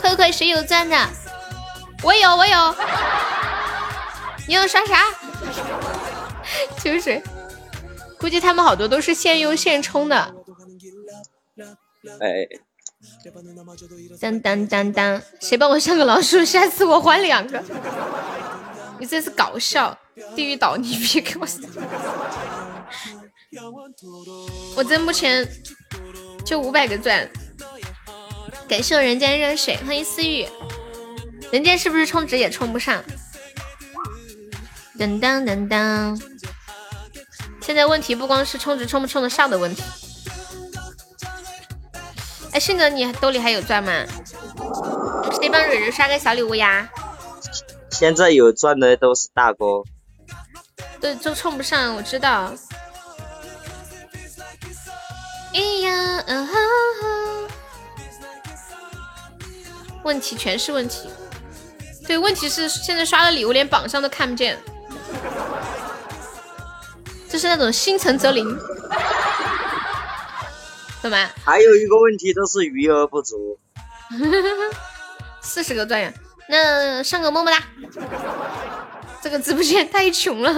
[0.00, 0.96] 快快谁有钻的？
[2.04, 2.74] 我有我有。
[4.46, 5.02] 你要刷啥？
[6.82, 7.20] 就是，
[8.18, 10.34] 估计他们好多都是现用现充的。
[12.20, 12.46] 哎。
[14.20, 16.44] 当当当当，谁帮我上个老鼠？
[16.44, 17.62] 下次我还两个。
[18.98, 19.96] 你这是搞笑，
[20.34, 21.46] 地狱岛你别给我。
[24.76, 25.48] 我这目前
[26.44, 27.28] 就五百个钻。
[28.68, 30.46] 感谢我人间热水，欢迎思雨。
[31.50, 33.02] 人间是不是充值也充不上？
[34.98, 36.20] 当当当当。
[37.60, 39.82] 现在问题不光是充值充不充得上的问题。
[42.52, 43.92] 哎，迅哥，你兜里还有钻吗？
[45.40, 46.88] 谁帮蕊蕊刷个小礼物呀？
[47.90, 49.82] 现在有钻的都是大哥。
[51.00, 52.52] 对，都充不上，我知道。
[55.56, 57.48] 哎呀，嗯哈哈。
[60.04, 61.08] 问题全是问题。
[62.06, 64.58] 对，问题是现在刷的礼物连榜上都看不见。
[67.28, 68.46] 就是那种心诚则灵。
[71.00, 71.30] 怎么？
[71.42, 73.58] 还有一个问题，都是余额不足。
[75.40, 76.12] 四十个钻呀，
[76.50, 77.62] 那上个么么哒。
[79.22, 80.52] 这个直播间太穷了。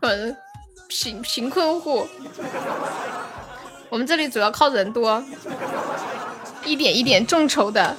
[0.94, 2.06] 贫贫困户。
[3.90, 5.22] 我们这里主要靠人多，
[6.64, 7.96] 一点一点众筹的。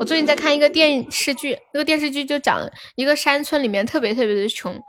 [0.00, 4.82] 我最近在看一个电视剧，那个电视剧就讲一个山村里面特别特别的穷，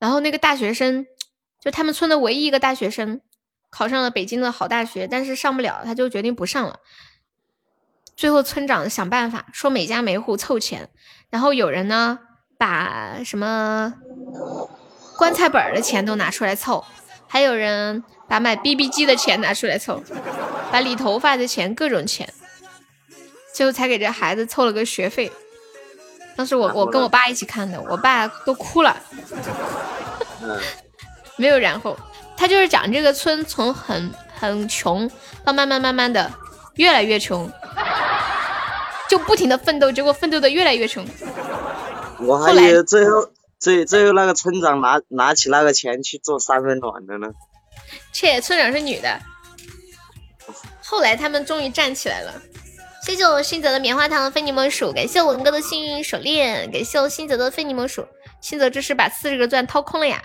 [0.00, 1.06] 然后那个大学生。
[1.60, 3.20] 就他们村的唯一一个大学生，
[3.70, 6.80] 考上了北京的好大学，但是上不了，他就决定不上了。
[8.16, 10.88] 最后村长想办法，说每家每户凑钱，
[11.28, 12.18] 然后有人呢
[12.58, 13.94] 把什么
[15.20, 16.82] 棺材本的钱都拿出来凑，
[17.28, 20.02] 还有人把买 BB 机的钱拿出来凑，
[20.72, 22.32] 把理头发的钱各种钱，
[23.52, 25.30] 最后才给这孩子凑了个学费。
[26.36, 28.96] 当时我我跟我爸一起看的，我爸都哭了。
[31.36, 31.94] 没有然后，
[32.34, 35.06] 他就是讲这个村从很很穷
[35.44, 36.32] 到慢慢慢慢的
[36.76, 37.46] 越来越穷，
[39.06, 41.06] 就不停的奋斗，结果奋斗的越来越穷。
[42.20, 43.28] 我还以为最后
[43.60, 47.28] 最最后那个村长拿拿起那个钱去做三分暖的呢。
[48.12, 49.20] 切，村长是女的。
[50.82, 52.32] 后来他们终于站起来了。
[53.04, 58.06] 谢谢我新泽的棉花糖非你莫属，感谢文哥的幸运手链，感谢我新泽的非你莫属。
[58.40, 60.22] 新泽这是把四十个钻掏空了呀！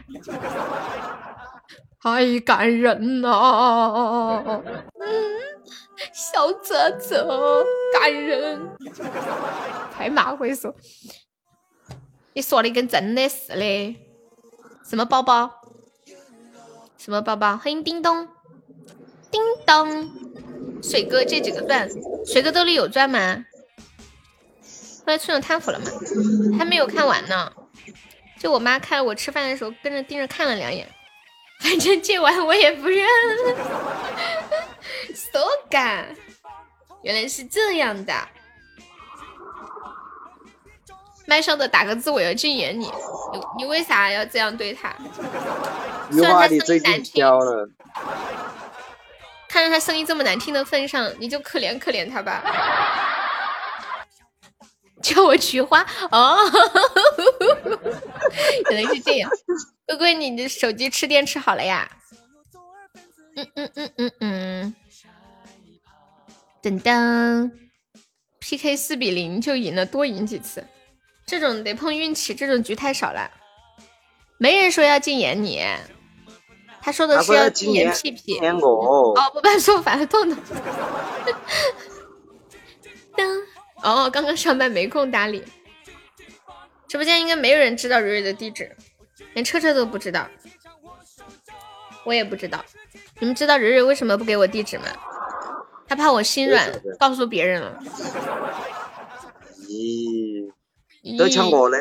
[2.01, 4.63] 太感人了，
[4.99, 5.27] 嗯，
[6.13, 7.65] 小泽泽
[7.99, 8.59] 感人，
[9.91, 10.75] 太马会说，
[12.35, 13.97] 你说的跟真的似的。
[14.83, 15.61] 什么宝宝？
[16.97, 17.55] 什么包包？
[17.55, 18.27] 欢迎叮咚，
[19.31, 20.11] 叮咚，
[20.83, 21.89] 水哥这几个钻，
[22.25, 23.45] 水哥兜里有钻吗？
[25.05, 25.85] 后来出现贪腐了吗？
[26.59, 27.53] 还没有看完呢。
[28.37, 30.85] 就我妈看我吃饭的时候，跟着盯着看了两眼。
[31.61, 33.07] 反正借完我也不认。
[35.15, 35.39] 手
[35.69, 36.13] 感，
[37.01, 38.13] 原来是这样的。
[41.25, 42.85] 麦上的打个字，我要禁言你。
[42.85, 42.91] 你
[43.57, 44.95] 你为啥要这样对他？
[46.11, 47.69] 虽然他声音难听了。
[49.47, 52.43] 看在他声音这么难听的份上，你就可怜可怜他吧。
[55.01, 56.37] 叫我菊花哦，
[58.71, 59.29] 原来是这样。
[59.87, 61.89] 龟龟，你的手机吃电池好了呀？
[63.35, 64.75] 嗯嗯嗯嗯嗯。
[66.61, 67.51] 等等
[68.39, 70.65] ，PK 四比零就赢了，多赢几次。
[71.25, 73.31] 这种得碰运气，这种局太少了。
[74.37, 75.65] 没人说要禁言你，
[76.81, 78.37] 他说的是要禁言屁屁。
[78.39, 80.37] 哦，不把说反了，痛痛。
[83.15, 83.27] 当
[83.81, 85.43] 哦，刚刚上班没空搭理。
[86.87, 88.75] 直播间应该没有人知道蕊蕊的地址，
[89.33, 90.27] 连车车都不知道，
[92.03, 92.63] 我也不知道。
[93.19, 94.85] 你们知道蕊蕊为什么不给我地址吗？
[95.87, 97.79] 他怕我心软，告诉别人了。
[99.67, 100.51] 咦。
[101.17, 101.77] 都像我的，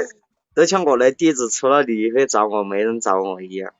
[0.54, 3.72] 都像我的地址，除了你会找我，没人找我一样。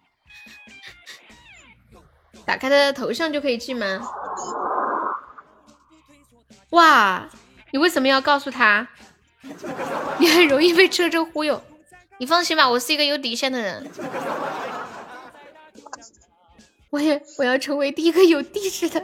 [2.46, 4.00] 打开他的头像就可以进吗？
[6.70, 7.28] 哇，
[7.72, 8.88] 你为什么要告诉他？
[10.18, 11.62] 你很容易被车车忽悠。
[12.18, 13.90] 你放心吧，我是一个有底线的人。
[16.90, 19.02] 我也我要成为第一个有地址的，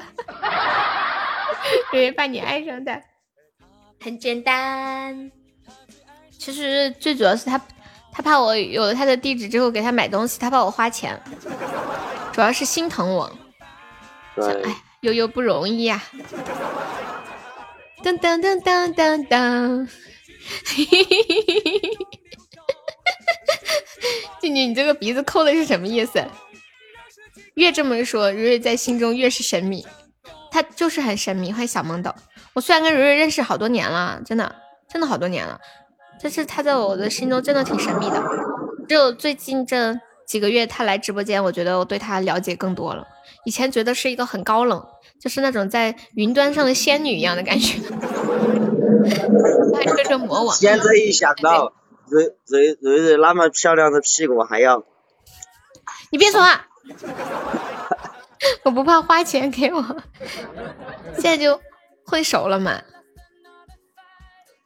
[1.93, 3.03] 因把你爱上的，
[4.01, 5.33] 很简单。
[6.41, 7.61] 其实最主要是他，
[8.11, 11.21] 他怕我有了他的地址之后给他买东西，他怕我花钱，
[12.33, 13.31] 主要是心疼我。
[14.37, 16.03] 哎，悠悠不容易呀！
[18.03, 19.87] 噔噔噔噔噔噔，
[20.65, 21.91] 嘿嘿嘿嘿嘿嘿嘿！
[24.41, 26.25] 静静，你这个鼻子抠的是什么意思？
[27.53, 29.87] 越这么说，蕊蕊在心中越是神秘。
[30.51, 31.53] 他就是很神秘。
[31.53, 32.15] 欢迎小萌豆。
[32.55, 34.57] 我虽然跟蕊蕊认识好多年了，真的，
[34.89, 35.61] 真的好多年了。
[36.23, 38.23] 但是他在我的心中真的挺神秘的，
[38.89, 43.07] 只有最近这几个月他来直播间，我觉得我对他了解更多了。
[43.45, 44.87] 以前觉得是一个很高冷，
[45.19, 47.81] 就是那种在云端上的仙女一样的感觉。
[50.53, 51.73] 现在一想到
[52.09, 54.85] 蕊蕊蕊蕊那么漂亮的屁股，还要……
[56.11, 56.67] 你别说话，
[58.65, 59.83] 我不怕花钱给我，
[61.15, 61.59] 现在就
[62.05, 62.81] 会熟了嘛。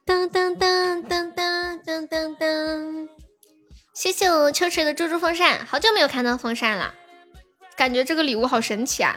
[0.07, 3.09] 当当当当当当当当！
[3.95, 6.93] 谢谢我秋水的猪猪风扇，好久没有看到风扇了，
[7.75, 9.15] 感觉这个礼物好神奇啊！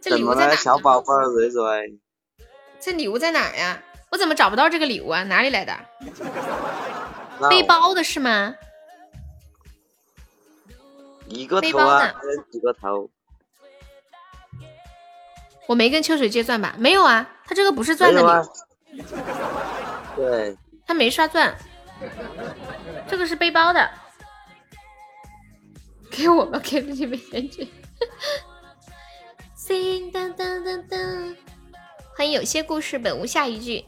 [0.00, 0.54] 这礼物在哪？
[0.54, 1.98] 小宝贝蕊蕊，
[2.78, 3.82] 这礼物在哪呀？
[4.12, 5.24] 我怎么找不到这个礼物啊？
[5.24, 5.76] 哪里来的？
[7.50, 8.54] 背包的是吗？
[11.26, 12.14] 一个头啊，
[12.52, 13.10] 几个头？
[15.66, 16.76] 我没跟秋水借钻吧？
[16.78, 18.52] 没有啊，他这个不是钻的礼物。
[20.16, 21.54] 对，他没刷钻，
[23.08, 23.90] 这个是背包的，
[26.10, 27.66] 给我吧，给你们感觉。
[30.12, 31.36] 当当当当，
[32.16, 33.84] 欢迎有些故事本无下一句，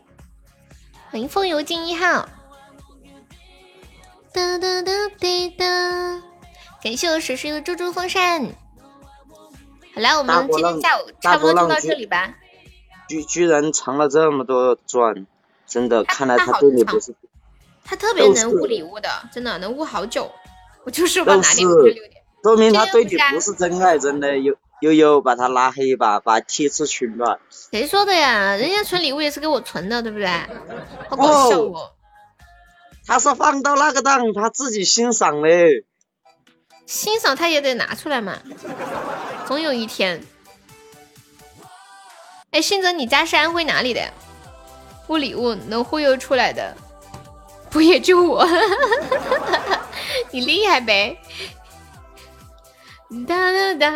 [1.10, 2.28] 欢迎风油精一号。
[4.32, 5.64] 哒哒哒滴哒，
[6.82, 8.44] 感谢我水水的猪猪风扇。
[9.94, 12.34] 好了，我们今天下午差不多就到这里吧。
[13.08, 15.26] 居居然藏了这么多钻，
[15.66, 17.14] 真的，看来他对你不是。
[17.84, 20.30] 他特别能悟礼物的，真的能悟好久。
[20.84, 22.22] 我就是把哪里五六点。
[22.42, 27.38] 说明他对你不是真爱，真的悠悠悠把他拉黑吧，把他踢出群吧。
[27.50, 28.56] 谁说的呀？
[28.56, 30.28] 人家存礼物也是给我存的，对不对？
[31.08, 31.90] 好搞笑哦。
[33.06, 35.84] 他是放到那个档，他自己欣赏嘞。
[36.86, 38.38] 欣赏他也得拿出来嘛，
[39.46, 40.22] 总有一天。
[42.50, 44.00] 哎，信泽，你家是安徽哪里的？
[44.00, 44.08] 呀？
[45.06, 46.76] 不礼物能忽悠出来的，
[47.70, 48.46] 不也就我？
[50.30, 51.18] 你厉害呗！
[53.26, 53.90] 哒哒哒！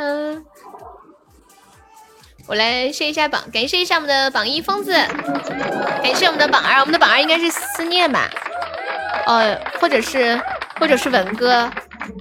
[2.47, 4.93] 我来试一下榜，感谢一下我们的榜一疯子，
[6.03, 8.31] 感谢我们的榜二，我们的榜二应该是思念吧？
[9.27, 10.41] 呃，或者是，
[10.81, 11.71] 或者是文哥。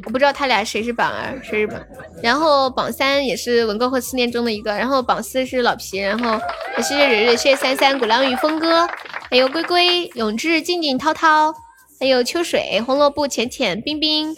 [0.05, 1.79] 我不知道他俩谁是榜二，谁是榜。
[2.21, 6.39] 然后榜三也是文哥和思念中的一个，然后榜四是老皮，然后
[6.77, 8.87] 谢谢蕊蕊，谢谢三三、鼓浪屿、峰哥，
[9.29, 11.53] 还有龟龟、永志、静静、涛涛，
[11.99, 14.35] 还有秋水、红萝卜、浅浅、冰冰，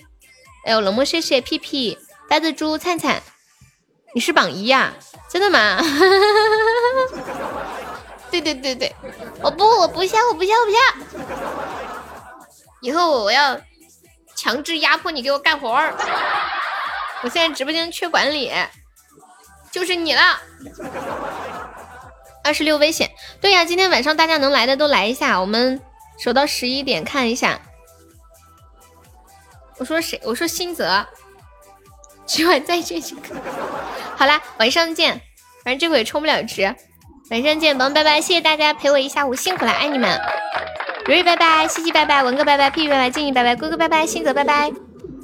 [0.66, 1.98] 还有，冷漠谢谢屁屁，
[2.30, 3.22] 呆子猪灿灿，
[4.14, 4.94] 你是榜一呀？
[5.30, 5.82] 真的吗？
[8.30, 8.96] 对对对对，
[9.44, 10.78] 我不我不下我不下我不下，
[12.82, 13.60] 以后我要
[14.44, 15.94] 强制压迫你给我干活儿。
[17.22, 18.52] 我现在直播间缺管理，
[19.72, 20.42] 就是你了。
[22.44, 25.82] 二十六危险，对呀，今天晚上大家能来的都来一下，我们
[26.20, 27.58] 守到十一点看一下。
[29.78, 30.20] 我说谁？
[30.26, 31.08] 我说新泽，
[32.26, 33.34] 今晚再见就可。
[34.18, 35.22] 好啦，晚上见。
[35.64, 36.76] 反正这会也充不了值，
[37.32, 38.20] 晚上见，宝宝拜拜！
[38.20, 40.20] 谢谢大家陪我一下午，辛苦了，爱你们。
[41.06, 44.72] 瑞瑞拜拜，西西拜拜，文哥拜拜，屁屁拜拜，静怡拜拜，哥哥拜拜，星泽拜拜，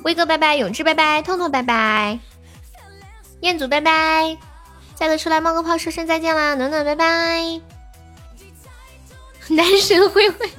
[0.03, 2.19] 威哥拜拜，永志拜拜，痛痛拜拜，
[3.41, 4.38] 彦祖拜拜，
[4.98, 7.61] 下次出来冒个泡说声再见啦，暖暖拜拜，
[9.48, 10.49] 男神灰灰，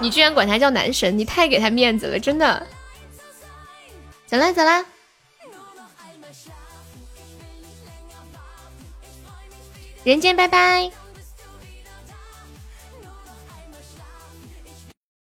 [0.00, 2.66] 你居然管他叫男神，你太给他面子了，真的。
[4.26, 4.84] 走了走了。
[10.02, 10.90] 人间拜拜。